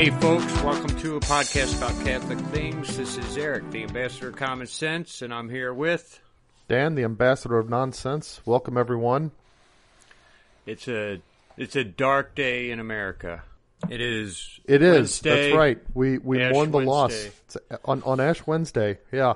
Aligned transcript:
Hey, 0.00 0.08
folks, 0.08 0.62
welcome 0.62 0.98
to 1.00 1.16
a 1.16 1.20
podcast 1.20 1.76
about 1.76 1.90
Catholic 2.06 2.38
things. 2.54 2.96
This 2.96 3.18
is 3.18 3.36
Eric, 3.36 3.70
the 3.70 3.82
ambassador 3.82 4.28
of 4.28 4.36
common 4.36 4.66
sense, 4.66 5.20
and 5.20 5.30
I'm 5.30 5.50
here 5.50 5.74
with. 5.74 6.22
Dan, 6.68 6.94
the 6.94 7.04
ambassador 7.04 7.58
of 7.58 7.68
nonsense. 7.68 8.40
Welcome, 8.46 8.78
everyone. 8.78 9.30
It's 10.64 10.88
a 10.88 11.20
it's 11.58 11.76
a 11.76 11.84
dark 11.84 12.34
day 12.34 12.70
in 12.70 12.80
America. 12.80 13.42
It 13.90 14.00
is. 14.00 14.58
It 14.64 14.80
is. 14.80 14.94
Wednesday, 14.94 15.42
That's 15.42 15.54
right. 15.54 15.78
We 15.92 16.16
we 16.16 16.40
Ash 16.40 16.54
mourn 16.54 16.70
the 16.70 16.80
loss 16.80 17.12
It's 17.12 17.58
on 17.84 18.02
on 18.04 18.20
Ash 18.20 18.46
Wednesday. 18.46 19.00
Yeah, 19.12 19.34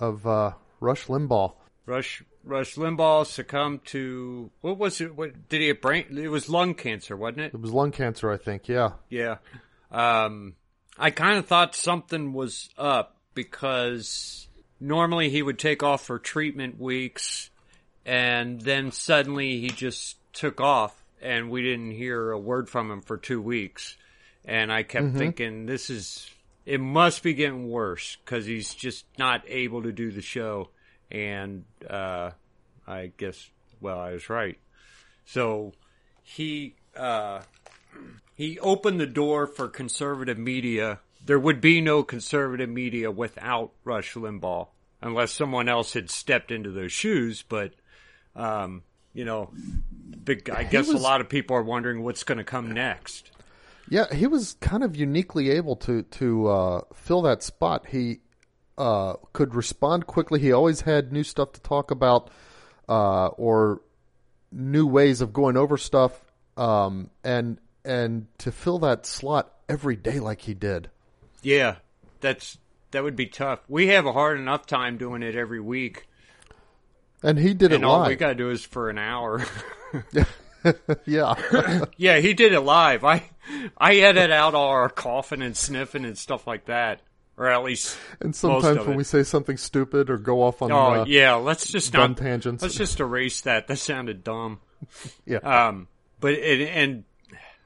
of 0.00 0.26
uh, 0.26 0.54
Rush 0.80 1.06
Limbaugh. 1.06 1.52
Rush 1.86 2.24
Rush 2.42 2.74
Limbaugh 2.74 3.24
succumbed 3.24 3.84
to 3.84 4.50
what 4.62 4.78
was 4.78 5.00
it? 5.00 5.14
What 5.14 5.48
did 5.48 5.60
he 5.60 5.68
have 5.68 5.80
brain? 5.80 6.06
It 6.18 6.26
was 6.26 6.48
lung 6.48 6.74
cancer, 6.74 7.16
wasn't 7.16 7.42
it? 7.42 7.54
It 7.54 7.60
was 7.60 7.70
lung 7.70 7.92
cancer, 7.92 8.32
I 8.32 8.36
think. 8.36 8.66
Yeah. 8.66 8.94
Yeah. 9.08 9.36
Um, 9.92 10.54
I 10.98 11.10
kind 11.10 11.38
of 11.38 11.46
thought 11.46 11.76
something 11.76 12.32
was 12.32 12.70
up 12.76 13.16
because 13.34 14.48
normally 14.80 15.30
he 15.30 15.42
would 15.42 15.58
take 15.58 15.82
off 15.82 16.04
for 16.04 16.18
treatment 16.18 16.80
weeks 16.80 17.50
and 18.04 18.60
then 18.60 18.90
suddenly 18.90 19.60
he 19.60 19.68
just 19.68 20.16
took 20.32 20.60
off 20.60 21.00
and 21.20 21.50
we 21.50 21.62
didn't 21.62 21.92
hear 21.92 22.30
a 22.32 22.38
word 22.38 22.68
from 22.68 22.90
him 22.90 23.00
for 23.00 23.16
two 23.16 23.40
weeks. 23.40 23.96
And 24.44 24.72
I 24.72 24.82
kept 24.82 25.14
thinking, 25.14 25.66
this 25.66 25.88
is, 25.88 26.28
it 26.66 26.80
must 26.80 27.22
be 27.22 27.34
getting 27.34 27.70
worse 27.70 28.16
because 28.24 28.44
he's 28.44 28.74
just 28.74 29.04
not 29.18 29.44
able 29.46 29.84
to 29.84 29.92
do 29.92 30.10
the 30.10 30.20
show. 30.20 30.70
And, 31.12 31.64
uh, 31.88 32.30
I 32.86 33.12
guess, 33.16 33.50
well, 33.80 34.00
I 34.00 34.12
was 34.12 34.28
right. 34.28 34.58
So 35.26 35.74
he, 36.24 36.74
uh, 36.96 37.42
he 38.34 38.58
opened 38.60 39.00
the 39.00 39.06
door 39.06 39.46
for 39.46 39.68
conservative 39.68 40.38
media. 40.38 41.00
There 41.24 41.38
would 41.38 41.60
be 41.60 41.80
no 41.80 42.02
conservative 42.02 42.68
media 42.68 43.10
without 43.10 43.72
Rush 43.84 44.14
Limbaugh, 44.14 44.68
unless 45.00 45.32
someone 45.32 45.68
else 45.68 45.92
had 45.92 46.10
stepped 46.10 46.50
into 46.50 46.70
those 46.70 46.92
shoes. 46.92 47.42
But, 47.48 47.74
um, 48.34 48.82
you 49.14 49.24
know, 49.24 49.50
big, 50.24 50.50
I 50.50 50.64
guess 50.64 50.88
was- 50.88 51.00
a 51.00 51.02
lot 51.02 51.20
of 51.20 51.28
people 51.28 51.56
are 51.56 51.62
wondering 51.62 52.02
what's 52.02 52.24
going 52.24 52.38
to 52.38 52.44
come 52.44 52.72
next. 52.72 53.30
Yeah, 53.88 54.12
he 54.12 54.26
was 54.26 54.54
kind 54.60 54.82
of 54.82 54.96
uniquely 54.96 55.50
able 55.50 55.76
to 55.76 56.02
to 56.02 56.46
uh, 56.48 56.80
fill 56.94 57.22
that 57.22 57.42
spot. 57.42 57.86
He 57.88 58.20
uh, 58.78 59.14
could 59.32 59.54
respond 59.54 60.06
quickly. 60.06 60.40
He 60.40 60.50
always 60.50 60.82
had 60.82 61.12
new 61.12 61.24
stuff 61.24 61.52
to 61.52 61.60
talk 61.60 61.90
about, 61.90 62.30
uh, 62.88 63.26
or 63.26 63.82
new 64.50 64.86
ways 64.86 65.20
of 65.20 65.32
going 65.32 65.56
over 65.58 65.76
stuff, 65.76 66.18
um, 66.56 67.10
and 67.22 67.58
and 67.84 68.26
to 68.38 68.52
fill 68.52 68.78
that 68.80 69.06
slot 69.06 69.52
every 69.68 69.96
day 69.96 70.20
like 70.20 70.42
he 70.42 70.54
did. 70.54 70.90
Yeah, 71.42 71.76
that's 72.20 72.58
that 72.92 73.02
would 73.02 73.16
be 73.16 73.26
tough. 73.26 73.60
We 73.68 73.88
have 73.88 74.06
a 74.06 74.12
hard 74.12 74.38
enough 74.38 74.66
time 74.66 74.98
doing 74.98 75.22
it 75.22 75.34
every 75.34 75.60
week, 75.60 76.06
And 77.22 77.38
he 77.38 77.54
did 77.54 77.72
and 77.72 77.82
it 77.82 77.86
all 77.86 78.00
live. 78.00 78.08
we 78.08 78.16
got 78.16 78.28
to 78.28 78.34
do 78.34 78.50
is 78.50 78.64
for 78.64 78.90
an 78.90 78.98
hour. 78.98 79.44
yeah, 81.04 81.34
yeah, 81.96 82.18
he 82.18 82.34
did 82.34 82.52
it 82.52 82.60
live. 82.60 83.04
I 83.04 83.30
I 83.76 83.96
edit 83.96 84.30
out 84.30 84.54
all 84.54 84.68
our 84.68 84.88
coughing 84.88 85.42
and 85.42 85.56
sniffing 85.56 86.04
and 86.04 86.16
stuff 86.16 86.46
like 86.46 86.66
that, 86.66 87.00
or 87.36 87.48
at 87.48 87.64
least 87.64 87.96
and 88.20 88.34
sometimes 88.34 88.78
when 88.86 88.92
it. 88.92 88.96
we 88.96 89.04
say 89.04 89.22
something 89.24 89.56
stupid 89.56 90.08
or 90.10 90.18
go 90.18 90.42
off 90.42 90.62
on 90.62 90.70
Oh 90.70 91.00
uh, 91.00 91.04
yeah, 91.08 91.34
let's 91.34 91.66
just 91.66 91.92
dumb 91.92 92.12
not 92.12 92.18
tangents. 92.18 92.62
let's 92.62 92.74
just 92.76 93.00
erase 93.00 93.40
that. 93.42 93.66
That 93.66 93.78
sounded 93.78 94.22
dumb. 94.22 94.60
yeah, 95.26 95.38
Um, 95.38 95.88
but 96.20 96.34
it, 96.34 96.60
and 96.68 97.04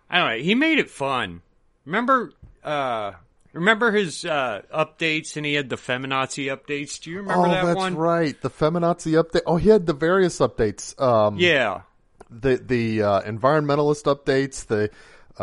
I 0.09 0.19
don't 0.19 0.39
know. 0.39 0.43
He 0.45 0.55
made 0.55 0.79
it 0.79 0.91
fun. 0.91 1.43
Remember, 1.85 2.33
uh, 2.63 3.13
remember 3.53 3.93
his 3.93 4.25
uh, 4.25 4.63
updates, 4.75 5.37
and 5.37 5.45
he 5.47 5.55
had 5.55 5.69
the 5.69 5.77
feminazi 5.77 6.47
updates. 6.55 7.01
Do 7.01 7.11
you 7.11 7.19
remember 7.19 7.47
oh, 7.47 7.51
that 7.51 7.65
that's 7.65 7.77
one? 7.77 7.97
right. 7.97 8.41
The 8.41 8.51
feminazi 8.51 9.21
update. 9.23 9.43
Oh, 9.47 9.57
he 9.57 9.69
had 9.69 9.87
the 9.87 9.93
various 9.93 10.39
updates. 10.39 11.01
Um, 11.01 11.39
Yeah, 11.39 11.83
the 12.31 12.57
the 12.57 13.03
uh, 13.03 13.21
environmentalist 13.23 14.05
updates, 14.05 14.67
the 14.67 14.91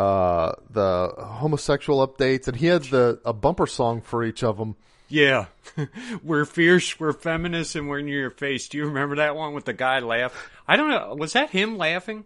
uh, 0.00 0.52
the 0.70 1.12
homosexual 1.16 2.06
updates, 2.06 2.48
and 2.48 2.56
he 2.56 2.66
had 2.66 2.84
the 2.84 3.20
a 3.24 3.32
bumper 3.32 3.66
song 3.66 4.00
for 4.00 4.24
each 4.24 4.42
of 4.42 4.58
them. 4.58 4.76
yeah. 5.08 5.46
we're 6.22 6.44
fierce, 6.44 6.98
we're 7.00 7.12
feminists, 7.12 7.74
and 7.74 7.88
we're 7.88 7.98
in 7.98 8.08
your 8.08 8.30
face. 8.30 8.68
Do 8.68 8.78
you 8.78 8.86
remember 8.86 9.16
that 9.16 9.34
one 9.36 9.54
with 9.54 9.64
the 9.64 9.72
guy 9.72 9.98
laugh? 10.00 10.50
I 10.68 10.76
don't 10.76 10.90
know. 10.90 11.14
Was 11.14 11.32
that 11.34 11.50
him 11.50 11.76
laughing? 11.78 12.24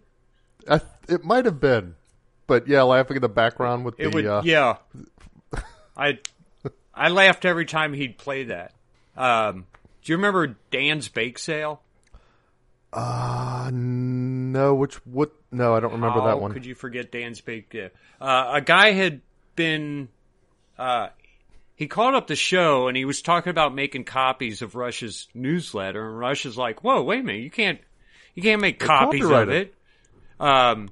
I, 0.69 0.81
it 1.07 1.23
might 1.23 1.45
have 1.45 1.59
been, 1.59 1.95
but 2.49 2.67
yeah, 2.67 2.81
laughing 2.81 3.15
in 3.15 3.21
the 3.21 3.29
background 3.29 3.85
with 3.85 3.97
It 3.97 4.05
the 4.05 4.09
would, 4.09 4.25
uh, 4.25 4.41
yeah. 4.43 4.77
I 5.97 6.19
I 6.93 7.07
laughed 7.07 7.45
every 7.45 7.65
time 7.65 7.93
he'd 7.93 8.17
play 8.17 8.43
that. 8.45 8.73
Um, 9.15 9.65
do 10.03 10.11
you 10.11 10.17
remember 10.17 10.57
Dan's 10.71 11.07
Bake 11.07 11.39
Sale? 11.39 11.81
uh, 12.91 13.69
no, 13.71 14.73
which 14.75 14.95
what? 15.05 15.31
No, 15.51 15.75
I 15.75 15.79
don't 15.79 15.93
remember 15.93 16.21
How 16.21 16.27
that 16.27 16.41
one. 16.41 16.51
Could 16.51 16.65
you 16.65 16.75
forget 16.75 17.11
Dan's 17.11 17.39
Bake 17.39 17.73
Uh, 18.19 18.51
a 18.55 18.61
guy 18.61 18.91
had 18.91 19.21
been. 19.55 20.09
Uh, 20.77 21.09
he 21.75 21.87
called 21.87 22.15
up 22.15 22.27
the 22.27 22.35
show 22.35 22.87
and 22.87 22.97
he 22.97 23.05
was 23.05 23.21
talking 23.21 23.51
about 23.51 23.73
making 23.73 24.03
copies 24.03 24.61
of 24.61 24.75
Rush's 24.75 25.27
newsletter, 25.33 26.05
and 26.05 26.19
Rush 26.19 26.45
is 26.45 26.57
like, 26.57 26.83
"Whoa, 26.83 27.03
wait 27.03 27.21
a 27.21 27.23
minute! 27.23 27.43
You 27.43 27.51
can't, 27.51 27.79
you 28.33 28.43
can't 28.43 28.61
make 28.61 28.79
copies 28.79 29.23
of 29.23 29.49
it." 29.49 29.73
Um, 30.39 30.89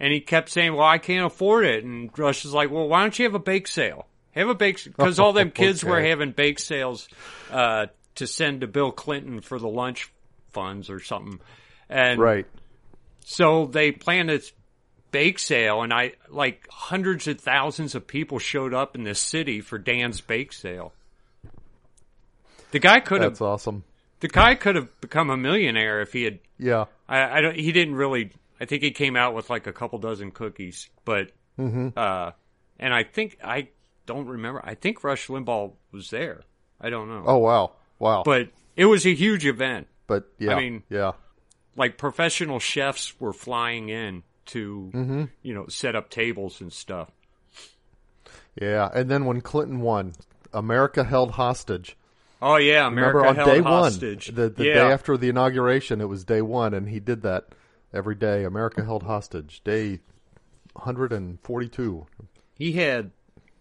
and 0.00 0.12
he 0.12 0.20
kept 0.20 0.48
saying, 0.48 0.74
"Well, 0.74 0.86
I 0.86 0.98
can't 0.98 1.26
afford 1.26 1.64
it." 1.64 1.84
And 1.84 2.10
Rush 2.18 2.44
is 2.44 2.52
like, 2.52 2.70
"Well, 2.70 2.88
why 2.88 3.00
don't 3.02 3.18
you 3.18 3.24
have 3.24 3.34
a 3.34 3.38
bake 3.38 3.68
sale? 3.68 4.06
Have 4.32 4.48
a 4.48 4.54
bake 4.54 4.82
because 4.84 5.18
all 5.18 5.32
them 5.32 5.50
kids 5.54 5.84
were 5.84 6.00
having 6.00 6.32
bake 6.32 6.58
sales 6.58 7.08
uh, 7.50 7.86
to 8.16 8.26
send 8.26 8.62
to 8.62 8.66
Bill 8.66 8.90
Clinton 8.92 9.40
for 9.40 9.58
the 9.58 9.68
lunch 9.68 10.10
funds 10.52 10.90
or 10.90 11.00
something." 11.00 11.40
And 11.88 12.18
Right. 12.20 12.46
so 13.24 13.66
they 13.66 13.92
planned 13.92 14.28
this 14.30 14.52
bake 15.10 15.38
sale, 15.38 15.82
and 15.82 15.92
I 15.92 16.14
like 16.28 16.66
hundreds 16.70 17.28
of 17.28 17.40
thousands 17.40 17.94
of 17.94 18.06
people 18.06 18.38
showed 18.40 18.74
up 18.74 18.96
in 18.96 19.04
this 19.04 19.20
city 19.20 19.60
for 19.60 19.78
Dan's 19.78 20.20
bake 20.20 20.52
sale. 20.52 20.92
The 22.72 22.80
guy 22.80 22.98
could 23.00 23.20
have 23.22 23.32
That's 23.32 23.40
awesome. 23.40 23.84
the 24.20 24.26
guy 24.28 24.56
could 24.56 24.74
have 24.74 25.00
become 25.00 25.30
a 25.30 25.36
millionaire 25.36 26.00
if 26.00 26.12
he 26.12 26.24
had. 26.24 26.40
Yeah. 26.58 26.86
I, 27.08 27.38
I 27.38 27.40
don't. 27.40 27.54
He 27.56 27.70
didn't 27.70 27.94
really. 27.94 28.32
I 28.60 28.64
think 28.66 28.82
he 28.82 28.90
came 28.92 29.16
out 29.16 29.34
with 29.34 29.50
like 29.50 29.66
a 29.66 29.72
couple 29.72 29.98
dozen 29.98 30.30
cookies, 30.30 30.88
but 31.04 31.30
uh, 31.58 32.30
and 32.78 32.94
I 32.94 33.02
think 33.04 33.38
I 33.42 33.68
don't 34.06 34.26
remember. 34.26 34.60
I 34.64 34.74
think 34.74 35.02
Rush 35.04 35.28
Limbaugh 35.28 35.72
was 35.92 36.10
there. 36.10 36.42
I 36.80 36.90
don't 36.90 37.08
know, 37.08 37.24
Oh 37.26 37.38
wow, 37.38 37.72
wow. 37.98 38.22
but 38.24 38.48
it 38.76 38.84
was 38.86 39.06
a 39.06 39.14
huge 39.14 39.46
event. 39.46 39.86
but 40.06 40.28
yeah, 40.38 40.54
I 40.54 40.60
mean- 40.60 40.82
yeah, 40.90 41.12
like 41.76 41.96
professional 41.98 42.58
chefs 42.58 43.18
were 43.20 43.32
flying 43.32 43.88
in 43.88 44.22
to 44.46 45.28
you 45.42 45.54
know 45.54 45.66
set 45.68 45.96
up 45.96 46.10
tables 46.10 46.60
and 46.60 46.72
stuff. 46.72 47.10
yeah. 48.60 48.88
And 48.94 49.10
then 49.10 49.24
when 49.24 49.40
Clinton 49.40 49.80
won, 49.80 50.12
America 50.52 51.04
held 51.04 51.32
hostage. 51.32 51.96
Oh 52.42 52.56
yeah, 52.56 52.86
America 52.86 53.18
Remember 53.18 53.26
on 53.28 53.34
held 53.36 53.48
day 53.50 53.60
hostage. 53.62 54.28
one, 54.28 54.34
the, 54.36 54.48
the 54.50 54.64
yeah. 54.66 54.74
day 54.74 54.92
after 54.92 55.16
the 55.16 55.28
inauguration, 55.28 56.00
it 56.00 56.08
was 56.08 56.24
day 56.24 56.42
one, 56.42 56.74
and 56.74 56.88
he 56.88 57.00
did 57.00 57.22
that 57.22 57.46
every 57.94 58.14
day. 58.14 58.44
America 58.44 58.84
held 58.84 59.04
hostage. 59.04 59.62
Day 59.64 60.00
142. 60.74 62.06
he 62.54 62.72
had 62.72 63.10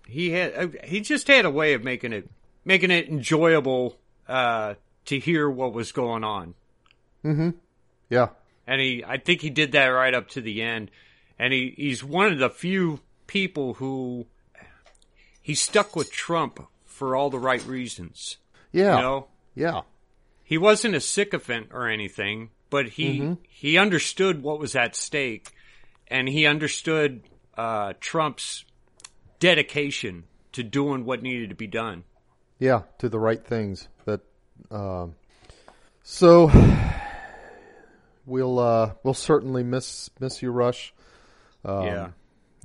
he 0.07 0.31
had 0.31 0.55
uh, 0.55 0.67
he 0.83 1.01
just 1.01 1.27
had 1.27 1.45
a 1.45 1.49
way 1.49 1.73
of 1.73 1.83
making 1.83 2.13
it 2.13 2.29
making 2.65 2.91
it 2.91 3.07
enjoyable 3.07 3.97
uh, 4.27 4.75
to 5.05 5.19
hear 5.19 5.49
what 5.49 5.73
was 5.73 5.91
going 5.91 6.23
on. 6.23 6.55
Mm-hmm. 7.23 7.51
Yeah, 8.09 8.29
and 8.67 8.81
he 8.81 9.03
I 9.05 9.17
think 9.17 9.41
he 9.41 9.49
did 9.49 9.71
that 9.73 9.85
right 9.87 10.13
up 10.13 10.29
to 10.29 10.41
the 10.41 10.61
end. 10.61 10.91
And 11.39 11.51
he, 11.51 11.73
he's 11.75 12.03
one 12.03 12.31
of 12.31 12.37
the 12.37 12.49
few 12.49 12.99
people 13.25 13.73
who 13.73 14.27
he 15.41 15.55
stuck 15.55 15.95
with 15.95 16.11
Trump 16.11 16.67
for 16.85 17.15
all 17.15 17.31
the 17.31 17.39
right 17.39 17.65
reasons. 17.65 18.37
yeah, 18.71 18.95
You 18.95 19.01
know, 19.01 19.27
yeah, 19.55 19.81
he 20.43 20.57
wasn't 20.57 20.95
a 20.95 21.01
sycophant 21.01 21.69
or 21.71 21.87
anything, 21.89 22.51
but 22.73 22.87
he 22.89 23.19
Mm-hmm. 23.19 23.33
he 23.47 23.77
understood 23.77 24.41
what 24.41 24.57
was 24.59 24.75
at 24.75 24.95
stake, 24.95 25.51
and 26.07 26.27
he 26.27 26.47
understood 26.47 27.21
uh, 27.55 27.93
Trump's 27.99 28.65
dedication 29.39 30.23
to 30.53 30.63
doing 30.63 31.05
what 31.05 31.21
needed 31.21 31.49
to 31.49 31.55
be 31.55 31.67
done. 31.67 32.03
yeah. 32.57 32.81
To 32.97 33.09
the 33.09 33.19
right 33.19 33.45
things. 33.45 33.87
That. 34.05 34.21
Um, 34.71 35.13
so 36.01 36.49
we'll 38.25 38.59
uh, 38.59 38.93
we'll 39.03 39.13
certainly 39.13 39.63
miss 39.63 40.09
miss 40.19 40.41
you, 40.41 40.51
Rush. 40.51 40.93
Um, 41.65 41.85
yeah, 41.85 42.07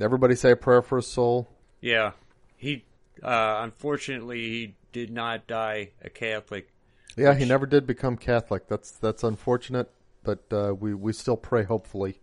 Everybody 0.00 0.34
say 0.34 0.52
a 0.52 0.56
prayer 0.56 0.82
for 0.82 0.96
his 0.96 1.06
soul. 1.06 1.48
yeah. 1.80 2.12
He 2.56 2.84
uh, 3.22 3.60
unfortunately 3.62 4.40
he 4.48 4.74
did 4.92 5.10
not 5.10 5.46
die 5.46 5.90
a 6.02 6.08
Catholic. 6.10 6.68
Yeah, 7.16 7.34
he 7.34 7.44
never 7.44 7.66
did 7.66 7.86
become 7.86 8.16
Catholic. 8.16 8.68
That's 8.68 8.90
that's 8.92 9.22
unfortunate, 9.24 9.90
but 10.28 10.52
uh, 10.52 10.74
we 10.74 10.92
we 10.94 11.12
still 11.14 11.36
pray 11.38 11.64
hopefully. 11.64 12.20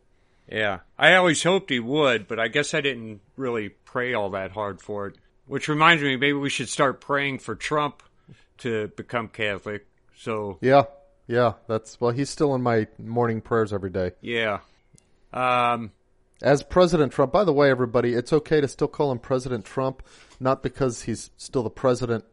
Yeah. 0.48 0.82
I 0.98 1.16
always 1.16 1.42
hoped 1.42 1.72
he 1.72 1.80
would, 1.80 2.28
but 2.28 2.40
I 2.40 2.50
guess 2.50 2.76
I 2.76 2.82
didn't 2.82 3.22
really 3.36 3.70
pray 3.70 4.14
all 4.14 4.30
that 4.32 4.52
hard 4.52 4.80
for 4.80 5.08
it. 5.08 5.16
Which 5.48 5.68
reminds 5.68 6.04
me, 6.04 6.16
maybe 6.18 6.34
we 6.34 6.52
should 6.52 6.70
start 6.70 7.02
praying 7.02 7.40
for 7.40 7.56
Trump 7.56 8.04
to 8.60 8.90
become 8.90 9.28
Catholic. 9.28 9.88
So, 10.16 10.58
Yeah, 10.62 10.84
yeah. 11.28 11.54
That's 11.68 12.00
well. 12.00 12.12
He's 12.12 12.30
still 12.30 12.54
in 12.54 12.62
my 12.62 12.88
morning 13.00 13.42
prayers 13.42 13.74
every 13.74 13.90
day. 13.90 14.12
yeah. 14.22 14.60
Um, 15.34 15.92
As 16.44 16.62
President 16.64 17.12
Trump, 17.12 17.34
by 17.34 17.44
the 17.44 17.54
way, 17.54 17.72
everybody, 17.72 18.14
it's 18.14 18.32
okay 18.32 18.62
to 18.62 18.68
still 18.68 18.88
call 18.88 19.12
him 19.12 19.20
President 19.20 19.66
Trump, 19.66 20.04
not 20.40 20.62
because 20.62 21.04
he's 21.04 21.32
still 21.38 21.64
the 21.64 21.70
president 21.70 22.24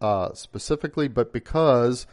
uh, 0.00 0.32
specifically, 0.34 1.08
but 1.08 1.32
because 1.32 2.06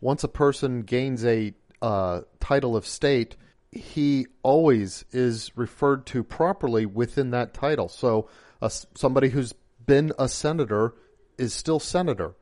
once 0.00 0.22
a 0.24 0.28
person 0.28 0.82
gains 0.82 1.24
a 1.24 1.52
uh, 1.84 2.22
title 2.40 2.74
of 2.76 2.86
state, 2.86 3.36
he 3.70 4.26
always 4.42 5.04
is 5.12 5.52
referred 5.56 6.06
to 6.06 6.24
properly 6.24 6.86
within 6.86 7.30
that 7.32 7.52
title. 7.52 7.88
So, 7.88 8.28
uh, 8.62 8.70
somebody 8.94 9.28
who's 9.28 9.52
been 9.84 10.12
a 10.18 10.28
senator 10.28 10.94
is 11.36 11.52
still 11.52 11.78
senator. 11.78 12.34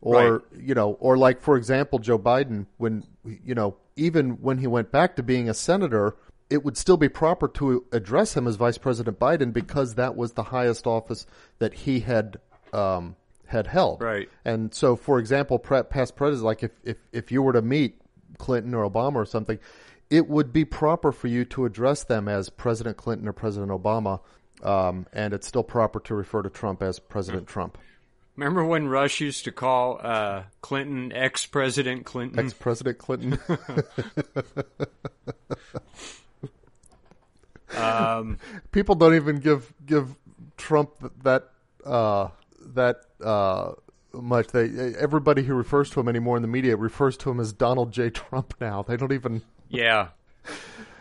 Or, 0.00 0.14
Right. 0.14 0.42
you 0.56 0.74
know, 0.74 0.92
or 1.00 1.18
like, 1.18 1.42
for 1.42 1.56
example, 1.56 1.98
Joe 1.98 2.18
Biden, 2.18 2.66
when, 2.78 3.04
you 3.24 3.54
know, 3.54 3.76
even 3.96 4.40
when 4.40 4.58
he 4.58 4.66
went 4.66 4.90
back 4.92 5.16
to 5.16 5.22
being 5.22 5.50
a 5.50 5.54
senator, 5.54 6.14
it 6.48 6.64
would 6.64 6.76
still 6.78 6.96
be 6.96 7.08
proper 7.08 7.48
to 7.48 7.84
address 7.92 8.34
him 8.36 8.46
as 8.46 8.56
Vice 8.56 8.78
President 8.78 9.18
Biden 9.18 9.52
because 9.52 9.96
that 9.96 10.16
was 10.16 10.32
the 10.32 10.44
highest 10.44 10.86
office 10.86 11.26
that 11.58 11.74
he 11.74 12.00
had 12.00 12.38
um, 12.72 13.16
had 13.46 13.66
held. 13.66 14.00
Right. 14.00 14.28
And 14.44 14.72
so, 14.72 14.96
for 14.96 15.18
example, 15.18 15.58
past 15.58 16.16
presidents, 16.16 16.42
like 16.42 16.62
if, 16.62 16.70
if 16.84 16.96
if 17.12 17.32
you 17.32 17.42
were 17.42 17.54
to 17.54 17.62
meet 17.62 18.00
Clinton 18.38 18.74
or 18.74 18.88
Obama 18.88 19.16
or 19.16 19.26
something, 19.26 19.58
it 20.10 20.28
would 20.28 20.52
be 20.52 20.64
proper 20.64 21.12
for 21.12 21.28
you 21.28 21.44
to 21.46 21.64
address 21.64 22.04
them 22.04 22.28
as 22.28 22.48
President 22.48 22.96
Clinton 22.96 23.28
or 23.28 23.32
President 23.32 23.70
Obama, 23.70 24.20
um, 24.62 25.06
and 25.12 25.34
it's 25.34 25.46
still 25.46 25.62
proper 25.62 26.00
to 26.00 26.14
refer 26.14 26.42
to 26.42 26.50
Trump 26.50 26.82
as 26.82 26.98
President 26.98 27.46
Trump, 27.46 27.78
remember 28.38 28.64
when 28.64 28.88
Rush 28.88 29.20
used 29.20 29.44
to 29.44 29.52
call 29.52 30.00
uh, 30.02 30.44
Clinton 30.62 31.12
ex 31.12 31.44
President 31.44 32.06
Clinton? 32.06 32.38
ex 32.38 32.54
President 32.54 32.98
Clinton. 32.98 33.38
um, 37.76 38.38
People 38.70 38.94
don't 38.94 39.14
even 39.14 39.40
give 39.40 39.74
give 39.84 40.14
Trump 40.56 40.92
that 41.24 41.50
uh, 41.84 42.28
that 42.60 43.00
uh, 43.22 43.72
much. 44.12 44.48
They 44.48 44.94
everybody 44.96 45.42
who 45.42 45.54
refers 45.54 45.90
to 45.90 46.00
him 46.00 46.08
anymore 46.08 46.36
in 46.36 46.42
the 46.42 46.48
media 46.48 46.76
refers 46.76 47.16
to 47.18 47.30
him 47.30 47.40
as 47.40 47.52
Donald 47.52 47.92
J. 47.92 48.10
Trump. 48.10 48.54
Now 48.60 48.82
they 48.82 48.96
don't 48.96 49.12
even. 49.12 49.42
yeah. 49.68 50.08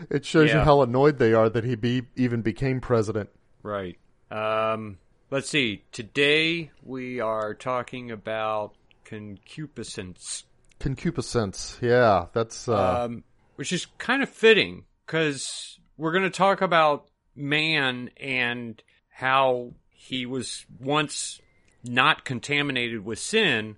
It 0.09 0.25
shows 0.25 0.51
you 0.51 0.59
how 0.59 0.81
annoyed 0.81 1.17
they 1.17 1.33
are 1.33 1.49
that 1.49 1.63
he 1.63 1.75
be 1.75 2.03
even 2.15 2.41
became 2.41 2.81
president. 2.81 3.29
Right. 3.63 3.97
Um, 4.29 4.97
let's 5.31 5.49
see. 5.49 5.83
Today 5.91 6.71
we 6.83 7.19
are 7.21 7.53
talking 7.53 8.11
about 8.11 8.75
concupiscence, 9.05 10.43
Concupiscence, 10.79 11.79
yeah, 11.81 12.27
that's 12.33 12.67
uh, 12.67 13.05
um, 13.05 13.23
which 13.55 13.71
is 13.71 13.87
kind 13.97 14.21
of 14.21 14.29
fitting 14.29 14.85
because 15.05 15.79
we're 15.97 16.11
going 16.11 16.23
to 16.23 16.29
talk 16.29 16.61
about 16.61 17.09
man 17.35 18.09
and 18.17 18.81
how 19.09 19.73
he 19.89 20.25
was 20.25 20.65
once 20.79 21.41
not 21.89 22.25
contaminated 22.25 23.03
with 23.05 23.19
sin, 23.19 23.77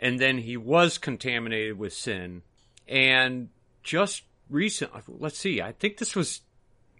and 0.00 0.18
then 0.18 0.38
he 0.38 0.56
was 0.56 0.98
contaminated 0.98 1.78
with 1.78 1.92
sin, 1.92 2.42
and 2.86 3.48
just 3.82 4.22
recent. 4.50 4.90
Let's 5.08 5.38
see. 5.38 5.60
I 5.60 5.72
think 5.72 5.98
this 5.98 6.14
was 6.14 6.40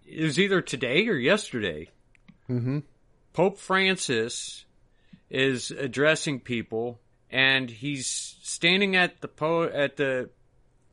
it 0.05 0.23
was 0.23 0.39
either 0.39 0.61
today 0.61 1.07
or 1.07 1.15
yesterday. 1.15 1.89
Pope 3.33 3.57
Francis 3.57 4.65
is 5.29 5.71
addressing 5.71 6.39
people, 6.39 6.99
and 7.29 7.69
he's 7.69 8.37
standing 8.41 8.95
at 8.95 9.21
the 9.21 9.27
po- 9.27 9.69
at 9.69 9.97
the 9.97 10.29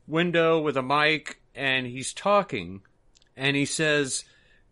window 0.07 0.61
with 0.61 0.77
a 0.77 0.83
mic, 0.83 1.41
and 1.55 1.87
he's 1.87 2.13
talking, 2.13 2.81
and 3.35 3.55
he 3.55 3.65
says, 3.65 4.23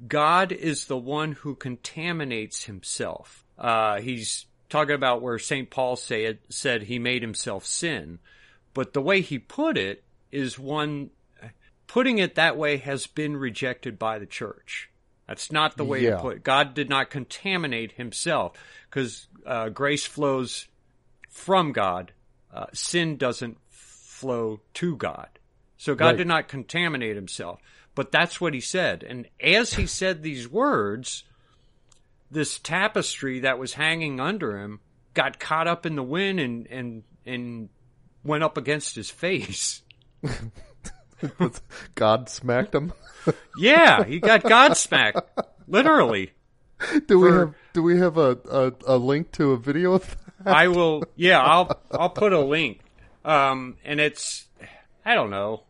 "God 0.07 0.51
is 0.51 0.85
the 0.85 0.97
one 0.97 1.31
who 1.33 1.55
contaminates 1.55 2.65
himself." 2.65 3.43
Uh, 3.57 3.99
he's 3.99 4.45
talking 4.75 4.95
about 4.95 5.21
where 5.21 5.39
Saint 5.39 5.69
Paul 5.69 5.95
said 5.95 6.39
said 6.49 6.83
he 6.83 6.99
made 6.99 7.21
himself 7.21 7.65
sin, 7.65 8.19
but 8.73 8.93
the 8.93 9.01
way 9.01 9.21
he 9.21 9.39
put 9.39 9.77
it 9.77 10.03
is 10.31 10.59
one 10.59 11.09
putting 11.87 12.17
it 12.17 12.35
that 12.35 12.57
way 12.57 12.77
has 12.77 13.07
been 13.07 13.37
rejected 13.37 13.97
by 13.99 14.19
the 14.19 14.25
church. 14.25 14.89
That's 15.27 15.51
not 15.51 15.77
the 15.77 15.85
way 15.85 16.01
Yeah. 16.03 16.15
to 16.17 16.21
put 16.21 16.37
it. 16.37 16.43
God 16.43 16.73
did 16.73 16.89
not 16.89 17.09
contaminate 17.09 17.93
himself 17.93 18.57
because 18.89 19.27
uh, 19.45 19.69
grace 19.69 20.05
flows 20.05 20.67
from 21.29 21.71
God. 21.71 22.11
Uh, 22.53 22.65
sin 22.73 23.17
doesn't 23.17 23.57
flow 23.69 24.61
to 24.75 24.95
God. 24.95 25.29
So 25.77 25.93
God 25.95 26.05
Right. 26.07 26.17
did 26.17 26.27
not 26.27 26.47
contaminate 26.47 27.15
himself. 27.15 27.59
But 27.95 28.11
that's 28.11 28.41
what 28.41 28.53
he 28.53 28.59
said. 28.61 29.03
And 29.03 29.27
as 29.39 29.75
he 29.75 29.87
said 29.87 30.21
these 30.21 30.49
words, 30.49 31.23
this 32.31 32.59
tapestry 32.59 33.41
that 33.41 33.59
was 33.59 33.73
hanging 33.73 34.19
under 34.19 34.59
him 34.59 34.79
got 35.13 35.39
caught 35.39 35.67
up 35.67 35.85
in 35.85 35.95
the 35.95 36.03
wind 36.03 36.39
and, 36.39 36.67
and, 36.67 37.03
and 37.25 37.69
went 38.23 38.43
up 38.43 38.57
against 38.57 38.95
his 38.95 39.09
face. 39.09 39.81
God 41.95 42.29
smacked 42.29 42.73
him. 42.75 42.93
Yeah, 43.57 44.03
he 44.03 44.19
got 44.19 44.43
God 44.43 44.77
smacked, 44.77 45.19
Literally. 45.67 46.31
do 47.07 47.19
we 47.19 47.29
For- 47.29 47.39
have 47.39 47.55
do 47.73 47.81
we 47.81 47.97
have 47.97 48.17
a, 48.17 48.37
a, 48.51 48.73
a 48.85 48.97
link 48.97 49.31
to 49.31 49.53
a 49.53 49.57
video 49.57 49.93
of 49.93 50.15
that? 50.43 50.55
I 50.55 50.67
will. 50.67 51.03
Yeah, 51.15 51.41
I'll. 51.41 51.81
I'll 51.89 52.11
put 52.11 52.33
a 52.33 52.39
link. 52.39 52.81
Um, 53.23 53.77
and 53.83 53.99
it's. 53.99 54.45
I 55.03 55.15
don't 55.15 55.31
know. 55.31 55.63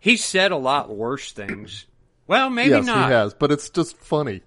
He 0.00 0.16
said 0.16 0.50
a 0.50 0.56
lot 0.56 0.92
worse 0.92 1.30
things. 1.30 1.86
Well, 2.26 2.50
maybe 2.50 2.70
yes, 2.70 2.84
not. 2.86 3.06
he 3.06 3.12
has, 3.12 3.32
but 3.34 3.52
it's 3.52 3.70
just 3.70 3.96
funny. 3.98 4.42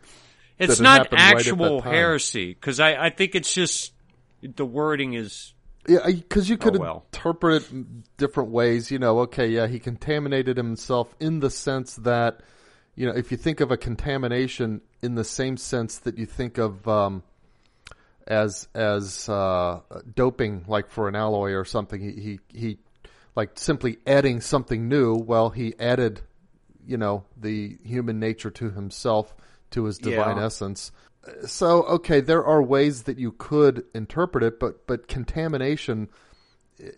It's 0.58 0.80
not 0.80 1.00
happened 1.00 1.22
right 1.22 1.38
actual 1.38 1.82
heresy 1.82 2.54
because 2.54 2.80
I, 2.80 2.96
I 3.06 3.10
think 3.10 3.36
it's 3.36 3.54
just 3.54 3.94
the 4.42 4.66
wording 4.66 5.14
is 5.14 5.54
Yeah, 5.88 6.06
because 6.08 6.50
you 6.50 6.58
could 6.58 6.78
Oh, 6.78 6.80
well. 6.80 7.06
interpret 7.14 7.64
it 7.72 8.18
different 8.18 8.50
ways. 8.52 8.90
You 8.92 9.00
know, 9.00 9.20
okay, 9.22 9.48
yeah, 9.48 9.68
he 9.68 9.80
contaminated 9.80 10.58
himself 10.58 11.14
in 11.20 11.40
the 11.40 11.50
sense 11.50 11.96
that, 11.98 12.42
you 12.96 13.06
know, 13.06 13.14
if 13.14 13.32
you 13.32 13.38
think 13.38 13.60
of 13.60 13.72
a 13.72 13.78
contamination 13.78 14.82
in 15.02 15.16
the 15.16 15.24
same 15.24 15.58
sense 15.58 16.00
that 16.00 16.18
you 16.18 16.26
think 16.26 16.58
of 16.58 16.88
um, 16.88 17.24
as 18.26 18.68
as 18.74 19.28
uh, 19.30 19.82
doping, 20.16 20.66
like 20.68 20.90
for 20.90 21.08
an 21.08 21.16
alloy 21.16 21.52
or 21.52 21.66
something, 21.66 22.02
he, 22.02 22.12
he 22.22 22.60
he 22.60 22.78
like 23.36 23.52
simply 23.56 23.98
adding 24.08 24.42
something 24.42 24.88
new. 24.88 25.16
Well, 25.16 25.50
he 25.50 25.76
added, 25.80 26.22
you 26.88 26.98
know, 26.98 27.26
the 27.36 27.78
human 27.84 28.20
nature 28.20 28.50
to 28.52 28.72
himself, 28.72 29.36
to 29.72 29.86
his 29.86 29.98
divine 29.98 30.38
Yeah. 30.38 30.46
essence. 30.46 30.92
So, 31.48 31.84
okay, 31.84 32.22
there 32.22 32.46
are 32.46 32.62
ways 32.62 33.04
that 33.04 33.18
you 33.18 33.32
could 33.32 33.84
interpret 33.96 34.44
it, 34.44 34.60
but 34.60 34.86
but 34.88 35.08
contamination, 35.08 36.10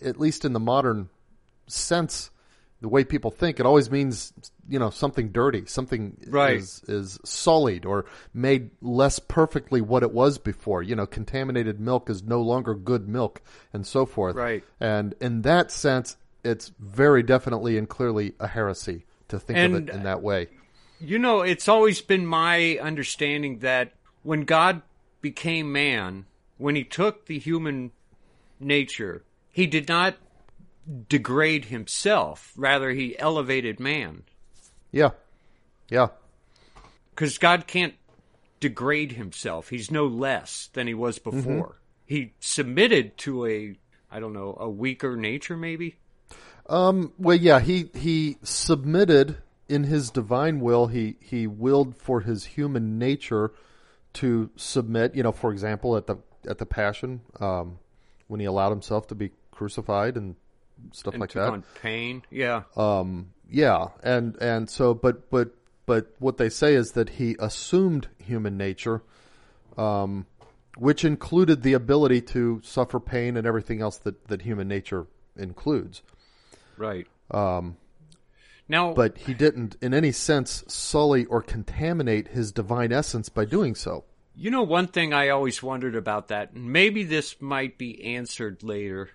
at 0.02 0.20
least 0.20 0.44
in 0.44 0.54
the 0.54 0.60
modern 0.60 1.10
sense, 1.68 2.30
the 2.82 2.90
way 2.90 3.04
people 3.04 3.32
think, 3.32 3.60
it 3.60 3.66
always 3.66 3.90
means 3.90 4.34
you 4.70 4.78
know 4.80 4.90
something 4.90 5.30
dirty, 5.30 5.66
something 5.66 6.18
Right. 6.28 6.58
is 6.58 6.84
is 6.90 7.20
sullied 7.24 7.86
or 7.86 8.04
made 8.34 8.72
less 8.82 9.18
perfectly 9.20 9.80
what 9.82 10.04
it 10.04 10.12
was 10.12 10.38
before. 10.38 10.84
You 10.84 10.96
know, 10.96 11.06
contaminated 11.06 11.80
milk 11.80 12.10
is 12.10 12.22
no 12.22 12.42
longer 12.42 12.76
good 12.76 13.08
milk, 13.08 13.42
and 13.72 13.88
so 13.88 14.06
forth. 14.06 14.36
Right. 14.36 14.64
And 14.82 15.16
in 15.22 15.44
that 15.44 15.72
sense, 15.72 16.18
it's 16.44 16.72
very 16.80 17.24
definitely 17.24 17.78
and 17.78 17.88
clearly 17.88 18.34
a 18.42 18.48
heresy 18.48 19.06
to 19.30 19.40
think 19.40 19.58
of 19.60 19.74
it 19.74 19.90
in 19.90 20.04
that 20.04 20.22
way. 20.22 20.48
You 21.00 21.20
know, 21.20 21.42
it's 21.42 21.68
always 21.68 22.02
been 22.02 22.26
my 22.26 22.80
understanding 22.82 23.60
that 23.60 23.94
when 24.24 24.42
God 24.42 24.82
became 25.22 25.72
man, 25.72 26.26
when 26.58 26.76
he 26.76 26.84
took 26.84 27.26
the 27.26 27.40
human 27.40 27.92
nature, 28.60 29.24
he 29.52 29.68
did 29.68 29.88
not 29.88 30.16
degrade 31.10 31.66
himself. 31.66 32.54
Rather, 32.56 32.92
he 32.92 33.18
elevated 33.20 33.80
man. 33.80 34.24
Yeah, 34.92 35.12
yeah. 35.90 36.08
Because 37.14 37.38
God 37.38 37.68
can't 37.68 37.94
degrade 38.60 39.14
himself. 39.14 39.70
He's 39.70 39.92
no 39.92 40.06
less 40.08 40.70
than 40.74 40.88
he 40.88 40.94
was 40.94 41.20
before. 41.20 41.80
He 42.06 42.34
submitted 42.40 43.18
to 43.20 43.46
a, 43.46 43.76
I 44.12 44.20
don't 44.20 44.34
know, 44.34 44.56
a 44.60 44.70
weaker 44.70 45.16
nature, 45.16 45.58
maybe? 45.58 45.98
Um, 46.68 47.14
well, 47.18 47.38
yeah, 47.38 47.60
he 47.60 47.90
he 47.94 48.38
submitted 48.44 49.38
in 49.70 49.84
his 49.84 50.10
divine 50.10 50.60
will. 50.60 50.88
He 50.88 51.16
he 51.20 51.48
willed 51.48 51.96
for 51.98 52.22
his 52.22 52.46
human 52.46 52.98
nature 52.98 53.52
to 54.14 54.50
submit. 54.56 55.16
You 55.16 55.24
know, 55.24 55.32
for 55.32 55.52
example, 55.52 55.96
at 55.98 56.08
the 56.08 56.18
at 56.48 56.58
the 56.58 56.66
Passion, 56.66 57.22
um, 57.40 57.80
when 58.28 58.40
he 58.40 58.46
allowed 58.46 58.70
himself 58.70 59.08
to 59.08 59.16
be 59.16 59.32
crucified 59.52 60.16
and 60.18 60.36
stuff 60.92 61.14
And 61.14 61.22
like 61.22 61.32
took 61.32 61.42
that. 61.42 61.52
on 61.54 61.64
pain. 61.82 62.24
Yeah. 62.30 62.64
Um, 62.76 63.32
yeah, 63.50 63.88
and 64.04 64.36
and 64.42 64.70
so, 64.70 64.94
but 64.94 65.30
but 65.30 65.52
but 65.86 66.14
what 66.20 66.38
they 66.38 66.50
say 66.50 66.74
is 66.76 66.92
that 66.92 67.10
he 67.10 67.36
assumed 67.40 68.08
human 68.18 68.58
nature, 68.58 69.02
um, 69.78 70.26
which 70.78 71.06
included 71.06 71.64
the 71.64 71.74
ability 71.74 72.22
to 72.22 72.62
suffer 72.64 73.00
pain 73.00 73.38
and 73.38 73.48
everything 73.48 73.82
else 73.82 73.98
that, 74.00 74.28
that 74.28 74.42
human 74.42 74.68
nature 74.68 75.08
includes. 75.38 76.02
Right. 76.78 77.08
Um, 77.32 77.78
now, 78.70 78.94
but 78.94 79.18
he 79.18 79.34
didn't, 79.34 79.78
in 79.82 79.94
any 79.94 80.12
sense, 80.12 80.64
sully 80.68 81.26
or 81.26 81.42
contaminate 81.42 82.30
his 82.30 82.52
divine 82.52 82.92
essence 82.92 83.30
by 83.30 83.46
doing 83.46 83.76
so. 83.76 84.04
You 84.36 84.52
know, 84.52 84.64
one 84.64 84.88
thing 84.88 85.14
I 85.14 85.30
always 85.30 85.64
wondered 85.64 85.96
about 85.96 86.28
that, 86.28 86.52
and 86.54 86.72
maybe 86.72 87.04
this 87.04 87.42
might 87.42 87.78
be 87.78 88.16
answered 88.16 88.62
later, 88.64 89.10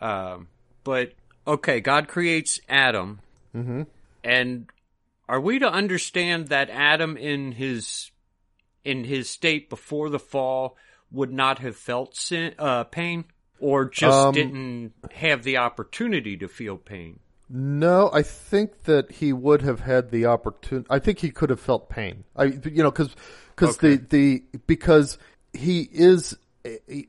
um, 0.00 0.48
but 0.84 1.12
okay, 1.46 1.80
God 1.80 2.08
creates 2.08 2.60
Adam, 2.68 3.20
mm-hmm. 3.54 3.82
and 4.22 4.66
are 5.28 5.40
we 5.40 5.58
to 5.58 5.70
understand 5.70 6.48
that 6.48 6.70
Adam, 6.70 7.16
in 7.16 7.52
his 7.52 8.10
in 8.84 9.04
his 9.04 9.28
state 9.28 9.68
before 9.70 10.10
the 10.10 10.18
fall, 10.18 10.76
would 11.10 11.32
not 11.32 11.58
have 11.58 11.76
felt 11.76 12.16
sin, 12.16 12.54
uh, 12.58 12.84
pain, 12.84 13.24
or 13.58 13.86
just 13.86 14.26
um, 14.26 14.34
didn't 14.34 14.92
have 15.12 15.42
the 15.42 15.56
opportunity 15.56 16.36
to 16.36 16.48
feel 16.48 16.76
pain? 16.76 17.20
No, 17.48 18.10
I 18.12 18.22
think 18.22 18.84
that 18.84 19.12
he 19.12 19.32
would 19.32 19.62
have 19.62 19.80
had 19.80 20.10
the 20.10 20.26
opportunity. 20.26 20.86
I 20.90 20.98
think 20.98 21.18
he 21.18 21.30
could 21.30 21.50
have 21.50 21.60
felt 21.60 21.88
pain. 21.88 22.24
I, 22.34 22.44
you 22.44 22.82
know, 22.82 22.90
because 22.90 23.14
because 23.54 23.76
okay. 23.76 23.96
the 23.96 24.42
the 24.50 24.58
because 24.66 25.18
he 25.52 25.88
is 25.92 26.36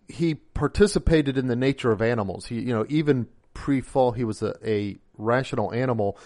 he 0.07 0.35
participated 0.35 1.37
in 1.37 1.47
the 1.47 1.55
nature 1.55 1.91
of 1.91 2.01
animals. 2.01 2.45
He, 2.47 2.59
you 2.59 2.73
know, 2.73 2.85
even 2.89 3.27
pre-fall, 3.53 4.11
he 4.11 4.23
was 4.23 4.41
a, 4.41 4.55
a 4.65 4.97
rational 5.17 5.73
animal. 5.73 6.17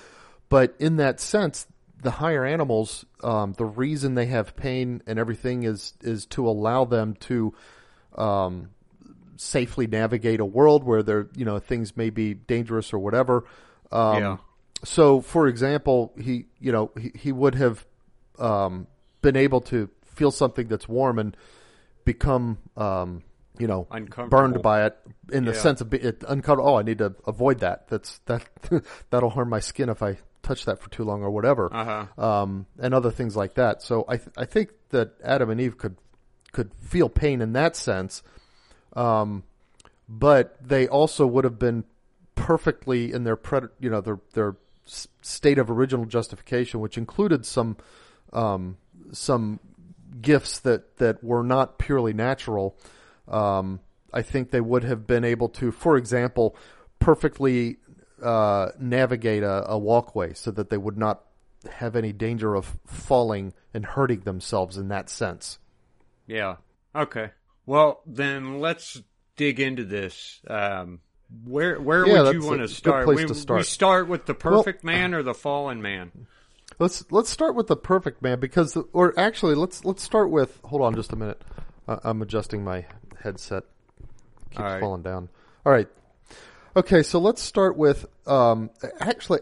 But 0.50 0.76
in 0.80 0.98
that 0.98 1.20
sense, 1.20 1.68
the 2.02 2.12
higher 2.12 2.44
animals, 2.46 3.06
um, 3.24 3.54
the 3.54 3.66
reason 3.66 4.16
they 4.16 4.26
have 4.26 4.56
pain 4.56 5.04
and 5.06 5.20
everything 5.20 5.64
is 5.64 5.94
is 6.02 6.26
to 6.28 6.48
allow 6.48 6.86
them 6.86 7.14
to 7.22 7.54
um, 8.18 8.70
safely 9.38 9.86
navigate 9.86 10.40
a 10.40 10.46
world 10.46 10.84
where 10.84 11.04
there, 11.04 11.28
you 11.36 11.46
know, 11.46 11.60
things 11.60 11.96
may 11.96 12.10
be 12.10 12.34
dangerous 12.34 12.94
or 12.94 13.00
whatever. 13.00 13.46
Um, 13.92 14.22
yeah. 14.22 14.38
So, 14.84 15.22
for 15.22 15.48
example, 15.48 16.14
he, 16.20 16.46
you 16.60 16.72
know, 16.72 16.92
he, 17.00 17.12
he 17.16 17.32
would 17.32 17.56
have 17.56 17.86
um, 18.38 18.88
been 19.22 19.36
able 19.36 19.62
to 19.62 19.90
feel 20.06 20.32
something 20.32 20.68
that's 20.68 20.88
warm 20.88 21.20
and 21.20 21.36
become, 22.06 22.60
um, 22.78 23.24
you 23.58 23.68
know, 23.68 23.88
burned 24.30 24.62
by 24.62 24.86
it 24.86 24.98
in 25.32 25.46
the 25.46 25.52
yeah. 25.52 25.58
sense 25.58 25.82
of 25.82 25.94
it 25.94 26.24
uncomfortable. 26.28 26.70
Oh, 26.70 26.76
I 26.78 26.84
need 26.84 27.00
to 27.00 27.14
avoid 27.28 27.60
that. 27.60 27.90
That's 27.90 28.20
that 28.20 28.48
that'll 29.10 29.32
harm 29.32 29.50
my 29.50 29.60
skin 29.60 29.90
if 29.90 30.02
I 30.02 30.18
touch 30.44 30.66
that 30.66 30.82
for 30.82 30.90
too 30.90 31.04
long 31.04 31.24
or 31.24 31.30
whatever. 31.30 31.70
Uh-huh. 31.74 32.24
Um, 32.24 32.66
and 32.80 32.94
other 32.94 33.12
things 33.12 33.36
like 33.36 33.56
that. 33.56 33.82
So 33.82 34.06
I 34.08 34.18
th- 34.18 34.30
I 34.38 34.46
think 34.46 34.72
that 34.92 35.14
Adam 35.24 35.50
and 35.50 35.60
Eve 35.60 35.78
could 35.78 35.98
could 36.52 36.74
feel 36.76 37.10
pain 37.10 37.42
in 37.42 37.54
that 37.54 37.76
sense. 37.76 38.24
Um, 38.94 39.44
but 40.08 40.56
they 40.66 40.88
also 40.88 41.28
would 41.28 41.44
have 41.44 41.60
been 41.60 41.84
perfectly 42.50 43.14
in 43.14 43.26
their 43.26 43.38
pred- 43.38 43.70
you 43.80 43.92
know 43.92 44.02
their 44.02 44.20
their 44.34 44.56
state 45.22 45.60
of 45.60 45.70
original 45.70 46.08
justification, 46.08 46.80
which 46.80 46.98
included 46.98 47.46
some 47.46 47.78
um, 48.34 48.76
some 49.12 49.60
gifts 50.20 50.58
that 50.62 50.98
that 50.98 51.24
were 51.24 51.44
not 51.44 51.78
purely 51.78 52.12
natural. 52.12 52.76
Um, 53.28 53.82
I 54.12 54.24
think 54.24 54.50
they 54.50 54.62
would 54.62 54.84
have 54.84 55.06
been 55.06 55.24
able 55.24 55.50
to, 55.50 55.72
for 55.72 55.96
example, 55.96 56.56
perfectly 56.98 57.78
uh, 58.24 58.70
navigate 58.80 59.44
a, 59.44 59.70
a 59.70 59.78
walkway 59.78 60.34
so 60.34 60.50
that 60.50 60.72
they 60.72 60.78
would 60.78 60.98
not 60.98 61.26
have 61.72 61.96
any 61.96 62.12
danger 62.12 62.56
of 62.56 62.80
falling 62.88 63.54
and 63.76 63.86
hurting 63.86 64.22
themselves 64.22 64.76
in 64.76 64.88
that 64.88 65.08
sense. 65.08 65.60
Yeah. 66.26 66.56
Okay. 66.96 67.30
Well, 67.68 68.02
then 68.08 68.60
let's 68.60 69.00
dig 69.36 69.60
into 69.60 69.84
this. 69.84 70.42
Um, 70.48 71.02
where 71.46 71.80
where 71.80 72.08
yeah, 72.08 72.24
would 72.24 72.34
you 72.34 72.46
want 72.46 72.62
to 72.62 72.68
start? 72.68 73.08
We, 73.08 73.26
to 73.26 73.36
start? 73.36 73.60
we 73.60 73.64
start 73.64 74.08
with 74.08 74.26
the 74.26 74.34
perfect 74.34 74.84
well, 74.84 74.94
man 74.94 75.14
or 75.14 75.24
the 75.24 75.34
fallen 75.34 75.82
man. 75.82 76.12
Let's 76.80 77.06
let's 77.12 77.30
start 77.30 77.56
with 77.56 77.68
the 77.68 77.76
perfect 77.76 78.22
man 78.22 78.40
because, 78.40 78.78
or 78.94 79.18
actually, 79.20 79.56
let's 79.56 79.86
let's 79.86 80.02
start 80.02 80.30
with. 80.32 80.60
Hold 80.64 80.82
on, 80.82 80.96
just 80.96 81.14
a 81.14 81.16
minute. 81.16 81.42
I'm 81.88 82.22
adjusting 82.22 82.64
my 82.64 82.86
headset. 83.22 83.64
Keeps 84.52 84.62
right. 84.62 84.80
falling 84.80 85.02
down. 85.02 85.30
All 85.66 85.72
right. 85.72 85.88
Okay, 86.76 87.04
so 87.04 87.20
let's 87.20 87.42
start 87.42 87.78
with. 87.78 88.06
Um, 88.26 88.70
actually, 89.00 89.42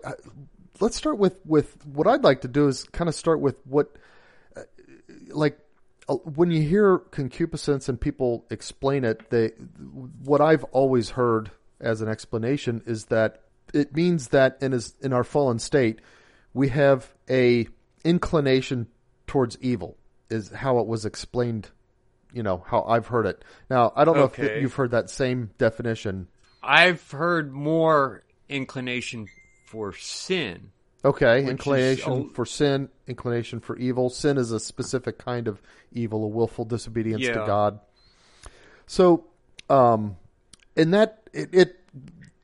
let's 0.80 0.96
start 0.96 1.18
with 1.18 1.40
with 1.46 1.86
what 1.86 2.08
I'd 2.08 2.24
like 2.24 2.42
to 2.42 2.48
do 2.48 2.68
is 2.68 2.84
kind 2.86 3.08
of 3.08 3.16
start 3.16 3.40
with 3.40 3.56
what, 3.66 3.96
uh, 4.56 4.62
like 5.30 5.60
uh, 6.10 6.16
when 6.16 6.52
you 6.52 6.62
hear 6.62 6.98
concupiscence 6.98 7.90
and 7.90 8.00
people 8.00 8.46
explain 8.50 9.04
it, 9.04 9.30
they 9.30 9.50
what 10.24 10.42
I've 10.42 10.64
always 10.66 11.12
heard 11.12 11.52
as 11.80 12.02
an 12.02 12.08
explanation 12.08 12.82
is 12.86 13.06
that 13.06 13.44
it 13.74 13.96
means 13.96 14.30
that 14.30 14.58
in 14.62 14.72
his, 14.72 14.96
in 15.02 15.14
our 15.14 15.24
fallen 15.24 15.60
state, 15.60 16.02
we 16.54 16.70
have 16.70 17.14
a 17.30 17.68
inclination 18.04 18.88
towards 19.26 19.58
evil. 19.62 19.98
Is 20.30 20.50
how 20.50 20.80
it 20.80 20.88
was 20.88 21.06
explained. 21.06 21.70
You 22.34 22.44
know 22.44 22.64
how 22.68 22.84
I've 22.84 23.08
heard 23.08 23.26
it. 23.26 23.46
Now 23.70 23.94
I 23.96 24.04
don't 24.04 24.18
okay. 24.18 24.42
know 24.42 24.48
if 24.50 24.62
you've 24.62 24.74
heard 24.74 24.92
that 24.92 25.10
same 25.10 25.52
definition. 25.58 26.28
I've 26.62 27.10
heard 27.12 27.54
more 27.54 28.24
inclination 28.50 29.28
for 29.66 29.94
sin. 29.94 30.72
Okay, 31.06 31.46
inclination 31.46 32.26
is, 32.26 32.32
for 32.36 32.46
sin, 32.46 32.90
inclination 33.08 33.62
for 33.62 33.78
evil. 33.78 34.10
Sin 34.10 34.38
is 34.38 34.52
a 34.52 34.60
specific 34.60 35.18
kind 35.18 35.48
of 35.48 35.62
evil, 35.94 36.26
a 36.26 36.28
willful 36.28 36.66
disobedience 36.66 37.24
yeah. 37.24 37.34
to 37.34 37.46
God. 37.46 37.80
So, 38.88 39.28
um, 39.70 40.18
and 40.76 40.94
that 40.94 41.27
it, 41.38 41.50
it 41.54 41.76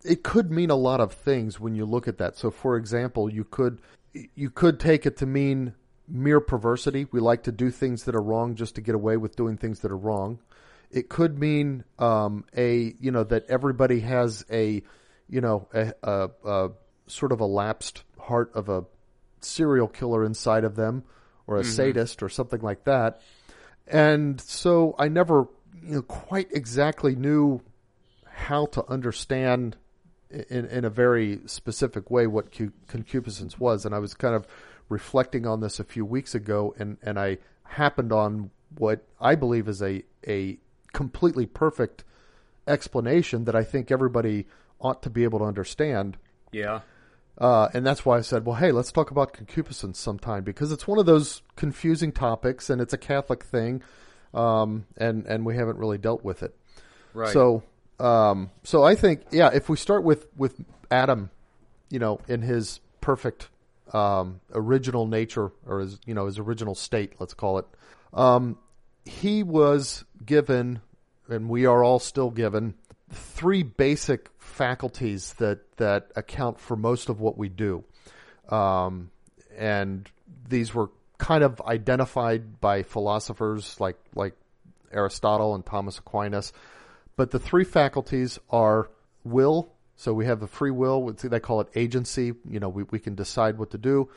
it 0.06 0.24
could 0.24 0.52
mean 0.52 0.70
a 0.70 0.76
lot 0.76 1.00
of 1.00 1.14
things 1.14 1.60
when 1.60 1.76
you 1.76 1.86
look 1.86 2.08
at 2.08 2.18
that. 2.18 2.38
So, 2.38 2.52
for 2.52 2.78
example, 2.78 3.32
you 3.32 3.44
could 3.44 3.80
you 4.36 4.50
could 4.50 4.80
take 4.80 5.06
it 5.06 5.18
to 5.18 5.26
mean 5.26 5.74
mere 6.08 6.40
perversity. 6.40 7.08
We 7.12 7.20
like 7.20 7.44
to 7.44 7.52
do 7.52 7.72
things 7.72 8.04
that 8.04 8.16
are 8.16 8.22
wrong 8.22 8.56
just 8.56 8.76
to 8.76 8.82
get 8.82 8.96
away 8.96 9.18
with 9.18 9.36
doing 9.36 9.58
things 9.58 9.80
that 9.80 9.92
are 9.92 9.98
wrong. 9.98 10.40
It 10.92 11.10
could 11.10 11.40
mean 11.40 11.84
um, 11.98 12.46
a 12.56 12.94
you 13.00 13.12
know 13.12 13.24
that 13.24 13.46
everybody 13.50 14.02
has 14.02 14.46
a 14.52 14.84
you 15.28 15.42
know 15.42 15.68
a, 15.74 15.94
a, 16.04 16.30
a, 16.46 16.70
sort 17.08 17.32
of 17.32 17.40
a 17.40 17.46
lapsed 17.46 18.04
heart 18.20 18.52
of 18.54 18.70
a 18.70 18.86
serial 19.42 19.88
killer 19.88 20.24
inside 20.24 20.64
of 20.64 20.76
them, 20.76 21.04
or 21.48 21.58
a 21.58 21.62
mm-hmm. 21.62 21.72
sadist, 21.72 22.22
or 22.22 22.30
something 22.30 22.62
like 22.62 22.84
that. 22.84 23.22
And 23.88 24.40
so 24.40 24.96
I 25.00 25.08
never 25.08 25.48
you 25.82 25.96
know 25.96 26.02
quite 26.04 26.52
exactly 26.52 27.16
knew 27.16 27.62
how 28.34 28.66
to 28.66 28.86
understand 28.90 29.78
in, 30.30 30.66
in 30.66 30.84
a 30.84 30.90
very 30.90 31.40
specific 31.46 32.10
way 32.10 32.28
what 32.28 32.52
concupiscence 32.88 33.60
was. 33.60 33.86
And 33.86 33.94
I 33.94 34.00
was 34.00 34.14
kind 34.14 34.36
of 34.36 34.48
reflecting 34.90 35.46
on 35.46 35.62
this 35.62 35.80
a 35.80 35.84
few 35.84 36.06
weeks 36.06 36.36
ago, 36.36 36.76
and, 36.78 36.98
and 37.04 37.20
I 37.20 37.38
happened 37.64 38.12
on 38.12 38.50
what 38.78 39.06
I 39.22 39.36
believe 39.36 39.68
is 39.68 39.82
a, 39.82 40.04
a 40.28 40.58
completely 40.94 41.46
perfect 41.46 42.04
explanation 42.68 43.46
that 43.46 43.56
I 43.56 43.64
think 43.64 43.92
everybody 43.92 44.48
ought 44.80 45.04
to 45.04 45.10
be 45.10 45.24
able 45.24 45.40
to 45.40 45.46
understand. 45.46 46.18
Yeah. 46.52 46.82
Uh, 47.38 47.70
and 47.74 47.86
that's 47.86 48.06
why 48.06 48.18
I 48.18 48.22
said, 48.22 48.46
well, 48.46 48.56
hey, 48.56 48.72
let's 48.72 48.92
talk 48.92 49.12
about 49.12 49.34
concupiscence 49.34 50.00
sometime 50.00 50.44
because 50.44 50.72
it's 50.72 50.88
one 50.88 51.00
of 51.00 51.06
those 51.06 51.42
confusing 51.56 52.12
topics 52.12 52.70
and 52.70 52.82
it's 52.82 52.94
a 52.94 52.98
Catholic 52.98 53.44
thing, 53.44 53.82
um, 54.36 54.86
and 54.98 55.26
and 55.26 55.44
we 55.44 55.56
haven't 55.56 55.80
really 55.80 55.98
dealt 55.98 56.24
with 56.24 56.44
it. 56.44 56.56
Right. 57.14 57.34
So 57.34 57.64
um, 58.00 58.52
so 58.64 58.84
I 58.84 58.96
think, 58.96 59.22
yeah, 59.32 59.50
if 59.54 59.70
we 59.70 59.78
start 59.78 60.04
with 60.04 60.28
with 60.36 60.64
Adam, 60.90 61.30
you 61.90 62.00
know, 62.00 62.20
in 62.28 62.42
his 62.42 62.80
perfect 63.02 63.50
um, 63.94 64.40
original 64.54 65.08
nature 65.08 65.52
or 65.66 65.82
his 65.82 66.00
you 66.06 66.14
know 66.14 66.26
his 66.26 66.40
original 66.40 66.76
state, 66.76 67.14
let's 67.20 67.34
call 67.34 67.60
it, 67.60 67.66
um, 68.14 68.58
he 69.06 69.44
was 69.44 70.06
given, 70.26 70.82
and 71.28 71.50
we 71.50 71.66
are 71.66 71.84
all 71.84 72.00
still 72.00 72.32
given, 72.32 72.74
three 73.12 73.64
basic 73.64 74.30
faculties 74.40 75.34
that 75.34 75.60
that 75.78 76.12
account 76.16 76.60
for 76.60 76.76
most 76.76 77.10
of 77.10 77.20
what 77.20 77.38
we 77.38 77.50
do, 77.50 77.84
um, 78.50 79.12
and 79.58 80.10
these 80.50 80.74
were 80.74 80.90
kind 81.20 81.44
of 81.44 81.62
identified 81.62 82.60
by 82.60 82.84
philosophers 82.84 83.80
like 83.80 83.98
like 84.16 84.34
Aristotle 84.92 85.56
and 85.56 85.66
Thomas 85.66 86.00
Aquinas 86.00 86.54
but 87.16 87.32
the 87.32 87.40
three 87.40 87.64
faculties 87.64 88.40
are 88.50 88.90
will. 89.24 89.74
So 89.96 90.14
we 90.14 90.26
have 90.26 90.40
the 90.40 90.48
free 90.48 90.72
will. 90.72 91.12
They 91.12 91.40
call 91.40 91.62
it 91.62 91.68
agency. 91.76 92.34
You 92.50 92.60
know, 92.60 92.70
we, 92.70 92.84
we 92.84 93.00
can 93.00 93.16
decide 93.16 93.58
what 93.58 93.72
to 93.72 93.78
do. 93.78 94.10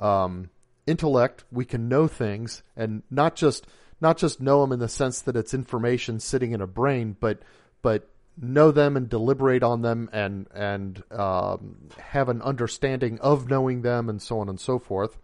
Um, 0.00 0.50
intellect. 0.86 1.44
We 1.52 1.64
can 1.64 1.88
know 1.88 2.08
things 2.08 2.62
and 2.76 3.02
not 3.10 3.36
just 3.36 3.66
not 4.00 4.16
just 4.16 4.40
know 4.40 4.62
them 4.62 4.72
in 4.72 4.78
the 4.80 4.88
sense 4.88 5.20
that 5.22 5.36
it's 5.36 5.54
information 5.54 6.18
sitting 6.20 6.52
in 6.52 6.60
a 6.60 6.66
brain, 6.66 7.16
but 7.20 7.42
but 7.82 8.08
know 8.40 8.70
them 8.70 8.96
and 8.96 9.08
deliberate 9.08 9.62
on 9.62 9.82
them 9.82 10.08
and 10.12 10.46
and 10.54 11.02
um, 11.12 11.76
have 11.98 12.28
an 12.28 12.42
understanding 12.42 13.18
of 13.20 13.48
knowing 13.48 13.82
them 13.82 14.08
and 14.08 14.20
so 14.20 14.40
on 14.40 14.48
and 14.48 14.58
so 14.58 14.78
forth. 14.78 15.16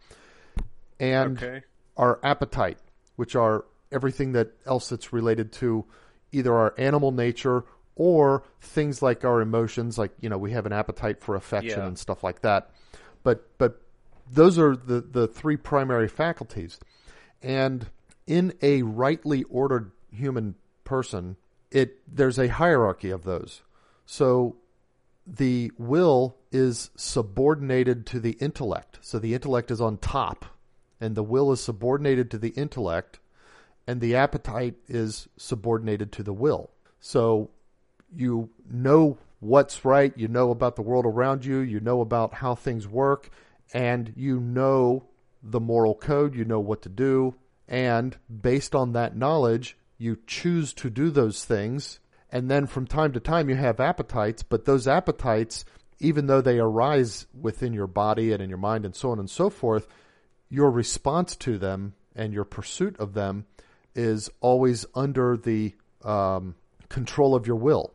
and 1.01 1.37
Okay. 1.43 1.63
our 1.97 2.21
appetite, 2.23 2.79
which 3.17 3.35
are 3.35 3.65
everything 3.93 4.33
that 4.33 4.53
else 4.67 4.89
that's 4.89 5.13
related 5.13 5.53
to 5.53 5.85
either 6.33 6.55
our 6.55 6.75
animal 6.79 7.13
nature 7.13 7.65
or 7.95 8.43
things 8.61 9.01
like 9.01 9.25
our 9.25 9.41
emotions, 9.41 9.99
like 9.99 10.13
you 10.21 10.29
know 10.29 10.39
we 10.39 10.53
have 10.53 10.67
an 10.67 10.73
appetite 10.73 11.21
for 11.21 11.35
affection 11.35 11.81
Yeah. 11.81 11.87
and 11.87 11.99
stuff 11.99 12.23
like 12.23 12.43
that. 12.43 12.71
But 13.23 13.51
but 13.59 13.81
those 14.31 14.59
are 14.59 14.77
the 14.77 15.01
the 15.01 15.27
three 15.27 15.57
primary 15.57 16.09
faculties, 16.09 16.79
and 17.43 17.89
in 18.27 18.53
a 18.63 18.83
rightly 18.83 19.45
ordered 19.45 19.93
human 20.13 20.57
person, 20.85 21.37
it 21.71 21.99
there's 22.07 22.39
a 22.39 22.49
hierarchy 22.49 23.11
of 23.11 23.25
those. 23.25 23.63
So 24.05 24.57
the 25.27 25.73
will 25.79 26.37
is 26.53 26.91
subordinated 26.97 28.07
to 28.07 28.21
the 28.21 28.33
intellect. 28.33 28.99
So 29.01 29.19
the 29.19 29.35
intellect 29.35 29.71
is 29.71 29.81
on 29.81 29.97
top, 29.99 30.45
and 31.01 31.15
the 31.17 31.23
will 31.23 31.51
is 31.51 31.61
subordinated 31.61 32.31
to 32.31 32.39
the 32.39 32.51
intellect, 32.51 33.19
and 33.87 34.01
the 34.01 34.17
appetite 34.17 34.75
is 34.89 35.29
subordinated 35.37 36.13
to 36.13 36.23
the 36.23 36.33
will. 36.33 36.71
So 37.01 37.51
you 38.15 38.51
know 38.71 39.19
what's 39.41 39.85
right, 39.85 40.13
you 40.17 40.29
know 40.29 40.51
about 40.51 40.77
the 40.77 40.83
world 40.83 41.07
around 41.07 41.45
you, 41.45 41.59
you 41.59 41.81
know 41.81 42.01
about 42.01 42.35
how 42.35 42.55
things 42.55 42.89
work, 42.89 43.31
and 43.73 44.13
you 44.17 44.41
know 44.41 45.05
the 45.43 45.61
moral 45.61 45.95
code, 45.95 46.35
you 46.35 46.45
know 46.45 46.61
what 46.61 46.83
to 46.83 46.89
do, 46.89 47.35
and 47.69 48.17
based 48.43 48.75
on 48.75 48.93
that 48.93 49.17
knowledge, 49.17 49.77
you 49.99 50.19
choose 50.27 50.73
to 50.75 50.91
do 50.91 51.11
those 51.11 51.45
things. 51.45 52.01
And 52.31 52.51
then 52.51 52.67
from 52.67 52.87
time 52.87 53.13
to 53.13 53.21
time, 53.21 53.49
you 53.49 53.57
have 53.57 53.81
appetites, 53.81 54.43
but 54.43 54.65
those 54.65 54.89
appetites, 54.89 55.65
even 56.01 56.27
though 56.27 56.41
they 56.41 56.59
arise 56.59 57.27
within 57.39 57.73
your 57.73 57.87
body 57.87 58.33
and 58.33 58.43
in 58.43 58.49
your 58.49 58.59
mind 58.59 58.85
and 58.85 58.95
so 58.95 59.11
on 59.11 59.19
and 59.19 59.31
so 59.31 59.49
forth, 59.49 59.87
your 60.49 60.71
response 60.71 61.37
to 61.37 61.57
them 61.57 61.95
and 62.15 62.33
your 62.33 62.45
pursuit 62.45 62.99
of 62.99 63.15
them 63.15 63.47
is 63.97 64.31
always 64.41 64.87
under 64.95 65.37
the 65.37 65.75
um, 66.05 66.55
control 66.89 67.35
of 67.35 67.47
your 67.47 67.57
will. 67.57 67.93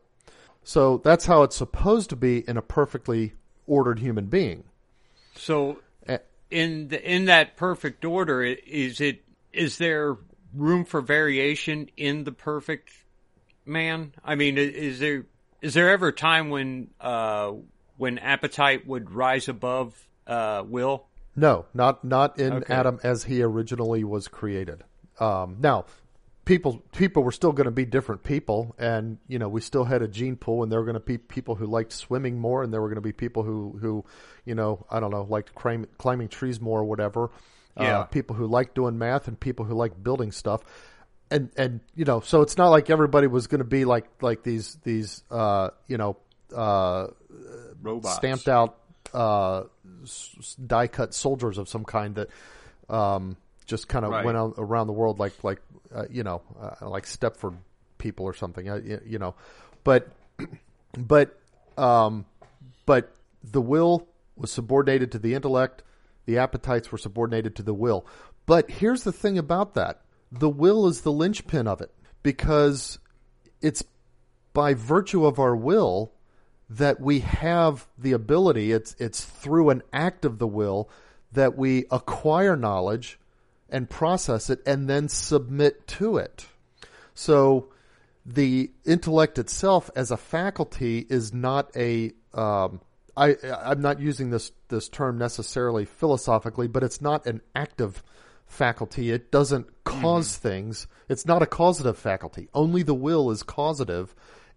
So 0.63 0.97
that's 0.97 1.25
how 1.25 1.43
it's 1.43 1.55
supposed 1.55 2.09
to 2.11 2.15
be 2.15 2.47
in 2.47 2.57
a 2.57 2.61
perfectly 2.61 3.33
ordered 3.67 3.99
human 3.99 4.25
being. 4.27 4.63
So 5.35 5.79
Eh, 6.07 6.17
in 6.49 6.89
the, 6.89 7.01
in 7.11 7.25
that 7.25 7.55
perfect 7.55 8.03
order, 8.05 8.43
is 8.43 8.99
it 9.01 9.23
is 9.53 9.77
there 9.77 10.17
room 10.53 10.85
for 10.85 11.01
variation 11.01 11.89
in 11.97 12.23
the 12.23 12.31
perfect 12.31 12.91
man? 13.65 14.13
I 14.23 14.35
mean, 14.35 14.57
is 14.57 14.99
there 14.99 15.25
is 15.61 15.73
there 15.73 15.89
ever 15.89 16.09
a 16.09 16.13
time 16.13 16.49
when 16.49 16.89
uh, 16.99 17.53
when 17.97 18.17
appetite 18.17 18.85
would 18.87 19.11
rise 19.11 19.47
above 19.47 20.07
uh, 20.27 20.63
will? 20.65 21.05
No, 21.35 21.65
not 21.73 22.03
not 22.03 22.39
in 22.39 22.53
Okay. 22.53 22.73
Adam 22.73 22.99
as 23.03 23.23
he 23.23 23.41
originally 23.41 24.03
was 24.03 24.27
created. 24.27 24.83
Um, 25.21 25.57
now, 25.59 25.85
people 26.45 26.81
people 26.93 27.23
were 27.23 27.31
still 27.31 27.51
going 27.51 27.65
to 27.65 27.71
be 27.71 27.85
different 27.85 28.23
people, 28.23 28.75
and 28.77 29.19
you 29.27 29.39
know 29.39 29.47
we 29.47 29.61
still 29.61 29.85
had 29.85 30.01
a 30.01 30.07
gene 30.07 30.35
pool, 30.35 30.63
and 30.63 30.71
there 30.71 30.79
were 30.79 30.85
going 30.85 30.95
to 30.95 30.99
be 30.99 31.17
people 31.17 31.55
who 31.55 31.67
liked 31.67 31.93
swimming 31.93 32.39
more, 32.39 32.63
and 32.63 32.73
there 32.73 32.81
were 32.81 32.87
going 32.87 32.95
to 32.95 33.01
be 33.01 33.13
people 33.13 33.43
who 33.43 33.77
who 33.79 34.03
you 34.45 34.55
know 34.55 34.85
I 34.89 34.99
don't 34.99 35.11
know 35.11 35.23
liked 35.29 35.53
climb, 35.55 35.85
climbing 35.97 36.29
trees 36.29 36.59
more 36.59 36.79
or 36.79 36.85
whatever. 36.85 37.29
Yeah. 37.77 37.99
Uh, 37.99 38.03
people 38.05 38.35
who 38.35 38.47
liked 38.47 38.75
doing 38.75 38.97
math 38.97 39.29
and 39.29 39.39
people 39.39 39.63
who 39.63 39.75
liked 39.75 40.03
building 40.03 40.31
stuff. 40.31 40.61
And 41.29 41.49
and 41.55 41.79
you 41.95 42.03
know, 42.03 42.19
so 42.19 42.41
it's 42.41 42.57
not 42.57 42.69
like 42.69 42.89
everybody 42.89 43.27
was 43.27 43.47
going 43.47 43.59
to 43.59 43.65
be 43.65 43.85
like 43.85 44.09
like 44.21 44.43
these 44.43 44.77
these 44.83 45.23
uh, 45.31 45.69
you 45.87 45.97
know 45.97 46.17
uh, 46.53 47.07
Robots. 47.81 48.15
stamped 48.15 48.49
out 48.49 48.77
uh, 49.13 49.63
die 50.65 50.87
cut 50.87 51.13
soldiers 51.13 51.57
of 51.57 51.69
some 51.69 51.85
kind 51.85 52.15
that 52.15 52.29
um, 52.89 53.37
just 53.65 53.87
kind 53.87 54.05
of 54.05 54.11
Right. 54.11 54.25
went 54.25 54.37
out 54.37 54.55
around 54.57 54.87
the 54.87 54.93
world 54.93 55.19
like 55.19 55.43
like 55.43 55.61
uh, 55.93 56.05
you 56.09 56.23
know 56.23 56.41
uh, 56.59 56.89
like 56.89 57.05
Stepford 57.05 57.57
people 57.97 58.25
or 58.25 58.33
something 58.33 58.69
uh, 58.69 58.81
you 59.05 59.19
know. 59.19 59.35
But 59.83 60.09
but 60.97 61.39
um, 61.77 62.25
but 62.85 63.15
the 63.43 63.61
will 63.61 64.07
was 64.35 64.51
subordinated 64.51 65.11
to 65.13 65.19
the 65.19 65.33
intellect. 65.33 65.83
The 66.25 66.37
appetites 66.37 66.91
were 66.91 66.97
subordinated 66.97 67.55
to 67.57 67.63
the 67.63 67.73
will. 67.73 68.05
But 68.45 68.69
here's 68.69 69.03
the 69.03 69.11
thing 69.11 69.37
about 69.37 69.73
that. 69.75 70.01
The 70.31 70.49
will 70.49 70.87
is 70.87 71.01
the 71.01 71.11
linchpin 71.11 71.67
of 71.67 71.81
it 71.81 71.91
because 72.23 72.99
it's 73.61 73.83
by 74.53 74.73
virtue 74.73 75.25
of 75.25 75.39
our 75.39 75.55
will 75.55 76.11
that 76.69 76.99
we 77.01 77.19
have 77.19 77.87
the 77.97 78.13
ability 78.13 78.71
it's 78.71 78.95
it's 78.97 79.23
through 79.23 79.69
an 79.69 79.81
act 79.91 80.23
of 80.23 80.39
the 80.39 80.47
will 80.47 80.89
that 81.33 81.57
we 81.57 81.85
acquire 81.91 82.55
knowledge 82.55 83.19
and 83.71 83.89
process 83.89 84.49
it 84.49 84.61
and 84.65 84.89
then 84.89 85.07
submit 85.07 85.87
to 85.87 86.17
it 86.17 86.45
so 87.13 87.69
the 88.25 88.71
intellect 88.85 89.39
itself 89.39 89.89
as 89.95 90.11
a 90.11 90.17
faculty 90.17 91.05
is 91.09 91.33
not 91.33 91.75
a 91.75 92.11
um, 92.33 92.81
I, 93.15 93.35
I'm 93.63 93.81
not 93.81 93.99
using 93.99 94.29
this 94.29 94.51
this 94.69 94.87
term 94.87 95.17
necessarily 95.17 95.85
philosophically, 95.85 96.67
but 96.67 96.83
it's 96.83 97.01
not 97.01 97.25
an 97.25 97.41
active 97.55 98.03
faculty. 98.45 99.11
It 99.11 99.31
doesn't 99.31 99.83
cause 99.83 100.37
things. 100.37 100.87
It's 101.09 101.25
not 101.25 101.41
a 101.41 101.47
causative 101.47 101.97
faculty. 101.97 102.47
Only 102.53 102.83
the 102.83 102.93
will 102.93 103.31
is 103.31 103.43
causative, 103.43 104.15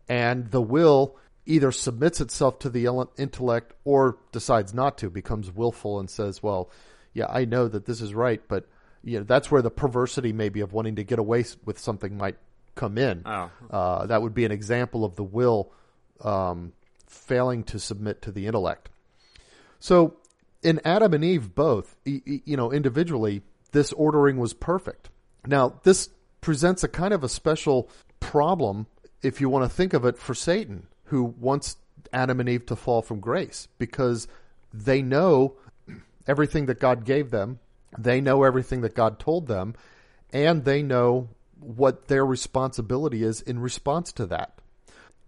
and 0.08 0.50
the 0.50 0.62
will 0.62 1.16
either 1.46 1.72
submits 1.72 2.20
itself 2.20 2.58
to 2.60 2.70
the 2.70 2.86
intellect 3.18 3.74
or 3.84 4.18
decides 4.32 4.72
not 4.72 4.98
to, 4.98 5.10
becomes 5.10 5.50
willful 5.50 5.98
and 5.98 6.08
says, 6.08 6.42
"Well, 6.42 6.70
yeah, 7.12 7.26
I 7.28 7.44
know 7.44 7.68
that 7.68 7.86
this 7.86 8.00
is 8.00 8.14
right, 8.14 8.40
but 8.46 8.68
you 9.04 9.18
know 9.18 9.24
that's 9.24 9.50
where 9.50 9.62
the 9.62 9.70
perversity 9.70 10.32
maybe 10.32 10.60
of 10.60 10.72
wanting 10.72 10.96
to 10.96 11.04
get 11.04 11.18
away 11.18 11.44
with 11.64 11.78
something 11.78 12.16
might 12.16 12.36
come 12.74 12.98
in. 12.98 13.22
Oh. 13.24 13.50
Uh, 13.70 14.06
that 14.06 14.22
would 14.22 14.34
be 14.34 14.44
an 14.44 14.52
example 14.52 15.04
of 15.04 15.16
the 15.16 15.24
will 15.24 15.70
um, 16.22 16.72
failing 17.06 17.64
to 17.64 17.78
submit 17.78 18.22
to 18.22 18.32
the 18.32 18.46
intellect. 18.46 18.90
So, 19.78 20.16
in 20.62 20.80
Adam 20.84 21.12
and 21.12 21.22
Eve, 21.22 21.54
both, 21.54 21.96
you 22.04 22.56
know, 22.56 22.72
individually, 22.72 23.42
this 23.72 23.92
ordering 23.92 24.38
was 24.38 24.54
perfect. 24.54 25.10
Now, 25.46 25.80
this 25.82 26.08
presents 26.40 26.82
a 26.82 26.88
kind 26.88 27.12
of 27.12 27.22
a 27.22 27.28
special 27.28 27.90
problem, 28.18 28.86
if 29.22 29.40
you 29.40 29.50
want 29.50 29.70
to 29.70 29.74
think 29.74 29.92
of 29.92 30.06
it, 30.06 30.16
for 30.16 30.34
Satan, 30.34 30.86
who 31.04 31.34
wants 31.38 31.76
Adam 32.12 32.40
and 32.40 32.48
Eve 32.48 32.64
to 32.66 32.76
fall 32.76 33.02
from 33.02 33.20
grace, 33.20 33.68
because 33.78 34.26
they 34.72 35.02
know 35.02 35.56
everything 36.26 36.66
that 36.66 36.80
God 36.80 37.04
gave 37.04 37.30
them, 37.30 37.58
they 37.98 38.20
know 38.20 38.42
everything 38.42 38.80
that 38.82 38.94
God 38.94 39.18
told 39.18 39.46
them, 39.46 39.74
and 40.32 40.64
they 40.64 40.82
know 40.82 41.28
what 41.60 42.08
their 42.08 42.26
responsibility 42.26 43.22
is 43.22 43.40
in 43.40 43.58
response 43.58 44.12
to 44.12 44.26
that 44.26 44.58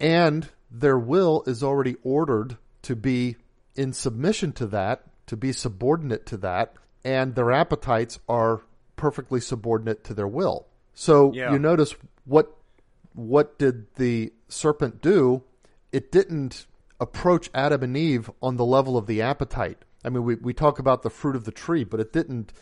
and 0.01 0.49
their 0.71 0.99
will 0.99 1.43
is 1.47 1.63
already 1.63 1.97
ordered 2.03 2.57
to 2.83 2.97
be 2.97 3.37
in 3.75 3.93
submission 3.93 4.53
to 4.53 4.67
that, 4.67 5.05
to 5.27 5.37
be 5.37 5.53
subordinate 5.53 6.27
to 6.27 6.37
that, 6.39 6.75
and 7.05 7.35
their 7.35 7.53
appetites 7.53 8.19
are 8.29 8.63
perfectly 8.97 9.41
subordinate 9.41 10.05
to 10.05 10.15
their 10.15 10.29
will. 10.29 10.67
So 10.95 11.33
Yeah. 11.33 11.53
you 11.53 11.59
notice 11.59 11.95
what 12.25 12.53
what 13.15 13.59
did 13.59 13.87
the 13.95 14.31
serpent 14.49 15.01
do? 15.01 15.43
It 15.91 16.13
didn't 16.13 16.67
approach 17.01 17.49
Adam 17.55 17.83
and 17.83 17.97
Eve 17.97 18.31
on 18.43 18.57
the 18.57 18.65
level 18.65 18.99
of 18.99 19.07
the 19.07 19.23
appetite. 19.23 19.86
I 20.07 20.09
mean, 20.09 20.25
we, 20.25 20.37
we 20.37 20.55
talk 20.55 20.79
about 20.79 21.03
the 21.03 21.11
fruit 21.11 21.35
of 21.35 21.45
the 21.45 21.51
tree, 21.51 21.83
but 21.85 21.99
it 21.99 22.13
didn't 22.13 22.53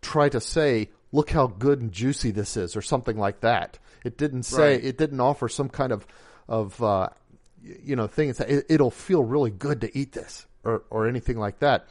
try 0.00 0.30
to 0.30 0.40
say, 0.40 0.88
look 1.12 1.30
how 1.30 1.46
good 1.46 1.80
and 1.80 1.92
juicy 1.92 2.30
this 2.30 2.56
is, 2.56 2.74
or 2.74 2.82
something 2.82 3.18
like 3.18 3.40
that. 3.40 3.78
It 4.02 4.16
didn't 4.16 4.44
say, 4.44 4.72
Right. 4.74 4.84
it 4.84 4.96
didn't 4.96 5.20
offer 5.20 5.48
some 5.48 5.68
kind 5.68 5.92
of, 5.92 6.06
of, 6.48 6.82
uh, 6.82 7.08
you 7.62 7.96
know, 7.96 8.06
thing. 8.06 8.30
It's, 8.30 8.40
it, 8.40 8.66
it'll 8.68 8.90
feel 8.90 9.22
really 9.22 9.50
good 9.50 9.82
to 9.82 9.98
eat 9.98 10.12
this, 10.12 10.46
or, 10.64 10.84
or 10.90 11.06
anything 11.06 11.38
like 11.38 11.58
that. 11.58 11.86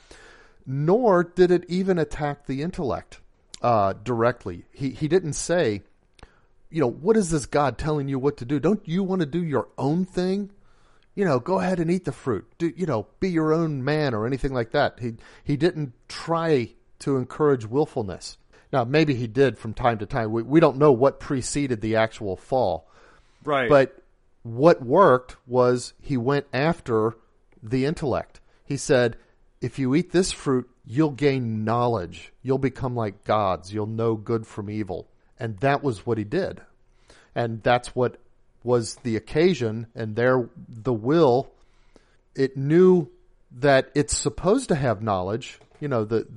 Nor 0.65 1.23
did 1.23 1.51
it 1.51 1.65
even 1.67 1.99
attack 1.99 2.47
the 2.47 2.63
intellect, 2.63 3.19
uh, 3.61 3.93
directly. 4.03 4.65
He, 4.71 4.89
he 4.89 5.07
didn't 5.07 5.33
say, 5.33 5.83
you 6.71 6.81
know, 6.81 6.89
what 6.89 7.15
is 7.15 7.29
this 7.29 7.45
God 7.45 7.77
telling 7.77 8.07
you 8.07 8.17
what 8.17 8.37
to 8.37 8.45
do? 8.45 8.59
Don't 8.59 8.87
you 8.87 9.03
want 9.03 9.19
to 9.19 9.27
do 9.27 9.43
your 9.43 9.67
own 9.77 10.05
thing? 10.05 10.49
You 11.15 11.25
know, 11.25 11.39
go 11.39 11.59
ahead 11.59 11.79
and 11.79 11.89
eat 11.89 12.05
the 12.05 12.11
fruit. 12.11 12.45
Do, 12.57 12.71
you 12.75 12.85
know, 12.85 13.07
be 13.19 13.29
your 13.29 13.53
own 13.53 13.83
man 13.83 14.13
or 14.13 14.27
anything 14.27 14.53
like 14.53 14.71
that. 14.71 14.99
He 14.99 15.13
he 15.43 15.55
didn't 15.57 15.93
try 16.07 16.73
to 16.99 17.17
encourage 17.17 17.65
willfulness. 17.65 18.37
Now, 18.73 18.83
maybe 18.83 19.15
he 19.15 19.27
did 19.27 19.57
from 19.57 19.73
time 19.73 19.97
to 19.99 20.05
time. 20.05 20.31
We 20.31 20.43
we 20.43 20.59
don't 20.59 20.77
know 20.77 20.91
what 20.91 21.19
preceded 21.19 21.81
the 21.81 21.95
actual 21.95 22.35
fall. 22.35 22.89
Right. 23.43 23.69
But 23.69 24.03
what 24.43 24.83
worked 24.83 25.37
was 25.47 25.93
he 26.01 26.17
went 26.17 26.47
after 26.53 27.15
the 27.63 27.85
intellect. 27.85 28.41
He 28.65 28.77
said, 28.77 29.17
if 29.61 29.79
you 29.79 29.95
eat 29.95 30.11
this 30.11 30.31
fruit, 30.31 30.69
you'll 30.85 31.11
gain 31.11 31.63
knowledge. 31.63 32.31
You'll 32.43 32.59
become 32.59 32.95
like 32.95 33.23
gods. 33.23 33.73
You'll 33.73 33.87
know 33.87 34.15
good 34.15 34.45
from 34.45 34.69
evil. 34.69 35.07
And 35.39 35.57
that 35.59 35.83
was 35.83 36.05
what 36.05 36.17
he 36.17 36.23
did. 36.23 36.61
And 37.33 37.63
that's 37.63 37.95
what 37.95 38.17
was 38.65 38.95
the 39.03 39.15
occasion. 39.15 39.87
And 39.95 40.15
there, 40.15 40.49
the 40.67 40.93
will, 40.93 41.51
it 42.35 42.57
knew 42.57 43.07
that 43.59 43.91
it's 43.95 44.17
supposed 44.17 44.69
to 44.69 44.75
have 44.75 45.01
knowledge. 45.01 45.59
You 45.79 45.87
know, 45.87 46.03
the, 46.03 46.27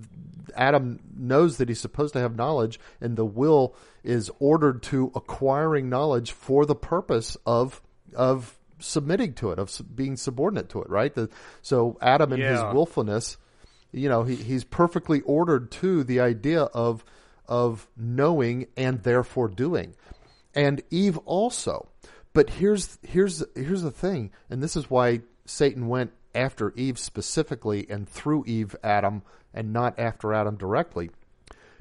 Adam 0.56 1.00
knows 1.16 1.56
that 1.58 1.68
he's 1.68 1.80
supposed 1.80 2.12
to 2.14 2.20
have 2.20 2.36
knowledge, 2.36 2.78
and 3.00 3.16
the 3.16 3.24
will 3.24 3.74
is 4.02 4.30
ordered 4.38 4.82
to 4.84 5.12
acquiring 5.14 5.88
knowledge 5.88 6.32
for 6.32 6.66
the 6.66 6.74
purpose 6.74 7.36
of 7.46 7.80
of 8.14 8.58
submitting 8.80 9.34
to 9.34 9.50
it, 9.50 9.58
of 9.58 9.80
being 9.94 10.16
subordinate 10.16 10.68
to 10.70 10.82
it. 10.82 10.88
Right. 10.88 11.14
The, 11.14 11.28
so 11.62 11.98
Adam 12.00 12.32
and 12.32 12.42
his 12.42 12.60
willfulness, 12.60 13.36
you 13.92 14.08
know, 14.08 14.22
he, 14.24 14.36
he's 14.36 14.64
perfectly 14.64 15.20
ordered 15.22 15.70
to 15.72 16.04
the 16.04 16.20
idea 16.20 16.62
of 16.62 17.04
of 17.46 17.88
knowing 17.96 18.66
and 18.76 19.02
therefore 19.02 19.48
doing, 19.48 19.94
and 20.54 20.82
Eve 20.90 21.18
also. 21.18 21.88
But 22.32 22.50
here's 22.50 22.98
here's 23.02 23.44
here's 23.54 23.82
the 23.82 23.90
thing, 23.90 24.30
and 24.50 24.62
this 24.62 24.76
is 24.76 24.90
why 24.90 25.22
Satan 25.44 25.88
went 25.88 26.12
after 26.34 26.72
Eve 26.76 26.98
specifically 26.98 27.86
and 27.88 28.08
through 28.08 28.44
Eve 28.46 28.76
Adam 28.84 29.22
and 29.54 29.72
not 29.72 29.98
after 29.98 30.34
Adam 30.34 30.56
directly. 30.56 31.10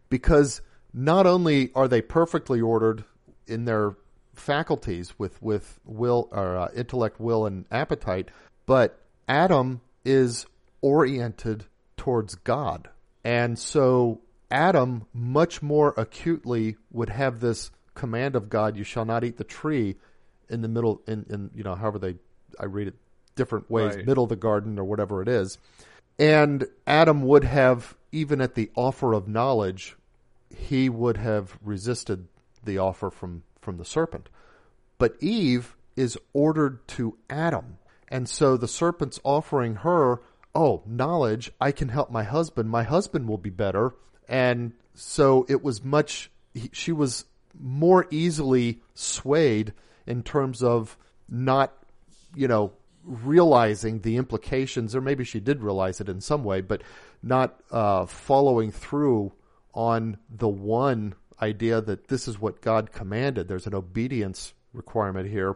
Because 0.09 0.61
not 0.93 1.27
only 1.27 1.71
are 1.75 1.87
they 1.87 2.01
perfectly 2.01 2.61
ordered 2.61 3.03
in 3.45 3.65
their 3.65 3.95
faculties 4.33 5.13
with 5.17 5.41
with 5.41 5.79
will 5.85 6.29
or 6.31 6.57
uh, 6.57 6.69
intellect, 6.75 7.19
will 7.19 7.45
and 7.45 7.65
appetite, 7.71 8.29
but 8.65 8.99
Adam 9.27 9.81
is 10.05 10.45
oriented 10.81 11.65
towards 11.97 12.35
God. 12.35 12.89
And 13.23 13.59
so 13.59 14.21
Adam 14.49 15.05
much 15.13 15.61
more 15.61 15.93
acutely 15.97 16.77
would 16.91 17.09
have 17.09 17.39
this 17.39 17.71
command 17.93 18.35
of 18.35 18.49
God, 18.49 18.77
you 18.77 18.83
shall 18.83 19.05
not 19.05 19.23
eat 19.23 19.37
the 19.37 19.43
tree 19.43 19.97
in 20.49 20.61
the 20.61 20.67
middle 20.67 21.01
in, 21.07 21.25
in 21.29 21.51
you 21.53 21.63
know, 21.63 21.75
however 21.75 21.99
they 21.99 22.15
I 22.59 22.65
read 22.65 22.87
it 22.87 22.95
different 23.35 23.69
ways, 23.69 23.95
Right. 23.95 24.05
middle 24.05 24.23
of 24.23 24.29
the 24.29 24.35
garden 24.35 24.77
or 24.79 24.83
whatever 24.83 25.21
it 25.21 25.27
is. 25.27 25.57
And 26.19 26.65
Adam 26.85 27.21
would 27.23 27.43
have, 27.43 27.95
even 28.11 28.41
at 28.41 28.55
the 28.55 28.71
offer 28.75 29.13
of 29.13 29.27
knowledge, 29.27 29.95
he 30.55 30.89
would 30.89 31.17
have 31.17 31.57
resisted 31.63 32.27
the 32.65 32.79
offer 32.79 33.09
from, 33.09 33.43
from 33.61 33.77
the 33.77 33.85
serpent. 33.85 34.29
But 34.97 35.15
Eve 35.21 35.75
is 35.95 36.17
ordered 36.33 36.87
to 36.89 37.17
Adam. 37.29 37.77
And 38.07 38.27
so 38.27 38.57
the 38.57 38.67
serpent's 38.67 39.19
offering 39.23 39.75
her, 39.75 40.21
oh, 40.55 40.81
knowledge, 40.87 41.51
I 41.61 41.71
can 41.71 41.89
help 41.89 42.09
my 42.09 42.23
husband. 42.23 42.69
My 42.69 42.83
husband 42.83 43.27
will 43.27 43.37
be 43.37 43.51
better. 43.51 43.93
And 44.27 44.73
so 44.95 45.45
it 45.47 45.63
was 45.63 45.83
much, 45.83 46.31
she 46.71 46.91
was 46.91 47.25
more 47.59 48.07
easily 48.09 48.81
swayed 48.95 49.73
in 50.07 50.23
terms 50.23 50.63
of 50.63 50.97
not, 51.29 51.73
you 52.35 52.47
know, 52.47 52.71
realizing 53.03 54.01
the 54.01 54.17
implications, 54.17 54.95
or 54.95 55.01
maybe 55.01 55.23
she 55.23 55.39
did 55.39 55.61
realize 55.61 56.01
it 56.01 56.09
in 56.09 56.21
some 56.21 56.43
way, 56.43 56.61
but 56.61 56.81
not 57.21 57.59
uh, 57.71 58.05
following 58.05 58.71
through 58.71 59.31
on 59.73 60.17
the 60.29 60.47
one 60.47 61.13
idea 61.41 61.81
that 61.81 62.07
this 62.07 62.27
is 62.27 62.39
what 62.39 62.61
God 62.61 62.91
commanded. 62.91 63.47
There's 63.47 63.67
an 63.67 63.75
obedience 63.75 64.53
requirement 64.73 65.29
here. 65.29 65.55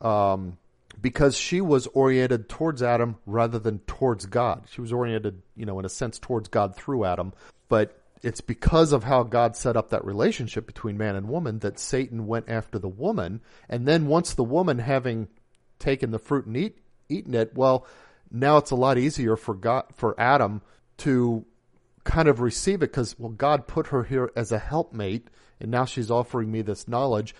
Um, 0.00 0.58
because 1.00 1.36
she 1.36 1.60
was 1.60 1.86
oriented 1.88 2.48
towards 2.48 2.82
Adam 2.82 3.16
rather 3.26 3.58
than 3.58 3.80
towards 3.80 4.26
God. 4.26 4.64
She 4.70 4.80
was 4.80 4.92
oriented, 4.92 5.42
you 5.54 5.66
know, 5.66 5.78
in 5.78 5.84
a 5.84 5.90
sense 5.90 6.18
towards 6.18 6.48
God 6.48 6.74
through 6.74 7.04
Adam. 7.04 7.32
But 7.68 8.00
it's 8.22 8.40
because 8.40 8.92
of 8.92 9.04
how 9.04 9.22
God 9.22 9.56
set 9.56 9.76
up 9.76 9.90
that 9.90 10.04
relationship 10.04 10.66
between 10.66 10.96
man 10.96 11.16
and 11.16 11.28
woman 11.28 11.60
that 11.60 11.78
Satan 11.78 12.26
went 12.26 12.48
after 12.48 12.78
the 12.78 12.88
woman. 12.88 13.40
And 13.68 13.86
then 13.86 14.06
once 14.06 14.34
the 14.34 14.44
woman 14.44 14.78
having 14.78 15.28
taken 15.78 16.10
the 16.10 16.18
fruit 16.18 16.46
and 16.46 16.56
eat, 16.56 16.78
eaten 17.08 17.34
it, 17.34 17.54
well, 17.54 17.86
now 18.30 18.56
it's 18.56 18.70
a 18.70 18.76
lot 18.76 18.98
easier 18.98 19.36
for 19.36 19.54
God, 19.54 19.84
for 19.94 20.18
Adam 20.18 20.62
to 20.98 21.44
kind 22.04 22.28
of 22.28 22.40
receive 22.40 22.82
it 22.82 22.92
because, 22.92 23.18
well, 23.18 23.30
God 23.30 23.66
put 23.66 23.88
her 23.88 24.04
here 24.04 24.30
as 24.34 24.52
a 24.52 24.58
helpmate 24.58 25.28
and 25.60 25.70
now 25.70 25.84
she's 25.84 26.10
offering 26.10 26.50
me 26.50 26.62
this 26.62 26.86
knowledge 26.88 27.34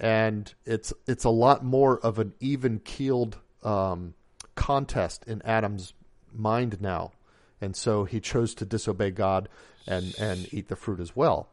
and 0.00 0.54
it's 0.64 0.92
it's 1.06 1.24
a 1.24 1.30
lot 1.30 1.64
more 1.64 1.98
of 1.98 2.18
an 2.18 2.32
even 2.40 2.78
keeled 2.78 3.38
um, 3.62 4.14
contest 4.54 5.24
in 5.26 5.42
Adam's 5.42 5.92
mind 6.32 6.80
now, 6.80 7.12
and 7.60 7.74
so 7.74 8.04
he 8.04 8.20
chose 8.20 8.54
to 8.56 8.64
disobey 8.64 9.10
God 9.10 9.48
and 9.86 10.14
and 10.18 10.52
eat 10.52 10.68
the 10.68 10.76
fruit 10.76 11.00
as 11.00 11.14
well. 11.14 11.48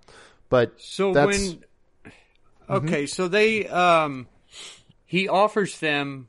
But 0.49 0.79
So 0.79 1.11
when 1.27 1.63
okay, 2.69 3.05
so 3.05 3.27
they 3.27 3.67
um 3.67 4.27
he 5.05 5.27
offers 5.27 5.79
them 5.79 6.27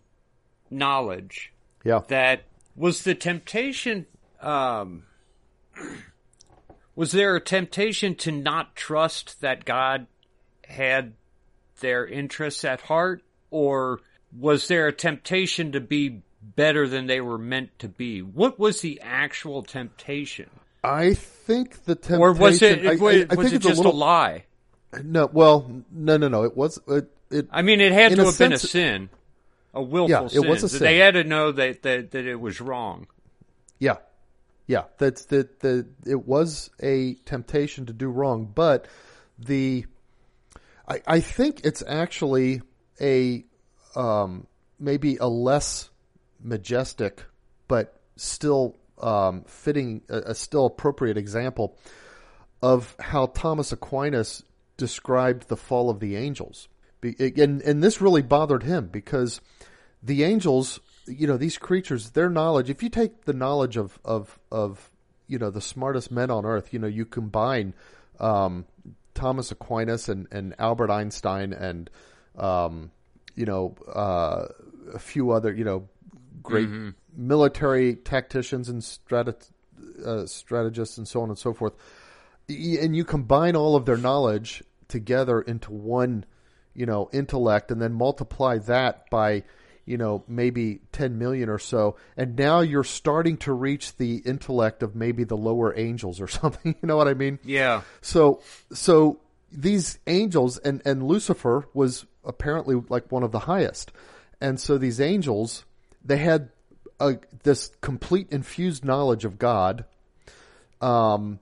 knowledge 0.71 1.53
yeah. 1.85 2.01
that 2.09 2.43
was 2.75 3.05
the 3.05 3.15
temptation 3.15 4.07
um 4.41 5.05
was 6.97 7.13
there 7.13 7.37
a 7.37 7.41
temptation 7.41 8.15
to 8.17 8.33
not 8.33 8.75
trust 8.75 9.43
that 9.43 9.67
God 9.67 10.07
had 10.67 11.13
their 11.81 12.07
interests 12.07 12.65
at 12.65 12.81
heart? 12.81 13.23
Or 13.51 14.01
was 14.37 14.67
there 14.69 14.89
a 14.89 14.93
temptation 14.93 15.73
to 15.73 15.81
be 15.81 16.23
better 16.55 16.87
than 16.89 17.07
they 17.07 17.21
were 17.21 17.39
meant 17.39 17.77
to 17.79 17.89
be 17.89 18.23
what 18.23 18.59
was 18.59 18.81
the 18.81 19.01
actual 19.03 19.63
temptation 19.63 20.49
I 20.85 21.15
think 21.15 21.85
the 21.85 21.95
temptation. 21.97 22.21
or 22.21 22.33
was 22.33 22.63
it 22.63 22.87
I, 22.87 22.95
was, 22.95 23.01
I- 23.17 23.27
I 23.31 23.35
was 23.35 23.51
think 23.51 23.53
it 23.53 23.55
it's 23.57 23.67
just 23.67 23.79
a 23.81 23.83
little 23.83 23.93
a 23.93 23.99
lie 23.99 24.45
no. 25.05 25.27
Well, 25.33 25.83
no, 25.91 26.17
no, 26.17 26.29
no. 26.29 26.45
It 26.45 26.57
was 26.57 26.79
it. 26.89 27.11
it 27.31 27.49
I 27.51 27.63
mean, 27.63 27.81
it 27.81 27.93
had 27.93 28.15
to 28.17 28.25
have 28.25 28.39
been 28.39 28.53
a 28.53 28.59
sin, 28.59 29.11
a 29.75 29.83
willful 29.83 30.11
Yeah, 30.11 30.25
it 30.25 30.31
sin. 30.31 30.49
was 30.49 30.63
a 30.63 30.69
sin. 30.69 30.81
They 30.81 30.99
had 30.99 31.15
to 31.15 31.25
know 31.25 31.53
that, 31.53 31.83
that, 31.83 32.13
that 32.13 32.25
it 32.27 32.37
was 32.41 32.61
wrong. 32.61 33.07
Yeah, 33.79 33.97
yeah. 34.67 34.85
That's 34.99 35.27
that. 35.27 35.61
The 35.61 35.87
it 36.07 36.27
was 36.27 36.71
a 36.81 37.15
temptation 37.27 37.87
to 37.87 37.93
do 37.93 38.09
wrong, 38.09 38.51
but 38.55 38.87
the 39.39 39.87
I, 40.89 41.03
I 41.07 41.21
think 41.21 41.61
it's 41.65 41.83
actually 41.87 42.63
a 43.01 43.45
um, 43.95 44.47
maybe 44.79 45.17
a 45.17 45.27
less 45.29 45.91
majestic, 46.41 47.25
but 47.69 48.01
still 48.17 48.77
um, 49.01 49.45
fitting, 49.47 50.03
a, 50.09 50.19
a 50.19 50.35
still 50.35 50.67
appropriate 50.67 51.17
example 51.17 51.77
of 52.63 52.97
how 52.99 53.27
Thomas 53.27 53.73
Aquinas 53.73 54.43
described 54.77 55.49
the 55.49 55.57
fall 55.57 55.91
of 55.91 56.01
the 56.01 56.17
angels. 56.17 56.69
And, 57.03 57.63
and 57.63 57.83
this 57.83 58.01
really 58.01 58.23
bothered 58.23 58.63
him 58.63 58.89
because 58.89 59.41
the 60.03 60.25
angels, 60.25 60.81
you 61.07 61.27
know, 61.27 61.37
these 61.37 61.59
creatures, 61.59 62.11
their 62.11 62.31
knowledge, 62.31 62.71
if 62.71 62.83
you 62.83 62.89
take 62.89 63.25
the 63.25 63.33
knowledge 63.33 63.77
of, 63.77 63.99
of, 64.05 64.39
of 64.51 64.91
you 65.27 65.39
know, 65.39 65.51
the 65.51 65.61
smartest 65.61 66.11
men 66.11 66.31
on 66.31 66.45
earth, 66.45 66.73
you 66.73 66.79
know, 66.79 66.87
you 66.87 67.05
combine 67.05 67.75
um, 68.19 68.65
Thomas 69.15 69.51
Aquinas 69.51 70.09
and, 70.09 70.27
and 70.33 70.55
Albert 70.59 70.91
Einstein 70.91 71.53
and, 71.53 71.91
um, 72.37 72.91
you 73.35 73.45
know, 73.45 73.75
uh, 73.95 74.47
a 74.95 74.99
few 74.99 75.31
other, 75.31 75.53
you 75.53 75.65
know, 75.65 75.89
great 76.47 76.69
military 77.17 77.97
tacticians 77.97 78.69
and 78.69 78.83
strat- 78.83 79.51
uh, 80.05 80.27
strategists 80.27 80.99
and 80.99 81.07
so 81.07 81.23
on 81.23 81.29
and 81.29 81.39
so 81.39 81.53
forth. 81.53 81.75
And 82.49 82.97
you 82.97 83.05
combine 83.05 83.57
all 83.57 83.77
of 83.77 83.87
their 83.87 83.97
knowledge 83.97 84.63
together 84.89 85.41
into 85.41 85.73
one, 85.73 86.25
you 86.75 86.87
know, 86.87 87.09
intellect 87.13 87.71
and 87.71 87.83
then 87.83 87.93
multiply 87.93 88.59
that 88.59 89.11
by, 89.11 89.43
you 89.85 89.97
know, 89.97 90.25
maybe 90.29 90.81
10 90.93 91.19
million 91.19 91.49
or 91.49 91.59
so. 91.59 91.97
And 92.17 92.37
now 92.37 92.61
you're 92.61 92.85
starting 92.85 93.37
to 93.39 93.53
reach 93.53 93.97
the 93.97 94.19
intellect 94.19 94.83
of 94.83 94.95
maybe 94.95 95.25
the 95.25 95.37
lower 95.37 95.77
angels 95.77 96.21
or 96.21 96.29
something. 96.41 96.77
You 96.81 96.87
know 96.87 96.97
what 96.97 97.09
I 97.09 97.15
mean? 97.15 97.39
Yeah. 97.45 97.83
So, 98.01 98.43
so 98.73 99.19
these 99.51 99.99
angels 100.07 100.59
and, 100.59 100.83
and 100.85 101.03
Lucifer 101.03 101.69
was 101.75 102.07
apparently 102.25 102.77
like 102.89 103.11
one 103.11 103.23
of 103.23 103.33
the 103.33 103.41
highest. 103.41 103.93
And 104.41 104.61
so 104.61 104.79
these 104.79 105.01
angels, 105.01 105.65
they 106.07 106.17
had 106.19 106.51
a, 107.01 107.17
this 107.43 107.71
complete 107.81 108.29
infused 108.31 108.85
knowledge 108.85 109.25
of 109.25 109.39
God. 109.39 109.85
Um, 110.81 111.41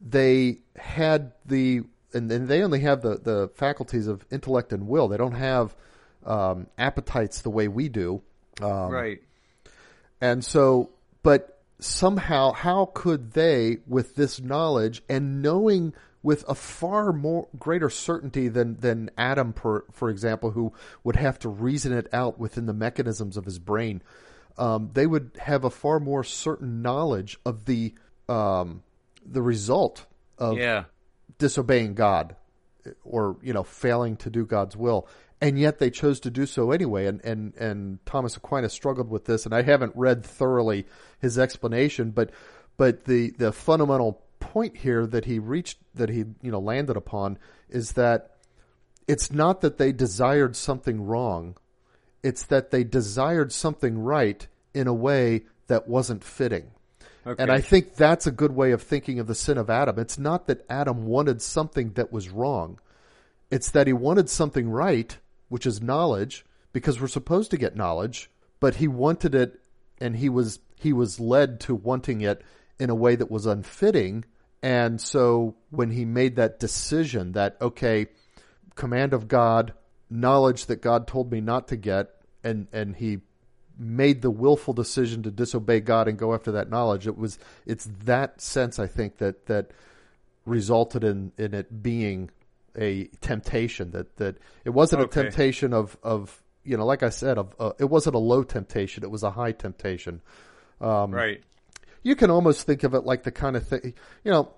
they 0.00 0.58
had 0.76 1.32
the, 1.44 1.82
and, 2.12 2.30
and 2.30 2.48
they 2.48 2.62
only 2.62 2.80
have 2.80 3.02
the, 3.02 3.16
the 3.16 3.50
faculties 3.54 4.06
of 4.06 4.24
intellect 4.30 4.72
and 4.72 4.88
will. 4.88 5.08
They 5.08 5.16
don't 5.16 5.32
have, 5.32 5.74
um, 6.24 6.68
appetites 6.78 7.42
the 7.42 7.50
way 7.50 7.68
we 7.68 7.88
do. 7.88 8.22
Um, 8.62 8.90
right. 8.90 9.22
and 10.20 10.44
so, 10.44 10.90
but 11.22 11.60
somehow, 11.80 12.52
how 12.52 12.90
could 12.94 13.32
they, 13.32 13.78
with 13.86 14.14
this 14.14 14.40
knowledge 14.40 15.02
and 15.08 15.42
knowing 15.42 15.92
with 16.24 16.44
a 16.48 16.54
far 16.56 17.12
more 17.12 17.46
greater 17.58 17.88
certainty 17.90 18.48
than 18.48 18.80
than 18.80 19.10
Adam, 19.16 19.52
per, 19.52 19.84
for 19.92 20.10
example, 20.10 20.50
who 20.52 20.72
would 21.04 21.16
have 21.16 21.38
to 21.40 21.48
reason 21.48 21.92
it 21.92 22.08
out 22.12 22.38
within 22.40 22.66
the 22.66 22.72
mechanisms 22.72 23.36
of 23.36 23.44
his 23.44 23.60
brain, 23.60 24.02
um, 24.58 24.90
they 24.94 25.06
would 25.06 25.30
have 25.38 25.62
a 25.64 25.70
far 25.70 26.00
more 26.00 26.24
certain 26.24 26.82
knowledge 26.82 27.38
of 27.44 27.66
the 27.66 27.94
um, 28.28 28.82
the 29.24 29.42
result 29.42 30.06
of 30.38 30.58
Yeah. 30.58 30.84
disobeying 31.38 31.94
God 31.94 32.34
or 33.04 33.36
you 33.42 33.52
know 33.52 33.62
failing 33.62 34.16
to 34.16 34.30
do 34.30 34.44
God's 34.46 34.76
will 34.76 35.06
and 35.40 35.58
yet 35.58 35.78
they 35.78 35.90
chose 35.90 36.20
to 36.20 36.30
do 36.30 36.46
so 36.46 36.70
anyway 36.70 37.06
and 37.06 37.22
and 37.24 37.54
and 37.56 38.04
Thomas 38.06 38.36
Aquinas 38.36 38.72
struggled 38.72 39.10
with 39.10 39.24
this 39.26 39.44
and 39.46 39.54
I 39.54 39.62
haven't 39.62 39.92
read 39.94 40.24
thoroughly 40.24 40.86
his 41.20 41.38
explanation 41.38 42.10
but 42.10 42.30
but 42.76 43.04
the 43.04 43.30
the 43.38 43.52
fundamental 43.52 44.20
point 44.54 44.76
here 44.76 45.04
that 45.06 45.24
he 45.24 45.38
reached 45.38 45.78
that 45.94 46.08
he 46.08 46.24
you 46.40 46.52
know 46.52 46.60
landed 46.60 46.96
upon 46.96 47.36
is 47.68 47.92
that 47.92 48.36
it's 49.08 49.32
not 49.32 49.60
that 49.60 49.78
they 49.78 49.92
desired 49.92 50.54
something 50.54 51.04
wrong 51.04 51.56
it's 52.22 52.44
that 52.44 52.70
they 52.70 52.84
desired 52.84 53.52
something 53.52 53.98
right 53.98 54.46
in 54.72 54.86
a 54.86 54.94
way 54.94 55.44
that 55.66 55.88
wasn't 55.88 56.22
fitting 56.22 56.70
Okay. 57.26 57.42
and 57.42 57.50
I 57.50 57.60
think 57.62 57.94
that's 57.94 58.26
a 58.26 58.30
good 58.30 58.52
way 58.52 58.72
of 58.72 58.82
thinking 58.82 59.18
of 59.18 59.26
the 59.26 59.34
sin 59.34 59.56
of 59.56 59.70
Adam. 59.70 59.98
It's 59.98 60.18
not 60.18 60.46
that 60.46 60.64
Adam 60.68 61.06
wanted 61.06 61.40
something 61.40 61.92
that 61.92 62.12
was 62.12 62.28
wrong. 62.28 62.78
It's 63.50 63.70
that 63.70 63.86
he 63.86 63.94
wanted 63.94 64.28
something 64.28 64.68
right, 64.68 65.16
which 65.48 65.64
is 65.64 65.80
knowledge, 65.80 66.44
because 66.74 67.00
we're 67.00 67.08
supposed 67.08 67.50
to 67.52 67.56
get 67.56 67.76
knowledge, 67.76 68.30
but 68.60 68.74
he 68.76 68.88
wanted 68.88 69.34
it 69.34 69.58
and 69.98 70.16
he 70.16 70.28
was 70.28 70.58
he 70.78 70.92
was 70.92 71.18
led 71.18 71.60
to 71.60 71.74
wanting 71.74 72.20
it 72.20 72.42
in 72.78 72.90
a 72.90 72.94
way 72.94 73.16
that 73.16 73.30
was 73.30 73.46
unfitting. 73.46 74.24
And 74.64 74.98
so 74.98 75.56
when 75.68 75.90
he 75.90 76.06
made 76.06 76.36
that 76.36 76.58
decision 76.58 77.32
that 77.32 77.58
okay, 77.60 78.06
command 78.76 79.12
of 79.12 79.28
God, 79.28 79.74
knowledge 80.08 80.66
that 80.66 80.80
God 80.80 81.06
told 81.06 81.30
me 81.30 81.42
not 81.42 81.68
to 81.68 81.76
get, 81.76 82.14
and 82.42 82.66
and 82.72 82.96
he 82.96 83.18
made 83.78 84.22
the 84.22 84.30
willful 84.30 84.72
decision 84.72 85.22
to 85.24 85.30
disobey 85.30 85.80
God 85.80 86.08
and 86.08 86.16
go 86.18 86.32
after 86.32 86.52
that 86.52 86.70
knowledge. 86.70 87.06
It 87.06 87.18
was 87.18 87.38
it's 87.66 87.86
that 88.04 88.40
sense 88.40 88.78
I 88.78 88.86
think 88.86 89.18
that 89.18 89.44
that 89.46 89.70
resulted 90.46 91.04
in 91.04 91.32
in 91.36 91.52
it 91.52 91.82
being 91.82 92.30
a 92.74 93.04
temptation 93.20 93.90
that 93.90 94.16
that 94.16 94.36
it 94.64 94.70
wasn't 94.70 95.02
Okay. 95.02 95.20
a 95.20 95.24
temptation 95.24 95.74
of 95.74 95.98
of 96.02 96.42
you 96.64 96.78
know 96.78 96.86
like 96.86 97.02
I 97.02 97.10
said 97.10 97.36
of 97.36 97.54
uh, 97.60 97.72
it 97.78 97.90
wasn't 97.90 98.16
a 98.16 98.18
low 98.18 98.42
temptation 98.42 99.04
it 99.04 99.10
was 99.10 99.22
a 99.24 99.30
high 99.32 99.52
temptation. 99.52 100.22
right. 100.80 101.42
You 102.04 102.14
can 102.14 102.30
almost 102.30 102.64
think 102.66 102.84
of 102.84 102.94
it 102.94 103.00
like 103.04 103.24
the 103.24 103.32
kind 103.32 103.56
of 103.56 103.66
thing 103.66 103.94
you 104.22 104.30
know 104.30 104.50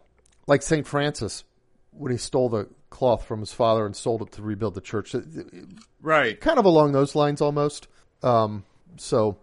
like 0.46 0.60
St. 0.62 0.86
Francis 0.86 1.44
when 1.92 2.12
he 2.12 2.18
stole 2.18 2.50
the 2.50 2.68
cloth 2.90 3.24
from 3.24 3.40
his 3.40 3.52
father 3.52 3.86
and 3.86 3.96
sold 3.96 4.20
it 4.22 4.32
to 4.32 4.42
rebuild 4.42 4.74
the 4.74 4.80
church. 4.82 5.14
Right. 6.02 6.38
kind 6.40 6.58
of 6.58 6.64
along 6.66 6.92
those 6.92 7.14
lines 7.14 7.40
almost. 7.40 7.88
Um, 8.22 8.64
so, 8.96 9.38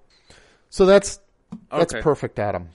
so 0.70 0.86
that's 0.86 1.20
that's 1.72 1.94
Okay. 1.94 2.02
perfect, 2.04 2.38
Adam. 2.40 2.70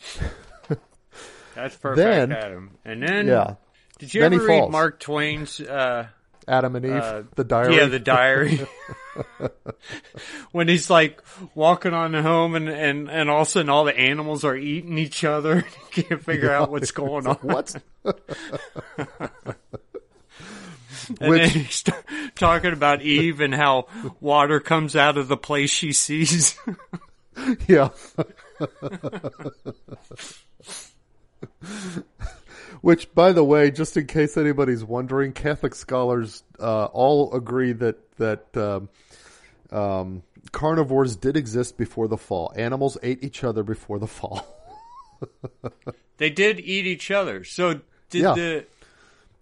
That's 1.54 1.76
perfect, 1.80 1.96
Then- 1.96 2.32
Adam. 2.32 2.70
And 2.84 3.02
then, 3.02 3.26
Yeah, 3.28 3.54
did 3.98 4.12
you 4.14 4.20
Then 4.20 4.34
ever 4.34 4.44
read. 4.46 4.70
Mark 4.70 4.98
Twain's? 5.00 5.60
Uh, 5.60 6.08
Adam 6.48 6.76
and 6.76 6.84
Eve, 6.86 6.92
uh, 6.92 7.22
the 7.36 7.44
diary. 7.44 7.76
Yeah, 7.76 7.86
the 7.86 7.98
diary. 7.98 8.66
when 10.52 10.68
he's 10.68 10.88
like 10.90 11.22
walking 11.54 11.92
on 11.92 12.14
home 12.14 12.54
and, 12.54 12.68
and, 12.68 13.10
and 13.10 13.28
all 13.30 13.42
of 13.42 13.48
a 13.48 13.50
sudden 13.50 13.68
all 13.68 13.84
the 13.84 13.96
animals 13.96 14.44
are 14.44 14.56
eating 14.56 14.98
each 14.98 15.24
other. 15.24 15.56
you 15.96 16.02
can't 16.04 16.24
figure 16.24 16.52
out 16.52 16.70
what's 16.70 16.90
going 16.90 17.26
on. 17.26 17.36
what? 17.36 17.74
And 21.20 21.30
Which- 21.30 21.40
then 21.40 21.62
he's 21.64 21.82
t- 21.82 21.92
talking 22.34 22.72
about 22.72 23.02
Eve 23.02 23.40
and 23.40 23.54
how 23.54 23.86
water 24.20 24.60
comes 24.60 24.94
out 24.94 25.16
of 25.16 25.28
the 25.28 25.36
place 25.36 25.70
she 25.70 25.92
sees. 25.92 26.58
yeah. 27.66 27.88
Which, 32.80 33.12
by 33.14 33.32
the 33.32 33.44
way, 33.44 33.70
just 33.70 33.96
in 33.96 34.06
case 34.06 34.36
anybody's 34.36 34.84
wondering, 34.84 35.32
Catholic 35.32 35.74
scholars 35.74 36.42
uh, 36.60 36.86
all 36.86 37.32
agree 37.34 37.72
that 37.72 37.96
that 38.16 38.56
um, 38.56 38.88
um, 39.76 40.22
carnivores 40.52 41.16
did 41.16 41.36
exist 41.36 41.76
before 41.76 42.08
the 42.08 42.16
fall. 42.18 42.52
Animals 42.56 42.96
ate 43.02 43.22
each 43.24 43.44
other 43.44 43.62
before 43.62 43.98
the 43.98 44.06
fall. 44.06 44.46
they 46.18 46.30
did 46.30 46.60
eat 46.60 46.86
each 46.86 47.10
other. 47.10 47.44
So 47.44 47.80
did 48.10 48.22
Yeah. 48.22 48.34
the 48.34 48.66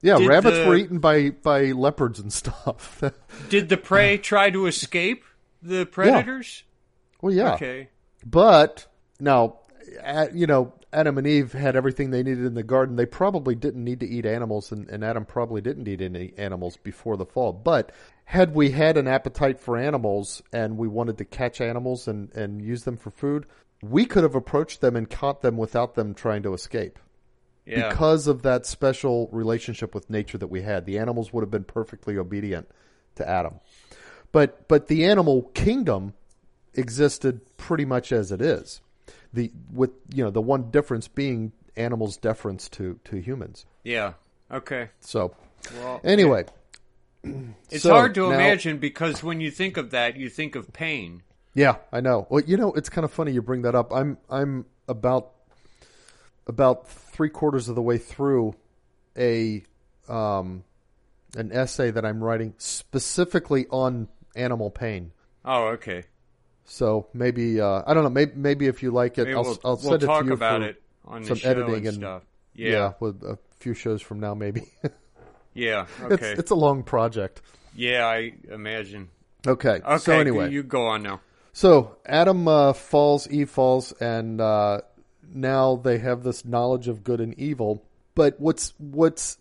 Yeah, 0.02 0.18
Did 0.18 0.28
rabbits 0.28 0.58
the- 0.58 0.66
were 0.68 0.76
eaten 0.76 0.98
by 0.98 1.30
by 1.30 1.72
leopards 1.72 2.18
and 2.20 2.32
stuff. 2.32 3.02
did 3.48 3.68
the 3.68 3.76
prey 3.76 4.18
try 4.18 4.50
to 4.50 4.66
escape 4.66 5.24
the 5.62 5.84
predators? 5.86 6.62
well, 7.20 7.32
yeah, 7.34 7.54
Okay. 7.54 7.88
but 8.24 8.86
now, 9.18 9.56
uh, 10.04 10.26
you 10.34 10.46
know, 10.46 10.72
Adam 10.96 11.18
and 11.18 11.26
Eve 11.26 11.52
had 11.52 11.76
everything 11.76 12.10
they 12.10 12.22
needed 12.22 12.46
in 12.46 12.54
the 12.54 12.62
garden. 12.62 12.96
They 12.96 13.04
probably 13.04 13.54
didn't 13.54 13.84
need 13.84 14.00
to 14.00 14.08
eat 14.08 14.24
animals, 14.24 14.72
and, 14.72 14.88
and 14.88 15.04
Adam 15.04 15.26
probably 15.26 15.60
didn't 15.60 15.86
eat 15.86 16.00
any 16.00 16.32
animals 16.38 16.78
before 16.78 17.18
the 17.18 17.26
fall. 17.26 17.52
But 17.52 17.92
had 18.24 18.54
we 18.54 18.70
had 18.70 18.96
an 18.96 19.06
appetite 19.06 19.60
for 19.60 19.76
animals 19.76 20.42
and 20.54 20.78
we 20.78 20.88
wanted 20.88 21.18
to 21.18 21.26
catch 21.26 21.60
animals 21.60 22.08
and, 22.08 22.32
and 22.34 22.62
use 22.62 22.84
them 22.84 22.96
for 22.96 23.10
food, 23.10 23.44
we 23.82 24.06
could 24.06 24.22
have 24.22 24.34
approached 24.34 24.80
them 24.80 24.96
and 24.96 25.10
caught 25.10 25.42
them 25.42 25.58
without 25.58 25.96
them 25.96 26.14
trying 26.14 26.42
to 26.44 26.54
escape. 26.54 26.98
Yeah. 27.66 27.88
because 27.88 28.28
of 28.28 28.42
that 28.42 28.64
special 28.64 29.28
relationship 29.32 29.92
with 29.92 30.08
nature 30.08 30.38
that 30.38 30.46
we 30.46 30.62
had. 30.62 30.86
The 30.86 30.98
animals 30.98 31.32
would 31.32 31.42
have 31.42 31.50
been 31.50 31.64
perfectly 31.64 32.16
obedient 32.16 32.70
to 33.16 33.28
Adam. 33.28 33.54
But 34.30 34.68
but 34.68 34.86
the 34.86 35.04
animal 35.04 35.50
kingdom 35.52 36.14
existed 36.74 37.40
pretty 37.56 37.84
much 37.84 38.12
as 38.12 38.30
it 38.30 38.40
is. 38.40 38.80
The 39.32 39.50
with 39.72 39.90
you 40.14 40.24
know 40.24 40.30
the 40.30 40.40
one 40.40 40.70
difference 40.70 41.08
being 41.08 41.52
animals' 41.76 42.16
deference 42.16 42.68
to 42.70 42.98
to 43.04 43.16
humans. 43.20 43.66
yeah. 43.84 44.14
Okay. 44.50 44.90
So 45.00 45.34
Well, 45.78 46.00
anyway, 46.04 46.44
it's 47.70 47.82
so 47.82 47.90
hard 47.92 48.14
to 48.14 48.28
now- 48.28 48.34
imagine 48.36 48.78
because 48.78 49.22
when 49.22 49.40
you 49.40 49.50
think 49.50 49.76
of 49.76 49.90
that, 49.90 50.16
you 50.16 50.28
think 50.28 50.54
of 50.54 50.72
pain. 50.72 51.22
Yeah, 51.54 51.76
I 51.90 52.00
know. 52.00 52.26
Well, 52.30 52.44
you 52.46 52.56
know, 52.56 52.72
it's 52.74 52.88
kind 52.88 53.04
of 53.04 53.10
funny 53.12 53.32
you 53.32 53.42
bring 53.42 53.62
that 53.62 53.74
up. 53.74 53.92
I'm 53.92 54.18
I'm 54.30 54.66
about 54.86 55.32
about 56.46 56.88
three 56.88 57.28
quarters 57.30 57.68
of 57.68 57.74
the 57.74 57.82
way 57.82 57.98
through 57.98 58.54
a 59.18 59.64
um, 60.08 60.62
an 61.36 61.50
essay 61.52 61.90
that 61.90 62.04
I'm 62.04 62.22
writing 62.22 62.54
specifically 62.58 63.66
on 63.70 64.08
animal 64.36 64.70
pain. 64.70 65.12
Oh, 65.44 65.68
okay. 65.68 66.04
So 66.66 67.06
maybe 67.14 67.60
uh, 67.60 67.82
I 67.86 67.94
don't 67.94 68.02
know. 68.02 68.10
Maybe, 68.10 68.32
maybe 68.34 68.66
if 68.66 68.82
you 68.82 68.90
like 68.90 69.18
it, 69.18 69.24
Maybe 69.24 69.34
I'll, 69.36 69.44
we'll, 69.44 69.60
I'll 69.64 69.76
we'll 69.76 69.78
send 69.78 70.02
it 70.02 70.06
talk 70.06 70.22
to 70.22 70.26
you 70.26 70.32
about 70.34 70.60
for, 70.60 70.68
it 70.68 70.82
on 71.04 71.22
the 71.22 71.28
some 71.28 71.36
show 71.38 71.48
editing 71.50 71.86
and 71.86 71.96
stuff. 71.96 72.22
Yeah. 72.54 72.70
Yeah. 72.70 72.92
with 73.00 73.22
a 73.22 73.38
few 73.58 73.74
shows 73.74 74.02
from 74.02 74.20
now, 74.20 74.34
maybe. 74.34 74.62
Yeah. 75.54 75.86
it's 76.02 76.12
Okay. 76.12 76.32
it's 76.32 76.50
a 76.50 76.54
long 76.54 76.82
project. 76.82 77.40
yeah, 77.74 78.04
I 78.06 78.34
imagine. 78.50 79.08
Okay. 79.46 79.80
Okay. 79.82 79.98
So 79.98 80.12
anyway, 80.12 80.50
you 80.50 80.62
go 80.62 80.86
on 80.86 81.02
now. 81.02 81.22
So 81.54 81.96
Adam 82.04 82.46
uh, 82.46 82.74
falls, 82.74 83.26
Eve 83.30 83.48
falls, 83.48 83.92
and 83.92 84.38
uh, 84.38 84.82
now 85.32 85.76
they 85.76 85.96
have 85.96 86.22
this 86.22 86.44
knowledge 86.44 86.88
of 86.88 87.02
good 87.02 87.22
and 87.22 87.32
evil. 87.38 87.82
But 88.14 88.38
what's 88.38 88.74
what's 88.78 89.38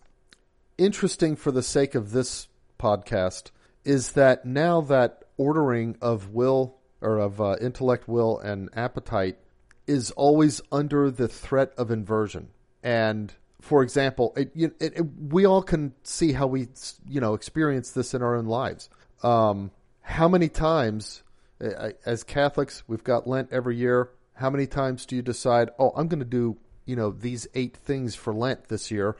interesting 0.78 1.36
for 1.36 1.50
the 1.50 1.62
sake 1.62 1.94
of 1.94 2.12
this 2.12 2.48
podcast 2.78 3.50
is 3.84 4.12
that 4.12 4.46
now 4.46 4.80
that 4.80 5.24
ordering 5.36 5.96
of 6.00 6.30
will 6.32 6.78
or 7.00 7.18
of 7.18 7.40
uh, 7.40 7.56
intellect, 7.60 8.08
will, 8.08 8.38
and 8.38 8.68
appetite 8.74 9.38
is 9.86 10.10
always 10.12 10.60
under 10.72 11.10
the 11.10 11.28
threat 11.28 11.72
of 11.76 11.90
inversion. 11.90 12.48
And 12.82 13.32
for 13.60 13.82
example, 13.82 14.32
it, 14.36 14.50
it, 14.54 14.74
it, 14.80 15.04
we 15.28 15.44
all 15.44 15.62
can 15.62 15.92
see 16.02 16.32
how 16.32 16.46
we 16.46 16.68
you 17.08 17.20
know 17.20 17.34
experience 17.34 17.90
this 17.90 18.14
in 18.14 18.22
our 18.22 18.36
own 18.36 18.46
lives. 18.46 18.88
Um, 19.22 19.70
how 20.02 20.28
many 20.28 20.48
times, 20.48 21.22
as 21.60 22.22
Catholics, 22.22 22.84
we've 22.86 23.02
got 23.04 23.26
Lent 23.26 23.52
every 23.52 23.76
year. 23.76 24.10
How 24.34 24.50
many 24.50 24.66
times 24.66 25.06
do 25.06 25.16
you 25.16 25.22
decide, 25.22 25.70
oh, 25.78 25.92
I'm 25.96 26.08
going 26.08 26.20
to 26.20 26.24
do 26.24 26.58
you 26.84 26.94
know 26.96 27.10
these 27.10 27.48
eight 27.54 27.76
things 27.76 28.14
for 28.14 28.32
Lent 28.32 28.68
this 28.68 28.90
year, 28.90 29.16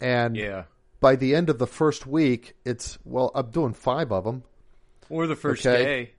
and 0.00 0.36
Yeah. 0.36 0.64
by 1.00 1.16
the 1.16 1.34
end 1.34 1.50
of 1.50 1.58
the 1.58 1.66
first 1.66 2.06
week, 2.06 2.54
it's 2.64 2.98
well, 3.04 3.30
I'm 3.34 3.50
doing 3.50 3.72
five 3.74 4.12
of 4.12 4.24
them. 4.24 4.44
Or 5.08 5.26
the 5.26 5.34
first 5.36 5.66
Okay. 5.66 5.84
day. 5.84 6.10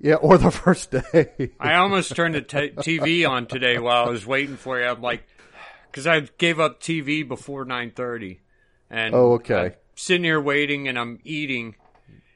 Yeah, 0.00 0.14
or 0.14 0.38
the 0.38 0.50
first 0.64 0.90
day. 0.90 1.50
I 1.58 1.74
almost 1.74 2.14
turned 2.14 2.34
the 2.34 2.42
t- 2.42 2.70
TV 2.70 3.28
on 3.28 3.46
today 3.46 3.78
while 3.78 4.06
I 4.06 4.10
was 4.10 4.26
waiting 4.26 4.56
for 4.56 4.78
you. 4.78 4.86
I'm 4.86 5.00
like, 5.02 5.24
because 5.90 6.06
I 6.06 6.20
gave 6.38 6.60
up 6.60 6.80
TV 6.80 7.26
before 7.26 7.64
9:30, 7.64 8.38
and 8.90 9.14
Oh, 9.14 9.32
okay. 9.34 9.54
I'm 9.66 9.72
sitting 9.96 10.24
here 10.24 10.40
waiting, 10.40 10.86
and 10.88 10.98
I'm 10.98 11.18
eating, 11.24 11.74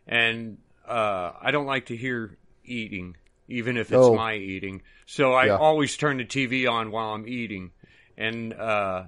and 0.07 0.59
uh, 0.89 1.33
I 1.41 1.51
don't 1.53 1.67
like 1.67 1.87
to 1.87 1.97
hear 1.97 2.37
eating, 2.65 3.17
even 3.49 3.77
if 3.77 3.93
it's 3.93 3.97
Oh. 3.99 4.15
my 4.15 4.35
eating. 4.35 4.83
So 5.07 5.33
I 5.33 5.47
Yeah. 5.47 5.57
always 5.59 5.97
turn 5.97 6.17
the 6.17 6.25
TV 6.25 6.67
on 6.71 6.91
while 6.91 7.11
I'm 7.15 7.29
eating, 7.29 7.71
and 8.17 8.53
uh, 8.55 9.05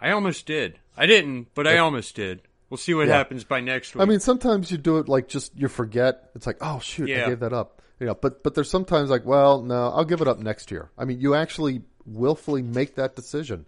I 0.00 0.10
almost 0.12 0.46
did. 0.46 0.78
I 0.96 1.06
didn't, 1.06 1.48
but 1.54 1.66
I 1.66 1.78
almost 1.78 2.14
did. 2.14 2.42
We'll 2.70 2.78
see 2.78 2.92
what 2.94 3.08
Yeah. 3.08 3.14
happens 3.16 3.44
by 3.44 3.60
next 3.60 3.94
week. 3.94 4.02
I 4.02 4.04
mean, 4.04 4.20
sometimes 4.20 4.70
you 4.70 4.78
do 4.78 4.98
it 4.98 5.08
like 5.08 5.26
just 5.28 5.56
you 5.56 5.68
forget. 5.68 6.30
It's 6.34 6.46
like, 6.46 6.58
oh 6.60 6.78
shoot, 6.80 7.10
I 7.10 7.28
gave 7.28 7.40
that 7.40 7.52
up. 7.52 7.82
You 8.00 8.06
know, 8.06 8.14
but 8.14 8.42
but 8.42 8.54
there's 8.54 8.70
sometimes 8.70 9.10
like, 9.10 9.24
well, 9.24 9.62
no, 9.62 9.88
I'll 9.88 10.04
give 10.04 10.20
it 10.20 10.28
up 10.28 10.38
next 10.38 10.70
year. 10.70 10.90
I 10.96 11.04
mean, 11.04 11.20
you 11.20 11.34
actually 11.34 11.82
willfully 12.06 12.62
make 12.62 12.94
that 12.94 13.16
decision, 13.16 13.66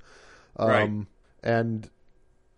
um, 0.56 0.68
Right. 0.68 1.06
and 1.42 1.90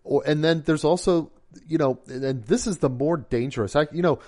or 0.03 0.23
and 0.25 0.43
then 0.43 0.61
there's 0.65 0.83
also 0.83 1.31
you 1.67 1.77
know, 1.77 1.99
and 2.07 2.43
this 2.45 2.67
is 2.67 2.77
the 2.79 2.89
more 2.89 3.17
dangerous. 3.17 3.75
I 3.75 3.87
you 3.91 4.01
know, 4.01 4.19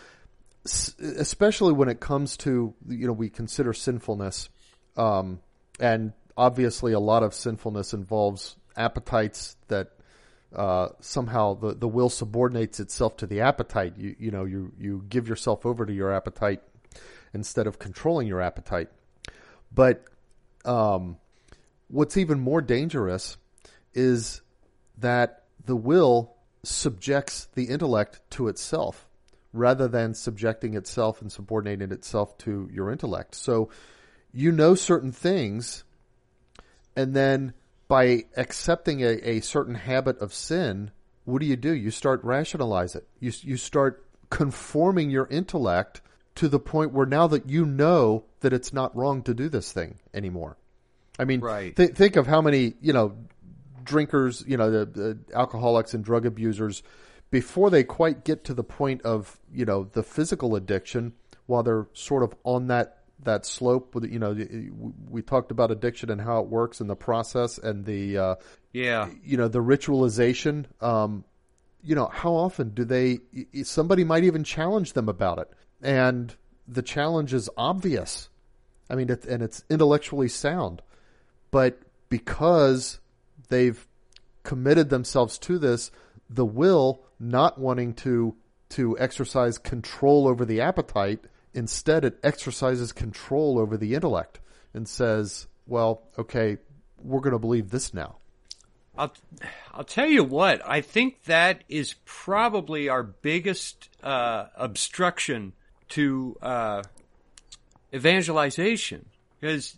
especially 0.66 1.74
when 1.74 1.90
it 1.90 2.00
comes 2.00 2.38
to 2.38 2.74
you 2.88 3.08
know 3.08 3.14
we 3.14 3.30
consider 3.30 3.74
sinfulness, 3.74 4.50
um, 4.98 5.40
and 5.80 6.14
obviously 6.38 6.94
a 6.94 7.00
lot 7.00 7.24
of 7.24 7.34
sinfulness 7.34 7.94
involves 7.94 8.56
appetites 8.76 9.56
that 9.68 9.92
uh, 10.56 10.90
somehow 11.00 11.54
the, 11.54 11.74
the 11.76 11.88
will 11.88 12.10
subordinates 12.10 12.80
itself 12.80 13.18
to 13.18 13.28
the 13.28 13.42
appetite. 13.42 13.94
You 13.98 14.16
you 14.18 14.32
know 14.32 14.46
you 14.46 14.72
you 14.80 15.04
give 15.08 15.28
yourself 15.28 15.66
over 15.66 15.86
to 15.86 15.94
your 15.94 16.12
appetite 16.12 16.62
instead 17.36 17.68
of 17.68 17.78
controlling 17.78 18.28
your 18.28 18.42
appetite. 18.42 18.90
But 19.72 20.06
um, 20.64 21.18
what's 21.90 22.18
even 22.18 22.40
more 22.40 22.62
dangerous 22.62 23.38
is 23.94 24.42
that 24.98 25.44
the 25.66 25.76
will 25.76 26.34
subjects 26.64 27.48
the 27.54 27.66
intellect 27.66 28.22
to 28.32 28.48
itself 28.48 29.08
rather 29.54 29.88
than 29.88 30.14
subjecting 30.14 30.74
itself 30.74 31.22
and 31.22 31.32
subordinating 31.32 31.92
itself 31.92 32.38
to 32.40 32.70
your 32.72 32.92
intellect. 32.92 33.36
So 33.36 33.70
you 34.34 34.52
know 34.52 34.76
certain 34.76 35.12
things, 35.12 35.84
and 36.96 37.14
then 37.14 37.54
by 37.88 38.24
accepting 38.36 39.02
a, 39.02 39.30
a 39.30 39.40
certain 39.42 39.76
habit 39.76 40.18
of 40.20 40.34
sin, 40.34 40.92
what 41.26 41.40
do 41.40 41.46
you 41.46 41.56
do? 41.56 41.74
You 41.74 41.92
start 41.92 42.24
rationalize 42.24 42.96
it. 42.96 43.08
You 43.20 43.32
you 43.42 43.58
start 43.58 44.06
conforming 44.30 45.10
your 45.10 45.28
intellect 45.28 46.02
to 46.36 46.48
the 46.48 46.60
point 46.60 46.92
where 46.92 47.06
now 47.06 47.28
that 47.28 47.50
you 47.50 47.66
know 47.66 48.26
that 48.42 48.54
it's 48.54 48.74
not 48.74 48.96
wrong 48.96 49.22
to 49.24 49.34
do 49.34 49.50
this 49.50 49.72
thing 49.72 50.00
anymore. 50.14 50.58
I 51.18 51.26
mean, 51.26 51.40
Right. 51.40 51.76
th- 51.76 51.92
think 51.94 52.16
of 52.18 52.28
how 52.28 52.42
many 52.42 52.74
you 52.82 52.94
know 52.94 53.14
drinkers, 53.84 54.44
you 54.48 54.58
know, 54.58 54.70
the, 54.72 54.86
the 54.86 55.18
alcoholics 55.34 55.94
and 55.94 56.04
drug 56.04 56.26
abusers 56.26 56.84
before 57.32 57.70
they 57.70 57.84
quite 57.84 58.24
get 58.24 58.44
to 58.46 58.54
the 58.54 58.64
point 58.64 59.02
of 59.04 59.40
you 59.54 59.66
know 59.66 59.86
the 59.94 60.04
physical 60.04 60.56
addiction, 60.56 61.14
while 61.46 61.64
they're 61.64 61.88
sort 61.94 62.24
of 62.24 62.36
on 62.44 62.68
that 62.68 62.98
that 63.24 63.46
slope. 63.46 63.96
With 63.96 64.06
you 64.12 64.20
know, 64.20 64.36
we 65.10 65.22
talked 65.22 65.52
about 65.52 65.72
addiction 65.72 66.10
and 66.12 66.20
how 66.22 66.40
it 66.42 66.48
works 66.48 66.82
and 66.82 66.90
the 66.90 66.96
process 66.96 67.58
and 67.58 67.86
the 67.86 68.18
uh, 68.18 68.36
Yeah. 68.74 69.10
you 69.24 69.38
know 69.38 69.48
the 69.48 69.60
ritualization 69.64 70.66
um 70.84 71.24
you 71.82 71.96
know 71.96 72.08
how 72.12 72.34
often 72.34 72.70
do 72.72 72.84
they 72.84 73.20
somebody 73.64 74.04
might 74.04 74.24
even 74.24 74.44
challenge 74.44 74.94
them 74.94 75.08
about 75.08 75.38
it 75.40 75.50
and 75.82 76.36
the 76.68 76.82
challenge 76.82 77.34
is 77.34 77.50
obvious. 77.58 78.30
I 78.90 78.96
mean 78.96 79.10
it, 79.10 79.26
and 79.26 79.42
it's 79.42 79.64
intellectually 79.70 80.30
sound. 80.30 80.82
But 81.52 81.80
because 82.10 83.00
they've 83.50 83.88
committed 84.44 84.90
themselves 84.90 85.38
to 85.40 85.58
this 85.58 85.92
the 86.30 86.46
will 86.46 87.04
not 87.20 87.60
wanting 87.60 87.94
to 87.94 88.36
to 88.70 88.98
exercise 89.00 89.58
control 89.58 90.28
over 90.28 90.46
the 90.46 90.62
appetite 90.62 91.20
instead 91.54 92.06
it 92.06 92.20
exercises 92.24 92.92
control 92.92 93.58
over 93.58 93.78
the 93.78 93.96
intellect 93.96 94.40
and 94.74 94.88
says 94.88 95.48
well 95.68 96.04
okay 96.18 96.58
we're 97.06 97.22
going 97.22 97.34
to 97.34 97.40
believe 97.40 97.70
this 97.70 97.94
now. 97.94 98.18
I'll 98.98 99.14
I'll 99.74 99.84
tell 99.84 100.08
you 100.08 100.24
what. 100.24 100.62
I 100.68 100.82
think 100.82 101.24
that 101.26 101.64
is 101.68 101.96
probably 102.06 102.88
our 102.88 103.04
biggest 103.04 103.90
uh, 104.02 104.46
obstruction 104.56 105.54
to 105.90 106.38
uh, 106.42 106.84
evangelization. 107.94 109.06
Because 109.40 109.76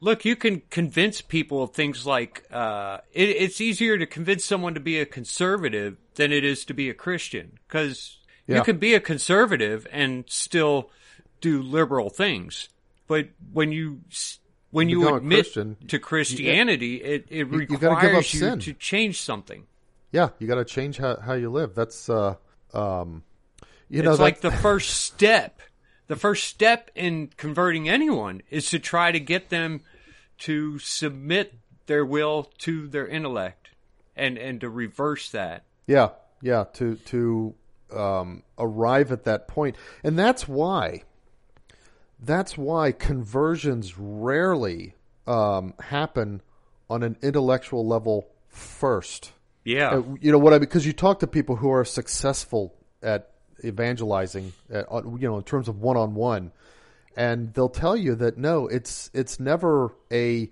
look, 0.00 0.24
you 0.24 0.36
can 0.36 0.62
convince 0.70 1.20
people 1.20 1.62
of 1.62 1.72
things 1.72 2.06
like 2.06 2.44
uh, 2.50 2.98
it, 3.12 3.28
it's 3.30 3.60
easier 3.60 3.98
to 3.98 4.06
convince 4.06 4.44
someone 4.44 4.74
to 4.74 4.80
be 4.80 4.98
a 4.98 5.06
conservative 5.06 5.96
than 6.14 6.32
it 6.32 6.44
is 6.44 6.64
to 6.66 6.74
be 6.74 6.88
a 6.90 6.94
Christian. 6.94 7.58
Because 7.66 8.18
Yeah. 8.46 8.56
you 8.56 8.62
can 8.62 8.78
be 8.78 8.94
a 8.94 9.00
conservative 9.00 9.86
and 9.92 10.24
still 10.28 10.90
do 11.40 11.62
liberal 11.62 12.10
things, 12.10 12.68
but 13.06 13.28
when 13.52 13.70
you 13.72 14.00
when 14.70 14.88
you 14.88 15.14
admit 15.14 15.44
Christian, 15.44 15.76
to 15.88 15.98
Christianity, 15.98 16.96
it, 16.96 17.26
it 17.30 17.38
you 17.38 17.44
requires 17.44 17.80
gotta 17.80 18.06
give 18.06 18.16
up 18.16 18.34
you 18.34 18.56
to 18.56 18.72
change 18.74 19.20
something. 19.20 19.66
Yeah, 20.10 20.30
you 20.38 20.46
got 20.46 20.54
to 20.56 20.64
change 20.64 20.96
how, 20.96 21.16
how 21.20 21.34
you 21.34 21.50
live. 21.50 21.74
That's 21.74 22.08
uh, 22.08 22.36
um, 22.72 23.22
you 23.88 24.02
know, 24.02 24.12
it's 24.12 24.20
like 24.20 24.40
the 24.40 24.50
first 24.50 24.90
step. 24.90 25.60
The 26.06 26.16
first 26.16 26.44
step 26.44 26.90
in 26.94 27.30
converting 27.36 27.88
anyone 27.88 28.42
is 28.50 28.70
to 28.70 28.78
try 28.78 29.12
to 29.12 29.20
get 29.20 29.50
them 29.50 29.82
to 30.38 30.78
submit 30.78 31.54
their 31.86 32.04
will 32.04 32.44
to 32.58 32.88
their 32.88 33.06
intellect 33.06 33.70
and, 34.16 34.38
and 34.38 34.60
to 34.60 34.70
reverse 34.70 35.30
that. 35.30 35.64
yeah, 35.86 36.10
yeah, 36.40 36.64
to 36.74 36.96
to 36.96 37.54
um, 37.94 38.42
arrive 38.58 39.12
at 39.12 39.24
that 39.24 39.48
point. 39.48 39.76
and 40.02 40.18
that's 40.18 40.46
why 40.46 41.02
that's 42.20 42.58
why 42.58 42.92
conversions 42.92 43.96
rarely 43.98 44.94
um, 45.26 45.74
happen 45.80 46.42
on 46.90 47.02
an 47.02 47.16
intellectual 47.22 47.86
level 47.86 48.28
first. 48.48 49.32
Yeah. 49.64 49.90
Uh, 49.90 50.02
you 50.20 50.32
know 50.32 50.38
what 50.38 50.52
I 50.52 50.58
because 50.58 50.86
you 50.86 50.92
talk 50.92 51.20
to 51.20 51.26
people 51.26 51.56
who 51.56 51.70
are 51.70 51.84
successful 51.84 52.74
at 53.02 53.30
evangelizing, 53.64 54.52
uh, 54.72 54.82
you 55.18 55.28
know, 55.28 55.36
in 55.38 55.42
terms 55.44 55.68
of 55.68 55.80
one 55.80 55.96
on 55.96 56.14
one, 56.14 56.52
and 57.16 57.52
they'll 57.54 57.68
tell 57.68 57.96
you 57.96 58.14
that 58.16 58.38
no, 58.38 58.66
it's 58.68 59.10
it's 59.14 59.40
never 59.40 59.94
a 60.12 60.48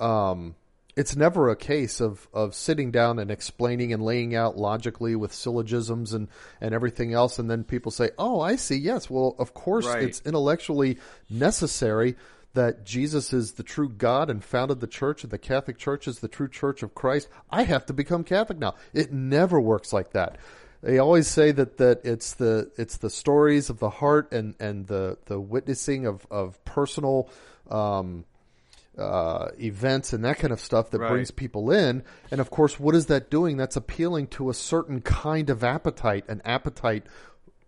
um, 0.00 0.54
it's 0.96 1.16
never 1.16 1.50
a 1.50 1.56
case 1.56 2.00
of, 2.00 2.28
of 2.32 2.54
sitting 2.54 2.90
down 2.92 3.18
and 3.18 3.30
explaining 3.30 3.92
and 3.92 4.02
laying 4.02 4.34
out 4.34 4.56
logically 4.56 5.16
with 5.16 5.32
syllogisms 5.32 6.12
and, 6.12 6.28
and 6.60 6.72
everything 6.72 7.12
else, 7.12 7.38
and 7.38 7.50
then 7.50 7.64
people 7.64 7.90
say, 7.90 8.10
"Oh, 8.18 8.40
I 8.40 8.56
see. 8.56 8.76
Yes, 8.76 9.10
well, 9.10 9.34
of 9.38 9.54
course, 9.54 9.86
Right. 9.86 10.02
it's 10.04 10.22
intellectually 10.24 10.98
necessary 11.28 12.16
that 12.54 12.84
Jesus 12.84 13.32
is 13.32 13.52
the 13.52 13.64
true 13.64 13.88
God 13.88 14.30
and 14.30 14.42
founded 14.42 14.78
the 14.80 14.86
church, 14.86 15.24
and 15.24 15.32
the 15.32 15.38
Catholic 15.38 15.76
Church 15.76 16.06
is 16.06 16.20
the 16.20 16.28
true 16.28 16.48
Church 16.48 16.84
of 16.84 16.94
Christ. 16.94 17.28
I 17.50 17.64
have 17.64 17.84
to 17.86 17.92
become 17.92 18.22
Catholic 18.22 18.58
now. 18.58 18.76
It 18.92 19.12
never 19.12 19.60
works 19.60 19.92
like 19.92 20.12
that. 20.12 20.38
They 20.84 20.98
always 20.98 21.26
say 21.26 21.50
that, 21.52 21.78
that 21.78 22.02
it's 22.04 22.34
the 22.34 22.70
it's 22.76 22.98
the 22.98 23.08
stories 23.08 23.70
of 23.70 23.78
the 23.78 23.88
heart 23.88 24.32
and, 24.32 24.54
and 24.60 24.86
the, 24.86 25.16
the 25.26 25.40
witnessing 25.40 26.06
of 26.06 26.26
of 26.30 26.62
personal 26.66 27.30
um, 27.70 28.26
uh, 28.98 29.48
events 29.58 30.12
and 30.12 30.24
that 30.26 30.38
kind 30.38 30.52
of 30.52 30.60
stuff 30.60 30.90
that 30.90 30.98
Right. 31.00 31.08
brings 31.10 31.30
people 31.30 31.70
in. 31.70 32.04
And 32.30 32.38
of 32.40 32.50
course, 32.50 32.78
what 32.78 32.94
is 32.94 33.06
that 33.06 33.30
doing? 33.30 33.56
That's 33.56 33.76
appealing 33.76 34.26
to 34.28 34.50
a 34.50 34.54
certain 34.54 35.00
kind 35.00 35.48
of 35.48 35.64
appetite, 35.64 36.26
an 36.28 36.42
appetite 36.44 37.04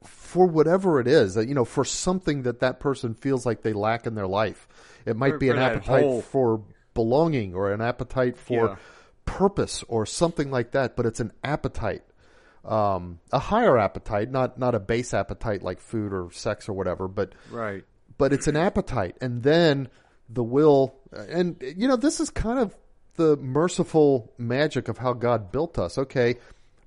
for 0.04 0.46
whatever 0.46 1.00
it 1.00 1.08
is, 1.08 1.34
that 1.34 1.48
you 1.48 1.54
know, 1.54 1.64
for 1.64 1.84
something 1.86 2.42
that 2.42 2.60
that 2.60 2.80
person 2.80 3.14
feels 3.14 3.46
like 3.46 3.62
they 3.62 3.72
lack 3.72 4.06
in 4.06 4.14
their 4.14 4.26
life. 4.26 4.68
It 5.06 5.16
might 5.16 5.32
For- 5.32 5.38
be 5.38 5.48
an 5.48 5.58
appetite 5.58 6.04
whole- 6.04 6.20
for 6.20 6.60
belonging 6.92 7.54
or 7.54 7.72
an 7.72 7.80
appetite 7.80 8.36
for 8.36 8.66
Yeah. 8.66 8.76
purpose 9.24 9.82
or 9.88 10.04
something 10.06 10.50
like 10.50 10.72
that, 10.72 10.96
but 10.96 11.06
it's 11.06 11.20
an 11.20 11.32
appetite. 11.42 12.02
Um, 12.66 13.20
a 13.32 13.38
higher 13.38 13.78
appetite, 13.78 14.30
not 14.30 14.58
not 14.58 14.74
a 14.74 14.80
base 14.80 15.14
appetite 15.14 15.62
like 15.62 15.80
food 15.80 16.12
or 16.12 16.30
sex 16.32 16.68
or 16.68 16.72
whatever, 16.72 17.06
but 17.08 17.32
Right. 17.50 17.84
but 18.18 18.32
it's 18.32 18.48
an 18.48 18.56
appetite. 18.56 19.16
And 19.20 19.42
then 19.42 19.88
the 20.28 20.42
will 20.42 20.96
and 21.12 21.62
you 21.76 21.86
know 21.86 21.96
this 21.96 22.18
is 22.20 22.30
kind 22.30 22.58
of 22.58 22.76
the 23.14 23.36
merciful 23.36 24.32
magic 24.36 24.88
of 24.88 24.98
how 24.98 25.12
god 25.12 25.52
built 25.52 25.78
us. 25.78 25.96
Okay 25.98 26.36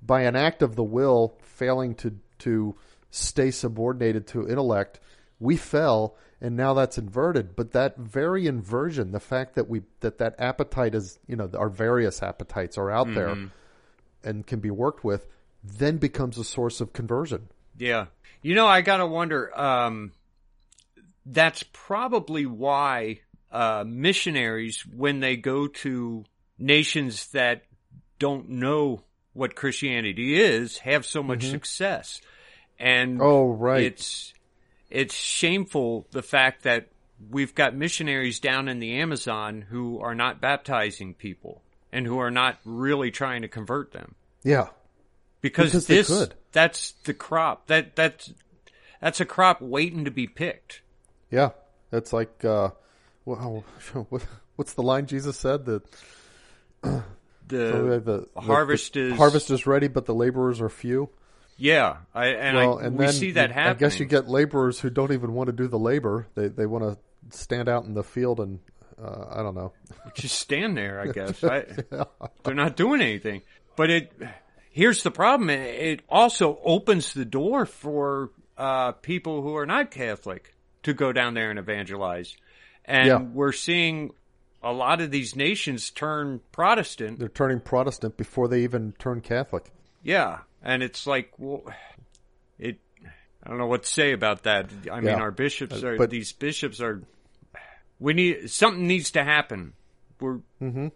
by 0.02 0.22
an 0.22 0.34
act 0.36 0.62
of 0.62 0.76
the 0.76 0.84
will 0.84 1.34
failing 1.42 1.94
to 1.94 2.16
to 2.40 2.74
stay 3.10 3.50
subordinated 3.50 4.26
to 4.26 4.48
intellect 4.48 5.00
we 5.38 5.56
fell 5.56 6.16
and 6.42 6.56
now 6.56 6.72
that's 6.72 6.96
inverted. 6.96 7.54
But 7.56 7.72
that 7.72 7.96
very 7.98 8.46
inversion 8.46 9.12
the 9.12 9.20
fact 9.20 9.54
that 9.56 9.68
we 9.68 9.82
that 10.00 10.18
that 10.18 10.34
appetite 10.38 10.94
is 10.94 11.18
you 11.26 11.36
know 11.36 11.50
our 11.56 11.68
various 11.70 12.22
appetites 12.22 12.76
are 12.78 12.90
out 12.90 13.12
there 13.14 13.36
and 14.22 14.46
can 14.46 14.60
be 14.60 14.70
worked 14.70 15.02
with 15.04 15.26
then 15.62 15.98
becomes 15.98 16.38
a 16.38 16.44
source 16.44 16.80
of 16.80 16.92
conversion. 16.92 17.48
Yeah. 17.76 18.06
You 18.42 18.54
know, 18.54 18.66
I 18.66 18.80
gotta 18.80 19.06
wonder, 19.06 19.58
um, 19.58 20.12
that's 21.26 21.62
probably 21.72 22.46
why, 22.46 23.20
uh, 23.52 23.84
missionaries, 23.86 24.84
when 24.86 25.20
they 25.20 25.36
go 25.36 25.66
to 25.66 26.24
nations 26.58 27.28
that 27.28 27.62
don't 28.18 28.48
know 28.48 29.02
what 29.32 29.54
Christianity 29.54 30.40
is, 30.40 30.78
have 30.78 31.06
so 31.06 31.22
much 31.22 31.46
success. 31.46 32.20
And 32.78 33.20
oh 33.20 33.50
right. 33.50 33.82
it's, 33.82 34.32
it's 34.88 35.14
shameful 35.14 36.06
the 36.10 36.22
fact 36.22 36.62
that 36.62 36.88
we've 37.30 37.54
got 37.54 37.74
missionaries 37.74 38.40
down 38.40 38.68
in 38.68 38.78
the 38.78 38.94
Amazon 38.94 39.66
who 39.68 40.00
are 40.00 40.14
not 40.14 40.40
baptizing 40.40 41.12
people 41.12 41.62
and 41.92 42.06
who 42.06 42.18
are 42.18 42.30
not 42.30 42.58
really 42.64 43.10
trying 43.10 43.42
to 43.42 43.48
convert 43.48 43.92
them. 43.92 44.14
Yeah 44.42 44.68
because, 45.40 45.72
Because 45.72 45.86
this 45.86 46.28
that's 46.52 46.92
the 47.04 47.14
crop 47.14 47.66
that 47.68 47.96
that's 47.96 48.32
that's 49.00 49.20
a 49.20 49.24
crop 49.24 49.60
waiting 49.60 50.04
to 50.04 50.10
be 50.10 50.26
picked. 50.26 50.82
Yeah, 51.30 51.50
it's 51.92 52.12
like 52.12 52.44
uh, 52.44 52.70
well, 53.24 53.64
what, 54.08 54.22
what's 54.56 54.74
the 54.74 54.82
line 54.82 55.06
Jesus 55.06 55.36
said 55.36 55.64
that 55.66 55.82
The, 57.50 58.00
the, 58.04 58.28
the 58.34 58.40
harvest 58.40 58.92
the 58.94 59.10
is- 59.12 59.16
harvest 59.16 59.50
is 59.50 59.66
ready, 59.66 59.88
but 59.88 60.06
the 60.06 60.14
laborers 60.14 60.60
are 60.60 60.68
few. 60.68 61.10
yeah, 61.56 61.96
I, 62.14 62.26
and 62.28 62.56
well, 62.56 62.78
I, 62.78 62.84
and 62.84 62.96
we 62.96 63.08
see 63.08 63.32
that 63.32 63.50
happening. 63.50 63.76
I 63.76 63.78
guess 63.80 63.98
you 63.98 64.06
get 64.06 64.28
laborers 64.28 64.78
who 64.78 64.88
don't 64.88 65.10
even 65.12 65.32
want 65.34 65.48
to 65.48 65.52
do 65.52 65.66
the 65.66 65.78
labor; 65.78 66.28
they 66.36 66.46
they 66.46 66.66
want 66.66 66.84
to 66.84 67.36
stand 67.36 67.68
out 67.68 67.84
in 67.86 67.94
the 67.94 68.04
field 68.04 68.38
and 68.38 68.60
uh, 69.02 69.24
I 69.30 69.42
don't 69.42 69.56
know. 69.56 69.72
Just 70.14 70.38
stand 70.38 70.76
there, 70.76 71.00
I 71.00 71.06
guess. 71.08 71.42
I, 71.44 71.64
they're 72.44 72.54
not 72.54 72.76
doing 72.76 73.00
anything. 73.00 73.42
But 73.74 73.90
it 73.90 74.12
here's 74.70 75.02
the 75.02 75.10
problem. 75.10 75.50
It, 75.50 76.00
also 76.08 76.58
opens 76.64 77.12
the 77.12 77.24
door 77.24 77.66
for 77.66 78.30
uh, 78.56 78.92
people 78.92 79.42
who 79.42 79.56
are 79.56 79.66
not 79.66 79.90
Catholic 79.90 80.54
to 80.84 80.94
go 80.94 81.12
down 81.12 81.34
there 81.34 81.50
and 81.50 81.58
evangelize. 81.58 82.36
And 82.84 83.06
Yeah. 83.06 83.18
we're 83.18 83.52
seeing 83.52 84.10
a 84.62 84.72
lot 84.72 85.00
of 85.00 85.10
these 85.10 85.36
nations 85.36 85.90
turn 85.90 86.40
Protestant. 86.52 87.18
They're 87.18 87.28
turning 87.28 87.60
Protestant 87.60 88.16
before 88.16 88.48
they 88.48 88.62
even 88.62 88.92
turn 88.98 89.20
Catholic. 89.20 89.70
Yeah, 90.02 90.38
and 90.62 90.82
it's 90.82 91.06
like, 91.06 91.32
well, 91.38 91.62
it. 92.58 92.78
I 93.44 93.48
don't 93.48 93.58
know 93.58 93.66
what 93.66 93.84
to 93.84 93.88
say 93.88 94.12
about 94.12 94.42
that. 94.44 94.70
I 94.90 94.96
mean, 95.00 95.06
Yeah. 95.16 95.20
our 95.20 95.30
bishops 95.30 95.82
Uh, 95.82 95.88
are 95.88 95.96
but- 95.96 96.10
these 96.10 96.32
bishops 96.32 96.80
are. 96.80 97.02
We 97.98 98.14
need 98.14 98.50
something 98.50 98.86
needs 98.86 99.10
to 99.12 99.24
happen. 99.24 99.74
We're 100.20 100.40
Mm-hmm. 100.62 100.88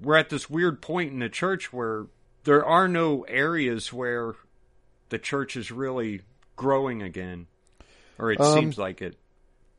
we're 0.00 0.16
at 0.16 0.28
this 0.28 0.48
weird 0.50 0.80
point 0.82 1.12
in 1.12 1.18
the 1.20 1.28
church 1.28 1.72
where 1.72 2.06
there 2.44 2.64
are 2.64 2.88
no 2.88 3.22
areas 3.22 3.92
where 3.92 4.34
the 5.08 5.18
church 5.18 5.56
is 5.56 5.70
really 5.70 6.22
growing 6.56 7.02
again, 7.02 7.46
or 8.18 8.32
it 8.32 8.40
Um, 8.40 8.54
seems 8.58 8.78
like 8.78 9.02
it. 9.02 9.16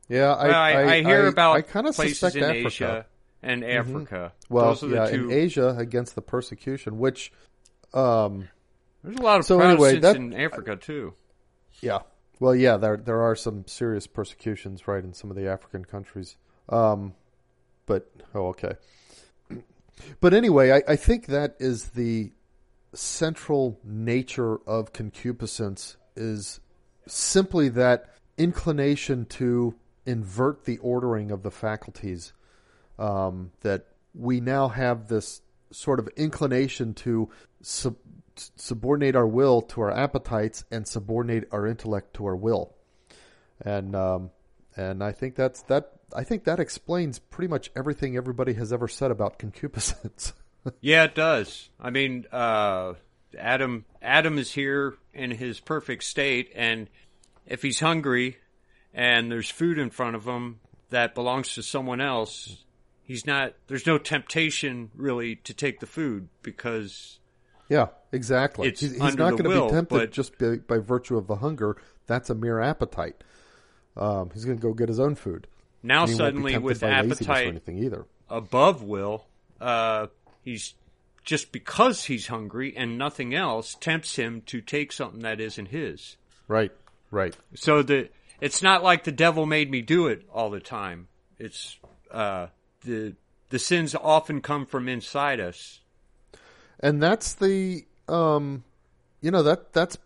Yeah, 0.07 0.33
I, 0.33 0.47
Well, 0.47 0.55
I, 0.61 0.71
I, 0.97 1.03
hear 1.03 1.25
I- 1.25 1.29
about 1.29 1.55
I 1.57 1.61
kind 1.61 1.87
of 1.87 1.95
suspect 1.95 2.35
in 2.35 2.43
Africa. 2.43 2.57
Mm-hmm. 2.61 2.67
Asia 2.67 3.05
and 3.43 3.63
Africa. 3.63 4.33
Well, 4.49 4.65
Those 4.67 4.83
are 4.83 4.87
the 4.87 4.95
yeah, 4.95 5.07
two. 5.09 5.29
in 5.29 5.37
Asia 5.37 5.75
against 5.77 6.15
the 6.15 6.21
persecution, 6.21 6.99
which, 6.99 7.31
um, 7.93 8.47
There's 9.03 9.17
a 9.17 9.21
lot 9.21 9.39
of 9.39 9.45
So 9.45 9.59
anyway, 9.61 9.99
Protestants 9.99 10.31
that- 10.31 10.37
in 10.37 10.45
Africa 10.45 10.75
too. 10.75 11.13
yeah, 11.81 11.99
well, 12.39 12.55
yeah, 12.55 12.77
there 12.77 12.97
there 12.97 13.21
are 13.21 13.35
some 13.35 13.65
serious 13.67 14.07
persecutions, 14.07 14.87
right, 14.87 15.03
in 15.03 15.13
some 15.13 15.29
of 15.29 15.35
the 15.37 15.47
African 15.47 15.85
countries. 15.85 16.37
Um, 16.69 17.13
but 17.85 18.11
oh, 18.33 18.47
okay. 18.47 18.73
But 20.19 20.33
anyway, 20.33 20.71
I, 20.71 20.81
I 20.89 20.95
think 20.97 21.27
that 21.27 21.55
is 21.59 21.89
the 21.89 22.31
central 22.95 23.79
nature 23.83 24.57
of 24.67 24.93
concupiscence 24.93 25.97
is 26.15 26.59
simply 27.07 27.69
that 27.69 28.09
inclination 28.37 29.25
to 29.25 29.75
invert 30.05 30.65
the 30.65 30.77
ordering 30.79 31.31
of 31.31 31.43
the 31.43 31.51
faculties. 31.51 32.33
Um, 32.97 33.51
that 33.61 33.87
we 34.13 34.39
now 34.39 34.69
have 34.69 35.07
this 35.07 35.41
sort 35.71 35.99
of 35.99 36.07
inclination 36.15 36.93
to 36.93 37.29
sub- 37.61 37.97
subordinate 38.35 39.15
our 39.15 39.27
will 39.27 39.61
to 39.61 39.81
our 39.81 39.91
appetites 39.91 40.63
and 40.71 40.87
subordinate 40.87 41.47
our 41.51 41.67
intellect 41.67 42.13
to 42.15 42.25
our 42.25 42.35
will, 42.35 42.73
and 43.61 43.95
um, 43.95 44.31
and 44.77 45.03
I 45.03 45.11
think 45.11 45.35
that's 45.35 45.61
that. 45.63 45.91
I 46.15 46.23
think 46.23 46.45
that 46.45 46.59
explains 46.59 47.19
pretty 47.19 47.49
much 47.49 47.71
everything 47.75 48.15
everybody 48.15 48.53
has 48.53 48.71
ever 48.71 48.87
said 48.87 49.11
about 49.11 49.39
concupiscence. 49.39 50.33
Yeah, 50.81 51.03
it 51.03 51.15
does. 51.15 51.69
I 51.79 51.89
mean, 51.89 52.25
uh, 52.31 52.93
Adam 53.37 53.85
Adam 54.01 54.37
is 54.37 54.51
here 54.51 54.95
in 55.13 55.31
his 55.31 55.59
perfect 55.59 56.03
state, 56.03 56.51
and 56.55 56.89
if 57.45 57.61
he's 57.61 57.79
hungry 57.79 58.37
and 58.93 59.31
there's 59.31 59.49
food 59.49 59.77
in 59.77 59.89
front 59.89 60.15
of 60.15 60.25
him 60.25 60.59
that 60.89 61.15
belongs 61.15 61.53
to 61.55 61.63
someone 61.63 62.01
else, 62.01 62.63
he's 63.03 63.25
not. 63.25 63.53
There's 63.67 63.85
no 63.85 63.97
temptation 63.97 64.91
really 64.95 65.35
to 65.37 65.53
take 65.53 65.79
the 65.79 65.85
food 65.87 66.29
because 66.41 67.19
Yeah, 67.69 67.87
exactly. 68.11 68.69
He's 68.69 68.79
he's 68.79 68.99
not 68.99 69.37
going 69.37 69.43
to 69.43 69.49
be 69.49 69.69
tempted 69.69 69.89
but- 69.89 70.11
just 70.11 70.37
by, 70.37 70.57
by 70.57 70.77
virtue 70.77 71.17
of 71.17 71.27
the 71.27 71.35
hunger. 71.37 71.77
That's 72.07 72.29
a 72.29 72.35
mere 72.35 72.59
appetite. 72.61 73.23
Um, 73.97 74.29
he's 74.33 74.45
going 74.45 74.57
to 74.57 74.61
go 74.61 74.73
get 74.73 74.89
his 74.89 74.99
own 74.99 75.15
food. 75.15 75.47
now 75.81 76.03
And 76.03 76.11
he 76.11 76.15
won't 76.15 76.35
be 76.35 76.51
suddenly 76.51 76.57
with 76.57 76.81
by 76.81 76.89
laziness 77.01 77.21
or 77.21 77.23
appetite 77.31 77.47
anything 77.47 77.77
either. 77.79 78.05
above 78.29 78.83
will, 78.83 79.25
uh, 79.61 80.07
he's 80.45 80.75
just 81.25 81.51
because 81.51 82.05
he's 82.05 82.27
hungry 82.27 82.73
and 82.77 82.97
nothing 82.97 83.33
else 83.33 83.75
tempts 83.81 84.15
him 84.15 84.41
to 84.45 84.61
take 84.61 84.93
something 84.93 85.21
that 85.21 85.41
isn't 85.41 85.67
his. 85.69 86.15
Right, 86.47 86.71
right. 87.11 87.35
So 87.55 87.81
the 87.81 88.09
it's 88.39 88.61
not 88.61 88.83
like 88.83 89.03
the 89.03 89.11
devil 89.11 89.45
made 89.45 89.69
me 89.69 89.81
do 89.81 90.07
it 90.07 90.23
all 90.31 90.49
the 90.49 90.59
time. 90.61 91.07
It's 91.39 91.77
uh, 92.11 92.47
the 92.85 93.15
the 93.49 93.59
sins 93.59 93.95
often 93.95 94.41
come 94.41 94.65
from 94.65 94.87
inside 94.87 95.39
us. 95.39 95.81
and 96.79 97.01
that's 97.01 97.33
the 97.35 97.85
um 98.07 98.63
you 99.21 99.31
know 99.31 99.43
that 99.43 99.71
that's 99.73 99.97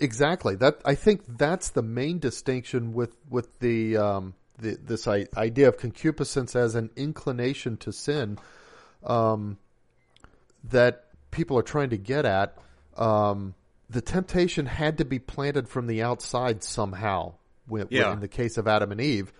exactly 0.00 0.56
that 0.56 0.80
i 0.84 0.94
think 0.94 1.20
that's 1.36 1.70
the 1.70 1.82
main 1.82 2.18
distinction 2.18 2.92
with 2.94 3.16
with 3.28 3.58
the 3.60 3.96
um 3.96 4.34
the, 4.58 4.76
this 4.82 5.06
idea 5.06 5.68
of 5.68 5.76
concupiscence 5.76 6.56
as 6.56 6.74
an 6.74 6.90
inclination 6.96 7.76
to 7.76 7.92
sin 7.92 8.38
um 9.04 9.58
that 10.64 11.04
people 11.30 11.58
are 11.58 11.62
trying 11.62 11.90
to 11.90 11.96
get 11.96 12.24
at 12.24 12.56
um 12.96 13.54
the 13.88 14.00
temptation 14.00 14.66
had 14.66 14.98
to 14.98 15.04
be 15.04 15.18
planted 15.18 15.68
from 15.68 15.86
the 15.86 16.02
outside 16.02 16.62
somehow 16.62 17.32
when, 17.66 17.82
when- 17.82 17.88
Yeah. 17.90 18.12
in 18.12 18.20
the 18.20 18.28
case 18.28 18.56
of 18.58 18.66
adam 18.68 18.92
and 18.92 19.00
eve 19.00 19.32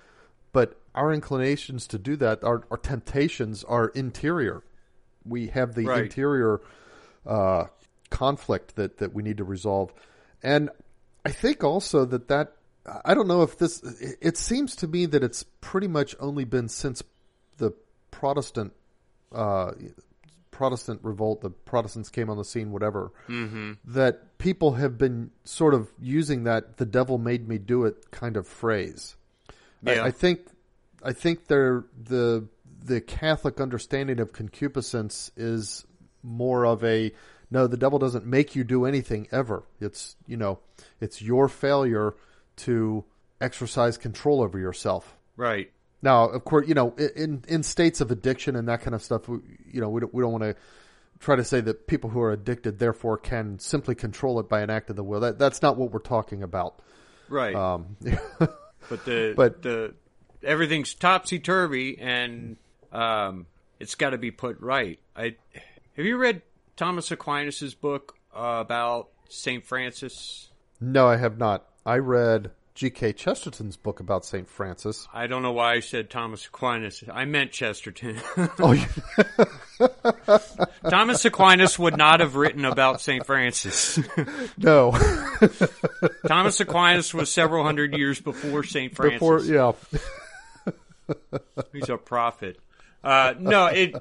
but 0.52 0.76
our 0.94 1.12
inclinations 1.12 1.86
to 1.88 1.98
do 1.98 2.16
that 2.16 2.42
our, 2.44 2.62
our 2.70 2.76
temptations 2.78 3.62
are 3.64 3.88
interior 3.88 4.62
we 5.24 5.48
have 5.48 5.74
the 5.74 5.84
Right. 5.86 6.04
interior 6.04 6.60
uh, 7.26 7.66
conflict 8.08 8.76
that, 8.76 8.96
that 8.98 9.12
we 9.12 9.22
need 9.22 9.36
to 9.36 9.44
resolve. 9.44 9.92
And 10.42 10.70
I 11.26 11.30
think 11.30 11.62
also 11.62 12.06
that 12.06 12.28
that, 12.28 12.54
I 13.04 13.12
don't 13.12 13.28
know 13.28 13.42
if 13.42 13.58
this, 13.58 13.82
it 14.22 14.38
seems 14.38 14.74
to 14.76 14.88
me 14.88 15.04
that 15.04 15.22
it's 15.22 15.42
pretty 15.60 15.88
much 15.88 16.16
only 16.18 16.44
been 16.44 16.68
since 16.70 17.02
the 17.58 17.72
Protestant, 18.10 18.72
uh, 19.32 19.72
Protestant 20.50 21.00
revolt, 21.02 21.40
the 21.40 21.50
Protestants 21.50 22.08
came 22.10 22.28
on 22.28 22.36
the 22.36 22.44
scene, 22.44 22.70
whatever, 22.72 23.12
that 23.86 24.38
people 24.38 24.72
have 24.72 24.98
been 24.98 25.30
sort 25.44 25.72
of 25.74 25.90
using 26.00 26.44
that 26.44 26.76
"the 26.76 26.84
devil 26.86 27.16
made 27.18 27.48
me 27.48 27.58
do 27.58 27.84
it" 27.84 28.10
kind 28.10 28.36
of 28.36 28.46
phrase. 28.46 29.16
I- 29.86 29.90
I, 30.06 30.10
think 30.10 30.40
I 31.02 31.12
think 31.12 31.46
they're 31.46 31.84
the 32.02 32.46
the 32.84 33.00
Catholic 33.00 33.60
understanding 33.60 34.20
of 34.20 34.32
concupiscence 34.32 35.30
is 35.36 35.86
more 36.22 36.64
of 36.66 36.82
a 36.84 37.12
no, 37.50 37.66
the 37.66 37.76
devil 37.76 37.98
doesn't 37.98 38.26
make 38.26 38.54
you 38.54 38.62
do 38.64 38.84
anything 38.84 39.28
ever. 39.32 39.62
It's 39.80 40.16
you 40.26 40.36
know, 40.36 40.58
it's 41.00 41.22
your 41.22 41.48
failure 41.48 42.14
to 42.56 43.04
exercise 43.40 43.96
control 43.96 44.42
over 44.42 44.58
yourself. 44.58 45.16
Right. 45.36 45.70
Now, 46.02 46.24
of 46.28 46.44
course, 46.44 46.66
you 46.66 46.74
know, 46.74 46.94
in 47.14 47.44
in 47.48 47.62
states 47.62 48.00
of 48.00 48.10
addiction 48.10 48.56
and 48.56 48.68
that 48.68 48.80
kind 48.80 48.94
of 48.94 49.02
stuff, 49.02 49.28
we, 49.28 49.38
you 49.70 49.80
know, 49.80 49.90
we 49.90 50.00
don't, 50.00 50.14
we 50.14 50.22
don't 50.22 50.32
want 50.32 50.44
to 50.44 50.56
try 51.18 51.36
to 51.36 51.44
say 51.44 51.60
that 51.60 51.86
people 51.86 52.10
who 52.10 52.20
are 52.20 52.32
addicted 52.32 52.78
therefore 52.78 53.18
can 53.18 53.58
simply 53.58 53.94
control 53.94 54.40
it 54.40 54.48
by 54.48 54.62
an 54.62 54.70
act 54.70 54.88
of 54.90 54.96
the 54.96 55.04
will. 55.04 55.20
That 55.20 55.38
that's 55.38 55.62
not 55.62 55.76
what 55.76 55.92
we're 55.92 55.98
talking 56.00 56.42
about. 56.42 56.80
Right. 57.28 57.54
Um, 57.54 57.96
but 58.38 59.04
the 59.04 59.34
but- 59.36 59.62
the 59.62 59.94
everything's 60.42 60.94
topsy 60.94 61.38
turvy 61.38 61.98
and 61.98 62.56
um, 62.92 63.46
it's 63.78 63.94
got 63.94 64.10
to 64.10 64.18
be 64.18 64.30
put 64.30 64.58
right. 64.60 64.98
I 65.14 65.36
have 65.96 66.06
you 66.06 66.16
read 66.16 66.42
Thomas 66.76 67.10
Aquinas's 67.10 67.74
book 67.74 68.16
uh, 68.34 68.58
about 68.60 69.10
Saint 69.28 69.66
Francis? 69.66 70.48
no, 70.80 71.06
I 71.06 71.16
have 71.18 71.36
not. 71.36 71.66
I 71.84 71.96
read 71.96 72.52
G.K. 72.80 73.12
Chesterton's 73.12 73.76
book 73.76 74.00
about 74.00 74.24
Saint 74.24 74.48
Francis. 74.48 75.06
I 75.12 75.26
don't 75.26 75.42
know 75.42 75.52
why 75.52 75.74
I 75.74 75.80
said 75.80 76.08
Thomas 76.08 76.46
Aquinas. 76.46 77.04
I 77.12 77.26
meant 77.26 77.52
Chesterton. 77.52 78.18
Oh, 78.58 78.72
you- 78.72 78.86
Thomas 80.88 81.22
Aquinas 81.26 81.78
would 81.78 81.98
not 81.98 82.20
have 82.20 82.36
written 82.36 82.64
about 82.64 83.02
Saint 83.02 83.26
Francis. 83.26 83.98
no, 84.56 84.92
Thomas 86.26 86.58
Aquinas 86.58 87.12
was 87.12 87.30
several 87.30 87.64
hundred 87.64 87.94
years 87.94 88.18
before 88.18 88.64
Saint 88.64 88.96
Francis. 88.96 89.20
before 89.20 89.40
yeah, 89.44 89.72
He's 91.74 91.90
a 91.90 91.98
prophet. 91.98 92.58
Uh, 93.04 93.34
no, 93.38 93.66
it 93.66 93.94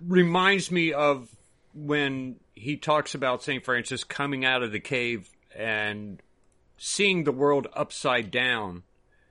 reminds 0.00 0.70
me 0.70 0.94
of 0.94 1.28
when 1.74 2.36
he 2.54 2.78
talks 2.78 3.14
about 3.14 3.42
St. 3.42 3.62
Francis 3.62 4.02
coming 4.02 4.46
out 4.46 4.62
of 4.62 4.72
the 4.72 4.80
cave 4.80 5.28
and 5.54 6.22
seeing 6.76 7.24
the 7.24 7.32
world 7.32 7.66
upside 7.74 8.30
down. 8.30 8.82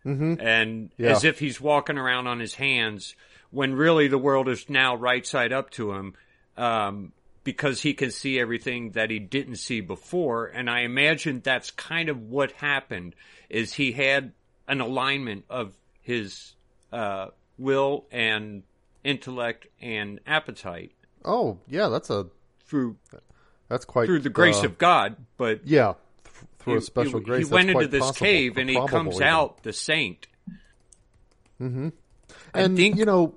Mm-hmm. 0.05 0.35
And 0.39 0.91
Yeah. 0.97 1.11
as 1.11 1.23
if 1.23 1.39
he's 1.39 1.59
walking 1.59 1.97
around 1.97 2.27
on 2.27 2.39
his 2.39 2.55
hands 2.55 3.15
when 3.49 3.73
really 3.73 4.07
the 4.07 4.17
world 4.17 4.47
is 4.47 4.69
now 4.69 4.95
right 4.95 5.25
side 5.25 5.51
up 5.51 5.69
to 5.71 5.93
him. 5.93 6.13
Um, 6.57 7.11
because 7.43 7.81
he 7.81 7.93
can 7.93 8.09
see 8.09 8.39
everything 8.39 8.91
that 8.91 9.11
he 9.11 9.19
didn't 9.19 9.57
see 9.57 9.79
before. 9.79 10.47
And 10.47 10.67
I 10.67 10.79
imagine 10.79 11.41
that's 11.43 11.69
kind 11.69 12.09
of 12.09 12.19
what 12.19 12.51
happened 12.53 13.13
is 13.49 13.73
he 13.73 13.91
had 13.91 14.31
an 14.67 14.81
alignment 14.81 15.45
of 15.47 15.77
his, 16.01 16.55
uh, 16.91 17.27
will 17.59 18.05
and 18.11 18.63
intellect 19.03 19.67
and 19.79 20.19
appetite 20.25 20.95
oh 21.25 21.57
yeah, 21.67 21.89
that's 21.89 22.09
a 22.09 22.27
through, 22.65 22.97
that's 23.67 23.85
quite 23.85 24.05
through 24.05 24.19
the 24.19 24.29
grace 24.29 24.61
uh, 24.61 24.65
of 24.65 24.77
God. 24.77 25.15
But 25.37 25.67
yeah, 25.67 25.93
through 26.65 26.73
he, 26.73 26.79
a 26.79 26.81
special 26.81 27.19
he- 27.19 27.25
grace. 27.25 27.47
he 27.47 27.53
went 27.53 27.69
into 27.69 27.87
this 27.87 28.01
possible, 28.01 28.25
cave 28.25 28.57
and 28.57 28.69
he 28.69 28.75
comes 28.87 29.15
even. 29.15 29.27
out 29.27 29.63
the 29.63 29.71
saint. 29.71 30.27
Mm-hmm. 31.61 31.89
And 32.53 32.77
you 32.77 33.05
know, 33.05 33.35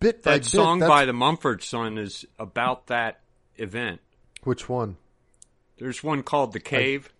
bit 0.00 0.22
that 0.22 0.42
bit, 0.42 0.44
song 0.44 0.78
that's- 0.78 0.96
by 0.96 1.04
the 1.06 1.12
Mumford 1.12 1.62
Son 1.62 1.98
is 1.98 2.24
about 2.38 2.86
that 2.88 3.20
event. 3.56 4.00
which 4.44 4.68
one? 4.68 4.96
There's 5.78 6.04
one 6.04 6.22
called 6.22 6.52
The 6.52 6.60
Cave. 6.60 7.12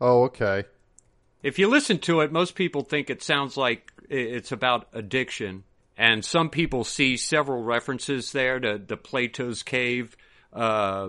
Oh, 0.00 0.24
okay. 0.24 0.64
if 1.42 1.58
you 1.58 1.68
listen 1.68 1.98
to 2.00 2.20
it, 2.20 2.30
most 2.30 2.54
people 2.54 2.82
think 2.82 3.10
it 3.10 3.22
sounds 3.22 3.56
like 3.56 3.90
it's 4.08 4.52
about 4.52 4.86
addiction, 4.92 5.64
and 5.96 6.24
some 6.24 6.50
people 6.50 6.84
see 6.84 7.16
several 7.16 7.62
references 7.64 8.30
there 8.32 8.60
to, 8.60 8.78
to 8.78 8.96
Plato's 8.96 9.62
cave. 9.64 10.16
Uh, 10.52 11.08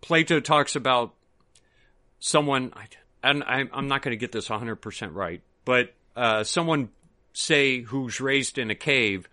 Plato 0.00 0.38
talks 0.40 0.76
about 0.76 1.14
someone, 2.18 2.72
and 3.22 3.42
I'm, 3.44 3.70
I'm 3.72 3.88
not 3.88 4.02
going 4.02 4.12
to 4.12 4.16
get 4.20 4.32
this 4.32 4.48
100% 4.48 5.14
right, 5.14 5.42
but 5.64 5.92
uh, 6.16 6.44
someone 6.44 6.88
say 7.32 7.80
who's 7.82 8.20
raised 8.20 8.58
in 8.58 8.70
a 8.70 8.74
cave, 8.74 9.28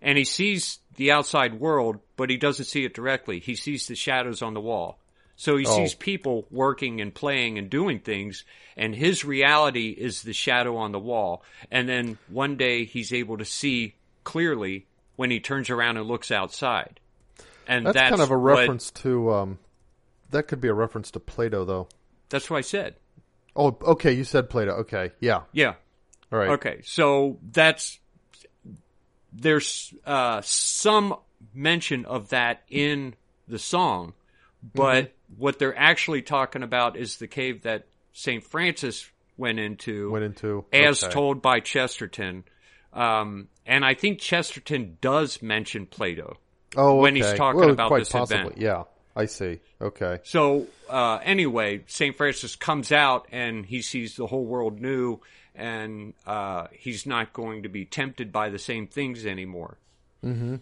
and 0.00 0.16
he 0.16 0.24
sees 0.24 0.78
the 0.96 1.10
outside 1.12 1.54
world, 1.60 1.98
but 2.16 2.30
he 2.30 2.36
doesn't 2.36 2.66
see 2.66 2.84
it 2.84 2.94
directly. 2.94 3.40
He 3.40 3.54
sees 3.54 3.86
the 3.86 3.94
shadows 3.94 4.42
on 4.42 4.54
the 4.54 4.60
wall. 4.60 4.98
So 5.36 5.56
he 5.56 5.64
Oh. 5.66 5.74
sees 5.76 5.94
people 5.94 6.46
working 6.50 7.00
and 7.00 7.14
playing 7.14 7.56
and 7.58 7.70
doing 7.70 8.00
things, 8.00 8.44
and 8.76 8.94
his 8.94 9.24
reality 9.24 9.88
is 9.90 10.22
the 10.22 10.34
shadow 10.34 10.76
on 10.76 10.92
the 10.92 10.98
wall. 10.98 11.42
And 11.70 11.88
then 11.88 12.18
one 12.28 12.56
day 12.56 12.84
he's 12.84 13.12
able 13.12 13.38
to 13.38 13.44
see 13.46 13.94
clearly 14.22 14.86
when 15.16 15.30
he 15.30 15.40
turns 15.40 15.70
around 15.70 15.96
and 15.96 16.06
looks 16.06 16.30
outside. 16.30 17.00
And 17.66 17.86
That's, 17.86 17.94
that's, 17.94 18.10
kind 18.10 18.20
of 18.22 18.30
a 18.30 18.38
what- 18.38 18.58
reference 18.58 18.90
to. 18.90 19.32
Um, 19.32 19.58
that 20.30 20.46
could 20.46 20.60
be 20.60 20.68
a 20.68 20.74
reference 20.74 21.10
to 21.12 21.20
Plato, 21.20 21.64
though. 21.64 21.88
That's 22.30 22.48
what 22.48 22.56
I 22.58 22.62
said. 22.62 22.94
Oh, 23.54 23.76
okay. 23.82 24.12
You 24.12 24.24
said 24.24 24.48
Plato. 24.48 24.72
Okay, 24.78 25.10
yeah. 25.20 25.42
Yeah. 25.52 25.74
All 26.32 26.38
right. 26.38 26.50
Okay, 26.50 26.80
so 26.84 27.38
that's 27.52 27.98
there's 29.32 29.92
uh, 30.06 30.40
some 30.44 31.16
mention 31.54 32.04
of 32.04 32.30
that 32.30 32.62
in 32.68 33.14
the 33.48 33.58
song, 33.58 34.12
but 34.74 35.04
Mm-hmm. 35.06 35.40
what 35.42 35.58
they're 35.58 35.76
actually 35.78 36.22
talking 36.22 36.62
about 36.62 36.96
is 36.96 37.16
the 37.18 37.26
cave 37.28 37.62
that 37.62 37.86
Saint 38.12 38.44
Francis 38.44 39.08
went 39.36 39.58
into, 39.58 40.10
Went 40.10 40.24
into 40.24 40.64
as 40.72 41.02
okay. 41.04 41.12
told 41.12 41.40
by 41.42 41.60
Chesterton. 41.60 42.44
Um, 42.92 43.48
and 43.64 43.84
I 43.84 43.94
think 43.94 44.18
Chesterton 44.18 44.98
does 45.00 45.40
mention 45.42 45.86
Plato. 45.86 46.36
Oh, 46.76 46.96
when 46.96 47.14
he's 47.16 47.32
talking 47.34 47.60
Well, 47.60 47.70
about 47.70 47.88
quite 47.88 48.00
this 48.00 48.10
possibly. 48.12 48.46
event. 48.46 48.58
Yeah, 48.58 48.82
I 49.20 49.26
see. 49.26 49.60
Okay. 49.80 50.18
So 50.24 50.66
uh, 50.88 51.18
anyway, 51.22 51.84
Saint 51.86 52.16
Francis 52.16 52.56
comes 52.56 52.90
out 52.92 53.26
and 53.30 53.64
he 53.66 53.82
sees 53.82 54.16
the 54.16 54.26
whole 54.26 54.44
world 54.44 54.80
new, 54.80 55.20
and 55.54 56.14
uh, 56.26 56.66
he's 56.72 57.06
not 57.06 57.32
going 57.32 57.62
to 57.64 57.68
be 57.68 57.84
tempted 57.84 58.32
by 58.32 58.48
the 58.50 58.58
same 58.58 58.86
things 58.86 59.26
anymore. 59.26 59.76
Mm-hmm. 60.24 60.56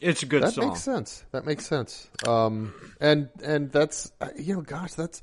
It's 0.00 0.22
a 0.22 0.26
good 0.26 0.42
That 0.42 0.52
song. 0.54 0.64
That 0.64 0.70
makes 0.70 0.82
sense. 0.82 1.24
That 1.32 1.44
makes 1.46 1.66
sense. 1.66 2.08
Um, 2.26 2.72
and 3.00 3.28
and 3.44 3.70
that's 3.70 4.10
you 4.36 4.54
know, 4.54 4.62
gosh, 4.62 4.94
that's 4.94 5.20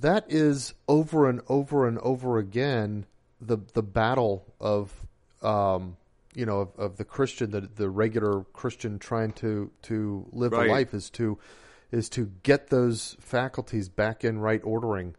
that 0.00 0.24
is 0.28 0.74
over 0.88 1.28
and 1.28 1.40
over 1.48 1.86
and 1.86 1.98
over 1.98 2.38
again 2.38 3.04
the 3.40 3.58
the 3.74 3.82
battle 3.82 4.44
of 4.58 4.92
um, 5.42 5.96
you 6.34 6.46
know 6.46 6.60
of, 6.60 6.78
of 6.78 6.96
the 6.96 7.04
Christian, 7.04 7.50
the 7.50 7.60
the 7.62 7.90
regular 7.90 8.44
Christian 8.54 8.98
trying 8.98 9.32
to 9.34 9.70
to 9.82 10.26
live 10.32 10.52
Right. 10.52 10.68
a 10.68 10.72
life 10.72 10.94
is 10.94 11.10
to 11.10 11.38
is 11.92 12.08
to 12.10 12.30
get 12.42 12.68
those 12.68 13.16
faculties 13.20 13.88
back 13.88 14.24
in 14.24 14.38
right 14.38 14.60
ordering. 14.64 15.14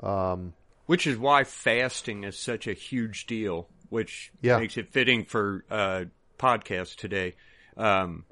Um, 0.00 0.54
Which 0.86 1.06
is 1.06 1.16
why 1.18 1.44
fasting 1.44 2.24
is 2.24 2.36
such 2.38 2.66
a 2.66 2.72
huge 2.72 3.26
deal, 3.26 3.68
which 3.90 4.32
Yeah. 4.42 4.58
makes 4.58 4.76
it 4.76 4.88
fitting 4.92 5.24
for 5.24 5.64
uh, 5.70 6.04
podcast 6.38 6.96
today. 6.96 7.34
Um, 7.76 8.24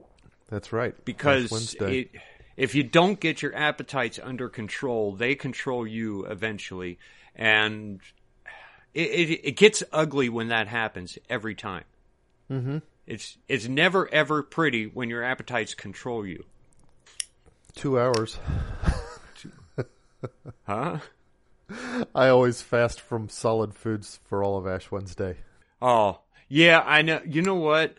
that's 0.49 0.73
right. 0.73 0.95
because 1.05 1.75
it, 1.81 2.11
if 2.57 2.75
you 2.75 2.83
don't 2.83 3.21
get 3.21 3.43
your 3.43 3.55
appetites 3.55 4.19
under 4.23 4.49
control, 4.49 5.13
they 5.15 5.35
control 5.35 5.87
you 5.87 6.25
eventually, 6.27 6.99
and 7.37 8.01
it, 8.95 9.11
it, 9.11 9.41
it 9.49 9.57
gets 9.57 9.83
ugly 9.93 10.29
when 10.29 10.49
that 10.49 10.67
happens 10.67 11.19
every 11.31 11.55
time. 11.55 11.85
Mm-hmm. 12.51 12.79
It's 13.07 13.39
it's 13.47 13.69
never 13.69 14.13
ever 14.13 14.43
pretty 14.43 14.87
when 14.87 15.09
your 15.09 15.23
appetites 15.23 15.75
control 15.75 16.27
you, 16.27 16.45
two 17.79 17.99
hours. 17.99 18.39
huh? 20.67 20.99
I 22.15 22.29
always 22.29 22.61
fast 22.61 23.01
from 23.01 23.29
solid 23.29 23.75
foods 23.75 24.19
for 24.25 24.43
all 24.43 24.59
of 24.59 24.67
Ash 24.67 24.91
Wednesday. 24.91 25.37
Oh 25.81 26.21
yeah, 26.49 26.81
I 26.81 27.03
know. 27.03 27.21
You 27.25 27.43
know 27.43 27.55
what? 27.55 27.95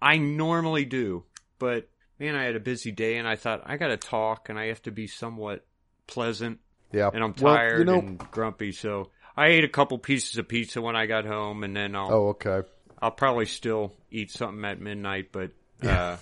I 0.00 0.18
normally 0.18 0.84
do, 0.84 1.24
but 1.58 1.88
man, 2.18 2.34
I 2.34 2.44
had 2.44 2.56
a 2.56 2.60
busy 2.60 2.92
day, 2.92 3.16
and 3.16 3.26
I 3.26 3.36
thought 3.36 3.62
I 3.64 3.76
got 3.76 3.88
to 3.88 3.96
talk, 3.96 4.48
and 4.48 4.58
I 4.58 4.66
have 4.66 4.82
to 4.82 4.90
be 4.90 5.06
somewhat 5.06 5.64
pleasant. 6.06 6.58
Yeah, 6.92 7.10
and 7.12 7.24
I'm 7.24 7.34
Well, 7.40 7.54
tired 7.54 7.78
you 7.78 7.84
know, 7.84 7.98
and 8.00 8.18
grumpy. 8.30 8.72
So 8.72 9.10
I 9.36 9.46
ate 9.46 9.64
a 9.64 9.68
couple 9.68 9.96
pieces 9.98 10.36
of 10.36 10.48
pizza 10.48 10.82
when 10.82 10.96
I 10.96 11.06
got 11.06 11.24
home, 11.24 11.64
and 11.64 11.74
then 11.74 11.96
I'll 11.96 12.12
oh, 12.12 12.28
okay. 12.30 12.68
I'll 13.00 13.12
probably 13.12 13.46
still 13.46 13.92
eat 14.10 14.30
something 14.30 14.64
at 14.64 14.80
midnight. 14.80 15.30
But 15.32 15.52
uh, 15.82 16.16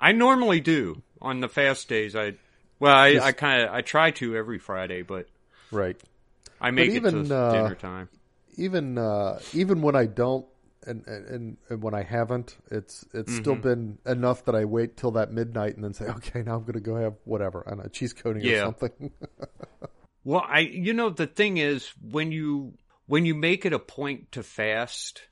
I 0.00 0.12
normally 0.12 0.60
do 0.60 1.02
on 1.20 1.40
the 1.40 1.48
fast 1.48 1.88
days. 1.88 2.16
I 2.16 2.34
well, 2.78 2.96
I, 2.96 3.18
I 3.20 3.32
kind 3.32 3.62
of 3.62 3.70
I 3.70 3.82
try 3.82 4.10
to 4.12 4.34
every 4.36 4.58
Friday, 4.58 5.02
but 5.02 5.28
Right. 5.70 5.96
I 6.60 6.70
make 6.70 6.94
even, 6.94 7.04
it 7.04 7.08
to 7.08 7.34
uh, 7.34 7.46
dinner 7.48 7.74
time. 7.74 8.08
Even 8.56 8.98
uh, 8.98 9.40
even 9.52 9.82
when 9.82 9.96
I 9.96 10.06
don't, 10.06 10.46
and, 10.86 11.06
and 11.06 11.56
and 11.68 11.82
when 11.82 11.94
I 11.94 12.02
haven't, 12.02 12.56
it's 12.70 13.04
it's 13.14 13.32
still 13.32 13.54
Mm-hmm. 13.54 13.60
been 13.62 13.98
enough 14.06 14.44
that 14.46 14.54
I 14.54 14.64
wait 14.64 14.96
till 14.96 15.12
that 15.12 15.32
midnight 15.32 15.76
and 15.76 15.84
then 15.84 15.94
say, 15.94 16.06
okay, 16.18 16.42
now 16.42 16.56
I'm 16.56 16.62
going 16.62 16.74
to 16.74 16.80
go 16.80 16.96
have 16.96 17.14
whatever, 17.24 17.64
I 17.70 17.74
know, 17.74 17.88
cheese 17.88 18.12
coating 18.12 18.42
Yeah. 18.42 18.52
or 18.52 18.56
something. 18.56 19.12
Well, 20.24 20.44
I 20.46 20.60
you 20.60 20.92
know 20.92 21.10
the 21.10 21.26
thing 21.26 21.56
is 21.56 21.88
when 22.00 22.32
you 22.32 22.74
when 23.06 23.24
you 23.26 23.34
make 23.34 23.64
it 23.66 23.72
a 23.72 23.78
point 23.78 24.32
to 24.32 24.42
fast, 24.42 25.22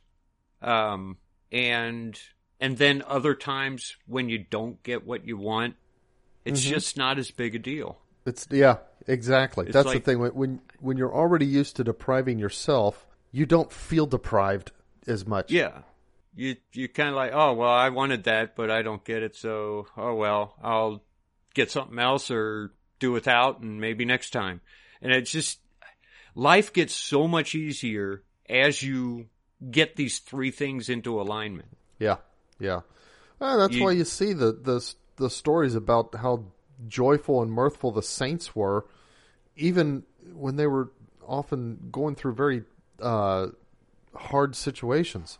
um, 0.62 1.18
and 1.52 2.18
and 2.60 2.76
then 2.76 3.02
other 3.06 3.34
times 3.34 3.96
when 4.06 4.28
you 4.28 4.38
don't 4.38 4.82
get 4.82 5.06
what 5.06 5.26
you 5.26 5.36
want, 5.36 5.76
it's 6.44 6.62
Mm-hmm. 6.62 6.74
just 6.74 6.96
not 6.96 7.18
as 7.18 7.30
big 7.30 7.54
a 7.54 7.58
deal. 7.58 7.98
it's 8.26 8.46
yeah, 8.50 8.76
exactly. 9.06 9.66
It's 9.66 9.74
That's 9.74 9.86
like- 9.86 10.04
the 10.04 10.12
thing. 10.12 10.18
When, 10.20 10.30
when 10.34 10.60
when 10.80 10.96
you're 10.96 11.14
already 11.14 11.46
used 11.46 11.76
to 11.76 11.84
depriving 11.84 12.38
yourself, 12.38 13.06
you 13.32 13.46
don't 13.46 13.72
feel 13.72 14.06
deprived 14.06 14.72
as 15.06 15.26
much. 15.26 15.50
Yeah. 15.50 15.82
You 16.34 16.56
you 16.72 16.88
kind 16.88 17.08
of 17.10 17.14
like, 17.16 17.32
oh 17.34 17.54
well, 17.54 17.70
I 17.70 17.88
wanted 17.88 18.24
that, 18.24 18.54
but 18.56 18.70
I 18.70 18.82
don't 18.82 19.04
get 19.04 19.22
it, 19.22 19.34
so 19.36 19.86
oh 19.96 20.14
well, 20.14 20.54
I'll 20.62 21.02
get 21.54 21.70
something 21.70 21.98
else 21.98 22.30
or 22.30 22.72
do 23.00 23.10
without, 23.12 23.60
and 23.60 23.80
maybe 23.80 24.04
next 24.04 24.30
time. 24.30 24.60
And 25.02 25.12
it's 25.12 25.30
just 25.32 25.58
life 26.34 26.72
gets 26.72 26.94
so 26.94 27.26
much 27.26 27.54
easier 27.54 28.22
as 28.48 28.82
you 28.82 29.26
get 29.70 29.96
these 29.96 30.20
three 30.20 30.50
things 30.52 30.88
into 30.88 31.20
alignment. 31.20 31.68
Yeah, 31.98 32.16
yeah. 32.58 32.80
Uh, 33.40 33.56
that's 33.56 33.74
You- 33.76 33.84
why 33.84 33.92
you 33.92 34.04
see 34.04 34.32
the, 34.32 34.52
the 34.52 34.94
the 35.16 35.30
stories 35.30 35.74
about 35.74 36.14
how 36.14 36.44
joyful 36.86 37.42
and 37.42 37.50
mirthful 37.52 37.90
the 37.92 38.02
saints 38.02 38.54
were, 38.54 38.86
even 39.56 40.04
when 40.32 40.56
they 40.56 40.66
were 40.66 40.90
often 41.26 41.88
going 41.90 42.14
through 42.14 42.34
very 42.34 42.62
uh, 43.00 43.48
hard 44.14 44.54
situations. 44.56 45.38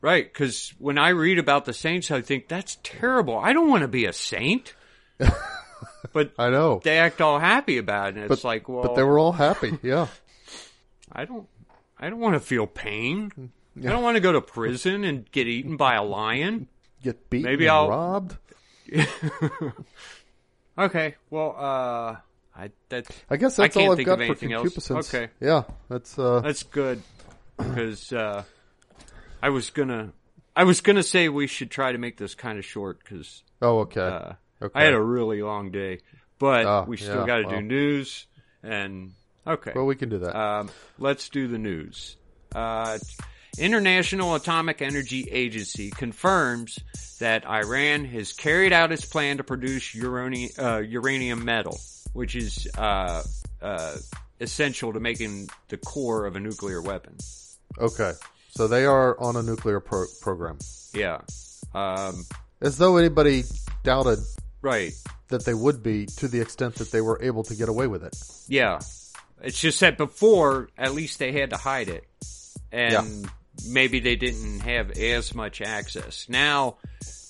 Right, 0.00 0.24
because 0.24 0.72
when 0.78 0.96
I 0.96 1.10
read 1.10 1.38
about 1.38 1.66
the 1.66 1.74
saints, 1.74 2.10
I 2.10 2.22
think 2.22 2.48
that's 2.48 2.78
terrible. 2.82 3.36
I 3.38 3.52
don't 3.52 3.68
want 3.68 3.82
to 3.82 3.88
be 3.88 4.06
a 4.06 4.12
saint. 4.14 4.74
but 6.12 6.32
I 6.38 6.48
know, 6.50 6.80
they 6.82 6.98
act 6.98 7.20
all 7.20 7.38
happy 7.38 7.76
about 7.78 8.10
it. 8.16 8.16
And 8.22 8.30
it's 8.30 8.44
like, 8.44 8.68
well, 8.68 8.82
but 8.82 8.94
they 8.94 9.02
were 9.02 9.18
all 9.18 9.32
happy. 9.32 9.78
Yeah, 9.82 10.06
I 11.12 11.24
don't, 11.26 11.46
I 11.98 12.08
don't 12.08 12.20
want 12.20 12.34
to 12.34 12.40
feel 12.40 12.66
pain. 12.66 13.52
I 13.80 13.90
don't 13.90 14.02
want 14.02 14.16
to 14.16 14.20
go 14.20 14.32
to 14.32 14.40
prison 14.40 15.04
and 15.04 15.30
get 15.30 15.46
eaten 15.46 15.76
by 15.76 15.94
a 15.94 16.02
lion. 16.02 16.68
get 17.02 17.30
beaten, 17.30 17.50
Maybe 17.50 17.68
I'll- 17.68 17.88
robbed. 17.88 18.36
Okay, 20.78 21.16
well, 21.28 21.54
uh, 21.58 22.16
I 22.56 22.70
that 22.88 23.06
I 23.28 23.36
guess 23.36 23.58
I 23.58 23.64
that's 23.64 23.74
can't 23.74 23.86
all 23.86 23.92
I've 23.92 23.96
think 23.98 24.06
got 24.06 24.12
of 24.14 24.18
for 24.20 24.24
anything 24.24 24.52
else. 24.52 24.62
concupiscence. 24.62 25.12
Okay. 25.14 25.30
Yeah, 25.40 25.64
that's 25.90 26.18
uh, 26.18 26.40
that's 26.40 26.62
good 26.62 27.02
because 27.58 28.12
uh, 28.12 28.44
I 29.42 29.50
was 29.50 29.68
gonna, 29.70 30.12
I 30.56 30.64
was 30.64 30.80
gonna 30.80 31.02
say 31.02 31.28
we 31.28 31.46
should 31.48 31.70
try 31.70 31.92
to 31.92 31.98
make 31.98 32.16
this 32.16 32.34
kind 32.34 32.58
of 32.58 32.64
short 32.64 33.00
because 33.00 33.42
oh 33.60 33.80
okay. 33.80 34.00
uh, 34.00 34.32
okay. 34.62 34.72
I 34.80 34.84
had 34.84 34.94
a 34.94 35.02
really 35.02 35.42
long 35.42 35.70
day, 35.70 35.98
but 36.38 36.64
Oh, 36.64 36.84
we 36.88 36.96
still 36.96 37.20
yeah, 37.20 37.26
got 37.26 37.36
to 37.38 37.46
well. 37.48 37.56
do 37.56 37.62
news 37.62 38.26
and 38.62 39.12
okay. 39.46 39.72
well, 39.74 39.84
we 39.86 39.96
can 39.96 40.08
do 40.08 40.18
that. 40.20 40.34
Um, 40.34 40.70
let's 40.98 41.28
do 41.28 41.46
the 41.46 41.58
news. 41.58 42.16
Uh, 42.54 42.98
International 43.58 44.34
Atomic 44.34 44.80
Energy 44.82 45.28
Agency 45.30 45.90
confirms 45.90 46.78
that 47.18 47.46
Iran 47.46 48.04
has 48.06 48.32
carried 48.32 48.72
out 48.72 48.92
its 48.92 49.04
plan 49.04 49.36
to 49.38 49.44
produce 49.44 49.94
uranium, 49.94 50.50
uh, 50.58 50.78
uranium 50.78 51.44
metal, 51.44 51.78
which 52.12 52.34
is 52.36 52.68
uh, 52.78 53.22
uh, 53.60 53.96
essential 54.40 54.92
to 54.92 55.00
making 55.00 55.48
the 55.68 55.76
core 55.76 56.26
of 56.26 56.36
a 56.36 56.40
nuclear 56.40 56.80
weapon. 56.80 57.16
okay. 57.78 58.12
So 58.52 58.66
they 58.66 58.84
are 58.84 59.18
on 59.20 59.36
a 59.36 59.42
nuclear 59.42 59.78
pro- 59.78 60.06
program. 60.20 60.58
Yeah. 60.92 61.20
Um, 61.72 62.24
As 62.60 62.78
though 62.78 62.96
anybody 62.96 63.44
doubted 63.84 64.18
right. 64.60 64.92
that 65.28 65.44
they 65.44 65.54
would 65.54 65.84
be 65.84 66.06
to 66.16 66.26
the 66.26 66.40
extent 66.40 66.74
that 66.76 66.90
they 66.90 67.00
were 67.00 67.22
able 67.22 67.44
to 67.44 67.54
get 67.54 67.68
away 67.68 67.86
with 67.86 68.02
it. 68.02 68.16
Yeah. 68.48 68.80
It's 69.40 69.60
just 69.60 69.78
that 69.80 69.96
before, 69.96 70.68
at 70.76 70.94
least 70.94 71.20
they 71.20 71.30
had 71.30 71.50
to 71.50 71.56
hide 71.56 71.88
it. 71.88 72.04
And 72.72 73.30
maybe 73.68 74.00
they 74.00 74.16
didn't 74.16 74.60
have 74.60 74.90
as 74.92 75.34
much 75.34 75.60
access. 75.60 76.26
Now, 76.28 76.76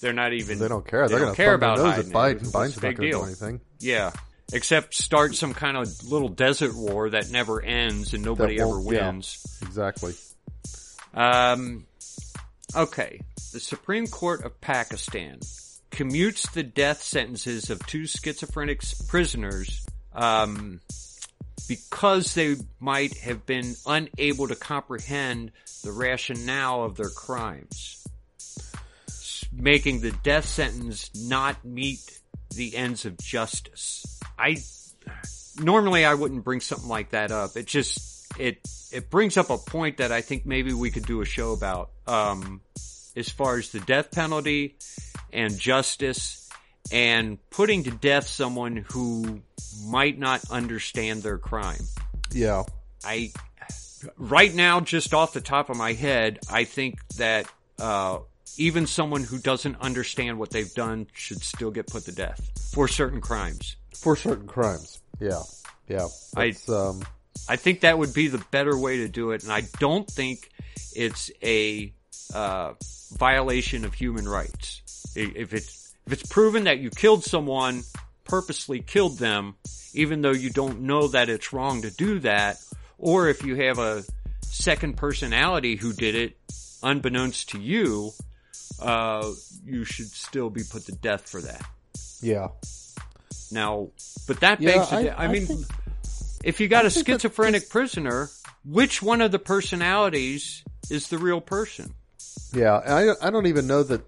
they're 0.01 0.13
not 0.13 0.33
even. 0.33 0.59
They 0.59 0.69
don't 0.69 0.87
care. 0.87 1.07
They 1.07 1.13
They're 1.15 1.19
don't 1.19 1.27
going 1.29 1.37
to 1.37 1.43
care 1.43 1.55
about 1.55 1.79
nose 1.79 1.95
hiding 1.97 2.13
Biden. 2.13 2.31
it. 2.31 2.39
What's 2.43 2.53
Biden's 2.53 2.75
big 2.79 2.81
going 2.81 2.97
to 2.97 3.03
do 3.03 3.11
deal? 3.11 3.25
anything. 3.25 3.61
Yeah. 3.81 4.13
Except 4.53 4.95
start 4.95 5.35
some 5.37 5.55
kind 5.55 5.77
of 5.77 5.89
little 6.11 6.29
desert 6.29 6.75
war 6.75 7.11
that 7.11 7.31
never 7.31 7.63
ends 7.63 8.15
and 8.15 8.25
nobody 8.25 8.61
ever 8.61 8.81
won't- 8.81 8.93
yeah. 8.97 9.07
wins. 9.11 9.59
Exactly. 9.63 10.15
Um, 11.15 11.87
okay. 12.75 13.21
The 13.53 13.61
Supreme 13.61 14.07
Court 14.07 14.45
of 14.45 14.61
Pakistan 14.61 15.39
commutes 15.91 16.51
the 16.53 16.63
death 16.63 17.03
sentences 17.03 17.71
of 17.71 17.85
two 17.87 18.07
schizophrenic 18.07 18.81
prisoners 19.09 19.85
um, 20.15 20.81
because 21.71 22.35
they 22.35 22.57
might 22.81 23.17
have 23.19 23.47
been 23.47 23.77
unable 23.87 24.49
to 24.49 24.57
comprehend 24.57 25.53
the 25.85 25.93
rationale 25.93 26.83
of 26.83 26.97
their 26.97 27.11
crimes, 27.11 28.05
making 29.53 30.01
the 30.01 30.11
death 30.25 30.47
sentence 30.47 31.13
not 31.15 31.65
meet 31.65 32.01
the 32.57 32.77
ends 32.77 33.07
of 33.07 33.17
justice. 33.19 34.19
I 34.37 34.57
normally 35.61 36.05
I 36.05 36.15
wouldn't 36.15 36.43
bring 36.43 36.59
something 36.59 36.89
like 36.89 37.11
that 37.11 37.31
up. 37.31 37.57
It 37.57 37.69
just 37.69 38.27
it 38.37 38.59
it 38.91 39.09
brings 39.09 39.37
up 39.37 39.51
a 39.51 39.57
point 39.57 39.99
that 39.99 40.11
I 40.11 40.23
think 40.23 40.45
maybe 40.45 40.73
we 40.73 40.91
could 40.91 41.07
do 41.07 41.21
a 41.21 41.25
show 41.25 41.53
about 41.53 41.91
um, 42.09 42.63
as 43.15 43.29
far 43.29 43.59
as 43.59 43.71
the 43.71 43.79
death 43.79 44.11
penalty 44.11 44.75
and 45.33 45.57
justice 45.57 46.49
and 46.91 47.39
putting 47.51 47.85
to 47.85 47.93
death 47.93 48.27
someone 48.27 48.85
who 48.91 49.43
might 49.85 50.19
not 50.19 50.43
understand 50.51 51.23
their 51.23 51.39
crime. 51.39 51.83
Yeah. 52.33 52.65
I 53.05 53.33
right 54.19 54.55
now, 54.55 54.81
just 54.81 55.15
off 55.15 55.33
the 55.33 55.41
top 55.41 55.71
of 55.71 55.77
my 55.77 55.93
head, 55.93 56.39
I 56.51 56.65
think 56.65 57.07
that 57.17 57.47
uh, 57.79 58.19
even 58.57 58.87
someone 58.87 59.23
who 59.23 59.39
doesn't 59.39 59.77
understand 59.81 60.39
what 60.39 60.51
they've 60.51 60.73
done 60.75 61.07
should 61.13 61.43
still 61.43 61.71
get 61.71 61.87
put 61.87 62.05
to 62.05 62.13
death 62.13 62.41
for 62.75 62.89
certain 62.89 63.21
crimes. 63.21 63.77
For 63.97 64.17
certain 64.17 64.47
crimes. 64.47 65.01
Yeah. 65.19 65.43
Yeah. 65.89 66.09
I- 66.37 66.55
um, 66.69 67.03
I 67.49 67.57
think 67.57 67.81
that 67.81 67.99
would 67.99 68.13
be 68.15 68.29
the 68.29 68.43
better 68.51 68.77
way 68.79 68.99
to 68.99 69.09
do 69.09 69.31
it, 69.33 69.43
and 69.43 69.53
I 69.53 69.63
don't 69.79 70.09
think 70.09 70.51
it's 70.95 71.31
a 71.43 71.93
uh, 72.35 72.75
violation 73.17 73.85
of 73.85 73.95
human 73.95 74.29
rights. 74.29 74.83
If 75.17 75.53
it's 75.55 75.95
if 76.07 76.13
it's 76.13 76.27
proven 76.29 76.65
that 76.65 76.79
you 76.79 76.91
killed 76.91 77.25
someone, 77.25 77.83
purposely 78.31 78.81
killed 78.81 79.19
them, 79.19 79.57
even 79.93 80.23
though 80.23 80.31
you 80.31 80.51
don't 80.51 80.81
know 80.83 81.09
that 81.09 81.29
it's 81.29 81.53
wrong 81.53 81.83
to 81.83 81.91
do 81.91 82.21
that, 82.21 82.59
or 82.99 83.29
if 83.29 83.45
you 83.45 83.57
have 83.57 83.79
a 83.79 84.05
second 84.43 84.97
personality 84.97 85.77
who 85.77 85.93
did 85.93 86.15
it, 86.15 86.37
unbeknownst 86.83 87.51
to 87.51 87.61
you, 87.61 88.13
uh, 88.81 89.31
you 89.65 89.85
should 89.85 90.07
still 90.09 90.49
be 90.49 90.63
put 90.63 90.85
to 90.87 90.93
death 90.93 91.29
for 91.29 91.41
that. 91.43 91.65
yeah. 92.23 92.49
Now, 93.53 93.89
but 94.29 94.41
that 94.41 94.61
Yeah, 94.61 94.77
begs 94.77 94.93
I- 94.93 95.07
I, 95.09 95.25
I 95.25 95.29
mean, 95.29 95.47
think- 95.47 95.67
if 96.45 96.61
you 96.61 96.69
got 96.69 96.87
a 96.87 96.91
think 96.91 97.07
that 97.07 97.13
schizophrenic 97.21 97.69
prisoner, 97.69 98.31
which 98.65 99.03
one 99.03 99.21
of 99.21 99.33
the 99.33 99.41
personalities 99.41 100.63
is 100.89 101.09
the 101.09 101.19
real 101.19 101.41
person? 101.41 101.93
Yeah, 102.53 102.75
I 102.77 103.27
I 103.27 103.31
don't 103.31 103.47
even 103.47 103.67
know 103.67 103.83
that. 103.83 104.03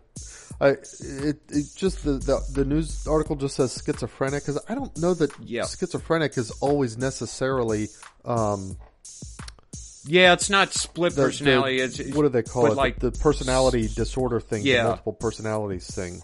I 0.63 0.69
it, 0.69 1.39
it 1.51 1.67
just 1.75 2.05
the, 2.05 2.13
the 2.13 2.41
the 2.53 2.65
news 2.65 3.07
article 3.09 3.35
just 3.37 3.57
says 3.57 3.83
schizophrenic 3.85 4.43
because 4.45 4.63
I 4.69 4.75
don't 4.77 4.97
know 4.97 5.13
that 5.15 5.31
Yeah. 5.41 5.65
schizophrenic 5.67 6.39
is 6.39 6.51
always 6.61 6.97
necessarily 6.97 7.89
um 8.25 8.77
Yeah, 10.07 10.33
it's 10.33 10.51
not 10.51 10.73
split 10.73 11.15
the, 11.15 11.23
the- 11.23 11.27
personality. 11.29 11.81
it's, 11.81 11.99
it's- 12.01 12.15
what 12.15 12.23
do 12.23 12.29
they 12.29 12.43
call 12.43 12.67
it 12.67 12.77
Like 12.77 12.99
the, 13.01 13.11
the 13.11 13.19
personality 13.19 13.89
disorder 13.89 14.41
thing 14.41 14.63
Yeah. 14.65 14.83
the 14.83 14.89
multiple 14.91 15.13
personalities 15.15 15.87
thing 15.93 16.23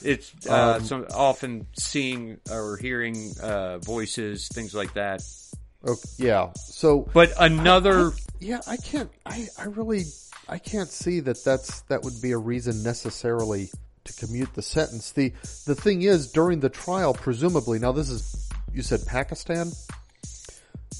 it's 0.00 0.32
uh, 0.48 0.74
um, 0.76 0.84
some, 0.84 1.06
often 1.12 1.66
seeing 1.76 2.38
or 2.50 2.76
hearing 2.76 3.32
uh, 3.42 3.78
voices, 3.78 4.46
things 4.48 4.72
like 4.72 4.94
that. 4.94 5.22
oh, 5.86 5.96
yeah 6.18 6.50
so 6.54 7.08
But 7.12 7.32
another, 7.38 8.12
yeah 8.40 8.60
I 8.66 8.76
can't 8.76 9.10
I 9.26 9.48
I 9.58 9.64
really 9.64 10.04
I 10.48 10.58
can't 10.58 10.88
see 10.88 11.20
that 11.20 11.44
that's 11.44 11.82
that 11.82 12.02
would 12.02 12.20
be 12.22 12.32
a 12.32 12.38
reason 12.38 12.82
necessarily 12.82 13.70
to 14.04 14.12
commute 14.14 14.54
the 14.54 14.62
sentence 14.62 15.12
the 15.12 15.32
the 15.66 15.74
thing 15.74 16.02
is 16.02 16.32
during 16.32 16.60
the 16.60 16.70
trial 16.70 17.12
presumably 17.12 17.78
now 17.78 17.92
this 17.92 18.08
is 18.08 18.48
you 18.72 18.82
said 18.82 19.00
Pakistan 19.06 19.70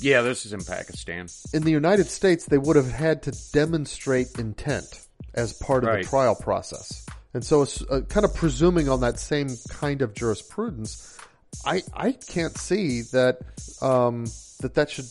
yeah, 0.00 0.20
this 0.22 0.46
is 0.46 0.52
in 0.52 0.60
Pakistan. 0.62 1.26
in 1.52 1.62
the 1.64 1.70
United 1.72 2.06
States, 2.06 2.44
they 2.46 2.58
would 2.58 2.76
have 2.76 2.90
had 2.90 3.22
to 3.24 3.32
demonstrate 3.52 4.28
intent 4.38 5.06
as 5.34 5.52
part 5.52 5.82
of 5.82 5.88
Right. 5.90 6.04
the 6.04 6.08
trial 6.08 6.36
process. 6.36 7.04
And 7.34 7.44
so, 7.44 7.62
it's, 7.62 7.82
uh, 7.82 8.02
kind 8.08 8.24
of 8.24 8.34
presuming 8.34 8.88
on 8.88 9.00
that 9.00 9.18
same 9.18 9.48
kind 9.68 10.02
of 10.02 10.14
jurisprudence, 10.14 11.18
I 11.64 11.82
I 11.94 12.12
can't 12.12 12.56
see 12.56 13.02
that 13.12 13.38
um, 13.82 14.26
that 14.60 14.74
that 14.74 14.90
should 14.90 15.06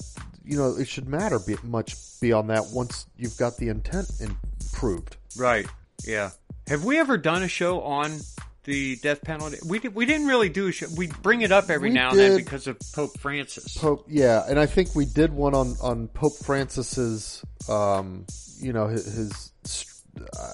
you 0.48 0.58
know 0.58 0.76
it 0.76 0.88
should 0.88 1.08
matter 1.08 1.40
be, 1.40 1.56
much 1.64 1.96
beyond 2.20 2.50
that 2.50 2.68
once 2.74 3.06
you've 3.18 3.38
got 3.38 3.58
the 3.58 3.70
intent 3.70 4.10
in, 4.20 4.36
proved. 4.74 5.18
Right. 5.38 5.68
Yeah. 6.06 6.32
Have 6.68 6.84
we 6.84 7.00
ever 7.00 7.18
done 7.18 7.44
a 7.44 7.48
show 7.48 7.82
on 7.82 8.20
the 8.64 8.98
death 8.98 9.24
penalty? 9.24 9.58
We 9.66 9.80
did, 9.80 9.96
we 9.96 10.06
didn't 10.06 10.28
really 10.28 10.50
do 10.50 10.68
a 10.68 10.72
show. 10.72 10.88
We 10.96 11.08
bring 11.08 11.42
it 11.42 11.52
up 11.52 11.70
every 11.70 11.90
We 11.90 11.96
now 11.96 12.12
and 12.12 12.20
then 12.20 12.38
because 12.38 12.68
of 12.68 12.78
Pope 12.94 13.18
Francis. 13.20 13.78
Pope, 13.78 14.06
yeah, 14.08 14.44
and 14.48 14.60
I 14.60 14.66
think 14.66 14.96
we 14.96 15.06
did 15.06 15.34
one 15.34 15.54
on 15.54 15.76
on 15.82 16.08
Pope 16.10 16.38
Francis's, 16.38 17.44
um, 17.70 18.26
you 18.60 18.74
know, 18.74 18.88
his, 18.88 19.06
his 19.06 20.04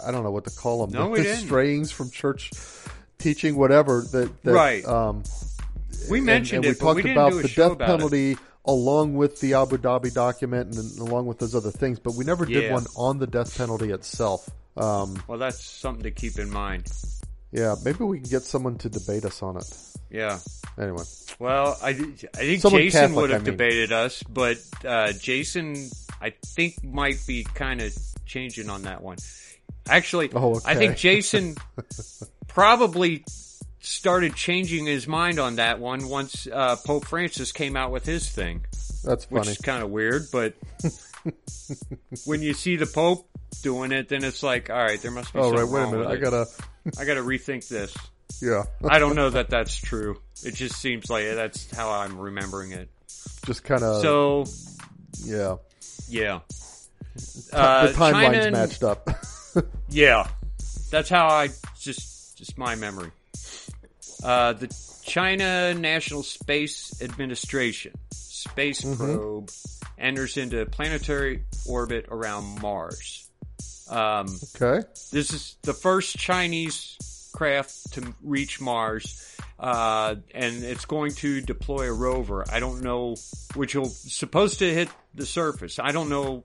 I 0.05 0.11
don't 0.11 0.23
know 0.23 0.31
what 0.31 0.45
to 0.45 0.51
call 0.51 0.85
them, 0.85 0.93
No, 0.93 1.09
we 1.09 1.23
didn't. 1.23 1.47
strayings 1.47 1.91
from 1.91 2.11
church 2.11 2.51
teaching, 3.17 3.55
whatever. 3.55 4.01
That, 4.11 4.43
that 4.43 4.51
Right. 4.51 4.85
Um, 4.85 5.23
we 6.09 6.21
mentioned 6.21 6.65
and, 6.65 6.75
it, 6.75 6.81
we 6.81 6.93
talked 6.93 7.05
about 7.05 7.33
the 7.33 7.47
death 7.47 7.77
penalty. 7.77 8.31
it. 8.33 8.37
Along 8.65 9.15
with 9.15 9.39
the 9.41 9.53
Abu 9.55 9.77
Dhabi 9.77 10.13
document 10.13 10.75
and 10.75 10.99
along 10.99 11.25
with 11.25 11.39
those 11.39 11.53
other 11.55 11.71
things, 11.71 11.99
but 11.99 12.15
we 12.15 12.23
never 12.25 12.45
did 12.45 12.63
Yeah. 12.65 12.73
one 12.73 12.85
on 12.95 13.19
the 13.19 13.27
death 13.27 13.57
penalty 13.57 13.91
itself. 13.91 14.49
Um, 14.77 15.21
Well, 15.27 15.37
that's 15.37 15.63
something 15.63 16.03
to 16.03 16.11
keep 16.11 16.39
in 16.39 16.49
mind. 16.49 16.87
yeah, 17.51 17.75
maybe 17.83 18.03
we 18.03 18.19
can 18.19 18.29
get 18.29 18.43
someone 18.43 18.77
to 18.79 18.89
debate 18.89 19.25
us 19.25 19.43
on 19.43 19.57
it. 19.57 19.65
Yeah. 20.09 20.39
Anyway, 20.79 21.03
Well, 21.39 21.77
I, 21.83 21.89
I 21.89 21.93
think 21.93 22.61
Someone 22.61 22.81
Jason 22.83 23.01
Catholic, 23.01 23.15
would 23.21 23.29
have 23.31 23.41
I 23.41 23.45
mean. 23.45 23.51
debated 23.57 23.91
us, 23.91 24.23
but 24.23 24.57
uh, 24.85 25.11
Jason, 25.13 25.89
I 26.21 26.33
think, 26.45 26.83
might 26.83 27.19
be 27.27 27.43
kind 27.43 27.81
of 27.81 27.93
changing 28.25 28.69
on 28.69 28.83
that 28.83 29.01
one. 29.03 29.17
Actually, 29.87 30.29
Oh, 30.33 30.55
okay. 30.55 30.71
I 30.71 30.75
think 30.75 30.95
Jason 31.07 31.55
probably 32.47 33.23
started 33.83 34.33
changing 34.35 34.85
his 34.85 35.07
mind 35.07 35.39
on 35.39 35.57
that 35.57 35.79
one 35.79 36.07
once 36.07 36.47
uh, 36.51 36.77
Pope 36.77 37.05
Francis 37.05 37.51
came 37.51 37.75
out 37.75 37.91
with 37.91 38.05
his 38.05 38.29
thing, 38.29 38.65
that's 39.03 39.29
which 39.29 39.47
is 39.47 39.57
kind 39.57 39.83
of 39.83 39.89
weird. 39.89 40.27
But 40.31 40.55
when 42.25 42.41
you 42.41 42.53
see 42.53 42.77
the 42.77 42.85
Pope 42.85 43.29
doing 43.61 43.91
it, 43.91 44.09
then 44.09 44.23
it's 44.23 44.41
like, 44.41 44.69
all 44.69 44.77
right, 44.77 45.01
there 45.01 45.11
must 45.11 45.33
be. 45.33 45.39
Oh 45.39 45.51
right, 45.51 45.67
wait 45.67 45.83
a 45.83 45.91
minute. 45.91 46.07
I 46.07 46.15
gotta. 46.15 46.47
I 46.99 47.05
gotta 47.05 47.21
rethink 47.21 47.67
this. 47.67 47.95
Yeah, 48.41 48.63
I 48.89 48.99
don't 48.99 49.15
know 49.15 49.29
that 49.29 49.49
that's 49.49 49.75
true. 49.75 50.19
It 50.43 50.55
just 50.55 50.75
seems 50.75 51.09
like 51.09 51.25
that's 51.35 51.69
how 51.75 51.91
I'm 51.91 52.17
remembering 52.17 52.71
it. 52.71 52.89
just 53.45 53.63
kind 53.63 53.83
of. 53.83 54.01
So 54.01 54.45
yeah, 55.25 55.57
yeah, 56.09 56.39
uh, 57.51 57.87
the 57.87 57.93
timelines 57.93 58.11
China 58.11 58.51
matched 58.51 58.83
up. 58.83 59.07
Yeah, 59.89 60.27
that's 60.89 61.09
how 61.09 61.27
I 61.27 61.49
just 61.79 62.37
just 62.37 62.57
my 62.57 62.75
memory. 62.75 63.11
Uh, 64.23 64.53
the 64.53 64.73
China 65.03 65.73
National 65.73 66.23
Space 66.23 67.01
Administration 67.01 67.93
space 68.11 68.81
probe 68.81 69.49
enters 69.97 70.37
into 70.37 70.65
planetary 70.65 71.43
orbit 71.67 72.05
around 72.09 72.61
Mars. 72.61 73.29
Um, 73.89 74.27
okay. 74.55 74.87
this 75.11 75.33
is 75.33 75.57
the 75.63 75.73
first 75.73 76.17
Chinese 76.17 77.29
craft 77.33 77.93
to 77.93 78.13
reach 78.23 78.61
Mars, 78.61 79.37
uh, 79.59 80.15
and 80.33 80.63
it's 80.63 80.85
going 80.85 81.13
to 81.15 81.41
deploy 81.41 81.89
a 81.89 81.93
rover. 81.93 82.45
I 82.49 82.59
don't 82.59 82.81
know 82.81 83.15
which 83.55 83.75
will 83.75 83.85
supposed 83.85 84.59
to 84.59 84.73
hit 84.73 84.89
the 85.13 85.25
surface. 85.25 85.79
I 85.79 85.91
don't 85.91 86.09
know. 86.09 86.43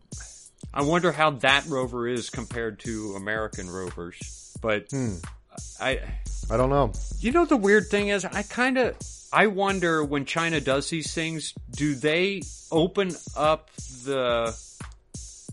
I 0.75 0.83
wonder 0.83 1.13
how 1.13 1.31
that 1.31 1.67
rover 1.67 2.09
is 2.09 2.29
compared 2.29 2.81
to 2.81 3.15
American 3.15 3.71
rovers. 3.71 4.57
But 4.61 4.93
I, 5.81 6.01
I 6.51 6.57
don't 6.57 6.71
know. 6.71 6.93
you 7.21 7.33
know, 7.33 7.45
the 7.45 7.57
weird 7.57 7.89
thing 7.89 8.09
is, 8.09 8.25
I 8.25 8.43
kind 8.43 8.79
of, 8.79 8.97
I 9.33 9.49
wonder 9.49 10.03
when 10.05 10.25
China 10.25 10.61
does 10.61 10.89
these 10.89 11.13
things, 11.13 11.53
do 11.71 11.95
they 11.95 12.43
open 12.71 13.11
up 13.37 13.71
the 14.05 14.57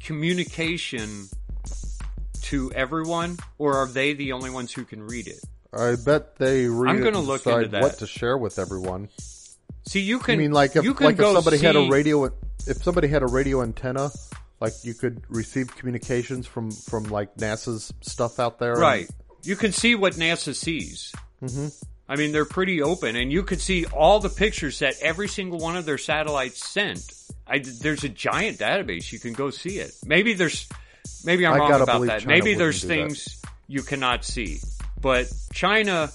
communication 0.02 1.28
to 2.44 2.72
everyone, 2.74 3.38
or 3.58 3.76
are 3.76 3.88
they 3.88 4.14
the 4.14 4.32
only 4.32 4.50
ones 4.50 4.72
who 4.72 4.86
can 4.86 5.02
read 5.04 5.28
it? 5.28 5.40
I 5.74 5.96
bet 5.96 6.38
they 6.38 6.68
read 6.68 6.92
I'm 6.92 7.04
gonna 7.04 7.20
look 7.20 7.46
into 7.46 7.68
that. 7.70 7.82
what 7.82 7.98
to 8.00 8.08
share 8.08 8.38
with 8.38 8.60
everyone. 8.60 9.10
See, 9.88 10.00
you 10.00 10.20
can. 10.20 10.36
I 10.36 10.38
mean, 10.38 10.52
like 10.52 10.76
if 10.76 10.84
you 10.84 10.94
can 10.94 11.08
like 11.08 11.20
if 11.20 11.26
somebody 11.26 11.58
had 11.58 11.76
a 11.76 11.90
radio, 11.90 12.26
if 12.26 12.84
somebody 12.84 13.08
had 13.08 13.24
a 13.24 13.28
radio 13.28 13.62
antenna, 13.62 14.12
like 14.62 14.74
you 14.84 14.94
could 14.94 15.22
receive 15.28 15.76
communications 15.76 16.48
from 16.48 16.72
from 16.72 17.06
like 17.06 17.36
NASA's 17.36 17.94
stuff 18.02 18.40
out 18.40 18.60
there, 18.60 18.76
Right. 18.76 19.10
You 19.46 19.56
can 19.56 19.72
see 19.72 19.96
what 19.96 20.14
NASA 20.14 20.56
sees. 20.56 21.14
Mm-hmm. 21.44 21.68
I 22.08 22.16
mean, 22.16 22.32
they're 22.32 22.46
pretty 22.46 22.82
open, 22.82 23.16
and 23.16 23.32
you 23.32 23.44
could 23.44 23.60
see 23.60 23.86
all 23.86 24.20
the 24.20 24.30
pictures 24.30 24.80
that 24.80 24.96
every 25.02 25.28
single 25.28 25.60
one 25.60 25.76
of 25.76 25.86
their 25.86 25.98
satellites 25.98 26.64
sent. 26.66 27.02
I, 27.48 27.60
there's 27.60 28.04
a 28.04 28.10
giant 28.10 28.60
database. 28.60 29.12
You 29.12 29.20
can 29.20 29.34
go 29.34 29.50
see 29.50 29.78
it. 29.80 29.92
Maybe 30.06 30.34
there's, 30.34 30.68
maybe 31.24 31.46
I'm 31.46 31.54
I 31.54 31.58
wrong 31.58 31.82
about 31.82 32.06
that. 32.06 32.20
China 32.22 32.28
maybe 32.32 32.54
there's 32.54 32.82
do 32.82 32.88
that. 32.88 32.94
things 32.94 33.42
you 33.68 33.82
cannot 33.82 34.24
see. 34.24 34.60
But 35.00 35.32
China, 35.54 36.12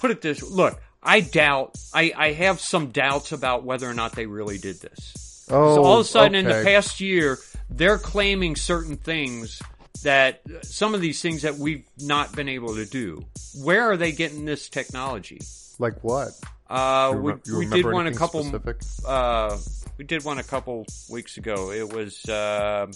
put 0.00 0.10
it 0.10 0.20
this, 0.20 0.42
look, 0.42 0.80
I 1.02 1.20
doubt, 1.20 1.76
I, 1.92 2.12
I 2.16 2.32
have 2.32 2.60
some 2.60 2.88
doubts 2.88 3.32
about 3.32 3.64
whether 3.64 3.88
or 3.88 3.94
not 3.94 4.12
they 4.12 4.26
really 4.26 4.58
did 4.58 4.80
this. 4.80 5.46
Oh, 5.50 5.74
So 5.74 5.84
all 5.84 6.00
of 6.00 6.06
a 6.06 6.08
sudden 6.08 6.34
in 6.34 6.44
the 6.46 6.62
past 6.64 7.00
year, 7.00 7.38
they're 7.70 7.98
claiming 7.98 8.56
certain 8.56 8.96
things 8.96 9.60
that 10.02 10.40
some 10.62 10.94
of 10.94 11.00
these 11.00 11.22
things 11.22 11.42
that 11.42 11.56
we've 11.56 11.84
not 11.98 12.34
been 12.34 12.48
able 12.48 12.74
to 12.76 12.84
do. 12.84 13.24
Where 13.62 13.90
are 13.90 13.96
they 13.96 14.12
getting 14.12 14.44
this 14.44 14.68
technology? 14.68 15.40
like 15.78 16.02
what? 16.04 16.30
Uh, 16.70 17.10
You 17.14 17.20
we, 17.20 17.32
remem- 17.32 17.46
you 17.46 17.58
we 17.58 17.66
did 17.66 17.84
one 17.86 18.06
a 18.06 18.12
couple. 18.14 18.42
specific? 18.44 18.76
Uh, 19.06 19.56
we 19.98 20.04
did 20.04 20.24
one 20.24 20.38
a 20.38 20.42
couple 20.44 20.86
weeks 21.10 21.36
ago. 21.36 21.70
It 21.72 21.92
was 21.92 22.24
uh, 22.28 22.86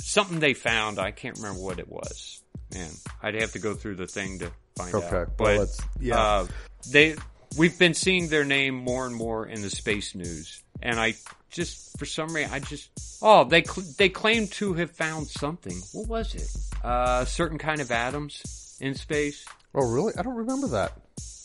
something 0.00 0.40
they 0.40 0.54
found. 0.54 0.98
I 0.98 1.10
can't 1.10 1.36
remember 1.36 1.60
what 1.60 1.78
it 1.78 1.88
was. 1.88 2.42
Man, 2.72 2.90
I'd 3.22 3.34
have 3.40 3.52
to 3.52 3.58
go 3.58 3.74
through 3.74 3.96
the 3.96 4.06
thing 4.06 4.40
to 4.40 4.50
find 4.76 4.94
Okay, 4.94 5.06
out. 5.06 5.12
well, 5.12 5.26
But 5.36 5.58
let's- 5.58 5.80
yeah. 6.00 6.18
uh, 6.18 6.46
they 6.90 7.16
we've 7.56 7.78
been 7.78 7.94
seeing 7.94 8.28
their 8.28 8.44
name 8.44 8.74
more 8.74 9.06
and 9.06 9.14
more 9.14 9.46
in 9.46 9.62
the 9.62 9.70
space 9.70 10.14
news, 10.14 10.62
and 10.82 10.98
I 10.98 11.14
just 11.54 11.96
for 11.98 12.04
some 12.04 12.34
reason 12.34 12.52
I 12.52 12.58
just 12.58 12.90
oh 13.22 13.44
they 13.44 13.62
cl- 13.62 13.86
they 13.96 14.08
claim 14.08 14.48
to 14.48 14.74
have 14.74 14.90
found 14.90 15.28
something. 15.28 15.76
What 15.92 16.08
was 16.08 16.34
it? 16.34 16.50
Uh, 16.84 17.20
a 17.22 17.26
certain 17.26 17.58
kind 17.58 17.80
of 17.80 17.90
atoms 17.90 18.76
in 18.80 18.94
space. 18.94 19.46
Oh, 19.74 19.88
really? 19.88 20.12
I 20.18 20.22
don't 20.22 20.34
remember 20.34 20.68
that. 20.68 20.92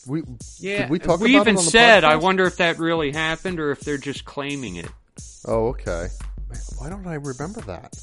We 0.07 0.23
Yeah, 0.59 0.89
we 0.89 0.97
we 0.99 1.05
about 1.05 1.21
even 1.21 1.47
it 1.47 1.47
on 1.47 1.53
the 1.55 1.61
said. 1.71 2.03
I 2.03 2.15
wonder 2.17 2.45
if 2.45 2.57
that 2.57 2.79
really 2.79 3.11
happened 3.11 3.59
or 3.59 3.71
if 3.71 3.81
they're 3.81 3.97
just 3.97 4.25
claiming 4.25 4.75
it. 4.75 4.89
Oh, 5.45 5.67
okay. 5.69 6.07
Man, 6.49 6.59
why 6.77 6.89
don't 6.89 7.07
I 7.07 7.15
remember 7.15 7.61
that? 7.61 7.95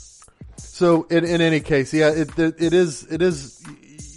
So, 0.56 1.04
in, 1.04 1.24
in 1.24 1.40
any 1.40 1.60
case, 1.60 1.92
yeah, 1.92 2.10
it, 2.10 2.38
it 2.38 2.54
it 2.60 2.72
is 2.72 3.04
it 3.10 3.22
is 3.22 3.62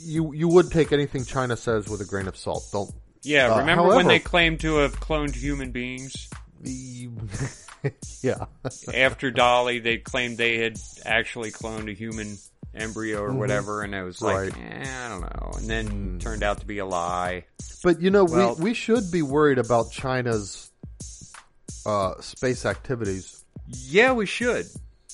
you 0.04 0.34
you 0.34 0.48
would 0.48 0.72
take 0.72 0.92
anything 0.92 1.26
China 1.26 1.58
says 1.58 1.90
with 1.90 2.02
a 2.02 2.06
grain 2.06 2.28
of 2.28 2.38
salt. 2.38 2.68
Don't. 2.72 2.92
Yeah, 3.24 3.54
Uh, 3.54 3.60
remember 3.60 3.88
when 3.96 4.08
they 4.08 4.20
claimed 4.20 4.60
to 4.62 4.78
have 4.78 5.00
cloned 5.00 5.36
human 5.36 5.72
beings? 5.72 6.30
yeah. 8.22 8.46
After 8.94 9.32
Dolly, 9.32 9.80
they 9.80 9.98
claimed 9.98 10.38
they 10.38 10.58
had 10.58 10.78
actually 11.06 11.52
cloned 11.52 11.90
a 11.90 11.94
human 11.94 12.38
embryo 12.76 13.22
or 13.22 13.34
whatever, 13.34 13.82
and 13.82 13.96
it 13.96 14.04
was 14.04 14.22
like, 14.22 14.54
Mm-hmm. 14.54 14.62
Right. 14.62 14.74
Hmm. 14.74 14.84
eh, 14.84 15.06
I 15.06 15.10
don't 15.10 15.22
know. 15.22 15.52
And 15.58 15.70
then 15.70 16.20
turned 16.20 16.44
out 16.44 16.60
to 16.60 16.66
be 16.66 16.78
a 16.80 16.86
lie. 16.86 17.46
But 17.84 18.02
you 18.02 18.10
know, 18.12 18.26
Well- 18.26 18.56
we 18.56 18.66
we 18.66 18.74
should 18.74 19.12
be 19.12 19.22
worried 19.22 19.58
about 19.58 19.92
China's 19.92 20.72
uh, 21.86 22.20
space 22.22 22.66
activities. 22.66 23.44
Yeah, 23.68 24.14
we 24.14 24.26
should. 24.26 24.66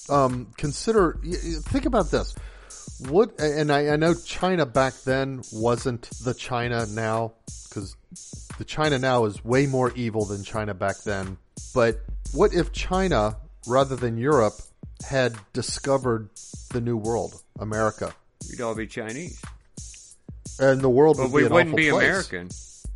Um, 0.09 0.47
consider 0.57 1.19
think 1.23 1.85
about 1.85 2.11
this. 2.11 2.35
What 3.09 3.39
and 3.39 3.71
I, 3.71 3.89
I 3.89 3.95
know 3.97 4.13
China 4.13 4.65
back 4.65 4.93
then 5.03 5.41
wasn't 5.51 6.09
the 6.23 6.33
China 6.33 6.85
now 6.85 7.33
because 7.67 7.95
the 8.57 8.63
China 8.65 8.97
now 8.99 9.25
is 9.25 9.43
way 9.43 9.65
more 9.65 9.91
evil 9.95 10.25
than 10.25 10.43
China 10.43 10.73
back 10.73 11.01
then. 11.03 11.37
But 11.73 11.99
what 12.35 12.53
if 12.53 12.71
China, 12.71 13.37
rather 13.67 13.95
than 13.95 14.17
Europe, 14.17 14.53
had 15.07 15.35
discovered 15.53 16.29
the 16.71 16.81
new 16.81 16.97
world, 16.97 17.41
America, 17.59 18.13
We'd 18.49 18.61
all 18.61 18.75
be 18.75 18.85
Chinese, 18.87 19.41
and 20.59 20.81
the 20.81 20.89
world 20.89 21.17
but 21.17 21.31
would 21.31 21.33
we 21.33 21.41
be 21.41 21.45
an 21.47 21.51
awful 21.51 21.51
place. 21.51 21.51
But 21.51 21.53
we 21.53 21.55
wouldn't 21.55 21.69
awful 21.69 21.77
be 21.77 21.89
place. 21.91 22.31
American. 22.31 22.49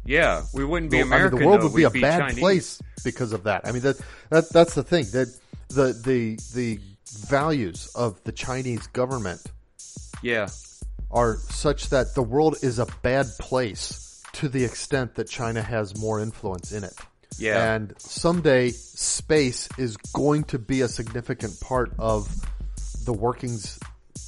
Yeah, 0.05 0.43
we 0.53 0.65
wouldn't 0.65 0.91
be 0.91 0.97
I 0.99 1.03
mean, 1.03 1.07
American. 1.07 1.39
the 1.39 1.45
world 1.47 1.61
though. 1.61 1.67
would 1.67 1.75
be 1.75 1.83
a 1.83 1.89
bad 1.89 2.19
Chinese. 2.19 2.39
place 2.39 2.81
because 3.03 3.33
of 3.33 3.43
that. 3.43 3.67
I 3.67 3.71
mean, 3.71 3.81
that, 3.81 3.99
that 4.29 4.49
that's 4.51 4.75
the 4.75 4.83
thing 4.83 5.05
that 5.13 5.27
the 5.69 5.93
the 6.05 6.39
the 6.53 6.79
values 7.27 7.89
of 7.95 8.23
the 8.23 8.31
Chinese 8.31 8.87
government 8.87 9.41
Yeah, 10.21 10.49
are 11.11 11.37
such 11.49 11.89
that 11.89 12.13
the 12.15 12.23
world 12.23 12.57
is 12.61 12.79
a 12.79 12.85
bad 13.01 13.27
place 13.39 14.21
to 14.33 14.47
the 14.49 14.63
extent 14.63 15.15
that 15.15 15.27
China 15.27 15.61
has 15.61 15.97
more 15.99 16.19
influence 16.19 16.71
in 16.71 16.83
it. 16.83 16.93
Yeah. 17.39 17.73
And 17.75 17.93
someday 17.97 18.69
space 18.71 19.69
is 19.77 19.97
going 19.97 20.43
to 20.45 20.59
be 20.59 20.81
a 20.81 20.87
significant 20.87 21.59
part 21.59 21.91
of 21.97 22.29
the 23.05 23.13
workings, 23.13 23.79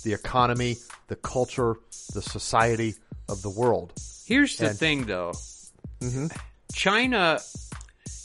the 0.04 0.14
economy, 0.14 0.78
the 1.08 1.16
culture, 1.16 1.76
the 2.14 2.22
society 2.22 2.96
of 3.30 3.42
the 3.42 3.50
world. 3.50 3.94
Here's 4.26 4.58
the 4.58 4.70
And- 4.70 4.78
thing, 4.80 5.06
though. 5.06 5.34
Mm-hmm. 6.00 6.28
China, 6.74 7.40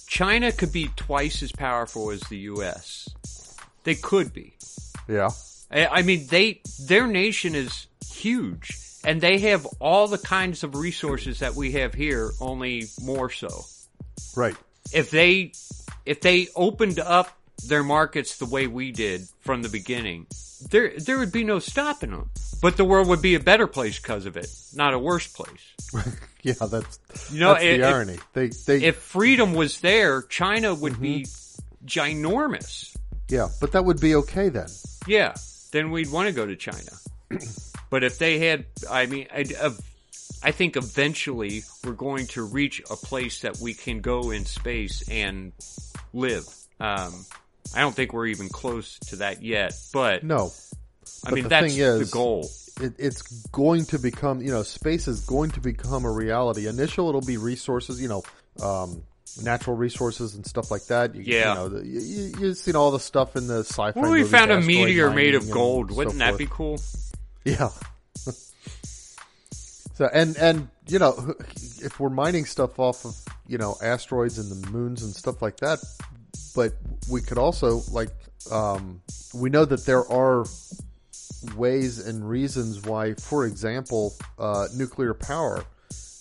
China 0.06 0.52
could 0.52 0.72
be 0.72 0.88
twice 0.96 1.42
as 1.42 1.52
powerful 1.52 2.10
as 2.10 2.20
the 2.22 2.38
U.S. 2.54 3.08
They 3.84 3.96
could 3.96 4.32
be. 4.32 4.56
Yeah. 5.08 5.30
I, 5.70 5.86
I 5.86 6.02
mean, 6.02 6.26
they 6.28 6.60
their 6.80 7.06
nation 7.06 7.54
is 7.54 7.88
huge, 8.08 8.78
and 9.04 9.20
they 9.20 9.38
have 9.40 9.66
all 9.80 10.06
the 10.06 10.18
kinds 10.18 10.62
of 10.64 10.74
resources 10.76 11.40
that 11.40 11.54
we 11.54 11.72
have 11.72 11.92
here, 11.92 12.30
only 12.40 12.84
more 13.02 13.30
so. 13.30 13.64
Right. 14.36 14.56
If 14.92 15.10
they 15.10 15.52
if 16.04 16.20
they 16.20 16.48
opened 16.54 16.98
up 16.98 17.28
their 17.66 17.82
markets 17.82 18.36
the 18.38 18.46
way 18.46 18.66
we 18.66 18.92
did 18.92 19.22
from 19.40 19.62
the 19.62 19.68
beginning, 19.68 20.26
there 20.70 20.92
there 20.98 21.18
would 21.18 21.32
be 21.32 21.44
no 21.44 21.58
stopping 21.58 22.10
them. 22.10 22.30
But 22.62 22.76
the 22.76 22.84
world 22.84 23.08
would 23.08 23.20
be 23.22 23.34
a 23.34 23.40
better 23.40 23.66
place 23.66 23.98
because 24.00 24.24
of 24.26 24.36
it, 24.36 24.48
not 24.74 24.94
a 24.94 24.98
worse 24.98 25.26
place. 25.26 25.72
Yeah, 26.42 26.52
that's 26.70 27.00
You 27.32 27.40
know, 27.40 27.54
that's 27.54 27.64
the 27.64 27.70
if- 27.80 27.84
irony. 27.84 28.18
They 28.32 28.48
they 28.66 28.84
if 28.84 28.96
freedom 28.96 29.52
was 29.54 29.80
there, 29.80 30.22
China 30.22 30.74
would 30.74 31.00
be 31.00 31.22
Mm-hmm. 31.22 31.86
ginormous. 31.86 32.96
yeah, 33.28 33.48
but 33.60 33.72
that 33.72 33.84
would 33.84 34.00
be 34.00 34.14
okay 34.16 34.48
then. 34.48 34.68
Yeah, 35.08 35.34
then 35.72 35.90
we'd 35.90 36.10
want 36.12 36.28
to 36.28 36.32
go 36.32 36.46
to 36.46 36.54
China. 36.54 36.92
but 37.90 38.04
if 38.04 38.18
they 38.18 38.38
had, 38.38 38.64
I 38.88 39.06
mean, 39.06 39.26
I, 39.34 39.44
I 40.42 40.50
think 40.52 40.76
eventually 40.76 41.62
we're 41.84 41.92
going 41.92 42.26
to 42.28 42.44
reach 42.44 42.80
a 42.90 42.96
place 42.96 43.40
that 43.40 43.58
we 43.58 43.74
can 43.74 44.00
go 44.00 44.30
in 44.30 44.44
space 44.44 45.08
and 45.08 45.52
live. 46.12 46.46
Um, 46.78 47.24
I 47.74 47.80
don't 47.80 47.94
think 47.94 48.12
we're 48.12 48.26
even 48.26 48.48
close 48.48 48.98
to 49.08 49.16
that 49.16 49.42
yet, 49.42 49.72
but 49.92 50.22
No, 50.22 50.52
I 51.24 51.30
but 51.30 51.32
mean 51.34 51.42
the 51.44 51.48
that's 51.50 51.72
thing 51.74 51.82
is- 51.82 52.10
the 52.10 52.12
goal. 52.14 52.48
it, 52.80 52.92
it's 52.98 53.22
going 53.48 53.86
to 53.86 53.98
become 53.98 54.40
you 54.42 54.50
know 54.50 54.62
space 54.62 55.08
is 55.08 55.20
going 55.20 55.50
to 55.52 55.60
become 55.60 56.04
a 56.04 56.10
reality. 56.10 56.68
Initial, 56.68 57.08
it'll 57.08 57.20
be 57.22 57.38
resources, 57.38 58.00
you 58.00 58.08
know, 58.08 58.22
um, 58.62 59.02
natural 59.42 59.74
resources 59.76 60.34
and 60.36 60.46
stuff 60.46 60.70
like 60.70 60.84
that. 60.86 61.14
You, 61.14 61.22
Yeah. 61.22 61.48
you 61.48 61.54
know, 61.58 61.68
the, 61.70 61.86
you, 61.86 62.00
you- 62.00 62.34
you've 62.40 62.56
seen 62.58 62.76
all 62.76 62.90
the 62.92 63.00
stuff 63.00 63.34
in 63.36 63.46
the 63.48 63.60
sci-fi. 63.60 63.98
If 63.98 64.08
we 64.10 64.22
found 64.24 64.50
a 64.52 64.60
meteor 64.60 65.10
made 65.10 65.34
of 65.34 65.50
gold? 65.50 65.90
Wouldn't 65.90 66.18
that 66.18 66.28
forth. 66.30 66.38
be 66.38 66.46
cool? 66.48 66.80
Yeah. 67.44 67.70
so 69.96 70.08
and 70.12 70.36
and 70.36 70.68
you 70.86 70.98
know 70.98 71.34
if 71.82 71.98
we're 71.98 72.10
mining 72.10 72.44
stuff 72.44 72.78
off 72.78 73.04
of 73.04 73.14
you 73.48 73.58
know 73.58 73.76
asteroids 73.82 74.38
and 74.38 74.50
the 74.50 74.70
moons 74.70 75.02
and 75.02 75.12
stuff 75.14 75.42
like 75.42 75.56
that, 75.58 75.78
but 76.54 76.72
we 77.10 77.20
could 77.20 77.38
also 77.38 77.82
like 77.90 78.10
um, 78.52 79.00
we 79.34 79.50
know 79.50 79.64
that 79.64 79.84
there 79.86 80.06
are 80.10 80.44
ways 81.56 82.06
and 82.06 82.28
reasons 82.28 82.82
why, 82.82 83.14
for 83.14 83.46
example, 83.46 84.14
uh, 84.38 84.66
nuclear 84.74 85.14
power. 85.14 85.64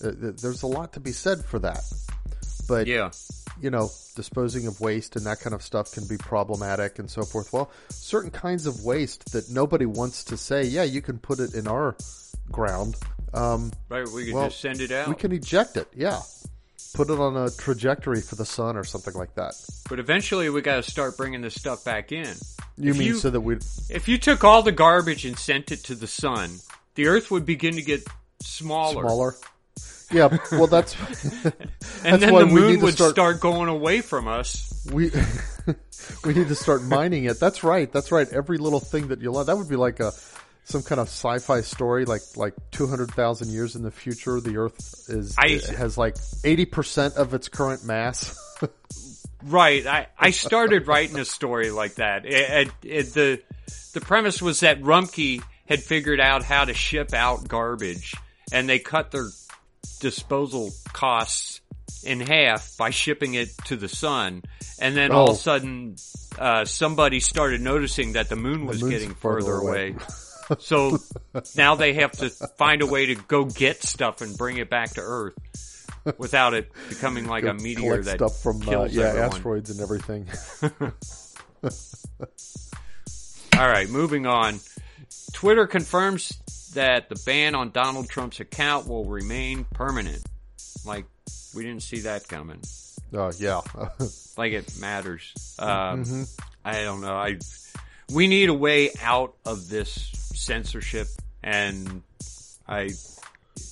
Uh, 0.03 0.11
there's 0.41 0.63
a 0.63 0.67
lot 0.67 0.93
to 0.93 0.99
be 0.99 1.11
said 1.11 1.43
for 1.45 1.59
that, 1.59 1.83
but 2.67 2.87
Yeah. 2.87 3.11
you 3.61 3.69
know, 3.69 3.89
disposing 4.15 4.67
of 4.67 4.79
waste 4.81 5.15
and 5.15 5.25
that 5.25 5.39
kind 5.39 5.53
of 5.53 5.61
stuff 5.61 5.91
can 5.93 6.05
be 6.07 6.17
problematic 6.17 6.99
and 6.99 7.09
so 7.09 7.23
forth. 7.23 7.51
Well, 7.53 7.69
certain 7.89 8.31
kinds 8.31 8.65
of 8.65 8.83
waste 8.83 9.31
that 9.33 9.49
nobody 9.49 9.85
wants 9.85 10.23
to 10.25 10.37
say, 10.37 10.63
yeah, 10.63 10.83
you 10.83 11.01
can 11.01 11.17
put 11.17 11.39
it 11.39 11.53
in 11.53 11.67
our 11.67 11.95
ground. 12.51 12.95
Um, 13.35 13.71
Right, 13.89 14.07
we 14.07 14.25
can 14.25 14.33
Well, 14.35 14.47
just 14.47 14.61
send 14.61 14.79
it 14.81 14.91
out. 14.91 15.07
we 15.07 15.15
can 15.15 15.31
eject 15.31 15.77
it, 15.77 15.87
yeah. 15.95 16.21
Put 16.93 17.09
it 17.09 17.19
on 17.19 17.35
a 17.35 17.49
trajectory 17.51 18.21
for 18.21 18.35
the 18.35 18.45
sun 18.45 18.77
or 18.77 18.83
something 18.85 19.13
like 19.13 19.35
that. 19.35 19.53
but 19.89 19.99
eventually 19.99 20.49
we 20.49 20.61
got 20.61 20.77
to 20.77 20.89
start 20.89 21.17
bringing 21.17 21.41
this 21.41 21.53
stuff 21.55 21.83
back 21.83 22.11
in. 22.13 22.33
You 22.77 22.91
If 22.91 22.97
mean 22.97 23.07
you- 23.09 23.15
so 23.17 23.29
that 23.29 23.41
we? 23.41 23.55
If 23.89 24.07
you 24.07 24.17
took 24.17 24.43
all 24.43 24.61
the 24.63 24.71
garbage 24.71 25.25
and 25.25 25.37
sent 25.37 25.71
it 25.71 25.83
to 25.85 25.95
the 25.95 26.07
sun, 26.07 26.59
the 26.95 27.07
Earth 27.07 27.29
would 27.31 27.45
begin 27.45 27.75
to 27.75 27.81
get 27.81 28.07
smaller, 28.41 29.03
Smaller. 29.03 29.35
Yeah, 30.11 30.37
well, 30.53 30.67
that's 30.67 30.95
and 31.43 31.53
that's 32.03 32.19
then 32.21 32.31
why 32.33 32.39
the 32.41 32.45
moon 32.45 32.79
would 32.81 32.93
start- 32.93 33.11
start 33.11 33.39
going 33.41 33.67
away 33.69 33.99
from 34.01 34.27
us. 34.27 34.85
we 34.93 35.11
we 36.25 36.33
need 36.33 36.47
to 36.47 36.55
start 36.55 36.83
mining 36.83 37.25
it. 37.25 37.39
That's 37.39 37.63
right. 37.63 37.91
That's 37.91 38.11
right. 38.11 38.27
Every 38.31 38.57
little 38.57 38.79
thing 38.79 39.07
that 39.09 39.19
you 39.21 39.31
love. 39.31 39.47
That 39.47 39.57
would 39.57 39.67
be 39.69 39.75
like 39.75 39.99
a 39.99 40.11
some 40.65 40.83
kind 40.83 40.99
of 40.99 41.07
sci-fi 41.07 41.61
story, 41.61 42.05
like 42.05 42.21
like 42.35 42.53
two 42.71 42.87
hundred 42.87 43.11
thousand 43.11 43.49
years 43.51 43.75
in 43.75 43.83
the 43.83 43.91
future, 43.91 44.39
the 44.41 44.57
Earth 44.57 45.05
is 45.09 45.35
I- 45.37 45.61
has 45.77 45.97
like 45.97 46.17
eighty 46.43 46.65
percent 46.65 47.15
of 47.15 47.33
its 47.33 47.47
current 47.47 47.85
mass. 47.85 48.37
Right. 49.43 49.85
I, 49.85 50.07
I 50.17 50.31
started 50.31 50.87
writing 50.87 51.19
a 51.19 51.25
story 51.25 51.69
like 51.69 51.95
that. 51.95 52.25
It, 52.25 52.31
it, 52.33 52.71
it- 52.83 53.13
the 53.13 53.41
the 53.93 54.01
premise 54.01 54.41
was 54.41 54.61
that 54.61 54.81
Rumpke 54.81 55.43
had 55.67 55.83
figured 55.83 56.19
out 56.19 56.41
how 56.43 56.65
to 56.65 56.73
ship 56.73 57.13
out 57.13 57.47
garbage, 57.47 58.15
and 58.51 58.67
they 58.67 58.79
cut 58.79 59.11
their 59.11 59.27
disposal 59.99 60.71
costs 60.93 61.61
in 62.03 62.19
half 62.21 62.75
by 62.77 62.89
shipping 62.89 63.35
it 63.35 63.49
to 63.65 63.75
the 63.75 63.87
sun. 63.87 64.41
And 64.79 64.97
then 64.97 65.11
all 65.11 65.25
of 65.25 65.29
Oh. 65.29 65.33
a 65.33 65.37
sudden, 65.37 65.95
uh, 66.39 66.65
somebody 66.65 67.19
started 67.19 67.61
noticing 67.61 68.13
that 68.13 68.29
the 68.29 68.35
moon 68.35 68.65
was 68.65 68.81
moon's 68.81 68.93
getting 68.93 69.13
further 69.13 69.53
away. 69.57 69.91
away. 69.91 69.95
so 70.59 70.97
now 71.55 71.75
they 71.75 71.93
have 71.93 72.11
to 72.13 72.29
find 72.29 72.81
a 72.81 72.87
way 72.87 73.07
to 73.07 73.15
go 73.15 73.45
get 73.45 73.83
stuff 73.83 74.21
and 74.21 74.37
bring 74.37 74.57
it 74.57 74.69
back 74.69 74.91
to 74.91 75.01
Earth 75.01 75.35
without 76.17 76.53
it 76.53 76.71
becoming 76.89 77.27
like 77.27 77.45
a 77.45 77.53
meteor 77.53 78.01
that 78.01 78.17
stuff 78.17 78.41
from 78.41 78.61
uh, 78.67 78.85
yeah 78.85 79.05
everyone. 79.05 79.17
asteroids 79.17 79.69
and 79.69 79.81
everything. 79.81 80.27
All 83.57 83.67
right, 83.67 83.89
moving 83.89 84.25
on. 84.25 84.59
Twitter 85.33 85.65
confirms 85.65 86.37
that 86.73 87.09
the 87.09 87.21
ban 87.25 87.55
on 87.55 87.71
Donald 87.71 88.09
Trump's 88.09 88.39
account 88.39 88.87
will 88.87 89.05
remain 89.05 89.63
permanent. 89.63 90.21
Like, 90.85 91.05
we 91.55 91.63
didn't 91.63 91.83
see 91.83 92.01
that 92.01 92.27
coming. 92.27 92.59
Uh, 93.13 93.31
yeah, 93.37 93.61
Like 94.37 94.51
it 94.51 94.77
matters. 94.79 95.55
Um, 95.57 96.25
I 96.65 96.83
don't 96.83 97.01
know. 97.01 97.15
I 97.15 97.37
we 98.13 98.27
need 98.27 98.49
a 98.49 98.53
way 98.53 98.91
out 99.01 99.35
of 99.45 99.69
this 99.69 100.24
censorship, 100.35 101.07
and 101.43 102.03
I 102.67 102.89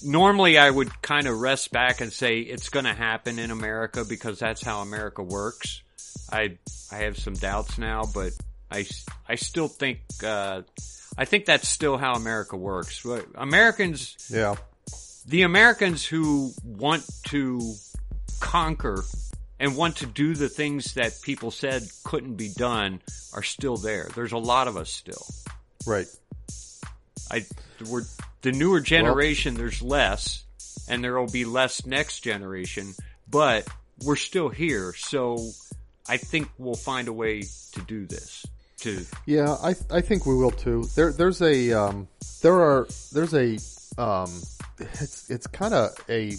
normally 0.04 0.58
I 0.58 0.70
would 0.70 1.02
kind 1.02 1.28
of 1.28 1.40
rest 1.40 1.72
back 1.72 2.02
and 2.02 2.12
say 2.12 2.40
it's 2.40 2.70
going 2.70 2.86
to 2.86 2.94
happen 2.94 3.40
in 3.40 3.52
America 3.52 4.06
because 4.08 4.40
that's 4.40 4.62
how 4.62 4.82
America 4.82 5.24
works. 5.24 5.82
I 6.32 6.58
I 6.92 6.98
have 6.98 7.18
some 7.18 7.34
doubts 7.34 7.78
now, 7.78 8.04
but 8.14 8.32
I 8.72 8.86
I 9.28 9.36
still 9.36 9.68
think 9.68 10.00
uh, 10.24 10.62
I 11.18 11.26
think 11.26 11.46
that's 11.46 11.68
still 11.68 11.98
how 11.98 12.14
America 12.14 12.58
works. 12.58 13.06
Americans 13.36 14.16
yeah. 14.30 14.56
the 15.26 15.44
Americans 15.44 16.06
who 16.06 16.52
want 16.64 17.04
to 17.28 17.76
conquer 18.40 19.04
and 19.60 19.78
want 19.78 19.98
to 19.98 20.06
do 20.06 20.34
the 20.34 20.50
things 20.50 20.96
that 20.96 21.22
people 21.22 21.52
said 21.52 21.84
couldn't 22.04 22.36
be 22.36 22.50
done 22.50 23.02
are 23.34 23.44
still 23.44 23.78
there. 23.78 24.10
There's 24.16 24.32
a 24.32 24.38
lot 24.38 24.68
of 24.68 24.76
us 24.76 24.90
still. 24.90 25.26
Right. 25.86 26.08
I 27.32 27.46
we're 27.90 28.04
the 28.42 28.52
newer 28.52 28.80
generation 28.80 29.56
there's 29.56 29.82
less 29.82 30.44
and 30.88 31.04
there 31.04 31.20
will 31.20 31.32
be 31.32 31.46
less 31.46 31.86
next 31.86 32.22
generation, 32.22 32.94
but 33.30 33.68
we're 34.04 34.16
still 34.16 34.50
here. 34.50 34.94
So 34.94 35.38
I 36.08 36.18
think 36.18 36.50
we'll 36.58 36.76
find 36.76 37.08
a 37.08 37.14
way 37.14 37.44
to 37.74 37.82
do 37.82 38.06
this. 38.06 38.46
To 38.80 39.06
Yeah, 39.26 39.56
I 39.64 39.76
I 39.90 40.02
think 40.02 40.26
we 40.26 40.36
will 40.36 40.52
too. 40.52 40.84
There 40.96 41.14
there's 41.14 41.42
a 41.42 41.72
um 41.74 42.08
there 42.42 42.60
are 42.60 42.88
there's 43.14 43.34
a 43.34 43.58
um 44.02 44.30
it's 44.80 45.30
it's 45.30 45.48
kind 45.48 45.74
of 45.74 45.92
a 46.10 46.34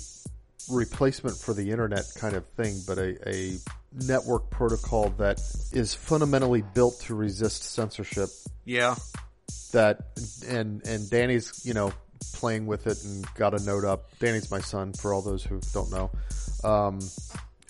replacement 0.70 1.37
for 1.37 1.55
the 1.55 1.70
internet 1.70 2.05
kind 2.16 2.35
of 2.35 2.47
thing, 2.49 2.80
but 2.87 2.99
a 2.99 3.28
a 3.28 3.57
network 4.07 4.51
protocol 4.51 5.11
that 5.11 5.41
is 5.72 5.95
fundamentally 5.95 6.62
built 6.74 7.01
to 7.03 7.14
resist 7.14 7.62
censorship. 7.62 8.28
yeah. 8.64 8.97
That 9.75 10.01
and 10.49 10.81
and 10.87 11.11
Danny's 11.11 11.61
you 11.66 11.75
know 11.75 11.93
playing 12.33 12.66
with 12.66 12.87
it 12.87 13.03
and 13.05 13.27
got 13.35 13.59
a 13.61 13.62
note 13.64 13.85
up. 13.85 14.09
Danny's 14.18 14.51
my 14.51 14.61
son 14.61 14.93
for 14.95 15.12
all 15.12 15.20
those 15.22 15.45
who 15.45 15.61
don't 15.72 15.91
know. 15.91 16.11
Um, 16.62 17.01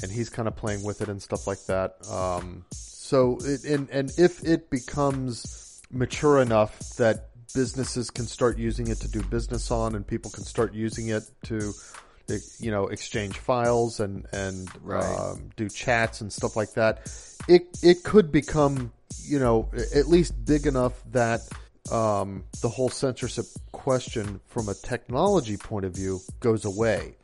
and 0.03 0.11
he's 0.13 0.29
kind 0.29 0.47
of 0.49 0.55
playing 0.57 0.83
with 0.85 1.01
it 1.03 1.09
and 1.09 1.21
stuff 1.21 1.47
like 1.47 1.65
that. 1.67 1.97
Um, 2.11 2.65
so 2.73 3.39
it, 3.43 3.65
and 3.65 3.89
and 3.91 4.13
if 4.19 4.45
it 4.45 4.71
becomes 4.71 5.83
mature 5.91 6.41
enough 6.41 6.79
that 6.97 7.31
businesses 7.55 8.11
can 8.11 8.27
start 8.27 8.59
using 8.59 8.89
it 8.89 8.99
to 8.99 9.09
do 9.09 9.23
business 9.23 9.71
on, 9.71 9.95
and 9.95 10.07
people 10.07 10.31
can 10.31 10.45
start 10.45 10.75
using 10.75 11.09
it 11.09 11.23
to, 11.45 11.73
you 12.59 12.71
know, 12.71 12.89
exchange 12.89 13.39
files 13.39 14.01
and 14.01 14.27
and 14.33 14.69
Right. 14.83 15.05
um, 15.19 15.51
do 15.57 15.69
chats 15.69 16.21
and 16.21 16.33
stuff 16.33 16.57
like 16.57 16.75
that, 16.75 17.11
it 17.49 17.63
it 17.83 18.03
could 18.05 18.31
become 18.33 18.93
you 19.23 19.39
know 19.39 19.71
at 19.95 20.09
least 20.09 20.33
big 20.45 20.67
enough 20.67 20.93
that 21.13 21.41
um, 21.91 22.45
the 22.63 22.69
whole 22.69 22.89
censorship 22.89 23.47
question 23.73 24.41
from 24.47 24.69
a 24.69 24.75
technology 24.75 25.57
point 25.57 25.85
of 25.85 25.93
view 25.95 26.21
goes 26.41 26.65
away. 26.65 27.17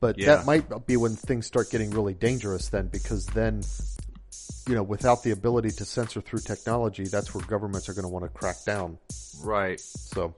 But 0.00 0.18
Yeah. 0.18 0.36
that 0.36 0.46
might 0.46 0.86
be 0.86 0.96
when 0.96 1.16
things 1.16 1.46
start 1.46 1.70
getting 1.70 1.90
really 1.90 2.14
dangerous 2.14 2.68
then 2.68 2.88
because 2.88 3.26
then 3.26 3.62
you 4.68 4.74
know 4.74 4.82
without 4.82 5.22
the 5.22 5.30
ability 5.30 5.70
to 5.70 5.84
censor 5.84 6.20
through 6.20 6.40
technology 6.40 7.04
that's 7.04 7.34
where 7.34 7.44
governments 7.46 7.88
are 7.88 7.94
going 7.94 8.02
to 8.04 8.08
want 8.08 8.24
to 8.24 8.28
crack 8.30 8.64
down. 8.64 8.98
Right. 9.42 9.80
So 9.80 10.34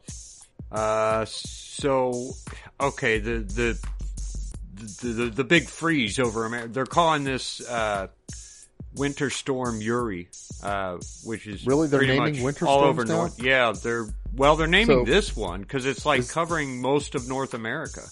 Uh, 0.71 1.25
so 1.27 2.33
okay, 2.81 3.19
the 3.19 3.39
the 3.41 3.79
the 4.75 5.09
the, 5.09 5.31
the 5.31 5.45
big 5.45 5.69
freeze 5.69 6.19
over 6.19 6.45
America. 6.47 6.69
They're 6.69 6.87
calling 6.87 7.25
this 7.25 7.61
uh, 7.69 8.09
Winter 8.99 9.31
Storm 9.31 9.81
Uri, 9.81 10.29
uh, 10.63 10.99
which 11.25 11.47
is 11.47 11.67
Really? 11.67 11.89
They're 11.89 12.03
naming 12.07 12.43
winter 12.43 12.67
all 12.67 12.81
over 12.81 13.05
now? 13.05 13.17
North. 13.19 13.43
Yeah, 13.43 13.73
they're 13.73 14.07
well, 14.35 14.57
they're 14.57 14.67
naming 14.67 15.05
So- 15.07 15.11
this 15.11 15.37
one 15.37 15.63
because 15.63 15.87
it's 15.87 16.05
like 16.05 16.29
covering 16.29 16.81
most 16.81 17.15
of 17.15 17.29
North 17.29 17.55
America. 17.55 18.03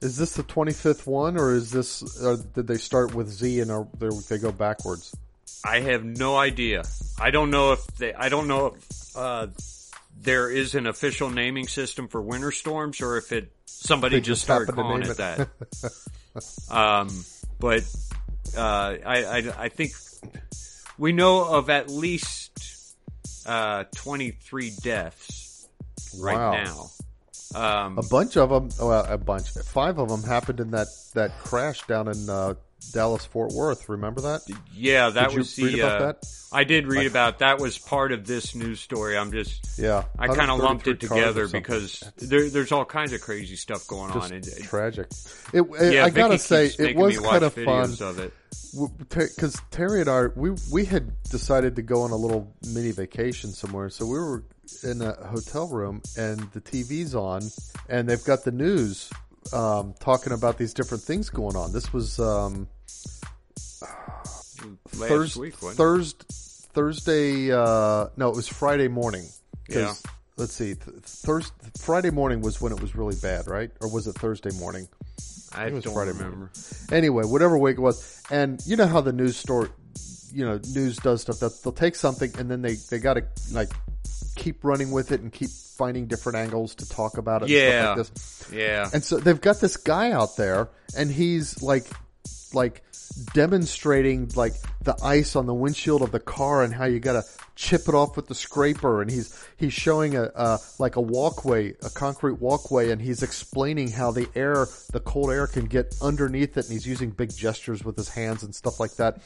is 0.00 0.16
this 0.16 0.34
the 0.34 0.42
25th 0.42 1.06
one 1.06 1.38
or 1.38 1.54
is 1.54 1.70
this 1.70 2.22
or 2.22 2.36
did 2.36 2.66
they 2.66 2.76
start 2.76 3.14
with 3.14 3.28
Z 3.28 3.60
and 3.60 3.70
are, 3.70 3.86
they 3.98 4.08
they 4.28 4.38
go 4.38 4.52
backwards? 4.52 5.14
I 5.64 5.80
have 5.80 6.04
no 6.04 6.36
idea. 6.36 6.84
I 7.18 7.30
don't 7.30 7.50
know 7.50 7.72
if 7.72 7.84
they. 7.98 8.14
I 8.14 8.28
don't 8.28 8.46
know 8.46 8.76
if 8.76 9.16
uh, 9.16 9.48
there 10.20 10.50
is 10.50 10.74
an 10.74 10.86
official 10.86 11.30
naming 11.30 11.66
system 11.66 12.08
for 12.08 12.20
winter 12.22 12.52
storms 12.52 13.00
or 13.00 13.16
if 13.16 13.32
it 13.32 13.50
somebody 13.64 14.16
just 14.18 14.26
just 14.26 14.42
started 14.42 14.74
calling 14.74 15.00
name 15.00 15.10
it 15.10 15.16
that. 15.16 15.48
um, 16.70 17.08
but 17.58 17.82
uh, 18.56 18.96
I, 19.04 19.24
I 19.24 19.64
I 19.64 19.68
think 19.68 19.92
we 20.98 21.12
know 21.12 21.44
of 21.44 21.70
at 21.70 21.90
least 21.90 22.96
uh, 23.46 23.84
twenty 23.94 24.30
three 24.32 24.72
deaths 24.82 25.68
right 26.18 26.36
Wow. 26.36 26.52
now. 26.52 26.90
Um, 27.54 27.98
A 27.98 28.02
bunch 28.02 28.36
of 28.36 28.50
them, 28.50 28.68
well, 28.86 29.04
a 29.08 29.16
bunch, 29.16 29.50
five 29.50 29.98
of 29.98 30.08
them 30.08 30.22
happened 30.22 30.60
in 30.60 30.72
that 30.72 30.88
that 31.14 31.38
crash 31.38 31.86
down 31.86 32.08
in 32.08 32.28
uh, 32.28 32.54
Dallas 32.92 33.24
Fort 33.24 33.52
Worth. 33.52 33.88
Remember 33.88 34.20
that? 34.22 34.42
yeah, 34.72 35.10
that 35.10 35.24
Did 35.28 35.32
you 35.32 35.38
was 35.38 35.58
read 35.58 35.74
the. 35.74 35.80
about 35.80 36.00
uh, 36.02 36.06
that? 36.06 36.26
I 36.52 36.64
did 36.64 36.86
read 36.86 37.06
about 37.06 37.40
that. 37.40 37.58
Was 37.58 37.78
part 37.78 38.12
of 38.12 38.26
this 38.26 38.54
news 38.54 38.80
story. 38.80 39.16
I'm 39.16 39.32
just 39.32 39.78
Yeah, 39.78 40.04
I 40.18 40.28
kind 40.28 40.50
of 40.50 40.58
lumped 40.60 40.86
it 40.86 41.02
133 41.02 41.08
cars 41.08 41.10
or 41.10 41.46
together 41.46 41.48
because 41.48 42.12
there, 42.18 42.48
there's 42.48 42.72
all 42.72 42.84
kinds 42.84 43.12
of 43.12 43.20
crazy 43.20 43.56
stuff 43.56 43.86
going 43.88 44.12
on. 44.12 44.30
Just 44.30 44.56
And, 44.58 44.64
tragic. 44.64 45.08
It, 45.52 45.62
it- 45.80 45.94
yeah, 45.94 46.04
I 46.04 46.10
gotta 46.10 46.38
say, 46.38 46.66
it 46.78 46.96
was 46.96 47.18
kind 47.18 47.42
of 47.44 47.52
fun 47.54 47.90
of 48.00 48.18
it. 48.18 48.32
because 49.08 49.60
Terry 49.70 50.00
and 50.00 50.08
I 50.10 50.26
we 50.34 50.50
we 50.72 50.84
had 50.84 51.10
decided 51.24 51.76
to 51.76 51.82
go 51.82 52.02
on 52.02 52.10
a 52.12 52.16
little 52.16 52.54
mini 52.72 52.92
vacation 52.92 53.50
somewhere, 53.50 53.88
so 53.90 54.06
we 54.06 54.18
were 54.18 54.44
in 54.82 55.02
a 55.02 55.12
hotel 55.26 55.68
room 55.68 56.02
and 56.16 56.40
the 56.52 56.60
TV's 56.60 57.14
on, 57.14 57.42
and 57.88 58.08
they've 58.08 58.24
got 58.24 58.44
the 58.44 58.52
news 58.52 59.10
um, 59.52 59.94
talking 60.00 60.32
about 60.32 60.58
these 60.58 60.74
different 60.74 61.02
things 61.02 61.30
going 61.30 61.56
on. 61.56 61.72
This 61.72 61.92
was 61.92 62.18
um, 62.20 62.68
Last 64.98 65.08
Thurs- 65.08 65.36
week. 65.36 65.54
Thursday, 65.54 66.24
Thursday. 66.72 67.52
Uh, 67.52 68.08
no, 68.16 68.28
it 68.30 68.36
was 68.36 68.48
Friday 68.48 68.88
morning. 68.88 69.24
Yeah. 69.68 69.94
Let's 70.36 70.52
see. 70.52 70.74
Th- 70.74 70.96
Thursday, 71.02 71.54
Friday 71.78 72.10
morning 72.10 72.40
was 72.40 72.60
when 72.60 72.72
it 72.72 72.80
was 72.80 72.94
really 72.94 73.16
bad, 73.22 73.46
right? 73.46 73.70
Or 73.80 73.88
was 73.92 74.06
it 74.06 74.14
Thursday 74.14 74.50
morning? 74.58 74.88
I 75.54 75.70
was 75.70 75.84
don't 75.84 75.94
Friday 75.94 76.12
remember. 76.12 76.50
Anyway, 76.92 77.24
whatever 77.24 77.56
week 77.56 77.78
it 77.78 77.80
was, 77.80 78.22
and 78.30 78.60
you 78.66 78.76
know 78.76 78.86
how 78.86 79.00
the 79.00 79.12
news 79.12 79.36
store, 79.36 79.70
you 80.32 80.44
know, 80.44 80.60
news 80.74 80.96
does 80.98 81.22
stuff. 81.22 81.38
That 81.40 81.62
they'll 81.62 81.72
take 81.72 81.94
something 81.94 82.30
and 82.38 82.50
then 82.50 82.60
they 82.62 82.74
they 82.74 82.98
got 82.98 83.14
to 83.14 83.24
like 83.52 83.70
keep 84.36 84.62
running 84.62 84.90
with 84.90 85.12
it 85.12 85.20
and 85.20 85.32
keep 85.32 85.50
finding 85.50 86.06
different 86.06 86.38
angles 86.38 86.74
to 86.76 86.88
talk 86.88 87.18
about 87.18 87.42
it. 87.42 87.48
Yeah. 87.48 87.60
And 87.60 87.72
stuff 87.82 87.96
like 87.96 88.14
this. 88.14 88.52
Yeah, 88.52 88.90
And 88.92 89.04
so 89.04 89.18
they've 89.18 89.40
got 89.40 89.60
this 89.60 89.76
guy 89.76 90.12
out 90.12 90.36
there, 90.36 90.68
and 90.96 91.10
he's 91.10 91.62
like, 91.62 91.86
like 92.52 92.82
demonstrating 93.34 94.30
like 94.34 94.54
the 94.82 94.96
ice 95.02 95.36
on 95.36 95.46
the 95.46 95.54
windshield 95.54 96.02
of 96.02 96.12
the 96.12 96.20
car 96.20 96.62
and 96.62 96.72
how 96.74 96.84
you 96.84 97.00
got 97.00 97.12
to 97.12 97.24
chip 97.56 97.88
it 97.88 97.94
off 97.94 98.16
with 98.16 98.26
the 98.28 98.34
scraper. 98.34 99.00
And 99.00 99.10
he's 99.10 99.46
he's 99.56 99.72
showing 99.72 100.16
a 100.16 100.58
like 100.78 100.96
a 100.96 101.00
walkway 101.00 101.74
a 101.82 101.90
concrete 101.90 102.40
walkway 102.40 102.90
and 102.90 103.00
he's 103.00 103.22
explaining 103.22 103.90
how 103.90 104.10
the 104.10 104.28
air 104.34 104.66
the 104.92 105.00
cold 105.00 105.30
air 105.30 105.46
can 105.46 105.66
get 105.66 105.94
underneath 106.02 106.56
it. 106.56 106.66
And 106.66 106.72
he's 106.72 106.86
using 106.86 107.10
big 107.10 107.34
gestures 107.34 107.84
with 107.84 107.96
his 107.96 108.08
hands 108.08 108.42
and 108.42 108.54
stuff 108.54 108.78
like 108.78 108.96
that. 108.96 109.18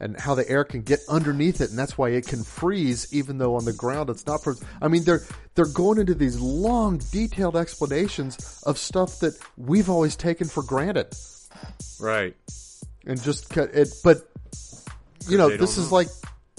And 0.00 0.18
how 0.18 0.34
the 0.34 0.48
air 0.48 0.64
can 0.64 0.82
get 0.82 1.00
underneath 1.08 1.60
it. 1.60 1.70
And 1.70 1.78
that's 1.78 1.96
why 1.96 2.10
it 2.10 2.26
can 2.26 2.44
freeze 2.44 3.12
even 3.12 3.38
though 3.38 3.56
on 3.56 3.64
the 3.64 3.72
ground 3.72 4.10
it's 4.10 4.26
not 4.26 4.42
i 4.80 4.88
mean 4.88 5.04
they're 5.04 5.22
they're 5.54 5.66
going 5.66 5.98
into 5.98 6.14
these 6.14 6.38
long 6.40 6.98
detailed 7.12 7.56
explanations 7.56 8.62
of 8.64 8.78
stuff 8.78 9.20
that 9.20 9.38
we've 9.56 9.90
always 9.90 10.16
taken 10.16 10.48
for 10.48 10.62
granted. 10.62 11.14
Right. 12.00 12.34
And 13.06 13.20
just 13.22 13.50
cut 13.50 13.74
it. 13.74 13.88
But 14.04 14.18
you 15.28 15.38
know, 15.38 15.56
this 15.56 15.78
is 15.78 15.90
know. 15.90 15.96
like, 15.96 16.08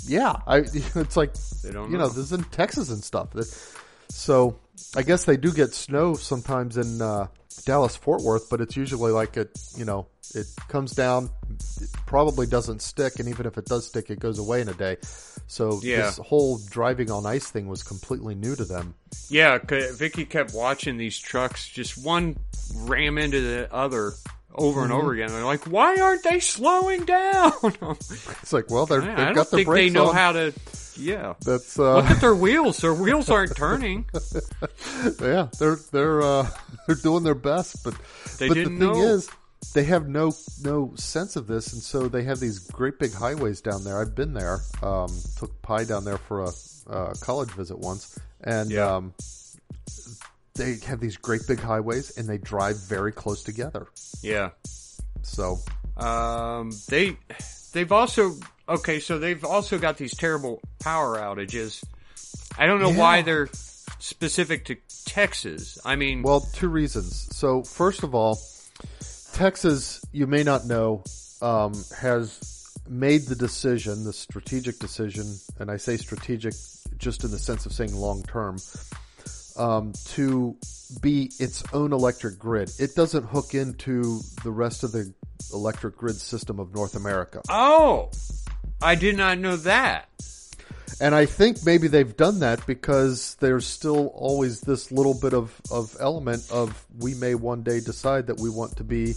yeah, 0.06 0.36
I. 0.48 0.58
It's 0.96 1.18
like 1.18 1.34
They 1.64 1.72
don't 1.72 1.92
you 1.92 1.98
know, 1.98 2.06
know. 2.06 2.10
this 2.10 2.26
is 2.26 2.32
in 2.34 2.44
Texas 2.46 2.90
and 2.90 3.04
stuff. 3.04 3.30
So 4.10 4.60
I 4.96 5.02
guess 5.04 5.26
they 5.26 5.38
do 5.38 5.52
get 5.52 5.74
snow 5.74 6.14
sometimes 6.14 6.78
in 6.78 7.02
uh, 7.02 7.28
Dallas 7.66 7.96
Fort 7.96 8.22
Worth, 8.22 8.50
but 8.50 8.62
it's 8.62 8.76
usually 8.76 9.12
like 9.12 9.38
it. 9.38 9.58
You 9.76 9.86
know, 9.86 10.08
it 10.36 10.48
comes 10.68 10.94
down, 10.94 11.30
it 11.82 11.90
probably 12.06 12.48
doesn't 12.48 12.82
stick, 12.82 13.20
and 13.20 13.28
even 13.30 13.46
if 13.46 13.58
it 13.58 13.66
does 13.66 13.88
stick, 13.88 14.10
it 14.10 14.20
goes 14.20 14.40
away 14.40 14.62
in 14.62 14.70
a 14.70 14.74
day. 14.74 14.98
So 15.48 15.80
Yeah. 15.84 16.04
this 16.04 16.18
whole 16.18 16.58
driving 16.70 17.12
on 17.12 17.26
ice 17.26 17.50
thing 17.50 17.68
was 17.68 17.84
completely 17.84 18.34
new 18.36 18.56
to 18.56 18.66
them. 18.66 18.96
Yeah, 19.30 19.60
Vicky 19.64 20.26
kept 20.26 20.54
watching 20.54 20.98
these 20.98 21.18
trucks, 21.20 21.68
just 21.68 21.98
one 21.98 22.38
ram 22.76 23.18
into 23.18 23.42
the 23.42 23.74
other 23.74 24.14
over 24.56 24.84
and 24.84 24.92
Mm-hmm. 24.92 25.02
over 25.02 25.14
again. 25.14 25.30
They're 25.30 25.44
like, 25.46 25.66
"Why 25.66 25.98
aren't 26.00 26.24
they 26.24 26.40
slowing 26.40 27.06
down?" 27.06 27.52
It's 28.42 28.54
like, 28.54 28.70
well, 28.70 28.86
they're, 28.86 29.02
I 29.02 29.06
they've 29.06 29.16
don't 29.18 29.34
got 29.36 29.52
their 29.52 29.58
think 29.66 29.70
they 29.70 29.90
know 29.90 30.10
on. 30.10 30.16
how 30.16 30.32
to. 30.34 30.54
Yeah, 30.96 31.34
That's 31.44 31.80
uh, 31.80 31.96
look 31.96 32.06
at 32.06 32.22
their 32.22 32.36
wheels. 32.36 32.78
Their 32.78 32.94
wheels 32.94 33.28
aren't 33.30 33.56
turning. 33.58 34.06
yeah, 35.22 35.48
they're 35.60 35.78
they're 35.92 36.22
uh, 36.22 36.48
they're 36.88 36.96
doing 36.96 37.24
their 37.24 37.34
best, 37.36 37.84
but 37.84 37.96
They 38.38 38.48
but 38.48 38.54
didn't 38.54 38.78
the 38.80 38.86
thing 38.92 39.00
know. 39.02 39.08
is, 39.08 39.28
they 39.74 39.86
have 39.86 40.08
no 40.08 40.34
no 40.64 40.94
sense 40.96 41.36
of 41.36 41.48
this, 41.48 41.74
and 41.74 41.82
so 41.82 42.08
they 42.08 42.24
have 42.24 42.40
these 42.40 42.60
great 42.60 43.00
big 43.00 43.12
highways 43.14 43.60
down 43.62 43.84
there. 43.84 44.00
I've 44.00 44.14
been 44.14 44.34
there. 44.34 44.60
Um, 44.84 45.10
took 45.40 45.60
Pi 45.64 45.84
down 45.86 46.06
there 46.06 46.20
for 46.20 46.44
a 46.44 46.52
uh, 46.88 47.14
college 47.22 47.50
visit 47.52 47.80
once, 47.80 48.20
and 48.44 48.70
Yeah. 48.70 48.96
um, 48.98 49.14
they 50.56 50.78
have 50.86 51.00
these 51.00 51.18
great 51.18 51.42
big 51.48 51.60
highways, 51.60 52.18
and 52.18 52.28
they 52.28 52.38
drive 52.38 52.78
very 52.78 53.12
close 53.12 53.44
together. 53.44 53.88
Yeah. 54.22 54.50
So 55.22 55.60
Um, 55.98 56.72
they 56.90 57.18
they've 57.74 57.92
also 57.92 58.36
okay, 58.68 59.00
so 59.00 59.20
they've 59.20 59.44
also 59.44 59.78
got 59.78 59.98
these 59.98 60.16
terrible 60.16 60.62
power 60.80 61.18
outages. 61.18 61.84
I 62.58 62.68
don't 62.68 62.80
know 62.80 62.94
why 62.94 63.22
they're 63.22 63.50
specific 64.00 64.66
to 64.66 64.76
Texas. 65.06 65.80
I 65.86 65.96
mean, 65.96 66.22
Well, 66.24 66.42
two 66.42 66.70
reasons. 66.70 67.28
So, 67.36 67.64
first 67.64 68.04
of 68.04 68.14
all, 68.14 68.40
Texas, 69.34 70.04
you 70.12 70.28
may 70.28 70.44
not 70.44 70.66
know, 70.66 71.04
um, 71.42 71.74
has 71.98 72.76
made 72.88 73.22
the 73.24 73.36
decision, 73.36 74.04
the 74.04 74.14
strategic 74.14 74.78
decision, 74.80 75.26
and 75.60 75.72
I 75.72 75.78
say 75.78 75.98
strategic 75.98 76.54
just 76.98 77.24
in 77.24 77.32
the 77.32 77.40
sense 77.40 77.66
of 77.66 77.74
saying 77.74 77.96
long 77.96 78.24
term, 78.24 78.58
um, 79.58 79.94
to 80.10 80.56
be 81.02 81.32
its 81.40 81.64
own 81.74 81.94
electric 81.94 82.38
grid. 82.40 82.72
It 82.80 82.96
doesn't 82.96 83.24
hook 83.26 83.54
into 83.54 84.20
the 84.44 84.52
rest 84.52 84.84
of 84.84 84.92
the 84.92 85.14
electric 85.54 85.98
grid 85.98 86.16
system 86.16 86.60
of 86.60 86.74
North 86.74 86.96
America. 86.96 87.42
oh, 87.50 88.10
I 88.82 88.96
did 88.96 89.16
not 89.16 89.38
know 89.40 89.56
that. 89.58 90.10
And 91.02 91.16
I 91.16 91.26
think 91.26 91.66
maybe 91.66 91.88
they've 91.88 92.16
done 92.16 92.40
that 92.42 92.66
because 92.68 93.36
there's 93.40 93.66
still 93.66 94.08
always 94.14 94.62
this 94.62 94.92
little 94.92 95.14
bit 95.20 95.34
of, 95.34 95.60
of 95.72 95.96
element 96.00 96.48
of 96.52 96.86
we 97.00 97.16
may 97.16 97.34
one 97.34 97.64
day 97.64 97.80
decide 97.80 98.28
that 98.28 98.40
we 98.40 98.50
want 98.50 98.78
to 98.78 98.84
be 98.84 99.14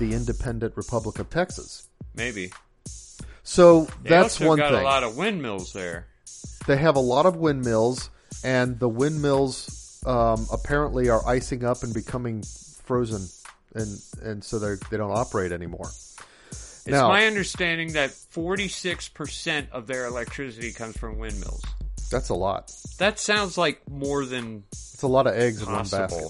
the 0.00 0.12
independent 0.12 0.76
Republic 0.76 1.18
of 1.20 1.30
Texas. 1.30 1.88
Maybe 2.16 2.50
So 3.44 3.84
they 4.02 4.10
that's 4.10 4.34
also 4.40 4.48
one 4.48 4.58
got 4.58 4.72
thing. 4.72 4.80
a 4.80 4.84
lot 4.84 5.04
of 5.04 5.16
windmills 5.16 5.72
there. 5.72 6.06
they 6.66 6.76
have 6.76 6.96
a 6.96 7.00
lot 7.00 7.26
of 7.26 7.36
windmills, 7.36 8.10
and 8.42 8.78
the 8.80 8.88
windmills 8.88 9.79
um, 10.06 10.46
apparently 10.52 11.08
are 11.08 11.26
icing 11.26 11.64
up 11.64 11.82
and 11.82 11.92
becoming 11.94 12.42
frozen, 12.84 13.28
and 13.74 14.00
and 14.22 14.42
so 14.44 14.58
they 14.58 14.74
they 14.90 14.96
don't 14.96 15.10
operate 15.12 15.52
anymore. 15.52 15.90
It's 16.50 16.86
Now- 16.86 17.08
my 17.08 17.26
understanding 17.26 17.92
that 17.92 18.10
46% 18.10 19.70
of 19.70 19.86
their 19.86 20.06
electricity 20.06 20.72
comes 20.72 20.96
from 20.96 21.18
windmills. 21.18 21.62
That's 22.10 22.30
a 22.30 22.34
lot. 22.34 22.72
That 22.98 23.18
sounds 23.18 23.56
like 23.58 23.88
more 23.88 24.24
than 24.24 24.64
It's 24.72 25.02
a 25.02 25.06
lot 25.06 25.26
of 25.26 25.34
eggs 25.34 25.62
in 25.62 25.70
one 25.70 25.86
basket. 25.86 26.24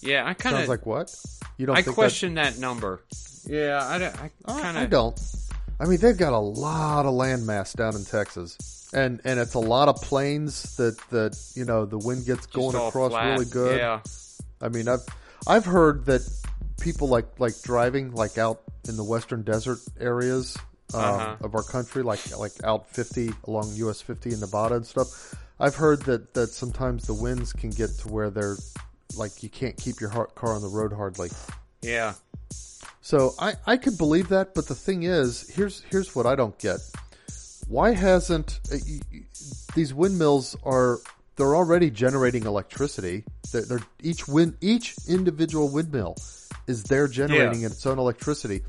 Yeah, 0.00 0.24
I 0.26 0.34
kind 0.34 0.54
Sounds 0.54 0.64
of 0.64 0.68
like 0.68 0.86
what? 0.86 1.14
You 1.58 1.66
don't 1.66 1.76
I 1.76 1.82
question 1.82 2.34
that 2.34 2.58
number. 2.58 3.02
Yeah, 3.46 3.80
I, 3.86 3.98
don't- 3.98 4.14
I 4.22 4.30
kind 4.60 4.78
I, 4.78 4.80
I 4.82 4.84
of 4.84 4.90
don't. 4.90 5.20
I 5.80 5.86
mean, 5.86 5.98
they've 5.98 6.16
got 6.16 6.32
a 6.32 6.38
lot 6.38 7.04
of 7.04 7.12
landmass 7.14 7.74
down 7.76 7.96
in 7.96 8.04
Texas, 8.04 8.83
and 8.94 9.20
and 9.24 9.38
it's 9.40 9.54
a 9.54 9.58
lot 9.60 9.88
of 9.88 9.96
plains 9.96 10.76
that 10.76 10.96
that 11.10 11.36
you 11.54 11.64
know 11.64 11.84
the 11.84 11.98
wind 11.98 12.24
gets 12.26 12.46
going 12.46 12.74
across 12.88 13.12
really 13.12 13.44
good. 13.46 13.78
Yeah, 13.78 14.00
I 14.60 14.68
mean, 14.68 14.88
I've 14.88 15.04
I've 15.46 15.64
heard 15.64 16.06
that 16.06 16.22
people 16.80 17.08
like 17.08 17.26
like 17.38 17.54
driving 17.62 18.12
like 18.12 18.38
out 18.38 18.62
in 18.88 18.96
the 18.96 19.04
western 19.04 19.42
desert 19.42 19.78
areas 20.00 20.56
um, 20.92 21.00
Uh-huh. 21.02 21.36
of 21.42 21.54
our 21.54 21.62
country, 21.62 22.02
like 22.02 22.20
like 22.38 22.52
out 22.64 22.88
fifty 22.90 23.32
along 23.44 23.72
US 23.76 24.00
fifty 24.00 24.32
in 24.32 24.40
Nevada 24.40 24.76
and 24.76 24.86
stuff. 24.86 25.34
I've 25.60 25.76
heard 25.76 26.02
that 26.02 26.34
that 26.34 26.50
sometimes 26.50 27.06
the 27.06 27.14
winds 27.14 27.52
can 27.52 27.70
get 27.70 27.90
to 28.00 28.08
where 28.08 28.30
they're 28.30 28.56
like 29.16 29.42
you 29.42 29.48
can't 29.48 29.76
keep 29.76 30.00
your 30.00 30.10
car 30.10 30.54
on 30.54 30.62
the 30.62 30.68
road 30.68 30.92
hardly. 30.92 31.30
yeah. 31.82 32.14
So 33.00 33.34
I, 33.38 33.52
I 33.66 33.76
could 33.76 33.98
believe 33.98 34.28
that, 34.30 34.54
but 34.54 34.66
the 34.66 34.74
thing 34.74 35.02
is, 35.02 35.48
here's 35.54 35.82
here's 35.90 36.14
what 36.16 36.24
I 36.26 36.34
don't 36.34 36.58
get. 36.58 36.78
Why 37.68 37.92
hasn't 37.92 38.60
uh, 38.72 38.76
these 39.74 39.92
windmills 39.94 40.56
are 40.64 41.00
they're 41.36 41.54
already 41.56 41.90
generating 41.90 42.44
electricity? 42.44 43.24
They're, 43.52 43.62
they're 43.62 43.80
each 44.02 44.28
wind 44.28 44.56
each 44.60 44.94
individual 45.08 45.68
windmill 45.68 46.16
is 46.66 46.84
there 46.84 47.08
generating 47.08 47.60
Yeah. 47.60 47.68
its 47.68 47.84
own 47.86 47.98
electricity. 47.98 48.62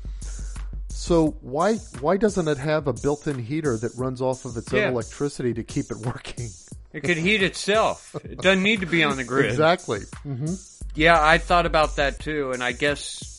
So 0.88 1.36
why 1.42 1.74
why 2.00 2.16
doesn't 2.16 2.48
it 2.48 2.58
have 2.58 2.86
a 2.86 2.92
built-in 2.92 3.38
heater 3.38 3.76
that 3.76 3.92
runs 3.96 4.20
off 4.22 4.44
of 4.44 4.56
its 4.56 4.72
Yeah. 4.72 4.86
own 4.86 4.92
electricity 4.92 5.54
to 5.54 5.62
keep 5.62 5.90
it 5.90 5.98
working? 5.98 6.48
It 6.92 7.02
could 7.02 7.18
heat 7.18 7.42
itself. 7.42 8.16
It 8.24 8.40
doesn't 8.40 8.62
need 8.62 8.80
to 8.80 8.86
be 8.86 9.04
on 9.04 9.16
the 9.18 9.24
grid. 9.24 9.50
Exactly. 9.50 10.00
Yeah, 10.94 11.22
I 11.22 11.36
thought 11.36 11.66
about 11.66 11.96
that 11.96 12.18
too, 12.18 12.52
and 12.52 12.64
I 12.64 12.72
guess 12.72 13.35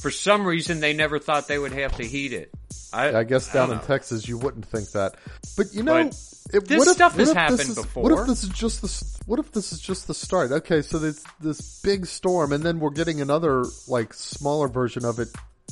for 0.00 0.10
some 0.10 0.46
reason 0.46 0.80
they 0.80 0.92
never 0.92 1.18
thought 1.18 1.48
they 1.48 1.58
would 1.58 1.72
have 1.72 1.96
to 1.96 2.04
heat 2.04 2.32
it. 2.32 2.50
I, 2.92 3.18
I 3.18 3.24
guess 3.24 3.52
down 3.52 3.70
don't 3.70 3.80
in. 3.80 3.86
Texas 3.86 4.28
you 4.28 4.38
wouldn't 4.38 4.66
think 4.66 4.90
that, 4.92 5.16
but 5.56 5.74
you 5.74 5.82
know, 5.82 6.04
But 6.04 6.14
it, 6.54 6.68
this 6.68 6.78
what 6.78 6.88
if, 6.88 6.94
stuff 6.94 7.16
has 7.16 7.32
happened 7.32 7.60
is- 7.60 7.74
before. 7.74 8.02
What 8.04 8.12
if 8.12 8.26
this 8.26 8.44
is 8.44 8.50
just 8.50 8.82
the 8.82 9.20
what 9.26 9.40
if 9.40 9.50
this 9.52 9.72
is 9.72 9.80
just 9.80 10.06
the 10.06 10.14
start? 10.14 10.52
Okay, 10.52 10.82
so 10.82 10.98
there's 10.98 11.24
this 11.40 11.80
big 11.82 12.06
storm, 12.06 12.52
and 12.52 12.62
then 12.62 12.78
we're 12.78 12.90
getting 12.90 13.20
another 13.20 13.64
like 13.88 14.12
smaller 14.14 14.68
version 14.68 15.04
of 15.04 15.18
it 15.18 15.28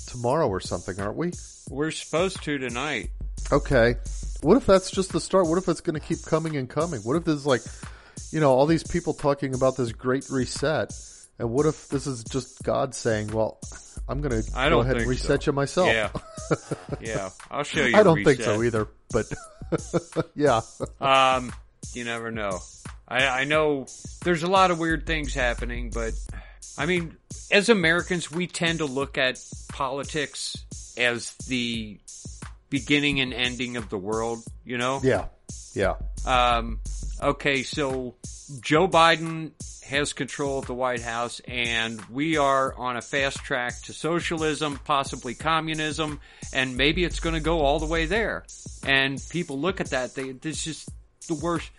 tomorrow 0.06 0.48
or 0.48 0.58
something, 0.60 0.98
aren't 1.00 1.16
we? 1.16 1.32
We're 1.70 1.90
supposed 1.92 2.42
to 2.44 2.58
tonight. 2.58 3.10
Okay, 3.52 3.94
what 4.42 4.56
if 4.56 4.66
that's 4.66 4.90
just 4.90 5.12
the 5.12 5.20
start? 5.20 5.46
What 5.46 5.58
if 5.58 5.68
it's 5.68 5.80
going 5.80 5.98
to 6.00 6.04
keep 6.04 6.22
coming 6.24 6.56
and 6.56 6.68
coming? 6.68 7.00
What 7.02 7.16
if 7.16 7.24
there's 7.24 7.46
like, 7.46 7.62
you 8.32 8.40
know, 8.40 8.50
all 8.52 8.66
these 8.66 8.82
people 8.84 9.14
talking 9.14 9.54
about 9.54 9.76
this 9.76 9.92
great 9.92 10.28
reset, 10.30 10.92
and 11.38 11.50
what 11.50 11.66
if 11.66 11.88
this 11.88 12.06
is 12.08 12.24
just 12.24 12.62
God 12.64 12.94
saying, 12.94 13.28
"Well, 13.28 13.58
I'm 14.08 14.20
to 14.22 14.50
I 14.54 14.64
go 14.64 14.70
don't 14.70 14.84
ahead 14.84 14.98
and 14.98 15.06
reset 15.06 15.42
so. 15.42 15.50
you 15.50 15.54
myself." 15.54 15.88
Yeah, 15.88 16.10
yeah. 17.00 17.30
I'll 17.50 17.64
show 17.64 17.84
you. 17.84 17.96
I 17.96 18.02
don't 18.02 18.24
think 18.24 18.40
so 18.40 18.62
either, 18.62 18.88
but 19.10 19.32
yeah. 20.34 20.60
Um, 21.00 21.52
you 21.94 22.04
never 22.04 22.30
know. 22.30 22.60
I, 23.08 23.26
I 23.26 23.44
know 23.44 23.86
there's 24.24 24.42
a 24.42 24.50
lot 24.50 24.70
of 24.70 24.78
weird 24.78 25.06
things 25.06 25.34
happening, 25.34 25.90
but 25.90 26.14
I 26.78 26.86
mean, 26.86 27.16
as 27.50 27.68
Americans, 27.68 28.30
we 28.30 28.46
tend 28.46 28.78
to 28.78 28.86
look 28.86 29.18
at 29.18 29.38
politics 29.68 30.56
as 30.96 31.32
the 31.48 31.98
beginning 32.70 33.20
and 33.20 33.34
ending 33.34 33.76
of 33.76 33.88
the 33.90 33.98
world. 33.98 34.42
You 34.64 34.78
know? 34.78 35.00
Yeah. 35.02 35.26
Yeah. 35.74 35.94
Um, 36.26 36.80
okay, 37.20 37.62
so 37.62 38.14
Joe 38.60 38.88
Biden 38.88 39.52
has 39.82 40.12
control 40.12 40.58
of 40.58 40.66
the 40.66 40.74
White 40.74 41.02
House 41.02 41.40
and 41.46 42.00
we 42.06 42.36
are 42.36 42.74
on 42.74 42.96
a 42.96 43.02
fast 43.02 43.38
track 43.38 43.80
to 43.82 43.92
socialism, 43.92 44.78
possibly 44.84 45.34
communism, 45.34 46.20
and 46.52 46.76
maybe 46.76 47.04
it's 47.04 47.20
going 47.20 47.34
to 47.34 47.40
go 47.40 47.60
all 47.60 47.78
the 47.78 47.86
way 47.86 48.06
there. 48.06 48.44
And 48.84 49.20
people 49.30 49.58
look 49.58 49.80
at 49.80 49.90
that, 49.90 50.14
they, 50.14 50.32
this 50.32 50.66
is 50.66 50.86
the 51.28 51.34
worst, 51.34 51.70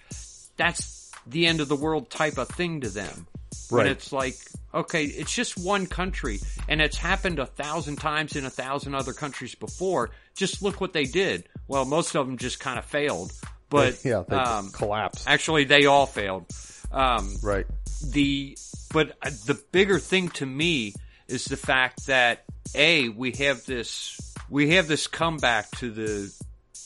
that's 0.57 1.11
the 1.25 1.47
end 1.47 1.61
of 1.61 1.69
the 1.69 1.75
world 1.75 2.09
type 2.09 2.37
of 2.37 2.49
thing 2.49 2.81
to 2.81 2.89
them. 2.89 3.27
Right. 3.71 3.87
it's 3.87 4.11
like, 4.11 4.35
okay, 4.73 5.05
it's 5.05 5.33
just 5.33 5.57
one 5.57 5.87
country 5.87 6.39
and 6.67 6.81
it's 6.81 6.97
happened 6.97 7.39
a 7.39 7.45
thousand 7.45 7.95
times 7.95 8.35
in 8.35 8.45
a 8.45 8.49
thousand 8.49 8.93
other 8.95 9.13
countries 9.13 9.55
before. 9.55 10.11
Just 10.35 10.61
look 10.61 10.81
what 10.81 10.93
they 10.93 11.05
did. 11.05 11.47
Well, 11.67 11.85
most 11.85 12.15
of 12.15 12.27
them 12.27 12.37
just 12.37 12.59
kind 12.59 12.77
of 12.77 12.85
failed, 12.85 13.31
but 13.69 13.99
yeah, 14.05 14.23
they 14.27 14.35
um, 14.35 14.71
collapsed. 14.71 15.27
actually 15.27 15.63
they 15.63 15.85
all 15.85 16.05
failed. 16.05 16.45
Um, 16.91 17.35
right. 17.41 17.65
The 18.11 18.57
but 18.91 19.17
uh, 19.21 19.29
the 19.45 19.59
bigger 19.71 19.99
thing 19.99 20.29
to 20.29 20.45
me 20.45 20.93
is 21.27 21.45
the 21.45 21.57
fact 21.57 22.07
that 22.07 22.43
a 22.75 23.09
we 23.09 23.31
have 23.31 23.65
this 23.65 24.35
we 24.49 24.71
have 24.71 24.87
this 24.87 25.07
comeback 25.07 25.71
to 25.71 25.91
the 25.91 26.33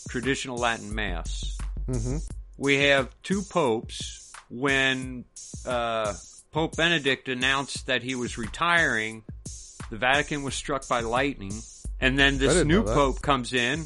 traditional 0.10 0.58
Latin 0.58 0.94
mass. 0.94 1.58
Mm-hmm. 1.88 2.18
We 2.58 2.80
have 2.84 3.10
two 3.24 3.42
popes. 3.42 4.32
When 4.50 5.26
uh, 5.66 6.14
Pope 6.52 6.78
Benedict 6.78 7.28
announced 7.28 7.88
that 7.88 8.02
he 8.02 8.16
was 8.16 8.38
retiring, 8.38 9.24
the 9.90 9.98
Vatican 9.98 10.44
was 10.44 10.56
struck 10.56 10.88
by 10.88 11.02
lightning, 11.02 11.54
and 12.00 12.18
then 12.18 12.38
this 12.38 12.64
new 12.64 12.84
pope 12.84 13.22
comes 13.22 13.54
in. 13.54 13.86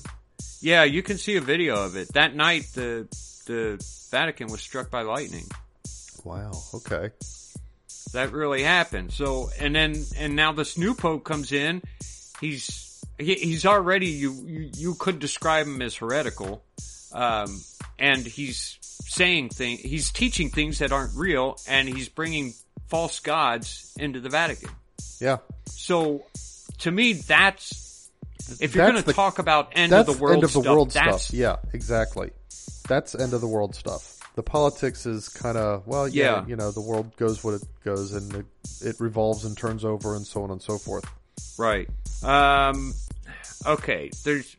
Yeah, 0.61 0.83
you 0.83 1.01
can 1.01 1.17
see 1.17 1.35
a 1.37 1.41
video 1.41 1.83
of 1.83 1.95
it. 1.95 2.13
That 2.13 2.35
night, 2.35 2.67
the 2.75 3.07
the 3.47 3.83
Vatican 4.11 4.47
was 4.47 4.61
struck 4.61 4.91
by 4.91 5.01
lightning. 5.01 5.47
Wow. 6.23 6.51
Okay. 6.73 7.11
that 8.13 8.31
really 8.31 8.63
happened. 8.63 9.11
So, 9.11 9.49
and 9.59 9.75
then, 9.75 9.95
and 10.17 10.35
now 10.35 10.51
this 10.51 10.77
new 10.77 10.93
pope 10.93 11.23
comes 11.23 11.51
in. 11.51 11.81
He's, 12.39 13.03
he, 13.17 13.35
he's 13.35 13.65
already, 13.65 14.07
you, 14.07 14.33
you, 14.45 14.69
you 14.75 14.95
could 14.95 15.19
describe 15.19 15.67
him 15.67 15.81
as 15.81 15.95
heretical. 15.95 16.63
Um, 17.13 17.61
and 17.99 18.25
he's 18.25 18.77
saying 18.81 19.49
things, 19.49 19.81
he's 19.81 20.11
teaching 20.11 20.49
things 20.49 20.79
that 20.79 20.91
aren't 20.91 21.15
real 21.15 21.57
and 21.67 21.87
he's 21.87 22.09
bringing 22.09 22.53
false 22.87 23.19
gods 23.19 23.93
into 23.99 24.19
the 24.19 24.29
Vatican. 24.29 24.69
Yeah. 25.19 25.37
So, 25.65 26.25
to 26.79 26.91
me, 26.91 27.13
that's, 27.13 28.09
if 28.59 28.75
you're 28.75 28.89
going 28.89 29.03
to 29.03 29.13
talk 29.13 29.39
about 29.39 29.73
end 29.75 29.93
of 29.93 30.05
the 30.05 30.13
world 30.13 30.35
end 30.35 30.43
of 30.43 30.53
the 30.53 30.61
stuff, 30.61 30.73
world 30.73 30.91
stuff. 30.91 31.33
Yeah. 31.33 31.57
Exactly. 31.73 32.31
That's 32.87 33.13
end 33.15 33.33
of 33.33 33.41
the 33.41 33.47
world 33.47 33.75
stuff. 33.75 34.17
The 34.35 34.43
politics 34.43 35.05
is 35.05 35.27
kind 35.29 35.57
of 35.57 35.85
well, 35.87 36.07
yeah, 36.07 36.23
Yeah. 36.41 36.45
you 36.47 36.55
know, 36.55 36.71
the 36.71 36.81
world 36.81 37.15
goes 37.17 37.43
what 37.43 37.55
it 37.55 37.63
goes, 37.83 38.13
and 38.13 38.33
it, 38.33 38.45
it 38.81 38.95
revolves 38.99 39.43
and 39.45 39.57
turns 39.57 39.83
over, 39.83 40.15
and 40.15 40.25
so 40.25 40.43
on 40.43 40.51
and 40.51 40.61
so 40.61 40.77
forth. 40.77 41.05
Right. 41.57 41.89
Um, 42.23 42.93
okay. 43.65 44.09
There's 44.23 44.55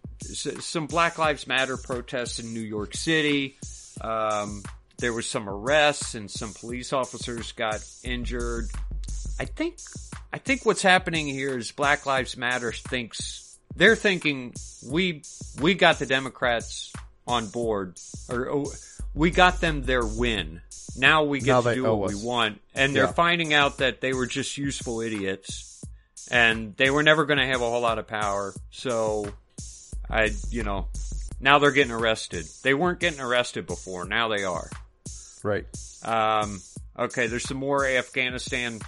some 0.60 0.86
Black 0.86 1.18
Lives 1.18 1.46
Matter 1.46 1.76
protests 1.76 2.38
in 2.38 2.52
New 2.52 2.60
York 2.60 2.94
City. 2.94 3.56
Um, 4.00 4.62
there 4.98 5.12
was 5.12 5.26
some 5.28 5.48
arrests 5.48 6.14
and 6.14 6.30
some 6.30 6.52
police 6.52 6.92
officers 6.92 7.52
got 7.52 7.84
injured. 8.04 8.70
I 9.40 9.46
think, 9.46 9.78
I 10.32 10.38
think 10.38 10.64
what's 10.64 10.82
happening 10.82 11.26
here 11.26 11.56
is 11.56 11.72
Black 11.72 12.06
Lives 12.06 12.36
Matter 12.36 12.72
thinks, 12.72 13.58
they're 13.74 13.96
thinking 13.96 14.54
we, 14.88 15.22
we 15.60 15.74
got 15.74 15.98
the 15.98 16.06
Democrats 16.06 16.92
on 17.26 17.46
board 17.48 17.98
or 18.28 18.50
oh, 18.50 18.64
we 19.14 19.30
got 19.30 19.60
them 19.60 19.82
their 19.82 20.04
win. 20.04 20.60
Now 20.96 21.24
we 21.24 21.40
get 21.40 21.46
Now 21.52 21.60
to 21.62 21.74
do 21.74 21.82
what 21.94 22.10
us. 22.12 22.20
we 22.20 22.26
want. 22.26 22.60
And 22.74 22.94
they're 22.94 23.04
Yeah. 23.04 23.12
finding 23.12 23.54
out 23.54 23.78
that 23.78 24.00
they 24.00 24.12
were 24.12 24.26
just 24.26 24.58
useful 24.58 25.00
idiots 25.00 25.82
and 26.30 26.76
they 26.76 26.90
were 26.90 27.02
never 27.02 27.24
going 27.24 27.38
to 27.38 27.46
have 27.46 27.60
a 27.62 27.68
whole 27.70 27.80
lot 27.80 27.98
of 27.98 28.06
power. 28.06 28.54
So 28.70 29.32
I, 30.10 30.30
you 30.50 30.62
know, 30.62 30.88
now 31.40 31.58
they're 31.58 31.70
getting 31.72 31.92
arrested. 31.92 32.44
They 32.62 32.74
weren't 32.74 33.00
getting 33.00 33.20
arrested 33.20 33.66
before. 33.66 34.04
Now 34.06 34.28
they 34.28 34.44
are. 34.44 34.68
Right. 35.42 35.64
Um, 36.04 36.60
okay, 36.98 37.26
there's 37.26 37.44
some 37.44 37.56
more 37.56 37.86
Afghanistan 37.86 38.80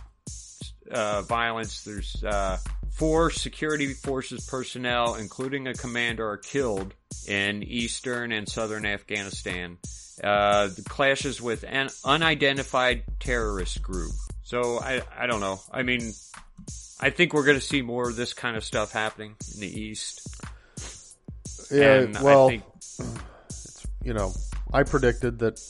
uh, 0.91 1.23
violence. 1.23 1.83
There's 1.85 2.23
uh, 2.23 2.59
four 2.93 3.31
security 3.31 3.95
forces 3.95 4.47
personnel, 4.47 5.15
including 5.15 5.67
a 5.67 5.75
commander, 5.75 6.29
are 6.29 6.37
killed 6.37 6.95
in 7.27 7.63
eastern 7.63 8.31
and 8.33 8.49
southern 8.49 8.85
Afghanistan. 8.85 9.79
Uh, 10.23 10.69
the 10.69 10.83
clashes 10.83 11.41
with 11.41 11.65
an 11.67 11.89
unidentified 12.05 13.03
terrorist 13.19 13.83
group. 13.83 14.13
So 14.43 14.79
I, 14.79 15.03
I 15.19 15.27
don't 15.27 15.41
know. 15.41 15.61
I 15.73 15.83
mean, 15.83 16.13
I 17.01 17.11
think 17.11 17.35
we're 17.35 17.45
going 17.45 17.59
to 17.59 17.65
see 17.65 17.83
more 17.83 18.09
of 18.09 18.17
this 18.17 18.33
kind 18.33 18.57
of 18.57 18.65
stuff 18.65 18.93
happening 18.93 19.35
in 19.55 19.61
the 19.61 19.81
east. 19.81 20.27
Yeah. 21.71 21.95
and 21.95 22.19
well, 22.21 22.47
I 22.47 22.51
think, 22.51 22.63
you 24.05 24.15
know, 24.15 24.33
I 24.73 24.83
predicted 24.85 25.39
that 25.41 25.61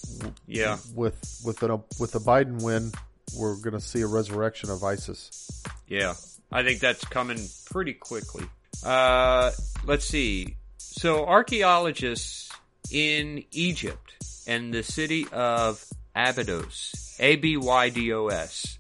yeah, 0.47 0.79
with 0.95 1.41
with 1.45 1.63
an 1.63 1.83
with 1.99 2.15
a 2.15 2.21
Biden 2.21 2.63
win, 2.63 2.93
we're 3.37 3.57
going 3.57 3.73
to 3.75 3.81
see 3.81 4.03
a 4.03 4.07
resurrection 4.07 4.71
of 4.71 4.83
ISIS. 4.85 5.63
Yeah, 5.89 6.15
I 6.53 6.63
think 6.63 6.81
that's 6.81 7.05
coming 7.05 7.39
pretty 7.71 7.95
quickly. 7.95 8.45
Uh, 8.85 9.53
let's 9.85 10.05
see. 10.05 10.57
So 10.79 11.27
archaeologists 11.27 12.51
in 12.91 13.45
Egypt 13.51 14.04
and 14.47 14.73
the 14.73 14.83
city 14.83 15.27
of 15.33 15.85
Abydos, 16.15 17.17
A-B-Y-D-O-S, 17.19 18.79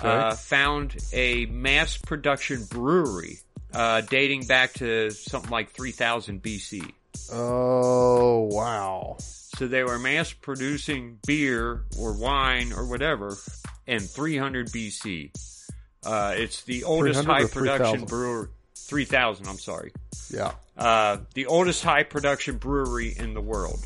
uh, 0.00 0.34
found 0.34 0.96
a 1.12 1.46
mass 1.46 1.96
production 1.96 2.64
brewery, 2.64 3.38
uh, 3.74 4.00
dating 4.02 4.46
back 4.46 4.74
to 4.74 5.10
something 5.10 5.50
like 5.50 5.70
3000 5.70 6.42
BC. 6.42 6.92
Oh 7.32 8.48
wow! 8.52 9.16
So 9.18 9.66
they 9.66 9.82
were 9.82 9.98
mass 9.98 10.32
producing 10.32 11.18
beer 11.26 11.84
or 11.98 12.12
wine 12.12 12.72
or 12.72 12.86
whatever 12.86 13.36
in 13.86 14.00
300 14.00 14.68
BC. 14.68 15.32
Uh, 16.06 16.34
it's 16.36 16.62
the 16.62 16.84
oldest 16.84 17.24
300 17.24 17.30
or 17.30 17.34
high 17.34 17.52
production 17.52 18.06
3000? 18.06 18.08
brewer. 18.08 18.50
3000, 18.76 19.46
I'm 19.46 19.58
sorry. 19.58 19.92
Yeah. 20.30 20.52
Uh, 20.76 21.18
the 21.34 21.46
oldest 21.46 21.82
high 21.82 22.04
production 22.04 22.56
brewery 22.56 23.14
in 23.18 23.34
the 23.34 23.40
world. 23.40 23.84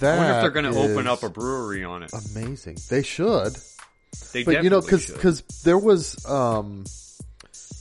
That 0.00 0.14
I 0.14 0.18
wonder 0.18 0.34
if 0.34 0.40
they're 0.42 0.62
going 0.62 0.72
to 0.72 0.78
open 0.78 1.06
up 1.06 1.22
a 1.22 1.28
brewery 1.28 1.84
on 1.84 2.02
it. 2.02 2.10
amazing. 2.34 2.78
They 2.88 3.02
should. 3.02 3.56
They 4.32 4.44
but 4.44 4.64
you 4.64 4.70
know 4.70 4.80
because 4.80 5.06
should. 5.06 5.44
there 5.64 5.78
was 5.78 6.24
um 6.26 6.84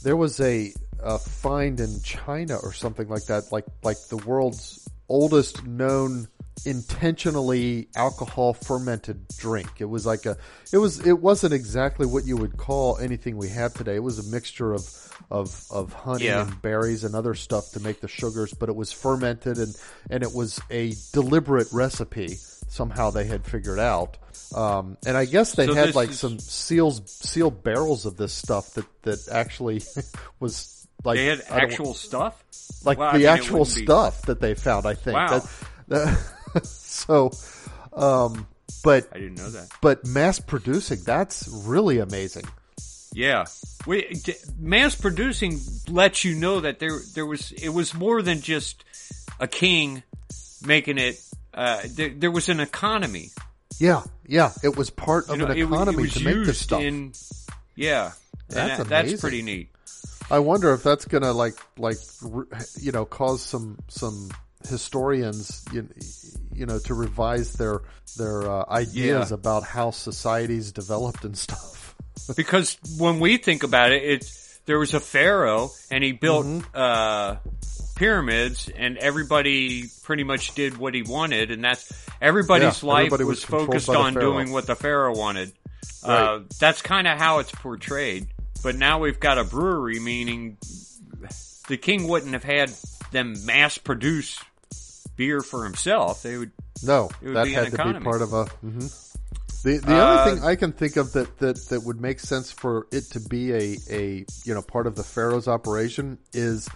there 0.03 0.15
was 0.15 0.39
a, 0.39 0.73
a 1.01 1.17
find 1.17 1.79
in 1.79 2.01
China 2.01 2.57
or 2.57 2.73
something 2.73 3.07
like 3.07 3.25
that 3.25 3.51
like 3.51 3.65
like 3.83 3.97
the 4.09 4.17
world's 4.17 4.87
oldest 5.07 5.65
known 5.65 6.27
intentionally 6.65 7.87
alcohol 7.95 8.53
fermented 8.53 9.27
drink 9.37 9.69
it 9.79 9.85
was 9.85 10.05
like 10.05 10.25
a 10.25 10.35
it 10.73 10.77
was 10.77 11.05
it 11.05 11.19
wasn't 11.19 11.53
exactly 11.53 12.05
what 12.05 12.25
you 12.25 12.35
would 12.37 12.57
call 12.57 12.97
anything 12.97 13.37
we 13.37 13.49
have 13.49 13.73
today 13.73 13.95
it 13.95 14.03
was 14.03 14.19
a 14.19 14.31
mixture 14.31 14.73
of 14.73 14.83
of 15.31 15.63
of 15.71 15.93
honey 15.93 16.25
Yeah. 16.25 16.43
and 16.47 16.61
berries 16.61 17.03
and 17.03 17.15
other 17.15 17.33
stuff 17.35 17.71
to 17.71 17.79
make 17.79 18.01
the 18.01 18.07
sugars 18.07 18.53
but 18.53 18.69
it 18.69 18.75
was 18.75 18.91
fermented 18.91 19.57
and 19.57 19.75
and 20.09 20.23
it 20.23 20.33
was 20.33 20.59
a 20.69 20.93
deliberate 21.13 21.67
recipe 21.71 22.35
somehow 22.67 23.09
they 23.11 23.25
had 23.25 23.45
figured 23.45 23.79
out 23.79 24.17
um, 24.55 24.97
and 25.05 25.15
I 25.15 25.25
guess 25.25 25.53
they 25.53 25.67
So 25.67 25.75
had 25.75 25.93
like 25.95 26.09
is- 26.09 26.19
some 26.19 26.39
seals 26.39 27.01
sealed 27.05 27.63
barrels 27.63 28.05
of 28.07 28.17
this 28.17 28.33
stuff 28.33 28.73
that 28.75 28.85
that 29.03 29.27
actually 29.31 29.81
was 30.39 30.87
like 31.03 31.17
They 31.17 31.25
had 31.27 31.41
actual 31.49 31.93
stuff? 31.93 32.43
like 32.83 32.97
Well, 32.97 33.09
I 33.09 33.13
the 33.13 33.17
mean, 33.19 33.27
actual 33.27 33.59
wouldn't 33.59 33.75
be- 33.77 33.83
stuff 33.83 34.21
that 34.23 34.39
they 34.41 34.53
found. 34.55 34.85
I 34.85 34.95
think. 34.95 35.15
Wow. 35.15 35.27
That- 35.39 35.49
that- 35.89 36.19
so, 37.05 37.31
um, 37.93 38.47
but 38.83 39.07
I 39.11 39.19
didn't 39.19 39.35
know 39.37 39.49
that. 39.49 39.69
but 39.81 40.05
mass 40.05 40.39
producing 40.39 40.99
that's 41.05 41.47
really 41.65 41.99
amazing. 41.99 42.45
Yeah. 43.13 43.45
We, 43.87 44.03
d- 44.03 44.35
mass 44.59 44.93
producing 44.95 45.59
lets 45.87 46.23
you 46.23 46.35
know 46.35 46.59
that 46.61 46.79
there, 46.79 46.99
there 47.15 47.25
was, 47.25 47.51
it 47.51 47.69
was 47.69 47.93
more 47.93 48.21
than 48.21 48.41
just 48.41 48.83
a 49.39 49.47
king 49.47 50.03
making 50.65 50.97
it, 50.99 51.19
uh, 51.53 51.81
there, 51.95 52.09
there 52.09 52.31
was 52.31 52.49
an 52.49 52.59
economy. 52.59 53.31
Yeah, 53.79 54.03
yeah. 54.27 54.51
It 54.63 54.75
was 54.77 54.89
part 54.91 55.25
of 55.29 55.31
You 55.31 55.37
know, 55.37 55.45
an 55.45 55.51
it, 55.51 55.61
it 55.61 55.63
economy 55.65 56.03
was 56.03 56.13
to 56.13 56.23
make 56.23 56.45
this 56.45 56.59
stuff. 56.59 56.81
in, 56.81 57.13
yeah. 57.75 58.11
And 58.49 58.57
That's 58.57 58.77
that- 58.77 58.89
that's 58.89 59.21
pretty 59.21 59.41
neat. 59.41 59.69
I 60.31 60.37
wonder 60.39 60.71
if 60.73 60.83
that's 60.83 61.05
gonna 61.05 61.33
like 61.33 61.55
like 61.79 61.97
you 62.79 62.91
know 62.91 63.03
cause 63.03 63.41
some 63.41 63.79
some 63.87 64.29
historians 64.67 65.63
you, 65.71 65.87
you 66.53 66.65
know 66.65 66.79
to 66.79 66.93
revise 66.93 67.53
their 67.53 67.81
their 68.17 68.49
uh, 68.49 68.65
ideas 68.69 69.29
Yeah. 69.31 69.35
about 69.35 69.63
how 69.63 69.91
societies 69.91 70.71
developed 70.71 71.23
and 71.23 71.37
stuff. 71.37 71.95
because 72.35 72.77
when 72.97 73.19
we 73.19 73.37
think 73.37 73.63
about 73.63 73.91
it, 73.91 74.03
it's 74.03 74.59
there 74.65 74.77
was 74.79 74.93
a 74.93 74.99
pharaoh 74.99 75.69
and 75.91 76.03
he 76.03 76.11
built 76.11 76.45
Mm-hmm. 76.45 76.67
uh, 76.73 77.35
pyramids, 77.95 78.69
and 78.77 78.97
everybody 78.97 79.83
pretty 80.03 80.23
much 80.23 80.55
did 80.55 80.77
what 80.77 80.93
he 80.93 81.01
wanted, 81.01 81.51
and 81.51 81.61
that's 81.63 81.91
everybody's 82.21 82.81
Yeah, 82.81 82.89
life 82.89 83.05
everybody 83.07 83.23
was 83.25 83.49
was, 83.49 83.65
focused 83.65 83.89
on 83.89 84.13
doing 84.13 84.51
what 84.51 84.65
the 84.67 84.75
pharaoh 84.75 85.15
wanted. 85.17 85.51
Uh, 86.01 86.39
that's 86.61 86.81
kind 86.81 87.07
of 87.09 87.17
how 87.17 87.39
it's 87.39 87.51
portrayed. 87.51 88.27
But 88.63 88.75
now 88.77 88.99
we've 88.99 89.19
got 89.19 89.37
a 89.37 89.43
brewery, 89.43 89.99
meaning 89.99 90.57
the 91.67 91.75
king 91.77 92.07
wouldn't 92.07 92.31
have 92.33 92.43
had 92.43 92.71
them 93.11 93.35
mass 93.45 93.77
produce 93.77 94.39
beer 95.19 95.41
for 95.41 95.65
himself. 95.65 96.23
They 96.23 96.37
would 96.37 96.51
No, 96.81 97.09
would 97.21 97.35
that 97.35 97.43
be 97.45 97.53
had 97.53 97.71
to 97.71 97.77
be 97.93 97.99
part 97.99 98.21
of 98.23 98.31
a. 98.33 98.45
hmm 98.45 98.87
The 99.63 99.77
the 99.83 99.91
Uh, 99.93 100.05
only 100.07 100.19
thing 100.35 100.43
I 100.43 100.55
can 100.55 100.71
think 100.71 100.95
of 100.95 101.11
that, 101.13 101.37
that, 101.39 101.57
that 101.69 101.81
would 101.83 101.99
make 101.99 102.19
sense 102.21 102.49
for 102.51 102.87
it 102.91 103.03
to 103.11 103.19
be 103.19 103.51
a, 103.51 103.77
a 103.91 104.25
you 104.45 104.53
know 104.55 104.61
part 104.61 104.87
of 104.87 104.95
the 104.95 105.03
Pharaoh's 105.03 105.47
operation 105.49 106.17
is 106.33 106.69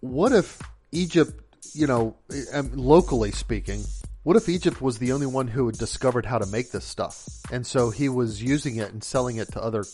what 0.00 0.32
if 0.32 0.58
Egypt, 0.92 1.34
you 1.74 1.86
know, 1.86 2.16
um, 2.54 2.70
locally 2.74 3.32
speaking, 3.32 3.84
what 4.22 4.36
if 4.36 4.48
Egypt 4.48 4.80
was 4.80 4.96
the 4.98 5.12
only 5.12 5.26
one 5.26 5.46
who 5.48 5.66
had 5.66 5.76
discovered 5.76 6.24
how 6.24 6.38
to 6.38 6.46
make 6.46 6.70
this 6.72 6.84
stuff, 6.86 7.28
and 7.52 7.66
so 7.66 7.90
he 7.90 8.08
was 8.08 8.42
using 8.42 8.76
it 8.76 8.90
and 8.92 9.04
selling 9.04 9.36
it 9.36 9.52
to 9.52 9.60
other 9.62 9.84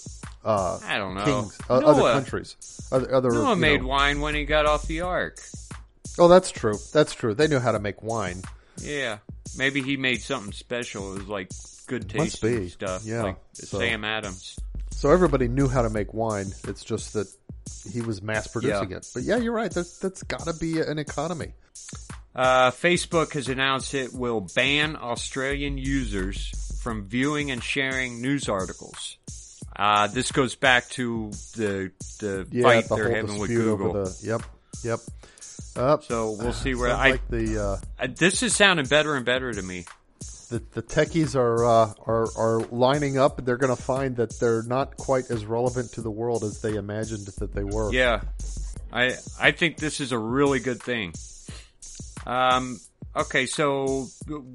uh, 0.44 0.78
I 0.84 0.98
don't 0.98 1.14
know. 1.14 1.24
kings, 1.24 1.58
uh, 1.68 1.82
other 1.84 2.02
countries, 2.12 2.56
other 2.92 3.12
other. 3.12 3.30
Noah 3.32 3.56
made 3.56 3.80
know- 3.82 3.88
wine 3.88 4.20
when 4.20 4.34
he 4.36 4.44
got 4.44 4.66
off 4.66 4.86
the 4.86 5.00
ark. 5.02 5.38
Oh, 6.18 6.28
that's 6.28 6.50
true. 6.50 6.78
That's 6.92 7.14
true. 7.14 7.34
They 7.34 7.48
knew 7.48 7.58
how 7.58 7.72
to 7.72 7.78
make 7.78 8.02
wine. 8.02 8.42
Yeah, 8.78 9.18
maybe 9.56 9.82
he 9.82 9.96
made 9.96 10.20
something 10.22 10.52
special. 10.52 11.14
It 11.14 11.18
was 11.20 11.28
like 11.28 11.50
good 11.86 12.08
be. 12.08 12.68
stuff. 12.68 13.02
Yeah, 13.04 13.22
like 13.22 13.36
so- 13.54 13.78
Sam 13.78 14.04
Adams. 14.04 14.58
So 14.90 15.10
everybody 15.10 15.48
knew 15.48 15.68
how 15.68 15.82
to 15.82 15.90
make 15.90 16.12
wine. 16.14 16.52
It's 16.68 16.84
just 16.84 17.14
that 17.14 17.26
he 17.90 18.00
was 18.02 18.22
mass 18.22 18.46
producing 18.46 18.90
Yeah. 18.90 18.96
it. 18.98 19.08
But 19.14 19.22
yeah, 19.24 19.36
you're 19.38 19.52
right. 19.54 19.70
That's 19.70 19.98
that's 19.98 20.22
got 20.22 20.44
to 20.44 20.52
be 20.54 20.80
an 20.80 20.98
economy. 20.98 21.54
Uh, 22.34 22.70
Facebook 22.70 23.32
has 23.34 23.48
announced 23.48 23.94
it 23.94 24.12
will 24.14 24.40
ban 24.54 24.96
Australian 24.96 25.76
users 25.76 26.78
from 26.82 27.06
viewing 27.08 27.50
and 27.50 27.62
sharing 27.62 28.22
news 28.22 28.48
articles. 28.48 29.16
Uh, 29.74 30.06
this 30.06 30.30
goes 30.32 30.54
back 30.54 30.88
to 30.90 31.30
the 31.56 31.90
the 32.20 32.46
Yeah, 32.50 32.62
fight 32.62 32.88
the 32.88 32.96
they're 32.96 33.14
having 33.14 33.38
with 33.38 33.50
Google. 33.50 33.92
the. 34.04 34.16
Yep, 34.22 34.42
yep. 34.84 35.00
Uh, 35.74 35.98
so 36.00 36.32
we'll 36.32 36.52
see 36.52 36.74
where 36.74 36.90
sounds 36.90 37.00
I, 37.00 37.10
like 37.12 37.28
the 37.28 37.80
uh, 38.00 38.06
this 38.16 38.42
is 38.42 38.54
sounding 38.54 38.86
better 38.86 39.14
and 39.14 39.24
better 39.24 39.52
to 39.52 39.62
me. 39.62 39.86
the 40.50 40.62
the 40.74 40.82
techies 40.82 41.34
are 41.34 41.64
uh, 41.64 41.94
are 42.06 42.28
are 42.36 42.60
lining 42.70 43.18
up. 43.18 43.38
and 43.38 43.46
They're 43.46 43.56
going 43.56 43.74
to 43.74 43.82
find 43.82 44.16
that 44.16 44.38
they're 44.38 44.62
not 44.64 44.96
quite 44.98 45.30
as 45.30 45.46
relevant 45.46 45.92
to 45.92 46.02
the 46.02 46.10
world 46.10 46.44
as 46.44 46.60
they 46.60 46.74
imagined 46.74 47.26
that 47.38 47.54
they 47.54 47.64
were. 47.64 47.92
Yeah, 47.92 48.20
I 48.92 49.14
I 49.40 49.52
think 49.52 49.78
this 49.78 50.00
is 50.00 50.12
a 50.12 50.18
really 50.18 50.60
good 50.60 50.82
thing. 50.82 51.14
Um, 52.26 52.78
okay, 53.16 53.46
so 53.46 54.06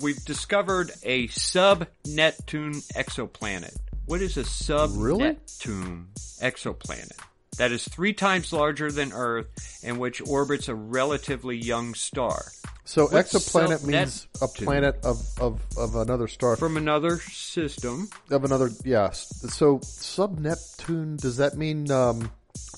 we've 0.01 0.23
discovered 0.23 0.91
a 1.03 1.27
sub 1.27 1.87
Neptune 2.05 2.73
exoplanet. 2.95 3.75
What 4.05 4.21
is 4.21 4.37
a 4.37 4.45
sub 4.45 4.91
Really? 4.93 5.23
Neptune 5.23 6.07
exoplanet? 6.41 7.17
That 7.57 7.71
is 7.71 7.87
three 7.87 8.13
times 8.13 8.53
larger 8.53 8.91
than 8.91 9.11
Earth 9.13 9.81
and 9.83 9.99
which 9.99 10.21
orbits 10.27 10.67
a 10.67 10.75
relatively 10.75 11.57
young 11.57 11.93
star. 11.95 12.45
So 12.85 13.07
What's 13.07 13.33
exoplanet 13.33 13.83
means 13.83 14.27
a 14.41 14.47
planet 14.47 14.95
of, 15.03 15.21
of, 15.39 15.61
of 15.77 15.95
another 15.95 16.27
star. 16.27 16.55
From 16.55 16.77
another 16.77 17.19
system. 17.19 18.09
of 18.31 18.45
another 18.45 18.69
yeah 18.85 19.09
so 19.11 19.79
sub 19.83 20.39
neptune 20.39 21.17
does 21.17 21.37
that 21.37 21.57
mean 21.57 21.91
um 21.91 22.31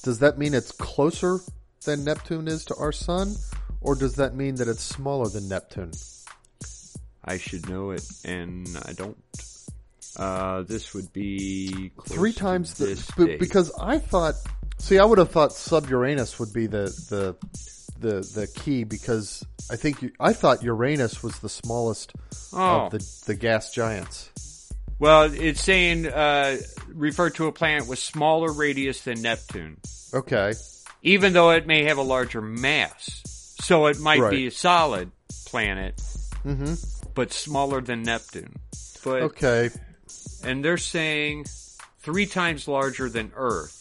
does 0.03 0.19
that 0.19 0.38
mean 0.38 0.53
it's 0.53 0.72
closer 0.72 1.39
than 1.85 2.03
neptune 2.03 2.47
is 2.47 2.65
to 2.65 2.76
our 2.76 2.91
sun 2.91 3.35
or 3.81 3.93
does 3.95 4.15
that 4.15 4.34
mean 4.34 4.56
that 4.56 4.68
it's 4.68 4.81
smaller 4.84 5.27
than 5.30 5.47
neptune 5.47 5.91
I 7.23 7.38
should 7.38 7.69
know 7.69 7.91
it, 7.91 8.03
and 8.26 8.68
I 8.85 8.93
don't. 8.93 9.18
Uh, 10.18 10.64
this 10.64 10.93
would 10.93 11.14
be 11.14 11.91
close 11.95 12.18
three 12.18 12.34
to 12.34 12.39
times 12.39 12.73
the 12.73 12.85
this 12.88 13.11
b- 13.11 13.38
because 13.38 13.72
i 13.80 13.99
thought 13.99 14.34
see 14.80 14.97
i 14.97 15.06
would 15.06 15.18
have 15.18 15.30
thought 15.31 15.51
sub 15.53 15.89
uranus 15.89 16.39
would 16.39 16.51
be 16.53 16.65
the 16.68 16.85
the 17.10 17.35
the 17.99 18.22
the 18.39 18.47
key 18.47 18.84
because 18.84 19.45
i 19.72 19.76
think 19.76 20.01
you, 20.01 20.11
i 20.19 20.34
thought 20.34 20.64
uranus 20.64 21.22
was 21.23 21.39
the 21.39 21.49
smallest 21.49 22.14
Oh. 22.51 22.85
of 22.88 22.91
the 22.91 23.23
the 23.27 23.35
gas 23.35 23.72
giants 23.72 24.30
Well, 24.97 25.31
it's 25.31 25.61
saying 25.61 26.07
uh, 26.07 26.57
refer 26.93 27.30
to 27.31 27.45
a 27.47 27.51
planet 27.51 27.88
with 27.88 27.99
smaller 27.99 28.51
radius 28.51 29.01
than 29.03 29.22
Neptune, 29.22 29.77
okay 30.14 30.53
even 31.03 31.31
though 31.34 31.51
it 31.51 31.65
may 31.68 31.84
have 31.85 31.97
a 31.97 32.01
larger 32.01 32.41
mass. 32.41 33.22
So 33.61 33.85
it 33.85 33.99
might 33.99 34.19
Right. 34.19 34.31
be 34.31 34.47
a 34.47 34.51
solid 34.51 35.11
planet, 35.45 36.01
but 37.14 37.31
smaller 37.31 37.80
than 37.81 38.01
Neptune. 38.03 38.56
But 39.03 39.22
okay 39.23 39.69
and 40.43 40.65
they're 40.65 40.77
saying 40.77 41.45
three 42.01 42.26
times 42.26 42.68
larger 42.68 43.10
than 43.10 43.31
Earth. 43.35 43.78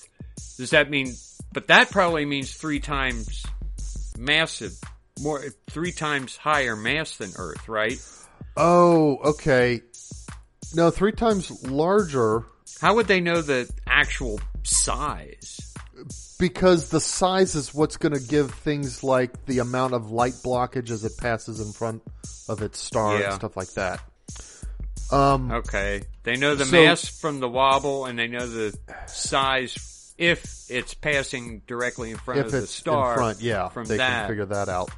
Does 0.58 0.70
that 0.70 0.90
mean? 0.90 1.14
But 1.52 1.68
that 1.68 1.90
probably 1.90 2.26
means 2.26 2.52
three 2.52 2.80
times 2.80 3.42
massive, 4.18 4.72
more 5.20 5.42
three 5.70 5.92
times 5.92 6.36
higher 6.36 6.76
mass 6.76 7.16
than 7.16 7.30
Earth, 7.36 7.68
right? 7.68 7.98
oh 8.60 9.18
okay 9.24 9.80
no 10.74 10.90
three 10.90 11.12
times 11.12 11.62
larger 11.64 12.42
How 12.80 12.96
would 12.96 13.06
they 13.06 13.20
know 13.20 13.40
the 13.40 13.70
actual 13.86 14.40
size? 14.64 15.60
because 16.40 16.88
the 16.90 17.00
size 17.00 17.54
is 17.54 17.72
what's 17.72 17.96
going 17.96 18.14
to 18.14 18.20
give 18.20 18.52
things 18.52 19.02
like 19.04 19.46
the 19.46 19.60
amount 19.60 19.94
of 19.94 20.10
light 20.10 20.32
blockage 20.44 20.90
as 20.90 21.04
it 21.04 21.16
passes 21.18 21.60
in 21.60 21.72
front 21.72 22.02
of 22.48 22.60
its 22.62 22.80
star 22.80 23.18
Yeah. 23.18 23.26
and 23.26 23.34
stuff 23.34 23.56
like 23.56 23.72
that. 23.74 24.00
Um, 25.12 25.50
Okay. 25.52 26.02
They 26.24 26.36
know 26.36 26.54
the 26.56 26.66
So- 26.66 26.72
mass 26.84 27.06
from 27.08 27.38
the 27.40 27.48
wobble 27.48 28.06
and 28.06 28.18
they 28.18 28.26
know 28.28 28.46
the 28.46 28.76
size 29.06 29.74
if 30.18 30.70
it's 30.70 30.94
passing 30.94 31.62
directly 31.66 32.10
in 32.10 32.16
front 32.18 32.40
if 32.40 32.46
of 32.46 32.52
the 32.52 32.66
star. 32.66 33.12
in 33.12 33.18
front, 33.18 33.40
yeah, 33.40 33.68
From 33.68 33.86
they 33.86 33.96
that. 33.96 34.20
can 34.22 34.28
figure 34.28 34.46
that 34.46 34.68
out. 34.68 34.90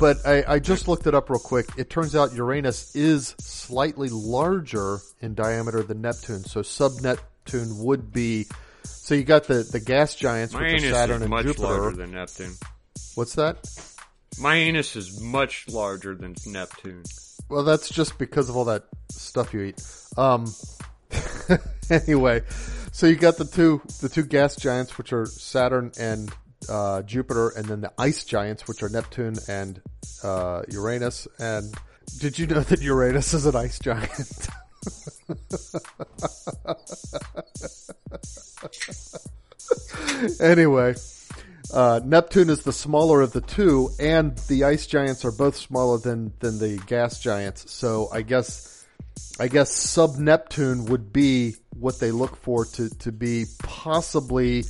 But 0.00 0.26
I, 0.26 0.44
I 0.54 0.58
just 0.58 0.88
looked 0.88 1.06
it 1.06 1.14
up 1.14 1.30
real 1.30 1.38
quick. 1.38 1.66
It 1.76 1.88
turns 1.88 2.16
out 2.16 2.32
Uranus 2.34 2.96
is 2.96 3.34
slightly 3.38 4.08
larger 4.08 4.98
in 5.20 5.34
diameter 5.34 5.82
than 5.84 6.00
Neptune, 6.00 6.44
so 6.44 6.62
sub 6.62 6.92
Neptune 7.00 7.78
would 7.78 8.12
be. 8.12 8.46
So 8.84 9.14
you 9.14 9.22
got 9.22 9.44
the, 9.44 9.62
the 9.62 9.78
gas 9.78 10.16
giants, 10.16 10.52
My 10.54 10.72
which 10.72 10.82
are 10.84 10.90
Saturn 10.90 11.16
is 11.16 11.22
and 11.22 11.30
much 11.30 11.46
Jupiter. 11.46 11.62
larger 11.66 11.96
than 11.96 12.10
Neptune. 12.12 12.54
What's 13.14 13.34
that? 13.36 13.58
My 14.40 14.56
anus 14.56 14.96
is 14.96 15.20
much 15.20 15.68
larger 15.68 16.16
than 16.16 16.34
Neptune. 16.46 17.04
Well, 17.48 17.62
that's 17.62 17.88
just 17.88 18.18
because 18.18 18.48
of 18.48 18.56
all 18.56 18.64
that 18.64 18.84
stuff 19.10 19.54
you 19.54 19.60
eat. 19.62 19.82
Um, 20.16 20.46
anyway, 21.90 22.42
so 22.94 23.08
you 23.08 23.16
got 23.16 23.36
the 23.38 23.44
two 23.44 23.82
the 24.00 24.08
two 24.08 24.22
gas 24.22 24.54
giants, 24.54 24.96
which 24.96 25.12
are 25.12 25.26
Saturn 25.26 25.90
and 25.98 26.32
uh, 26.68 27.02
Jupiter, 27.02 27.48
and 27.48 27.64
then 27.64 27.80
the 27.80 27.92
ice 27.98 28.22
giants, 28.22 28.68
which 28.68 28.84
are 28.84 28.88
Neptune 28.88 29.34
and 29.48 29.82
uh, 30.22 30.62
Uranus. 30.68 31.26
And 31.40 31.74
did 32.20 32.38
you 32.38 32.46
know 32.46 32.60
that 32.60 32.80
Uranus 32.80 33.34
is 33.34 33.46
an 33.46 33.56
ice 33.56 33.80
giant? 33.80 34.48
anyway. 40.40 40.94
Uh, 41.72 41.98
Neptune 42.04 42.50
is 42.50 42.62
the 42.62 42.72
smaller 42.72 43.22
of 43.22 43.32
the 43.32 43.40
two, 43.40 43.90
and 43.98 44.38
the 44.46 44.62
ice 44.64 44.86
giants 44.86 45.24
are 45.24 45.32
both 45.32 45.56
smaller 45.56 45.98
than 45.98 46.32
than 46.38 46.60
the 46.60 46.80
gas 46.86 47.18
giants. 47.18 47.72
So 47.72 48.08
I 48.12 48.22
guess 48.22 48.73
I 49.38 49.48
guess 49.48 49.72
sub 49.72 50.16
Neptune 50.16 50.86
would 50.86 51.12
be 51.12 51.56
what 51.78 51.98
they 51.98 52.10
look 52.10 52.36
for 52.36 52.64
to 52.64 52.88
to 52.90 53.12
be 53.12 53.46
possibly 53.58 54.64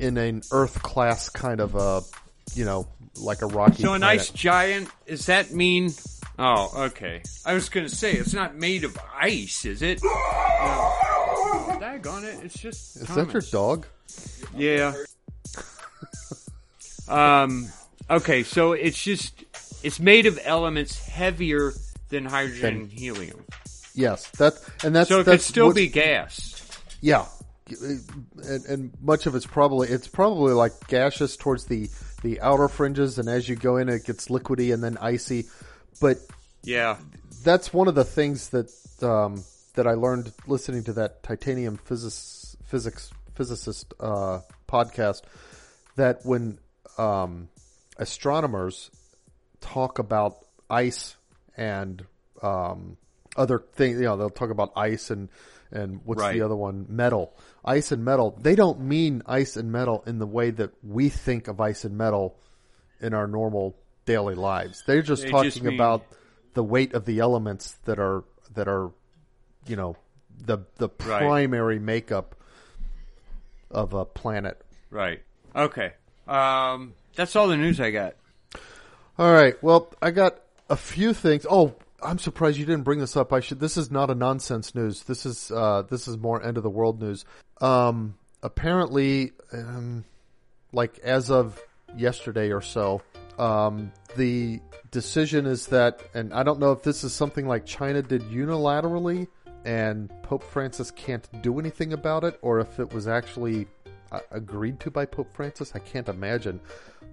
in 0.00 0.16
an 0.16 0.42
Earth 0.50 0.82
class 0.82 1.28
kind 1.28 1.60
of 1.60 1.74
a 1.74 2.02
you 2.54 2.64
know 2.64 2.88
like 3.20 3.42
a 3.42 3.46
rocky. 3.46 3.82
So 3.82 3.94
an 3.94 4.00
planet. 4.00 4.20
ice 4.20 4.30
giant, 4.30 4.88
does 5.06 5.26
that 5.26 5.52
mean? 5.52 5.90
Oh, 6.38 6.86
okay. 6.86 7.22
I 7.44 7.54
was 7.54 7.68
gonna 7.68 7.88
say 7.88 8.12
it's 8.12 8.34
not 8.34 8.56
made 8.56 8.84
of 8.84 8.96
ice, 9.14 9.64
is 9.64 9.82
it? 9.82 10.02
No. 10.02 10.10
on 12.08 12.24
it! 12.24 12.38
It's 12.44 12.58
just. 12.58 12.96
Is 12.96 13.08
that 13.08 13.32
your 13.32 13.42
dog? 13.42 13.86
Yeah. 14.54 14.94
um. 17.08 17.68
Okay, 18.08 18.42
so 18.42 18.72
it's 18.72 19.02
just 19.02 19.44
it's 19.82 19.98
made 19.98 20.26
of 20.26 20.38
elements 20.44 20.98
heavier 20.98 21.72
than 22.16 22.30
hydrogen 22.30 22.74
and 22.82 22.92
helium, 22.92 23.44
Yes, 23.94 24.28
that 24.38 24.54
and 24.84 24.94
that's 24.94 25.08
so 25.08 25.20
it 25.20 25.24
could 25.24 25.40
still 25.40 25.66
what- 25.66 25.74
be 25.76 25.88
gas. 25.88 26.52
Yeah, 27.00 27.26
and, 27.68 28.64
and 28.66 28.92
much 29.00 29.26
of 29.26 29.34
it's 29.34 29.46
probably 29.46 29.88
it's 29.88 30.08
probably 30.08 30.52
like 30.52 30.72
gaseous 30.88 31.36
towards 31.36 31.64
the 31.66 31.88
the 32.22 32.40
outer 32.40 32.68
fringes, 32.68 33.18
and 33.18 33.28
as 33.28 33.48
you 33.48 33.56
go 33.56 33.76
in, 33.76 33.88
it 33.88 34.04
gets 34.04 34.28
liquidy 34.28 34.72
and 34.74 34.82
then 34.82 34.96
icy. 35.00 35.46
But 36.00 36.18
Yeah. 36.62 36.96
that's 37.44 37.72
one 37.72 37.88
of 37.88 37.94
the 37.94 38.04
things 38.04 38.48
that 38.50 38.70
um, 39.02 39.44
that 39.74 39.86
I 39.86 39.92
learned 39.92 40.32
listening 40.46 40.84
to 40.84 40.92
that 40.94 41.22
titanium 41.22 41.76
physics 41.76 42.56
physics 42.64 43.10
physicist 43.34 43.92
uh, 44.00 44.40
podcast. 44.68 45.22
That 45.96 46.20
when 46.24 46.58
um, 46.98 47.48
astronomers 47.98 48.90
talk 49.60 49.98
about 49.98 50.36
ice 50.68 51.16
and 51.56 52.04
um, 52.42 52.96
other 53.36 53.58
things, 53.74 53.98
you 53.98 54.04
know, 54.04 54.16
they'll 54.16 54.30
talk 54.30 54.50
about 54.50 54.72
ice 54.76 55.10
and 55.10 55.28
and 55.72 56.00
what's 56.04 56.20
Right. 56.20 56.34
the 56.34 56.42
other 56.42 56.54
one? 56.54 56.86
Metal, 56.88 57.34
ice 57.64 57.90
and 57.90 58.04
metal. 58.04 58.38
They 58.40 58.54
don't 58.54 58.80
mean 58.82 59.22
ice 59.26 59.56
and 59.56 59.72
metal 59.72 60.04
in 60.06 60.18
the 60.20 60.26
way 60.26 60.50
that 60.50 60.70
we 60.84 61.08
think 61.08 61.48
of 61.48 61.60
ice 61.60 61.84
and 61.84 61.98
metal 61.98 62.36
in 63.00 63.12
our 63.14 63.26
normal 63.26 63.76
daily 64.04 64.36
lives. 64.36 64.84
They're 64.86 65.02
just 65.02 65.24
They 65.24 65.30
talking 65.30 65.50
just 65.50 65.62
mean- 65.64 65.74
about 65.74 66.04
the 66.54 66.62
weight 66.62 66.94
of 66.94 67.04
the 67.04 67.18
elements 67.18 67.72
that 67.84 67.98
are 67.98 68.22
that 68.54 68.68
are 68.68 68.90
you 69.66 69.74
know 69.76 69.96
the 70.38 70.58
the 70.76 70.88
Right. 71.04 71.22
primary 71.22 71.78
makeup 71.80 72.36
of 73.70 73.92
a 73.92 74.04
planet. 74.04 74.62
Right. 74.90 75.22
Okay. 75.54 75.92
Um, 76.28 76.94
that's 77.16 77.34
all 77.36 77.48
the 77.48 77.56
news 77.56 77.80
I 77.80 77.90
got. 77.90 78.14
All 79.18 79.32
right. 79.32 79.60
Well, 79.62 79.92
I 80.00 80.10
got 80.12 80.38
a 80.68 80.76
few 80.76 81.12
things. 81.12 81.46
Oh, 81.48 81.74
I'm 82.02 82.18
surprised 82.18 82.58
you 82.58 82.66
didn't 82.66 82.84
bring 82.84 83.00
this 83.00 83.16
up. 83.16 83.32
I 83.32 83.40
should. 83.40 83.60
This 83.60 83.76
is 83.76 83.90
not 83.90 84.10
a 84.10 84.14
nonsense 84.14 84.74
news. 84.74 85.04
This 85.04 85.24
is 85.26 85.50
uh, 85.50 85.82
this 85.88 86.08
is 86.08 86.18
more 86.18 86.42
end 86.42 86.56
of 86.56 86.62
the 86.62 86.70
world 86.70 87.00
news. 87.00 87.24
Um, 87.60 88.16
apparently, 88.42 89.32
um, 89.52 90.04
like 90.72 90.98
as 90.98 91.30
of 91.30 91.60
yesterday 91.96 92.52
or 92.52 92.60
so, 92.60 93.02
um, 93.38 93.92
the 94.16 94.60
decision 94.90 95.46
is 95.46 95.66
that, 95.68 96.02
and 96.14 96.32
I 96.32 96.42
don't 96.42 96.60
know 96.60 96.72
if 96.72 96.82
this 96.82 97.04
is 97.04 97.12
something 97.12 97.46
like 97.46 97.64
China 97.64 98.02
did 98.02 98.22
unilaterally, 98.22 99.26
and 99.64 100.10
Pope 100.22 100.42
Francis 100.42 100.90
can't 100.90 101.26
do 101.42 101.58
anything 101.58 101.92
about 101.92 102.24
it, 102.24 102.38
or 102.42 102.60
if 102.60 102.78
it 102.78 102.92
was 102.92 103.08
actually 103.08 103.66
uh, 104.12 104.20
agreed 104.30 104.80
to 104.80 104.90
by 104.90 105.06
Pope 105.06 105.34
Francis. 105.34 105.72
I 105.74 105.78
can't 105.78 106.08
imagine. 106.08 106.60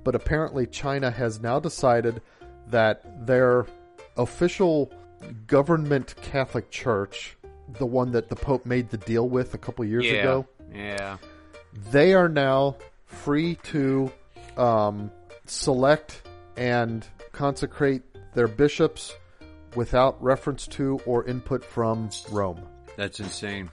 But 0.04 0.16
apparently, 0.16 0.68
China 0.68 1.10
has 1.10 1.40
now 1.40 1.62
decided 1.62 2.22
that 2.68 3.26
their 3.26 3.66
official 4.18 4.92
government 5.48 6.16
Catholic 6.22 6.70
Church, 6.70 7.38
the 7.80 7.86
one 7.86 8.12
that 8.12 8.30
the 8.30 8.36
Pope 8.36 8.66
made 8.66 8.90
the 8.90 8.98
deal 8.98 9.28
with 9.28 9.54
a 9.54 9.58
couple 9.58 9.86
years 9.86 10.06
yeah. 10.06 10.14
ago, 10.14 10.48
Yeah. 10.74 11.18
they 11.92 12.14
are 12.14 12.30
now 12.30 12.78
free 13.06 13.56
to 13.64 14.12
um, 14.58 15.12
select 15.46 16.22
and 16.58 17.06
consecrate 17.32 18.04
their 18.34 18.48
bishops 18.48 19.14
without 19.76 20.22
reference 20.22 20.68
to 20.68 21.00
or 21.06 21.26
input 21.26 21.64
from 21.64 22.10
Rome. 22.30 22.62
That's 22.96 23.20
insane. 23.20 23.70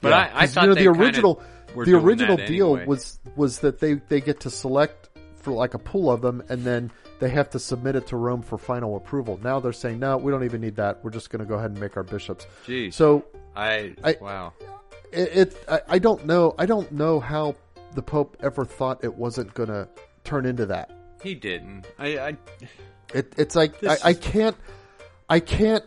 But 0.00 0.10
Yeah, 0.10 0.30
I, 0.34 0.42
I 0.42 0.46
thought 0.46 0.62
you 0.62 0.68
know 0.68 0.74
the 0.74 0.88
original 0.88 1.42
the 1.74 1.94
original 1.94 2.36
deal 2.36 2.68
anyway. 2.68 2.86
was 2.86 3.18
was 3.36 3.60
that 3.60 3.78
they 3.78 3.94
they 3.94 4.20
get 4.20 4.40
to 4.40 4.50
select 4.50 5.08
for 5.36 5.52
like 5.52 5.74
a 5.74 5.78
pool 5.78 6.10
of 6.10 6.20
them 6.20 6.42
and 6.48 6.64
then 6.64 6.90
they 7.20 7.28
have 7.28 7.50
to 7.50 7.58
submit 7.58 7.94
it 7.96 8.06
to 8.08 8.16
Rome 8.16 8.42
for 8.42 8.58
final 8.58 8.96
approval. 8.96 9.38
Now 9.42 9.60
they're 9.60 9.72
saying 9.72 10.00
no, 10.00 10.16
we 10.16 10.32
don't 10.32 10.44
even 10.44 10.60
need 10.60 10.76
that. 10.76 11.04
We're 11.04 11.10
just 11.10 11.30
going 11.30 11.40
to 11.40 11.46
go 11.46 11.54
ahead 11.54 11.70
and 11.70 11.80
make 11.80 11.96
our 11.96 12.02
bishops. 12.02 12.46
Jeez. 12.66 12.94
So 12.94 13.24
I, 13.54 13.94
I- 14.02 14.16
wow. 14.20 14.52
it, 15.12 15.36
it 15.36 15.64
I, 15.68 15.80
I 15.88 15.98
don't 15.98 16.26
know 16.26 16.54
I 16.58 16.66
don't 16.66 16.90
know 16.90 17.20
how 17.20 17.54
the 17.94 18.02
Pope 18.02 18.36
ever 18.40 18.64
thought 18.64 19.04
it 19.04 19.14
wasn't 19.14 19.52
going 19.54 19.68
to 19.68 19.88
turn 20.24 20.46
into 20.46 20.66
that. 20.66 20.90
He 21.22 21.34
didn't. 21.34 21.86
I, 21.98 22.18
I 22.18 22.36
It, 23.12 23.32
it's 23.36 23.54
like 23.56 23.82
I, 23.84 23.96
I 24.04 24.14
can't, 24.14 24.56
I 25.28 25.40
can't 25.40 25.84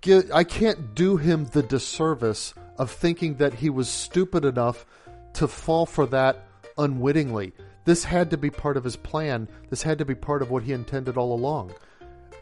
get, 0.00 0.32
I 0.32 0.44
can't 0.44 0.94
do 0.94 1.16
him 1.18 1.44
the 1.52 1.62
disservice 1.62 2.54
of 2.78 2.90
thinking 2.90 3.36
that 3.36 3.54
he 3.54 3.70
was 3.70 3.88
stupid 3.88 4.44
enough 4.44 4.86
to 5.34 5.46
fall 5.46 5.84
for 5.86 6.06
that 6.06 6.46
unwittingly. 6.78 7.52
This 7.86 8.04
had 8.04 8.30
to 8.30 8.36
be 8.36 8.50
part 8.50 8.76
of 8.76 8.84
his 8.84 8.96
plan. 8.96 9.48
This 9.70 9.82
had 9.82 9.96
to 9.98 10.04
be 10.04 10.14
part 10.14 10.42
of 10.42 10.50
what 10.50 10.62
he 10.64 10.72
intended 10.72 11.16
all 11.16 11.32
along. 11.32 11.72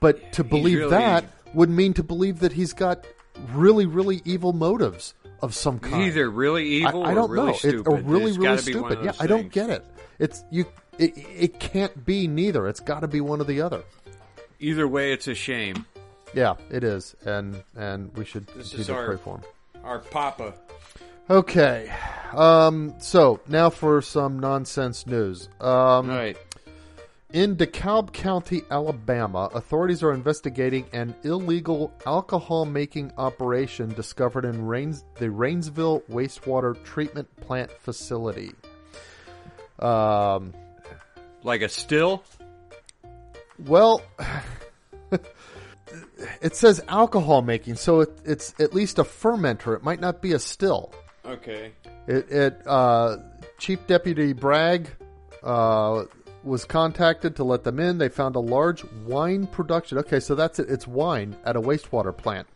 But 0.00 0.32
to 0.32 0.42
believe 0.44 0.78
really- 0.78 0.90
that 0.90 1.24
would 1.54 1.70
mean 1.70 1.94
to 1.94 2.02
believe 2.02 2.40
that 2.40 2.52
he's 2.52 2.72
got 2.72 3.06
really, 3.52 3.86
really 3.86 4.20
evil 4.24 4.52
motives 4.52 5.14
of 5.40 5.54
some 5.54 5.78
kind. 5.78 6.02
either 6.02 6.28
really 6.28 6.66
evil 6.66 7.04
I, 7.04 7.10
I 7.12 7.14
don't 7.14 7.30
really 7.30 7.52
know. 7.52 7.58
It- 7.62 7.86
or 7.86 7.96
really, 7.98 8.30
It's 8.30 8.38
really 8.38 8.56
gotta 8.56 8.64
be 8.64 8.74
one 8.74 8.90
stupid. 8.90 9.04
Yeah, 9.04 9.12
those 9.12 9.20
I 9.20 9.26
don't 9.26 9.52
get 9.52 9.70
it. 9.70 9.84
It's 10.18 10.44
you. 10.50 10.66
It, 10.98 11.12
it 11.16 11.60
can't 11.60 12.04
be 12.06 12.26
neither. 12.28 12.68
It's 12.68 12.80
got 12.80 13.00
to 13.00 13.08
be 13.08 13.20
one 13.20 13.40
or 13.40 13.44
the 13.44 13.60
other. 13.60 13.82
Either 14.60 14.86
way, 14.86 15.12
it's 15.12 15.26
a 15.26 15.34
shame. 15.34 15.84
Yeah, 16.32 16.54
it 16.70 16.84
is, 16.84 17.14
and 17.24 17.62
and 17.76 18.16
we 18.16 18.24
should 18.24 18.46
This 18.48 18.70
continue 18.70 18.84
to 18.84 18.94
our- 18.94 19.06
pray 19.06 19.16
for 19.16 19.36
him. 19.38 19.44
Our 19.84 19.98
Papa. 19.98 20.54
Okay, 21.30 21.90
um, 22.34 22.94
so 22.98 23.40
now 23.48 23.70
for 23.70 24.02
some 24.02 24.38
nonsense 24.38 25.06
news. 25.06 25.48
Um, 25.58 25.68
All 25.68 26.02
right. 26.02 26.36
In 27.32 27.56
DeKalb 27.56 28.12
County, 28.12 28.62
Alabama, 28.70 29.48
authorities 29.54 30.02
are 30.02 30.12
investigating 30.12 30.84
an 30.92 31.14
illegal 31.24 31.92
alcohol 32.06 32.64
making 32.66 33.10
operation 33.16 33.88
discovered 33.94 34.44
in 34.44 34.66
Rains- 34.66 35.04
the 35.16 35.26
Rainsville 35.30 36.02
wastewater 36.10 36.80
treatment 36.84 37.34
plant 37.40 37.70
facility. 37.72 38.52
Um, 39.80 40.52
Like 41.42 41.62
a 41.62 41.68
still? 41.68 42.22
Well, 43.58 44.02
it 46.42 46.54
says 46.54 46.82
alcohol 46.86 47.40
making, 47.42 47.76
so 47.76 48.00
it, 48.02 48.10
it's 48.24 48.54
at 48.60 48.74
least 48.74 48.98
a 48.98 49.04
fermenter. 49.04 49.74
It 49.74 49.82
might 49.82 50.00
not 50.00 50.20
be 50.20 50.32
a 50.34 50.38
still. 50.38 50.94
Okay. 51.26 51.72
It, 52.06 52.30
it 52.30 52.62
uh, 52.66 53.16
Chief 53.58 53.84
Deputy 53.86 54.32
Bragg 54.32 54.90
uh, 55.42 56.04
was 56.42 56.64
contacted 56.64 57.36
to 57.36 57.44
let 57.44 57.64
them 57.64 57.80
in. 57.80 57.98
They 57.98 58.08
found 58.08 58.36
a 58.36 58.40
large 58.40 58.84
wine 59.06 59.46
production. 59.46 59.98
Okay, 59.98 60.20
so 60.20 60.34
that's 60.34 60.58
it. 60.58 60.68
It's 60.68 60.86
wine 60.86 61.36
at 61.44 61.56
a 61.56 61.60
wastewater 61.60 62.14
plant, 62.16 62.46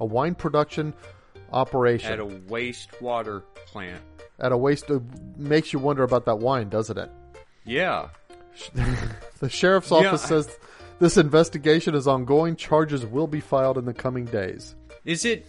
a 0.00 0.04
wine 0.06 0.34
production 0.34 0.94
operation 1.52 2.12
At 2.12 2.20
a 2.20 2.26
wastewater 2.26 3.42
plant. 3.66 4.00
at 4.40 4.52
a 4.52 4.56
waste. 4.56 4.88
It 4.90 5.02
makes 5.36 5.72
you 5.72 5.78
wonder 5.78 6.02
about 6.02 6.24
that 6.26 6.36
wine, 6.36 6.68
doesn't 6.68 6.98
it? 6.98 7.10
Yeah. 7.64 8.08
The 9.40 9.50
sheriff's 9.50 9.90
Yeah. 9.90 9.96
office 9.98 10.22
says 10.22 10.58
this 11.00 11.16
investigation 11.16 11.94
is 11.94 12.06
ongoing. 12.06 12.54
Charges 12.56 13.04
will 13.04 13.26
be 13.26 13.40
filed 13.40 13.76
in 13.76 13.84
the 13.84 13.92
coming 13.92 14.24
days. 14.24 14.74
Is 15.04 15.24
it. 15.24 15.44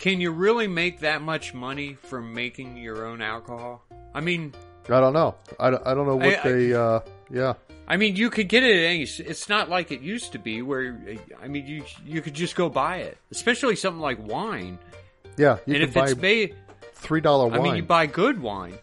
Can 0.00 0.20
you 0.20 0.30
really 0.32 0.66
make 0.66 1.00
that 1.00 1.22
much 1.22 1.54
money 1.54 1.94
from 1.94 2.34
making 2.34 2.76
your 2.78 3.06
own 3.06 3.20
alcohol? 3.22 3.84
I 4.14 4.20
mean, 4.20 4.52
I 4.88 4.98
don't 4.98 5.12
know. 5.12 5.36
I 5.60 5.70
don't, 5.70 5.86
I 5.86 5.94
don't 5.94 6.06
know 6.06 6.16
what 6.16 6.26
I- 6.38 6.40
I- 6.40 6.52
they. 6.52 6.74
uh, 6.74 7.00
yeah, 7.30 7.52
I 7.86 7.96
mean, 7.96 8.16
you 8.16 8.30
could 8.30 8.48
get 8.48 8.62
it 8.64 8.76
at 8.76 8.84
any. 8.90 9.02
It's 9.02 9.48
not 9.48 9.68
like 9.68 9.92
it 9.92 10.00
used 10.00 10.32
to 10.32 10.38
be, 10.38 10.62
where 10.62 10.98
I 11.40 11.46
mean, 11.48 11.66
you 11.66 11.84
you 12.04 12.22
could 12.22 12.34
just 12.34 12.56
go 12.56 12.68
buy 12.68 12.98
it, 12.98 13.18
especially 13.30 13.76
something 13.76 14.00
like 14.00 14.18
wine. 14.26 14.78
yeah. 15.36 15.58
You 15.66 15.74
and 15.74 15.82
can 15.82 15.82
if 15.82 15.94
buy 15.94 16.04
it's 16.10 16.16
made, 16.20 16.56
three 16.94 17.20
dollar 17.20 17.46
wine, 17.48 17.60
I 17.60 17.62
mean, 17.62 17.76
you 17.76 17.82
buy 17.82 18.06
good 18.06 18.40
wine. 18.40 18.78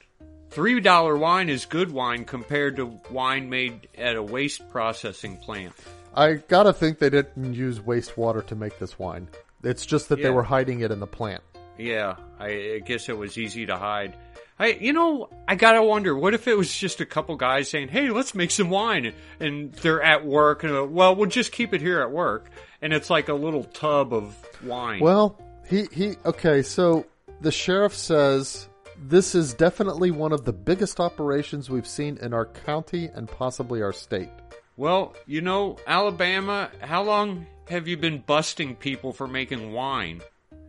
Three 0.51 0.79
dollar 0.79 1.17
wine 1.17 1.49
is 1.49 1.65
good 1.65 1.91
wine 1.91 2.25
compared 2.25 2.77
to 2.77 2.99
wine 3.11 3.49
made 3.49 3.89
at 3.97 4.15
a 4.15 4.23
waste 4.23 4.69
processing 4.69 5.37
plant. 5.37 5.73
I 6.13 6.33
gotta 6.35 6.73
think 6.73 6.99
they 6.99 7.09
didn't 7.09 7.53
use 7.53 7.79
wastewater 7.79 8.45
to 8.47 8.55
make 8.55 8.79
this 8.79 8.97
wine. 8.97 9.27
It's 9.63 9.85
just 9.85 10.09
that 10.09 10.21
they 10.21 10.29
were 10.29 10.43
hiding 10.43 10.81
it 10.81 10.91
in 10.91 10.99
the 10.99 11.07
plant. 11.07 11.43
Yeah, 11.77 12.15
I, 12.39 12.75
I 12.75 12.79
guess 12.79 13.09
it 13.09 13.17
was 13.17 13.37
easy 13.37 13.65
to 13.67 13.77
hide. 13.77 14.15
I, 14.59 14.69
you 14.69 14.91
know, 14.91 15.29
I 15.47 15.55
gotta 15.55 15.83
wonder, 15.83 16.15
what 16.17 16.33
if 16.33 16.47
it 16.47 16.57
was 16.57 16.75
just 16.75 16.99
a 16.99 17.05
couple 17.05 17.35
guys 17.35 17.69
saying, 17.69 17.89
"Hey, 17.89 18.09
let's 18.09 18.33
make 18.33 18.49
some 18.49 18.71
wine," 18.71 19.13
and 19.39 19.71
they're 19.73 20.01
at 20.01 20.25
work, 20.25 20.63
and 20.63 20.75
uh, 20.75 20.83
well, 20.83 21.15
we'll 21.15 21.29
just 21.29 21.51
keep 21.51 21.73
it 21.73 21.81
here 21.81 22.01
at 22.01 22.09
work, 22.09 22.49
and 22.81 22.91
it's 22.91 23.09
like 23.09 23.29
a 23.29 23.35
little 23.35 23.65
tub 23.65 24.13
of 24.13 24.35
wine. 24.63 24.99
Well, 24.99 25.39
he 25.67 25.87
he. 25.91 26.15
Okay, 26.25 26.63
so 26.63 27.05
the 27.41 27.51
sheriff 27.51 27.93
says 27.93 28.67
this 29.05 29.35
is 29.35 29.53
definitely 29.53 30.09
one 30.09 30.31
of 30.31 30.43
the 30.43 30.53
biggest 30.53 30.99
operations 30.99 31.69
we've 31.69 31.87
seen 31.87 32.17
in 32.17 32.33
our 32.33 32.45
county 32.45 33.09
and 33.13 33.27
possibly 33.27 33.83
our 33.83 33.93
state. 33.93 34.31
Well, 34.75 35.15
you 35.27 35.41
know, 35.41 35.77
Alabama, 35.85 36.71
how 36.81 37.03
long 37.03 37.45
have 37.69 37.87
you 37.87 37.97
been 37.97 38.19
busting 38.19 38.75
people 38.75 39.13
for 39.13 39.27
making 39.27 39.73
wine? 39.73 40.21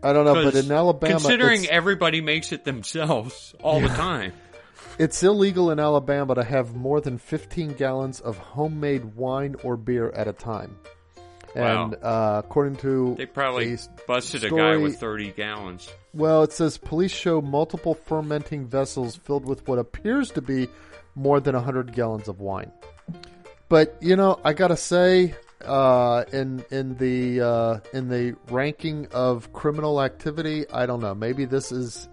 I 0.03 0.13
don't 0.13 0.25
know, 0.25 0.35
but 0.35 0.55
in 0.55 0.71
Alabama, 0.71 1.15
considering 1.15 1.65
it's, 1.65 1.73
everybody 1.73 2.21
makes 2.21 2.53
it 2.53 2.65
themselves 2.65 3.55
all 3.63 3.81
the 3.81 3.89
time. 3.89 4.33
it's 4.99 5.23
illegal 5.23 5.71
in 5.71 5.81
Alabama 5.81 6.37
to 6.37 6.45
have 6.45 6.75
more 6.75 7.01
than 7.01 7.19
15 7.19 7.75
gallons 7.75 8.21
of 8.21 8.39
homemade 8.39 9.17
wine 9.17 9.57
or 9.65 9.77
beer 9.77 10.11
at 10.11 10.29
a 10.29 10.33
time. 10.33 10.77
And 11.55 11.97
uh, 12.03 12.43
according 12.45 12.77
to 12.77 13.15
They 13.17 13.27
probably 13.27 13.77
busted 14.07 14.45
a 14.45 14.51
guy 14.51 14.77
with 14.77 15.01
30 15.01 15.33
gallons. 15.33 15.89
Well, 16.15 16.43
it 16.43 16.53
says 16.53 16.79
police 16.79 17.11
show 17.11 17.41
multiple 17.41 17.95
fermenting 17.95 18.67
vessels 18.67 19.17
filled 19.17 19.45
with 19.45 19.67
what 19.67 19.79
appears 19.79 20.31
to 20.33 20.43
be 20.43 20.69
more 21.15 21.41
than 21.41 21.55
100 21.55 21.93
gallons 21.93 22.29
of 22.29 22.41
wine. 22.41 22.71
But 23.69 23.97
you 24.01 24.15
know, 24.15 24.39
I 24.45 24.53
gotta 24.53 24.77
say, 24.77 25.35
uh, 25.65 26.25
in 26.33 26.65
in 26.71 26.97
the 26.97 27.41
uh, 27.41 27.81
in 27.93 28.09
the 28.09 28.37
ranking 28.51 29.07
of 29.13 29.53
criminal 29.53 30.01
activity, 30.03 30.69
I 30.73 30.87
don't 30.87 31.01
know. 31.01 31.15
Maybe 31.15 31.45
this 31.45 31.73
is 31.73 32.09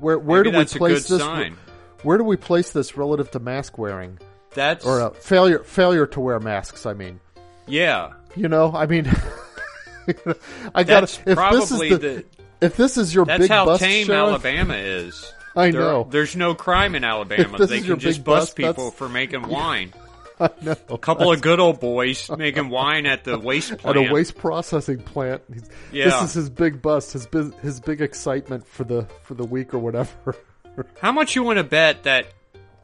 where 0.00 0.18
where 0.18 0.42
Maybe 0.42 0.52
do 0.52 0.58
we 0.58 0.64
place 0.64 1.08
this? 1.08 1.20
sign. 1.20 1.56
Where 2.02 2.18
do 2.18 2.24
we 2.24 2.36
place 2.36 2.72
this 2.72 2.96
relative 2.96 3.30
to 3.30 3.38
mask 3.38 3.78
wearing 3.78 4.18
That's 4.54 4.84
or 4.84 5.00
uh, 5.00 5.10
failure 5.10 5.60
failure 5.64 6.06
to 6.08 6.20
wear 6.20 6.38
masks? 6.40 6.86
I 6.86 6.92
mean, 6.92 7.20
yeah. 7.66 8.12
you 8.36 8.48
know, 8.48 8.72
I 8.74 8.86
mean, 8.86 9.06
I. 10.74 10.82
That's 10.82 11.18
if 11.18 11.24
this 11.24 11.30
is 11.30 11.34
probably 11.34 11.88
the, 11.90 11.96
the 11.98 12.24
if 12.60 12.76
this 12.76 12.96
is 12.98 13.14
your 13.14 13.24
That's 13.24 13.42
big 13.44 13.50
how 13.50 13.64
bust, 13.64 13.82
tame 13.82 14.06
Sheriff, 14.06 14.44
Alabama 14.44 14.74
is. 14.74 15.32
I 15.56 15.70
There- 15.70 15.80
know. 15.80 16.06
There's 16.10 16.34
no 16.36 16.54
crime 16.54 16.94
in 16.94 17.04
Alabama. 17.04 17.64
They 17.66 17.80
can 17.80 17.98
just 17.98 18.24
bust 18.24 18.48
bust, 18.48 18.56
people 18.56 18.90
for 18.90 19.08
making 19.08 19.48
wine. 19.48 19.92
Know. 20.40 20.76
A 20.88 20.98
couple 20.98 21.30
of 21.32 21.40
good 21.40 21.60
old 21.60 21.80
boys 21.80 22.28
making 22.36 22.68
wine 22.68 23.06
at 23.06 23.24
the 23.24 23.38
waste 23.38 23.72
At 23.84 23.96
a 23.96 24.12
waste 24.12 24.36
processing 24.36 24.98
plant. 24.98 25.42
He's, 25.52 25.68
Yeah. 25.92 26.04
This 26.06 26.22
is 26.30 26.34
his 26.34 26.50
big 26.50 26.82
bust, 26.82 27.12
his 27.12 27.26
big, 27.26 27.54
his 27.60 27.80
big 27.80 28.00
excitement 28.00 28.66
for 28.66 28.84
the 28.84 29.06
for 29.22 29.34
the 29.34 29.44
week 29.44 29.74
or 29.74 29.78
whatever. 29.78 30.36
How 31.00 31.12
much 31.12 31.36
you 31.36 31.42
want 31.44 31.58
to 31.58 31.64
bet 31.64 32.02
that 32.04 32.26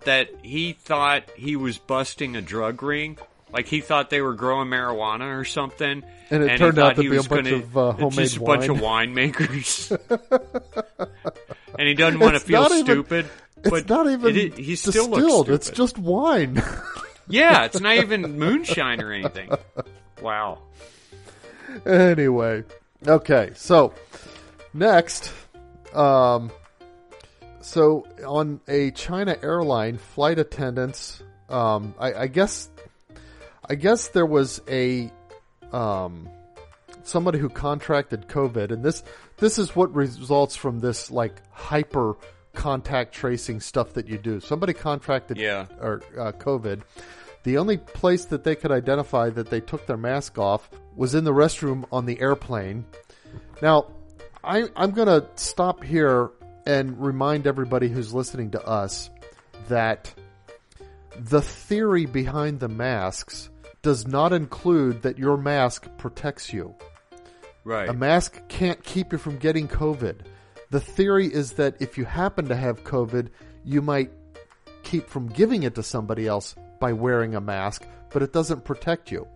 that 0.05 0.29
he 0.43 0.73
thought 0.75 1.25
he 1.37 1.57
was 1.57 1.79
busting 1.79 2.37
a 2.37 2.41
drug 2.43 2.83
ring? 2.83 3.19
Like 3.53 3.67
he 3.67 3.81
thought 3.81 4.11
they 4.11 4.21
were 4.21 4.35
growing 4.35 4.69
marijuana 4.69 5.37
or 5.37 5.45
something, 5.45 6.05
And 6.31 6.45
it 6.45 6.53
he 6.53 6.57
turned 6.57 6.79
out 6.79 6.95
to 6.95 7.03
he 7.03 7.09
be 7.09 7.17
a 7.17 7.19
was 7.19 7.27
bunch 7.27 7.47
gonna- 7.51 7.57
of, 7.57 7.77
uh, 7.77 7.93
homemade 7.93 8.13
just 8.29 8.37
a 8.37 8.41
bunch 8.41 8.69
of 8.69 8.77
winemakers. 8.77 9.91
and 11.77 11.89
he 11.89 11.95
doesn't 11.95 12.21
want 12.21 12.35
to 12.35 12.41
feel 12.41 12.63
not 12.63 12.71
even- 12.71 12.85
stupid. 12.85 13.27
It's 13.63 13.69
but 13.71 13.89
not 13.91 14.09
even 14.09 14.37
it, 14.37 14.57
he 14.57 14.75
still 14.77 15.09
looks 15.11 15.23
distilled. 15.23 15.47
stupid. 15.47 15.55
It's 15.57 15.71
just 15.71 15.99
wine. 15.99 16.63
Yeah, 17.31 17.65
it's 17.65 17.81
not 17.81 17.97
even 17.97 18.39
moonshine 18.39 19.01
or 19.03 19.13
anything. 19.13 19.51
Wow. 20.21 20.59
anyway, 21.87 22.65
okay. 23.07 23.53
So 23.55 23.95
next, 24.75 25.33
um, 25.95 26.51
so 27.61 28.07
on 28.27 28.61
a 28.69 28.91
China 28.93 29.37
airline, 29.43 29.99
flight 29.99 30.39
attendants. 30.39 31.23
Um, 31.49 31.95
I, 31.99 32.13
I 32.15 32.27
guess, 32.27 32.69
I 33.69 33.75
guess 33.75 34.09
there 34.09 34.27
was 34.27 34.61
a 34.69 35.11
um, 35.73 36.29
somebody 37.03 37.39
who 37.39 37.49
contracted 37.49 38.29
COVID, 38.29 38.71
and 38.71 38.85
this 38.85 39.03
this 39.39 39.59
is 39.59 39.75
what 39.75 39.95
results 39.95 40.55
from 40.57 40.81
this 40.81 41.11
like 41.11 41.35
hyper 41.51 42.17
contact 42.53 43.15
tracing 43.15 43.61
stuff 43.61 43.95
that 43.95 44.09
you 44.09 44.19
do. 44.19 44.41
Somebody 44.41 44.73
contracted 44.73 45.39
Yeah. 45.39 45.67
or 45.81 46.03
uh, 46.19 46.33
COVID. 46.33 46.83
The 47.43 47.59
only 47.59 47.79
place 47.79 48.27
that 48.27 48.45
they 48.45 48.55
could 48.55 48.71
identify 48.71 49.31
that 49.31 49.49
they 49.49 49.61
took 49.61 49.87
their 49.87 49.97
mask 49.97 50.39
off 50.39 50.71
was 50.95 51.15
in 51.15 51.25
the 51.25 51.33
restroom 51.33 51.85
on 51.91 52.07
the 52.07 52.21
airplane. 52.21 52.85
Now, 53.63 53.87
I, 54.45 54.65
I'm 54.77 54.91
going 54.91 55.09
to 55.09 55.27
stop 55.37 55.83
here 55.83 56.31
and 56.67 57.01
remind 57.01 57.47
everybody 57.47 57.89
who's 57.89 58.13
listening 58.13 58.51
to 58.53 58.63
us 58.65 59.11
that 59.69 60.13
the 61.17 61.41
theory 61.41 62.07
behind 62.07 62.61
the 62.61 62.69
masks 62.69 63.49
does 63.83 64.07
not 64.07 64.33
include 64.33 65.03
that 65.03 65.19
your 65.19 65.37
mask 65.37 65.89
protects 65.97 66.53
you. 66.53 66.75
Right. 67.65 67.89
A 67.89 67.93
mask 67.93 68.41
can't 68.49 68.83
keep 68.83 69.13
you 69.13 69.19
from 69.19 69.39
getting 69.39 69.69
COVID. 69.69 70.21
The 70.71 70.81
theory 70.81 71.27
is 71.27 71.53
that 71.53 71.81
if 71.81 71.99
you 71.99 72.05
happen 72.05 72.49
to 72.49 72.57
have 72.57 72.85
COVID, 72.85 73.29
you 73.65 73.83
might 73.83 74.11
keep 74.83 75.09
from 75.09 75.29
giving 75.29 75.63
it 75.63 75.75
to 75.75 75.83
somebody 75.83 76.27
else 76.27 76.55
by 76.81 76.93
wearing 76.93 77.37
a 77.37 77.41
mask, 77.41 77.87
but 78.13 78.23
it 78.23 78.33
doesn't 78.33 78.65
protect 78.65 79.13
you. 79.13 79.29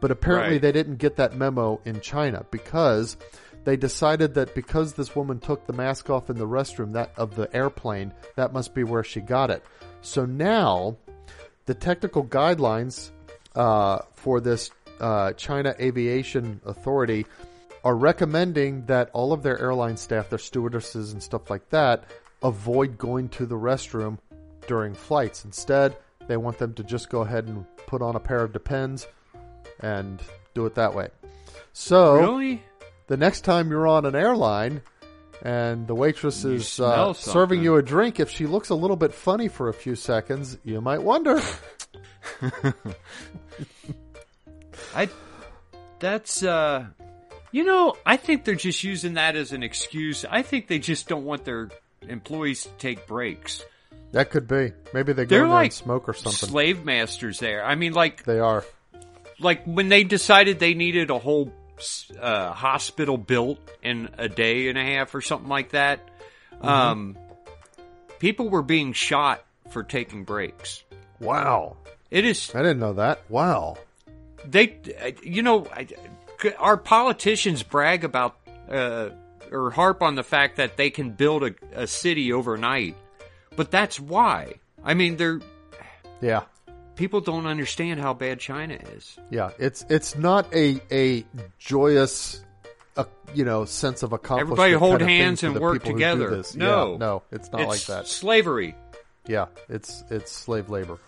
But 0.00 0.10
apparently 0.10 0.54
Right. 0.54 0.62
they 0.62 0.72
didn't 0.72 0.96
get 0.96 1.16
that 1.16 1.34
memo 1.36 1.80
in 1.84 2.00
China 2.00 2.44
because 2.50 3.16
they 3.64 3.76
decided 3.76 4.34
that 4.34 4.54
because 4.54 4.92
this 4.92 5.16
woman 5.16 5.40
took 5.40 5.66
the 5.66 5.72
mask 5.72 6.10
off 6.10 6.28
in 6.28 6.36
the 6.36 6.46
restroom 6.46 6.92
that 6.92 7.12
of 7.16 7.34
the 7.34 7.54
airplane, 7.56 8.12
that 8.36 8.52
must 8.52 8.74
be 8.74 8.84
where 8.84 9.02
she 9.02 9.20
got 9.20 9.50
it. 9.50 9.64
So 10.02 10.26
now 10.26 10.96
the 11.64 11.74
technical 11.74 12.24
guidelines 12.24 13.10
uh, 13.56 14.00
for 14.14 14.40
this 14.40 14.70
uh, 15.00 15.32
China 15.32 15.74
Aviation 15.80 16.60
Authority 16.66 17.24
are 17.82 17.96
recommending 17.96 18.84
that 18.86 19.08
all 19.12 19.32
of 19.32 19.42
their 19.42 19.58
airline 19.58 19.96
staff, 19.96 20.28
their 20.28 20.38
stewardesses 20.38 21.12
and 21.12 21.22
stuff 21.22 21.48
like 21.48 21.68
that, 21.70 22.04
avoid 22.42 22.98
going 22.98 23.28
to 23.30 23.46
the 23.46 23.54
restroom 23.56 24.18
during 24.66 24.94
flights. 24.94 25.44
Instead, 25.44 25.96
they 26.26 26.36
want 26.36 26.58
them 26.58 26.74
to 26.74 26.84
just 26.84 27.08
go 27.10 27.22
ahead 27.22 27.46
and 27.46 27.64
put 27.86 28.02
on 28.02 28.16
a 28.16 28.20
pair 28.20 28.42
of 28.42 28.52
Depends 28.52 29.06
and 29.80 30.20
do 30.54 30.66
it 30.66 30.74
that 30.74 30.94
way. 30.94 31.08
So 31.72 32.16
really? 32.16 32.62
the 33.06 33.16
next 33.16 33.42
time 33.42 33.70
you're 33.70 33.86
on 33.86 34.06
an 34.06 34.14
airline 34.14 34.82
and 35.42 35.86
the 35.86 35.94
waitress 35.94 36.44
You 36.44 36.54
is 36.54 36.80
uh, 36.80 37.12
serving 37.12 37.62
you 37.62 37.76
a 37.76 37.82
drink, 37.82 38.18
if 38.20 38.30
she 38.30 38.46
looks 38.46 38.70
a 38.70 38.74
little 38.74 38.96
bit 38.96 39.12
funny 39.12 39.48
for 39.48 39.68
a 39.68 39.74
few 39.74 39.94
seconds, 39.94 40.56
you 40.64 40.80
might 40.80 41.02
wonder. 41.02 41.40
I 44.94 45.08
that's 45.98 46.42
uh 46.42 46.86
you 47.52 47.62
know, 47.62 47.96
I 48.04 48.16
think 48.16 48.44
they're 48.44 48.56
just 48.56 48.82
using 48.82 49.14
that 49.14 49.36
as 49.36 49.52
an 49.52 49.62
excuse. 49.62 50.24
I 50.28 50.42
think 50.42 50.66
they 50.66 50.80
just 50.80 51.06
don't 51.08 51.24
want 51.24 51.44
their 51.44 51.70
employees 52.02 52.64
to 52.64 52.70
take 52.78 53.06
breaks. 53.06 53.64
That 54.14 54.30
could 54.30 54.48
be. 54.48 54.72
Maybe 54.94 55.12
they 55.12 55.24
go 55.26 55.28
They're 55.28 55.42
in 55.44 55.48
there 55.50 55.54
like 55.58 55.64
and 55.66 55.72
smoke 55.74 56.08
or 56.08 56.14
something. 56.14 56.48
slave 56.48 56.84
masters 56.84 57.38
there. 57.38 57.64
I 57.64 57.74
mean 57.74 57.92
like 57.92 58.24
they 58.24 58.38
are. 58.40 58.64
like 59.38 59.64
when 59.64 59.88
they 59.90 60.04
decided 60.04 60.58
they 60.58 60.74
needed 60.74 61.10
a 61.10 61.18
whole 61.18 61.52
uh, 62.20 62.52
hospital 62.52 63.18
built 63.18 63.58
in 63.82 64.08
a 64.16 64.28
day 64.28 64.68
and 64.68 64.78
a 64.78 64.82
half 64.84 65.14
or 65.14 65.20
something 65.20 65.48
like 65.48 65.70
that. 65.72 66.00
Mm-hmm. 66.54 66.66
Um 66.66 67.18
people 68.18 68.48
were 68.48 68.62
being 68.62 68.92
shot 68.92 69.44
for 69.70 69.82
taking 69.82 70.24
breaks. 70.24 70.82
Wow. 71.20 71.76
It 72.10 72.24
is 72.24 72.54
I 72.54 72.62
didn't 72.62 72.78
know 72.80 72.94
that. 72.94 73.20
Wow. 73.28 73.76
they 74.46 74.78
you 75.22 75.42
know 75.42 75.66
I- 75.72 75.88
our 76.58 76.76
politicians 76.76 77.62
brag 77.62 78.04
about 78.04 78.36
uh, 78.70 79.10
or 79.50 79.70
harp 79.70 80.02
on 80.02 80.14
the 80.14 80.22
fact 80.22 80.56
that 80.56 80.76
they 80.76 80.90
can 80.90 81.10
build 81.10 81.42
a, 81.42 81.54
a 81.74 81.86
city 81.86 82.32
overnight 82.32 82.96
but 83.56 83.70
that's 83.70 83.98
why 84.00 84.54
i 84.84 84.94
mean 84.94 85.16
they're 85.16 85.40
Yeah. 86.20 86.42
people 86.96 87.20
don't 87.20 87.46
understand 87.46 88.00
how 88.00 88.14
bad 88.14 88.38
china 88.40 88.74
is 88.96 89.16
Yeah. 89.30 89.50
It's 89.58 89.84
it's 89.88 90.16
not 90.16 90.52
a 90.54 90.80
a 90.92 91.24
joyous 91.58 92.44
uh, 92.96 93.04
you 93.34 93.44
know 93.44 93.64
sense 93.64 94.02
of 94.04 94.12
accomplishment. 94.12 94.52
Everybody 94.52 94.74
hold 94.74 95.00
kind 95.00 95.02
of 95.02 95.08
hands 95.08 95.42
and 95.42 95.58
work 95.58 95.82
people 95.82 95.92
who 95.92 95.98
do 95.98 96.04
together. 96.04 96.42
No. 96.54 96.92
Yeah, 96.92 96.98
no, 96.98 97.22
it's 97.32 97.50
not 97.50 97.66
like 97.66 97.84
that. 97.86 98.06
slavery 98.06 98.74
Yeah, 99.26 99.46
it's 99.68 100.04
it's 100.10 100.30
slave 100.30 100.68
labor. 100.70 100.98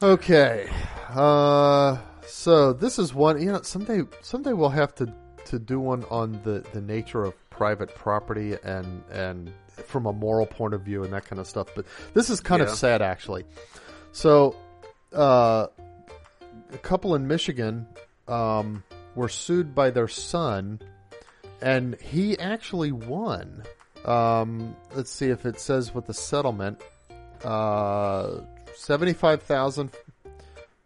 Okay, 0.00 0.68
uh, 1.10 1.98
so 2.24 2.72
this 2.72 3.00
is 3.00 3.12
one. 3.12 3.40
You 3.42 3.50
know, 3.52 3.62
someday 3.62 4.02
someday 4.22 4.52
we'll 4.52 4.68
have 4.68 4.94
to 4.96 5.12
to 5.46 5.58
do 5.58 5.80
one 5.80 6.04
on 6.10 6.40
the 6.44 6.64
the 6.72 6.80
nature 6.80 7.24
of 7.24 7.34
private 7.50 7.92
property 7.96 8.56
and 8.62 9.02
and 9.10 9.50
from 9.86 10.06
a 10.06 10.12
moral 10.12 10.46
point 10.46 10.74
of 10.74 10.82
view 10.82 11.04
and 11.04 11.12
that 11.12 11.24
kind 11.26 11.40
of 11.40 11.46
stuff. 11.46 11.68
But 11.74 11.86
this 12.14 12.30
is 12.30 12.40
kind 12.40 12.60
Yeah. 12.62 12.68
of 12.70 12.76
sad, 12.76 13.02
actually. 13.02 13.44
So, 14.12 14.56
uh, 15.14 15.66
a 16.72 16.78
couple 16.78 17.14
in 17.14 17.26
Michigan 17.26 17.86
um, 18.26 18.82
were 19.14 19.28
sued 19.28 19.74
by 19.74 19.90
their 19.90 20.08
son, 20.08 20.80
and 21.62 21.96
he 22.00 22.38
actually 22.38 22.92
won. 22.92 23.62
Um, 24.04 24.76
let's 24.94 25.10
see 25.10 25.28
if 25.28 25.44
it 25.46 25.58
says 25.60 25.94
what 25.94 26.06
the 26.06 26.14
settlement. 26.14 26.80
Uh, 27.44 28.40
seventy-five 28.74 29.42
thousand 29.42 29.90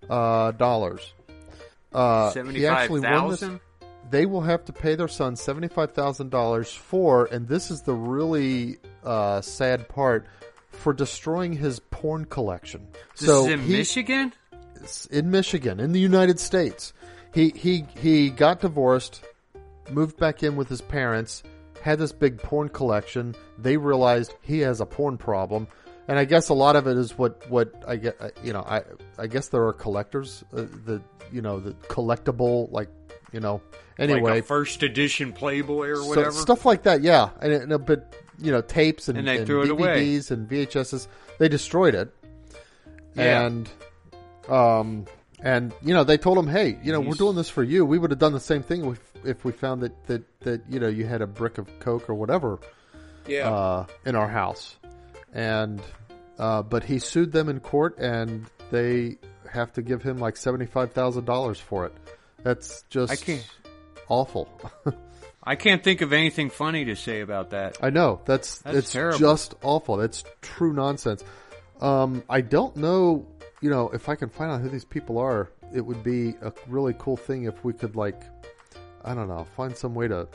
uh, 0.09 0.53
dollars. 0.53 1.13
Uh, 1.93 2.33
he 2.33 2.67
actually 2.67 3.01
won 3.01 3.31
this. 3.31 3.45
75000 4.13 4.21
They 4.21 4.27
will 4.27 4.43
have 4.43 4.65
to 4.67 4.73
pay 4.73 4.95
their 4.95 5.09
son 5.09 5.37
seventy-five 5.37 5.93
thousand 5.93 6.31
dollars 6.31 6.73
for, 6.73 7.27
and 7.33 7.49
this 7.49 7.71
is 7.71 7.83
the 7.83 7.95
really 7.95 8.77
uh, 9.05 9.41
sad 9.41 9.89
part, 9.89 10.27
for 10.71 10.93
destroying 10.93 11.53
his 11.53 11.81
porn 11.81 12.25
collection. 12.27 12.87
this 13.19 13.27
so 13.27 13.47
is 13.47 13.53
in 13.53 13.61
he- 13.61 13.73
michigan 13.79 14.33
in 15.11 15.31
Michigan, 15.31 15.79
in 15.79 15.93
the 15.93 16.01
United 16.01 16.41
States. 16.41 16.93
He 17.33 17.51
he 17.55 17.85
he 17.97 18.31
got 18.31 18.61
divorced, 18.61 19.23
moved 19.91 20.17
back 20.19 20.43
in 20.43 20.57
with 20.57 20.69
his 20.69 20.81
parents, 20.81 21.43
had 21.83 21.99
this 21.99 22.13
big 22.13 22.39
porn 22.39 22.69
collection. 22.69 23.35
They 23.59 23.77
realized 23.77 24.35
he 24.43 24.59
has 24.61 24.81
a 24.81 24.87
porn 24.87 25.17
problem, 25.19 25.69
and 26.09 26.19
I 26.19 26.25
guess 26.25 26.49
a 26.49 26.55
lot 26.55 26.75
of 26.77 26.87
it 26.89 26.97
is 26.99 27.17
what 27.17 27.49
what 27.49 27.73
I 27.87 27.97
get. 27.97 28.17
uh, 28.21 28.31
You 28.43 28.53
know, 28.53 28.63
I 28.63 28.83
I 29.19 29.29
guess 29.29 29.49
there 29.49 29.65
are 29.65 29.73
collectors 29.73 30.45
uh, 30.53 30.63
the 30.85 31.01
you 31.33 31.41
know 31.43 31.61
the 31.61 31.73
collectible 31.89 32.71
like 32.73 32.89
you 33.33 33.41
know 33.41 33.61
anyway 33.99 34.21
like 34.33 34.43
a 34.43 34.47
first 34.47 34.83
edition 34.83 35.33
playboy 35.33 35.89
or 35.89 35.97
so- 35.97 36.09
whatever 36.09 36.33
stuff 36.33 36.65
like 36.67 36.83
that. 36.85 37.03
Yeah, 37.03 37.31
and, 37.41 37.53
and 37.73 37.87
but 37.87 38.15
you 38.39 38.51
know 38.53 38.61
tapes 38.63 39.09
and, 39.09 39.19
And 39.19 39.27
they 39.29 39.45
threw 39.45 39.63
it 39.63 39.71
away. 39.71 40.05
DVDs 40.17 40.31
and 40.31 40.49
VHSs. 40.49 41.07
They 41.39 41.49
destroyed 41.49 41.95
it, 41.95 42.15
Yeah. 43.15 43.47
and 43.47 43.69
um 44.49 45.07
and 45.41 45.73
you 45.83 45.93
know 45.95 46.05
they 46.05 46.17
told 46.19 46.39
him, 46.39 46.47
hey, 46.47 46.79
you 46.83 46.93
know 46.93 47.01
we're 47.01 47.15
doing 47.15 47.37
this 47.37 47.49
for 47.49 47.63
you. 47.63 47.85
We 47.85 47.99
would 47.99 48.11
have 48.11 48.19
done 48.21 48.33
the 48.33 48.41
same 48.41 48.63
thing 48.63 48.85
if, 48.85 49.01
if 49.25 49.45
we 49.45 49.53
found 49.53 49.83
that 49.83 50.07
that 50.07 50.41
that 50.41 50.63
you 50.69 50.79
know 50.81 50.89
you 50.89 51.07
had 51.07 51.23
a 51.23 51.27
brick 51.27 51.59
of 51.59 51.69
coke 51.81 52.09
or 52.09 52.15
whatever 52.15 52.59
yeah 53.27 53.49
uh, 53.51 53.87
in 54.05 54.15
our 54.17 54.29
house, 54.29 54.77
and 55.33 55.81
uh, 56.39 56.63
but 56.63 56.85
he 56.85 56.99
sued 56.99 57.33
them 57.33 57.49
in 57.49 57.61
court, 57.61 57.99
and 57.99 58.47
they 58.71 59.19
have 59.51 59.73
to 59.75 59.83
give 59.83 60.03
him 60.03 60.19
like 60.19 60.37
seventy 60.37 60.67
five 60.67 60.93
thousand 60.93 61.25
dollars 61.25 61.59
for 61.61 61.87
it. 61.87 61.93
That's 62.43 62.83
just 62.91 63.13
I 63.13 63.17
can't- 63.17 63.47
awful. 64.09 64.49
i 65.45 65.57
can't 65.57 65.83
think 65.83 66.03
of 66.03 66.13
anything 66.13 66.51
funny 66.51 66.85
to 66.85 66.95
say 66.95 67.21
about 67.21 67.51
that 67.51 67.77
I 67.83 67.91
know 67.91 68.21
that's, 68.25 68.59
That's 68.59 68.77
it's 68.79 68.93
terrible. 68.93 69.19
just 69.19 69.55
awful. 69.63 69.97
That's 69.97 70.23
true 70.41 70.73
nonsense. 70.73 71.25
Um, 71.81 72.23
I 72.29 72.41
don't 72.43 72.77
know 72.77 73.27
you 73.61 73.71
know, 73.71 73.91
if 73.91 74.09
I 74.09 74.17
can 74.17 74.29
find 74.29 74.51
out 74.51 74.61
who 74.61 74.69
these 74.69 74.85
people 74.85 75.19
are, 75.19 75.49
it 75.73 75.81
would 75.83 76.03
be 76.03 76.31
a 76.43 76.53
really 76.67 76.95
cool 76.99 77.17
thing 77.17 77.45
if 77.45 77.65
we 77.65 77.73
could 77.73 77.95
like, 77.95 78.21
I 79.05 79.15
don't 79.15 79.29
know, 79.29 79.45
find 79.57 79.77
some 79.77 79.95
way 79.95 80.09
to 80.09 80.27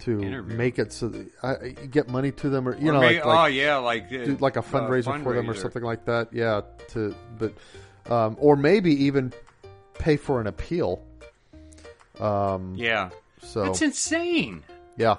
to 0.00 0.20
Interview. 0.22 0.56
make 0.56 0.78
it 0.78 0.92
so 0.92 1.08
that 1.08 1.26
I, 1.42 1.48
I- 1.50 1.68
get 1.90 2.08
money 2.08 2.32
to 2.32 2.48
them 2.48 2.66
or 2.68 2.76
you 2.76 2.90
Or 2.90 2.92
know 2.94 3.00
may- 3.00 3.16
like, 3.16 3.26
oh 3.26 3.28
like 3.28 3.54
yeah, 3.54 3.76
like 3.76 4.04
uh, 4.06 4.24
do 4.24 4.36
like 4.40 4.56
a 4.56 4.62
fundraiser, 4.62 5.22
for 5.22 5.34
them 5.34 5.50
or 5.50 5.54
something 5.54 5.82
like 5.82 6.06
that. 6.06 6.32
Yeah, 6.32 6.62
to 6.90 7.14
but 7.38 7.52
um, 8.10 8.36
or 8.40 8.56
maybe 8.56 9.04
even 9.04 9.32
pay 10.00 10.16
for 10.16 10.40
an 10.40 10.46
appeal. 10.46 11.04
Um, 12.18 12.74
Yeah, 12.76 13.10
so 13.42 13.64
that's 13.64 13.82
insane. 13.82 14.62
yeah. 14.96 15.16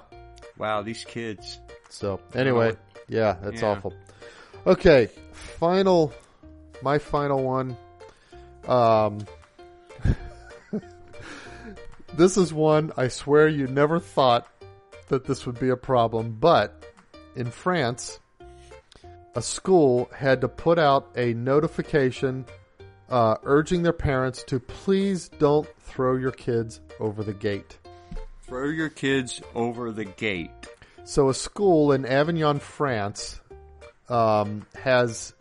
Wow, 0.58 0.82
these 0.82 1.04
kids. 1.04 1.58
So 1.88 2.20
anyway, 2.34 2.68
what- 2.70 2.78
yeah, 3.08 3.36
that's 3.42 3.62
Yeah. 3.62 3.68
awful. 3.70 3.94
Okay, 4.66 5.08
final, 5.32 6.12
my 6.82 6.98
final 6.98 7.42
one. 7.42 7.76
Um, 8.68 9.18
this 12.14 12.36
is 12.36 12.52
one 12.52 12.92
I 12.96 13.08
swear 13.08 13.48
you 13.48 13.66
never 13.66 13.98
thought 13.98 14.46
that 15.08 15.24
this 15.24 15.46
would 15.46 15.58
be 15.58 15.70
a 15.70 15.76
problem, 15.76 16.36
but 16.38 16.84
in 17.34 17.50
France, 17.50 18.20
a 19.34 19.42
school 19.42 20.08
had 20.14 20.40
to 20.42 20.48
put 20.48 20.78
out 20.78 21.08
a 21.16 21.32
notification 21.34 22.44
uh, 23.12 23.36
urging 23.44 23.82
their 23.82 23.92
parents 23.92 24.42
to 24.44 24.58
please 24.58 25.28
don't 25.38 25.68
throw 25.78 26.16
your 26.16 26.32
kids 26.32 26.80
over 26.98 27.22
the 27.22 27.34
gate. 27.34 27.78
Throw 28.42 28.68
your 28.68 28.88
kids 28.88 29.40
over 29.54 29.92
the 29.92 30.04
gate. 30.06 30.50
So 31.04 31.28
a 31.28 31.34
school 31.34 31.92
in 31.92 32.04
Avignon, 32.04 32.58
France, 32.58 33.40
um, 34.08 34.66
has 34.82 35.34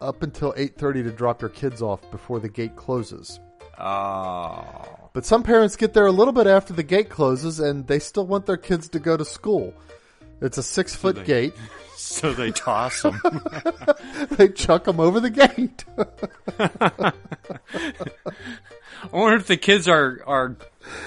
up 0.00 0.22
until 0.22 0.52
eight 0.56 0.76
thirty 0.76 1.02
to 1.02 1.10
drop 1.10 1.38
their 1.38 1.48
kids 1.48 1.80
off 1.80 2.00
before 2.10 2.40
the 2.40 2.48
gate 2.48 2.76
closes. 2.76 3.38
Oh, 3.78 5.10
But 5.12 5.24
some 5.24 5.42
parents 5.42 5.76
get 5.76 5.92
there 5.94 6.06
a 6.06 6.12
little 6.12 6.32
bit 6.32 6.46
after 6.46 6.72
the 6.72 6.82
gate 6.82 7.08
closes, 7.08 7.58
and 7.60 7.86
they 7.86 7.98
still 7.98 8.26
want 8.26 8.46
their 8.46 8.56
kids 8.56 8.88
to 8.90 8.98
go 8.98 9.16
to 9.16 9.24
school. 9.24 9.74
It's 10.40 10.58
a 10.58 10.62
six 10.62 10.94
foot 10.94 11.16
they- 11.16 11.24
gate. 11.24 11.54
so 12.22 12.32
they 12.32 12.50
toss 12.50 13.02
them. 13.02 13.20
they 14.30 14.48
chuck 14.48 14.84
them 14.84 14.98
over 14.98 15.20
the 15.20 15.30
gate. 15.30 15.84
I 19.12 19.16
wonder 19.16 19.36
if 19.36 19.46
the 19.46 19.56
kids 19.56 19.86
are 19.86 20.20
are 20.26 20.56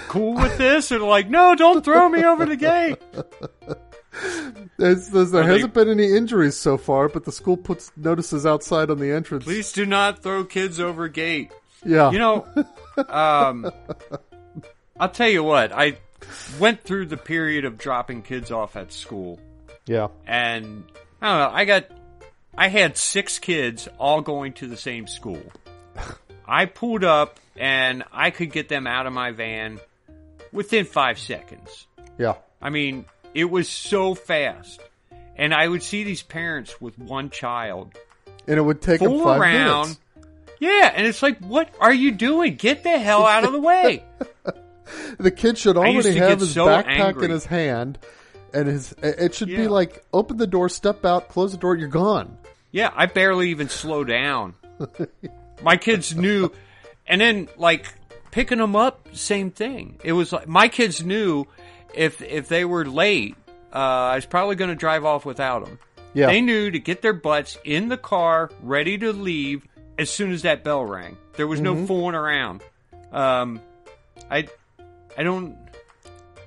cool 0.08 0.36
with 0.36 0.58
this, 0.58 0.92
or 0.92 1.00
like, 1.00 1.30
no, 1.30 1.54
don't 1.56 1.84
throw 1.84 2.08
me 2.08 2.24
over 2.24 2.46
the 2.46 2.56
gate. 2.56 2.98
There's, 4.78 5.10
there's, 5.10 5.32
there 5.32 5.44
Are 5.44 5.48
hasn't 5.48 5.74
been 5.74 5.90
any 5.90 6.16
injuries 6.16 6.56
so 6.56 6.78
far, 6.78 7.10
but 7.10 7.26
the 7.26 7.32
school 7.34 7.58
puts 7.58 7.92
notices 7.98 8.46
outside 8.46 8.90
on 8.90 9.00
the 9.00 9.12
entrance. 9.12 9.44
Please 9.44 9.74
do 9.74 9.86
not 9.86 10.24
throw 10.24 10.46
kids 10.46 10.80
over 10.80 11.10
gate. 11.10 11.52
yeah, 11.86 12.12
You 12.12 12.20
know, 12.20 12.48
um, 13.10 13.70
I'll 14.98 15.10
tell 15.10 15.28
you 15.30 15.44
what. 15.44 15.74
I 15.74 15.98
went 16.60 16.84
through 16.84 17.08
the 17.08 17.18
period 17.18 17.66
of 17.66 17.78
dropping 17.78 18.22
kids 18.22 18.52
off 18.52 18.78
at 18.78 18.94
school, 18.94 19.40
yeah, 19.86 20.08
and 20.28 20.84
I 21.22 21.30
don't 21.30 21.40
know. 21.40 21.58
I 21.58 21.66
got, 21.66 21.86
I 22.58 22.68
had 22.70 22.98
six 22.98 23.40
kids 23.40 23.88
all 24.00 24.22
going 24.22 24.54
to 24.54 24.68
the 24.68 24.78
same 24.78 25.08
school. 25.08 25.42
I 26.48 26.66
pulled 26.66 27.04
up, 27.04 27.40
and 27.56 28.04
I 28.12 28.30
could 28.32 28.52
get 28.52 28.70
them 28.70 28.88
out 28.88 29.06
of 29.08 29.14
my 29.14 29.32
van 29.32 29.80
within 30.52 30.86
five 30.86 31.18
seconds. 31.20 31.88
yeah. 32.18 32.36
I 32.62 32.70
mean, 32.70 33.06
it 33.34 33.46
was 33.46 33.68
so 33.70 34.16
fast. 34.16 34.82
And 35.36 35.54
I 35.54 35.68
would 35.68 35.84
see 35.84 36.04
these 36.06 36.24
parents 36.24 36.80
with 36.80 36.98
one 36.98 37.30
child 37.30 37.94
And 38.48 38.58
it 38.58 38.62
would 38.62 38.82
take 38.82 39.02
them 39.02 39.20
five 39.22 39.40
around. 39.42 39.82
minutes. 39.82 40.00
Yeah, 40.62 40.92
and 40.96 41.06
it's 41.06 41.22
like, 41.22 41.40
what 41.40 41.70
are 41.82 41.94
you 41.94 42.12
doing? 42.12 42.56
Get 42.56 42.84
the 42.84 42.98
hell 42.98 43.26
out 43.26 43.44
of 43.44 43.52
the 43.52 43.60
way. 43.60 44.04
The 45.18 45.32
kid 45.32 45.58
should 45.58 45.78
already 45.78 46.16
have 46.16 46.40
his 46.40 46.54
so 46.54 46.68
backpack 46.68 46.86
angry. 46.88 47.26
in 47.26 47.32
his 47.32 47.46
hand, 47.46 47.98
and 48.56 48.68
his 48.68 48.94
it 49.04 49.36
should 49.36 49.50
be 49.50 49.68
like 49.68 50.04
open 50.14 50.38
the 50.38 50.48
door, 50.48 50.70
step 50.70 51.06
out, 51.06 51.30
close 51.30 51.52
the 51.52 51.58
door, 51.58 51.76
you're 51.76 51.88
gone. 51.90 52.38
Yeah, 52.72 52.92
I 52.96 53.06
barely 53.06 53.50
even 53.52 53.70
slow 53.70 54.04
down. 54.04 54.54
My 55.64 55.78
kids 55.78 56.16
knew, 56.16 56.52
and 57.08 57.22
then 57.22 57.48
like 57.58 57.86
picking 58.32 58.58
them 58.58 58.76
up, 58.76 59.08
same 59.16 59.52
thing. 59.52 60.00
It 60.04 60.12
was 60.14 60.32
like 60.34 60.48
my 60.48 60.68
kids 60.68 61.04
knew 61.04 61.46
if 61.94 62.22
if 62.22 62.48
they 62.50 62.66
were 62.66 62.86
late, 62.86 63.36
uh, 63.74 63.78
I 63.78 64.16
was 64.16 64.26
probably 64.26 64.56
going 64.56 64.70
to 64.72 64.76
drive 64.76 65.06
off 65.06 65.26
without 65.26 65.66
them. 65.66 65.80
Yeah, 66.14 66.28
They 66.28 66.40
knew 66.42 66.72
to 66.72 66.80
get 66.80 67.02
their 67.02 67.14
butts 67.14 67.58
in 67.66 67.90
the 67.90 67.98
car, 67.98 68.50
ready 68.62 68.98
to 69.00 69.12
leave 69.12 69.66
as 69.98 70.10
soon 70.10 70.32
as 70.32 70.44
that 70.44 70.64
bell 70.64 70.84
rang. 70.86 71.18
There 71.34 71.46
was 71.48 71.60
Mm-hmm. 71.60 71.82
no 71.82 71.88
fooling 71.88 72.16
around. 72.16 72.64
Um, 73.12 73.62
I, 74.32 74.48
I 75.18 75.24
don't, 75.24 75.58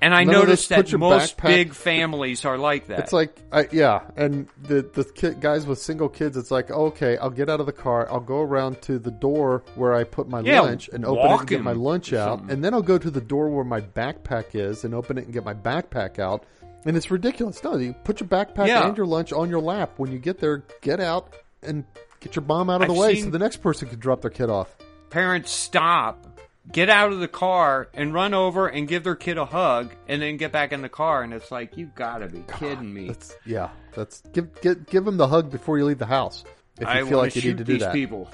and 0.01 0.13
I 0.13 0.23
None 0.23 0.33
noticed 0.33 0.69
that 0.69 0.91
most 0.97 1.37
backpack- 1.37 1.43
big 1.47 1.73
families 1.73 2.45
are 2.45 2.57
like 2.57 2.87
that. 2.87 2.99
it's 2.99 3.13
like 3.13 3.37
I, 3.51 3.67
yeah, 3.71 4.01
and 4.15 4.47
the 4.61 4.81
the 4.81 5.03
kid, 5.03 5.41
guys 5.41 5.65
with 5.65 5.79
single 5.79 6.09
kids, 6.09 6.37
it's 6.37 6.51
like 6.51 6.69
okay, 6.71 7.17
I'll 7.17 7.29
get 7.29 7.49
out 7.49 7.59
of 7.59 7.65
the 7.65 7.71
car, 7.73 8.07
I'll 8.11 8.19
go 8.19 8.41
around 8.41 8.81
to 8.83 8.99
the 8.99 9.11
door 9.11 9.63
where 9.75 9.93
I 9.93 10.03
put 10.03 10.27
my 10.29 10.41
Yeah, 10.41 10.61
lunch 10.61 10.89
and 10.93 11.05
open 11.05 11.25
it 11.25 11.39
and 11.39 11.47
get 11.47 11.63
my 11.63 11.73
lunch 11.73 12.13
out, 12.13 12.39
something. 12.39 12.51
and 12.51 12.63
then 12.63 12.73
I'll 12.73 12.81
go 12.81 12.97
to 12.97 13.09
the 13.11 13.21
door 13.21 13.49
where 13.49 13.65
my 13.65 13.81
backpack 13.81 14.53
is 14.55 14.83
and 14.83 14.93
open 14.93 15.17
it 15.17 15.25
and 15.25 15.33
get 15.33 15.43
my 15.45 15.53
backpack 15.53 16.19
out. 16.19 16.45
And 16.85 16.95
it's 16.95 17.11
ridiculous. 17.11 17.61
No, 17.61 17.75
you 17.75 17.93
put 18.05 18.21
your 18.21 18.29
backpack 18.29 18.67
Yeah. 18.67 18.87
and 18.87 18.95
your 18.95 19.05
lunch 19.05 19.33
on 19.33 19.49
your 19.49 19.59
lap. 19.59 19.91
When 19.97 20.13
you 20.13 20.17
get 20.17 20.39
there, 20.39 20.63
get 20.81 21.01
out 21.01 21.35
and 21.61 21.83
get 22.21 22.37
your 22.37 22.43
bomb 22.43 22.69
out 22.69 22.81
of 22.81 22.87
the 22.87 22.93
I've 22.93 22.99
way 22.99 23.15
so 23.21 23.29
the 23.29 23.37
next 23.37 23.57
person 23.57 23.89
can 23.89 23.99
drop 23.99 24.21
their 24.21 24.31
kid 24.31 24.49
off. 24.49 24.77
Parents 25.09 25.51
stop, 25.51 26.38
get 26.71 26.89
out 26.89 27.11
of 27.11 27.19
the 27.19 27.27
car, 27.27 27.89
and 27.93 28.13
run 28.13 28.33
over 28.33 28.67
and 28.67 28.87
give 28.87 29.03
their 29.03 29.15
kid 29.15 29.37
a 29.37 29.45
hug, 29.45 29.91
and 30.07 30.21
then 30.21 30.37
get 30.37 30.51
back 30.51 30.71
in 30.71 30.81
the 30.81 30.89
car. 30.89 31.23
And 31.23 31.33
it's 31.33 31.51
like, 31.51 31.77
you 31.77 31.91
gotta 31.95 32.27
be 32.27 32.43
kidding 32.59 32.93
me. 32.93 33.07
That's 33.07 33.35
yeah. 33.45 33.69
That's 33.93 34.21
give 34.33 34.61
give 34.61 34.85
give 34.85 35.05
them 35.05 35.17
the 35.17 35.27
hug 35.27 35.51
before 35.51 35.77
you 35.77 35.85
leave 35.85 35.99
the 35.99 36.05
house. 36.05 36.43
If 36.79 36.81
you 36.81 36.87
I 36.87 37.03
feel 37.03 37.17
like 37.17 37.35
you 37.35 37.41
need 37.41 37.57
to 37.57 37.63
do 37.63 37.73
these 37.73 37.81
that. 37.81 37.93
people. 37.93 38.29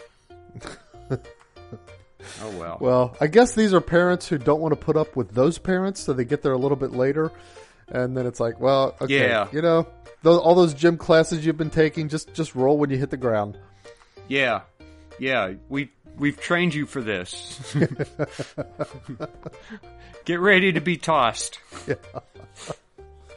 oh 1.12 1.20
well. 2.58 2.78
Well, 2.80 3.18
I 3.20 3.28
guess 3.28 3.56
these 3.56 3.74
are 3.74 3.82
parents 3.82 4.28
who 4.28 4.38
don't 4.38 4.60
want 4.62 4.74
to 4.74 4.80
put 4.80 4.98
up 4.98 5.16
with 5.16 5.32
those 5.32 5.58
parents, 5.58 6.00
so 6.02 6.14
they 6.14 6.26
get 6.26 6.42
there 6.42 6.54
a 6.54 6.58
little 6.58 6.78
bit 6.78 6.92
later, 6.92 7.32
and 7.88 8.16
then 8.16 8.26
it's 8.26 8.40
like, 8.40 8.60
well, 8.60 8.96
okay, 9.02 9.28
Yeah. 9.28 9.48
you 9.52 9.62
know, 9.62 9.88
those, 10.24 10.40
all 10.40 10.56
those 10.56 10.74
gym 10.74 10.98
classes 10.98 11.46
you've 11.46 11.58
been 11.58 11.70
taking, 11.70 12.10
just 12.10 12.34
just 12.34 12.56
roll 12.56 12.78
when 12.78 12.90
you 12.90 12.98
hit 12.98 13.10
the 13.10 13.18
ground. 13.18 13.58
Yeah, 14.28 14.62
yeah. 15.20 15.54
We 15.70 15.92
we've 16.18 16.40
trained 16.40 16.74
you 16.74 16.86
for 16.86 17.02
this. 17.02 17.76
Get 20.26 20.40
ready 20.40 20.72
to 20.74 20.82
be 20.82 20.98
tossed. 20.98 21.60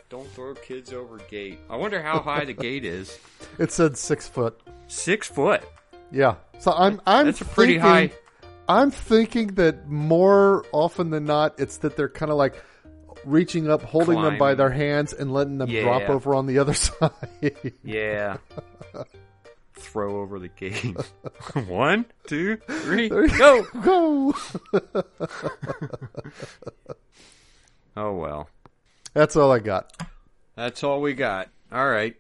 Don't 0.09 0.29
throw 0.31 0.55
kids 0.55 0.93
over 0.93 1.19
gate. 1.31 1.59
I 1.69 1.77
wonder 1.77 2.03
how 2.03 2.21
high 2.21 2.45
the 2.47 2.55
gate 2.55 2.85
is. 2.85 3.19
It 3.59 3.71
said 3.73 3.97
six 3.99 4.27
foot. 4.27 4.59
Six 4.87 5.29
foot. 5.29 5.63
Yeah. 6.11 6.37
So 6.61 6.73
I'm 6.73 7.01
I'm 7.07 7.27
That's 7.27 7.41
a 7.43 7.45
pretty 7.45 7.75
thinking- 7.75 7.91
high. 7.91 8.11
I'm 8.71 8.91
thinking 8.91 9.49
that 9.55 9.89
more 9.89 10.65
often 10.73 11.09
than 11.11 11.25
not, 11.25 11.59
it's 11.59 11.79
that 11.79 11.97
they're 11.97 12.09
kind 12.11 12.31
of 12.31 12.37
like 12.37 12.63
reaching 13.25 13.71
up, 13.71 13.83
holding 13.83 14.21
them 14.21 14.37
by 14.37 14.55
their 14.55 14.69
hands, 14.71 15.15
and 15.15 15.33
letting 15.33 15.57
them 15.57 15.71
drop 15.71 16.09
over 16.11 16.35
on 16.35 16.47
the 16.47 16.59
other 16.59 16.75
side. 16.75 17.73
Yeah. 17.83 18.37
Throw 19.79 20.21
over 20.21 20.39
the 20.39 20.49
gate. 20.49 20.97
One, 21.69 22.05
two, 22.27 22.57
three, 22.57 23.09
There 23.09 23.29
go. 23.29 23.63
Go. 23.83 24.35
Oh 27.97 28.13
well. 28.15 28.49
That's 29.15 29.37
all 29.37 29.51
I 29.51 29.59
got. 29.59 29.93
That's 30.55 30.85
all 30.85 31.01
we 31.01 31.15
got. 31.15 31.49
All 31.73 31.89
right. 31.89 32.17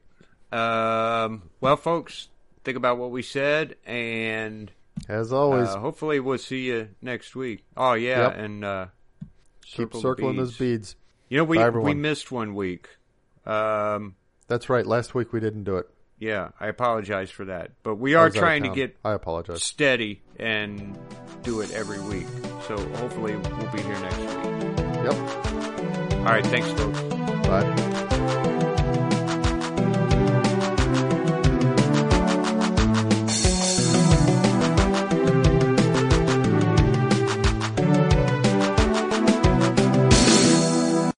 Um, 0.51 1.51
well, 1.61 1.77
folks, 1.77 2.29
think 2.65 2.77
about 2.77 2.99
what 2.99 3.11
we 3.11 3.23
said, 3.23 3.77
and 3.85 4.71
As 5.09 5.33
always, 5.33 5.69
uh, 5.69 5.79
hopefully 5.79 6.21
we'll 6.21 6.39
see 6.39 6.67
you 6.67 6.89
next 7.03 7.37
week. 7.37 7.65
Oh 7.77 7.93
yeah, 7.93 8.29
Yep. 8.29 8.37
and 8.39 8.65
uh, 8.65 8.87
keep 9.63 9.95
circling 9.95 10.37
those 10.37 10.57
beads. 10.57 10.95
beads. 10.95 10.97
You 11.29 11.39
know, 11.39 11.45
we 11.45 11.59
Bye, 11.59 11.69
we 11.71 11.95
missed 11.95 12.33
one 12.33 12.55
week. 12.55 12.89
Um, 13.45 14.17
That's 14.47 14.69
right. 14.71 14.87
Last 14.87 15.15
week 15.15 15.33
we 15.33 15.41
didn't 15.41 15.65
do 15.65 15.77
it. 15.77 15.87
Yeah, 16.19 16.51
I 16.61 16.69
apologize 16.69 17.31
for 17.31 17.47
that, 17.47 17.71
but 17.83 17.97
we 17.97 18.15
are 18.15 18.25
was 18.27 18.35
out 18.35 18.39
of 18.39 18.43
trying 18.43 18.63
to 18.65 18.71
get 18.71 18.97
I 19.05 19.13
apologize. 19.13 19.63
steady 19.63 20.23
and 20.39 20.99
do 21.43 21.61
it 21.61 21.73
every 21.73 22.01
week. 22.01 22.27
So 22.67 22.77
hopefully 22.97 23.37
we'll 23.37 23.73
be 23.73 23.83
here 23.83 23.99
next 24.01 24.19
week. 24.19 24.79
Yep. 25.05 25.15
All 26.19 26.25
right, 26.25 26.47
thanks, 26.47 26.71
folks. 26.73 27.01
Bye. 27.47 28.05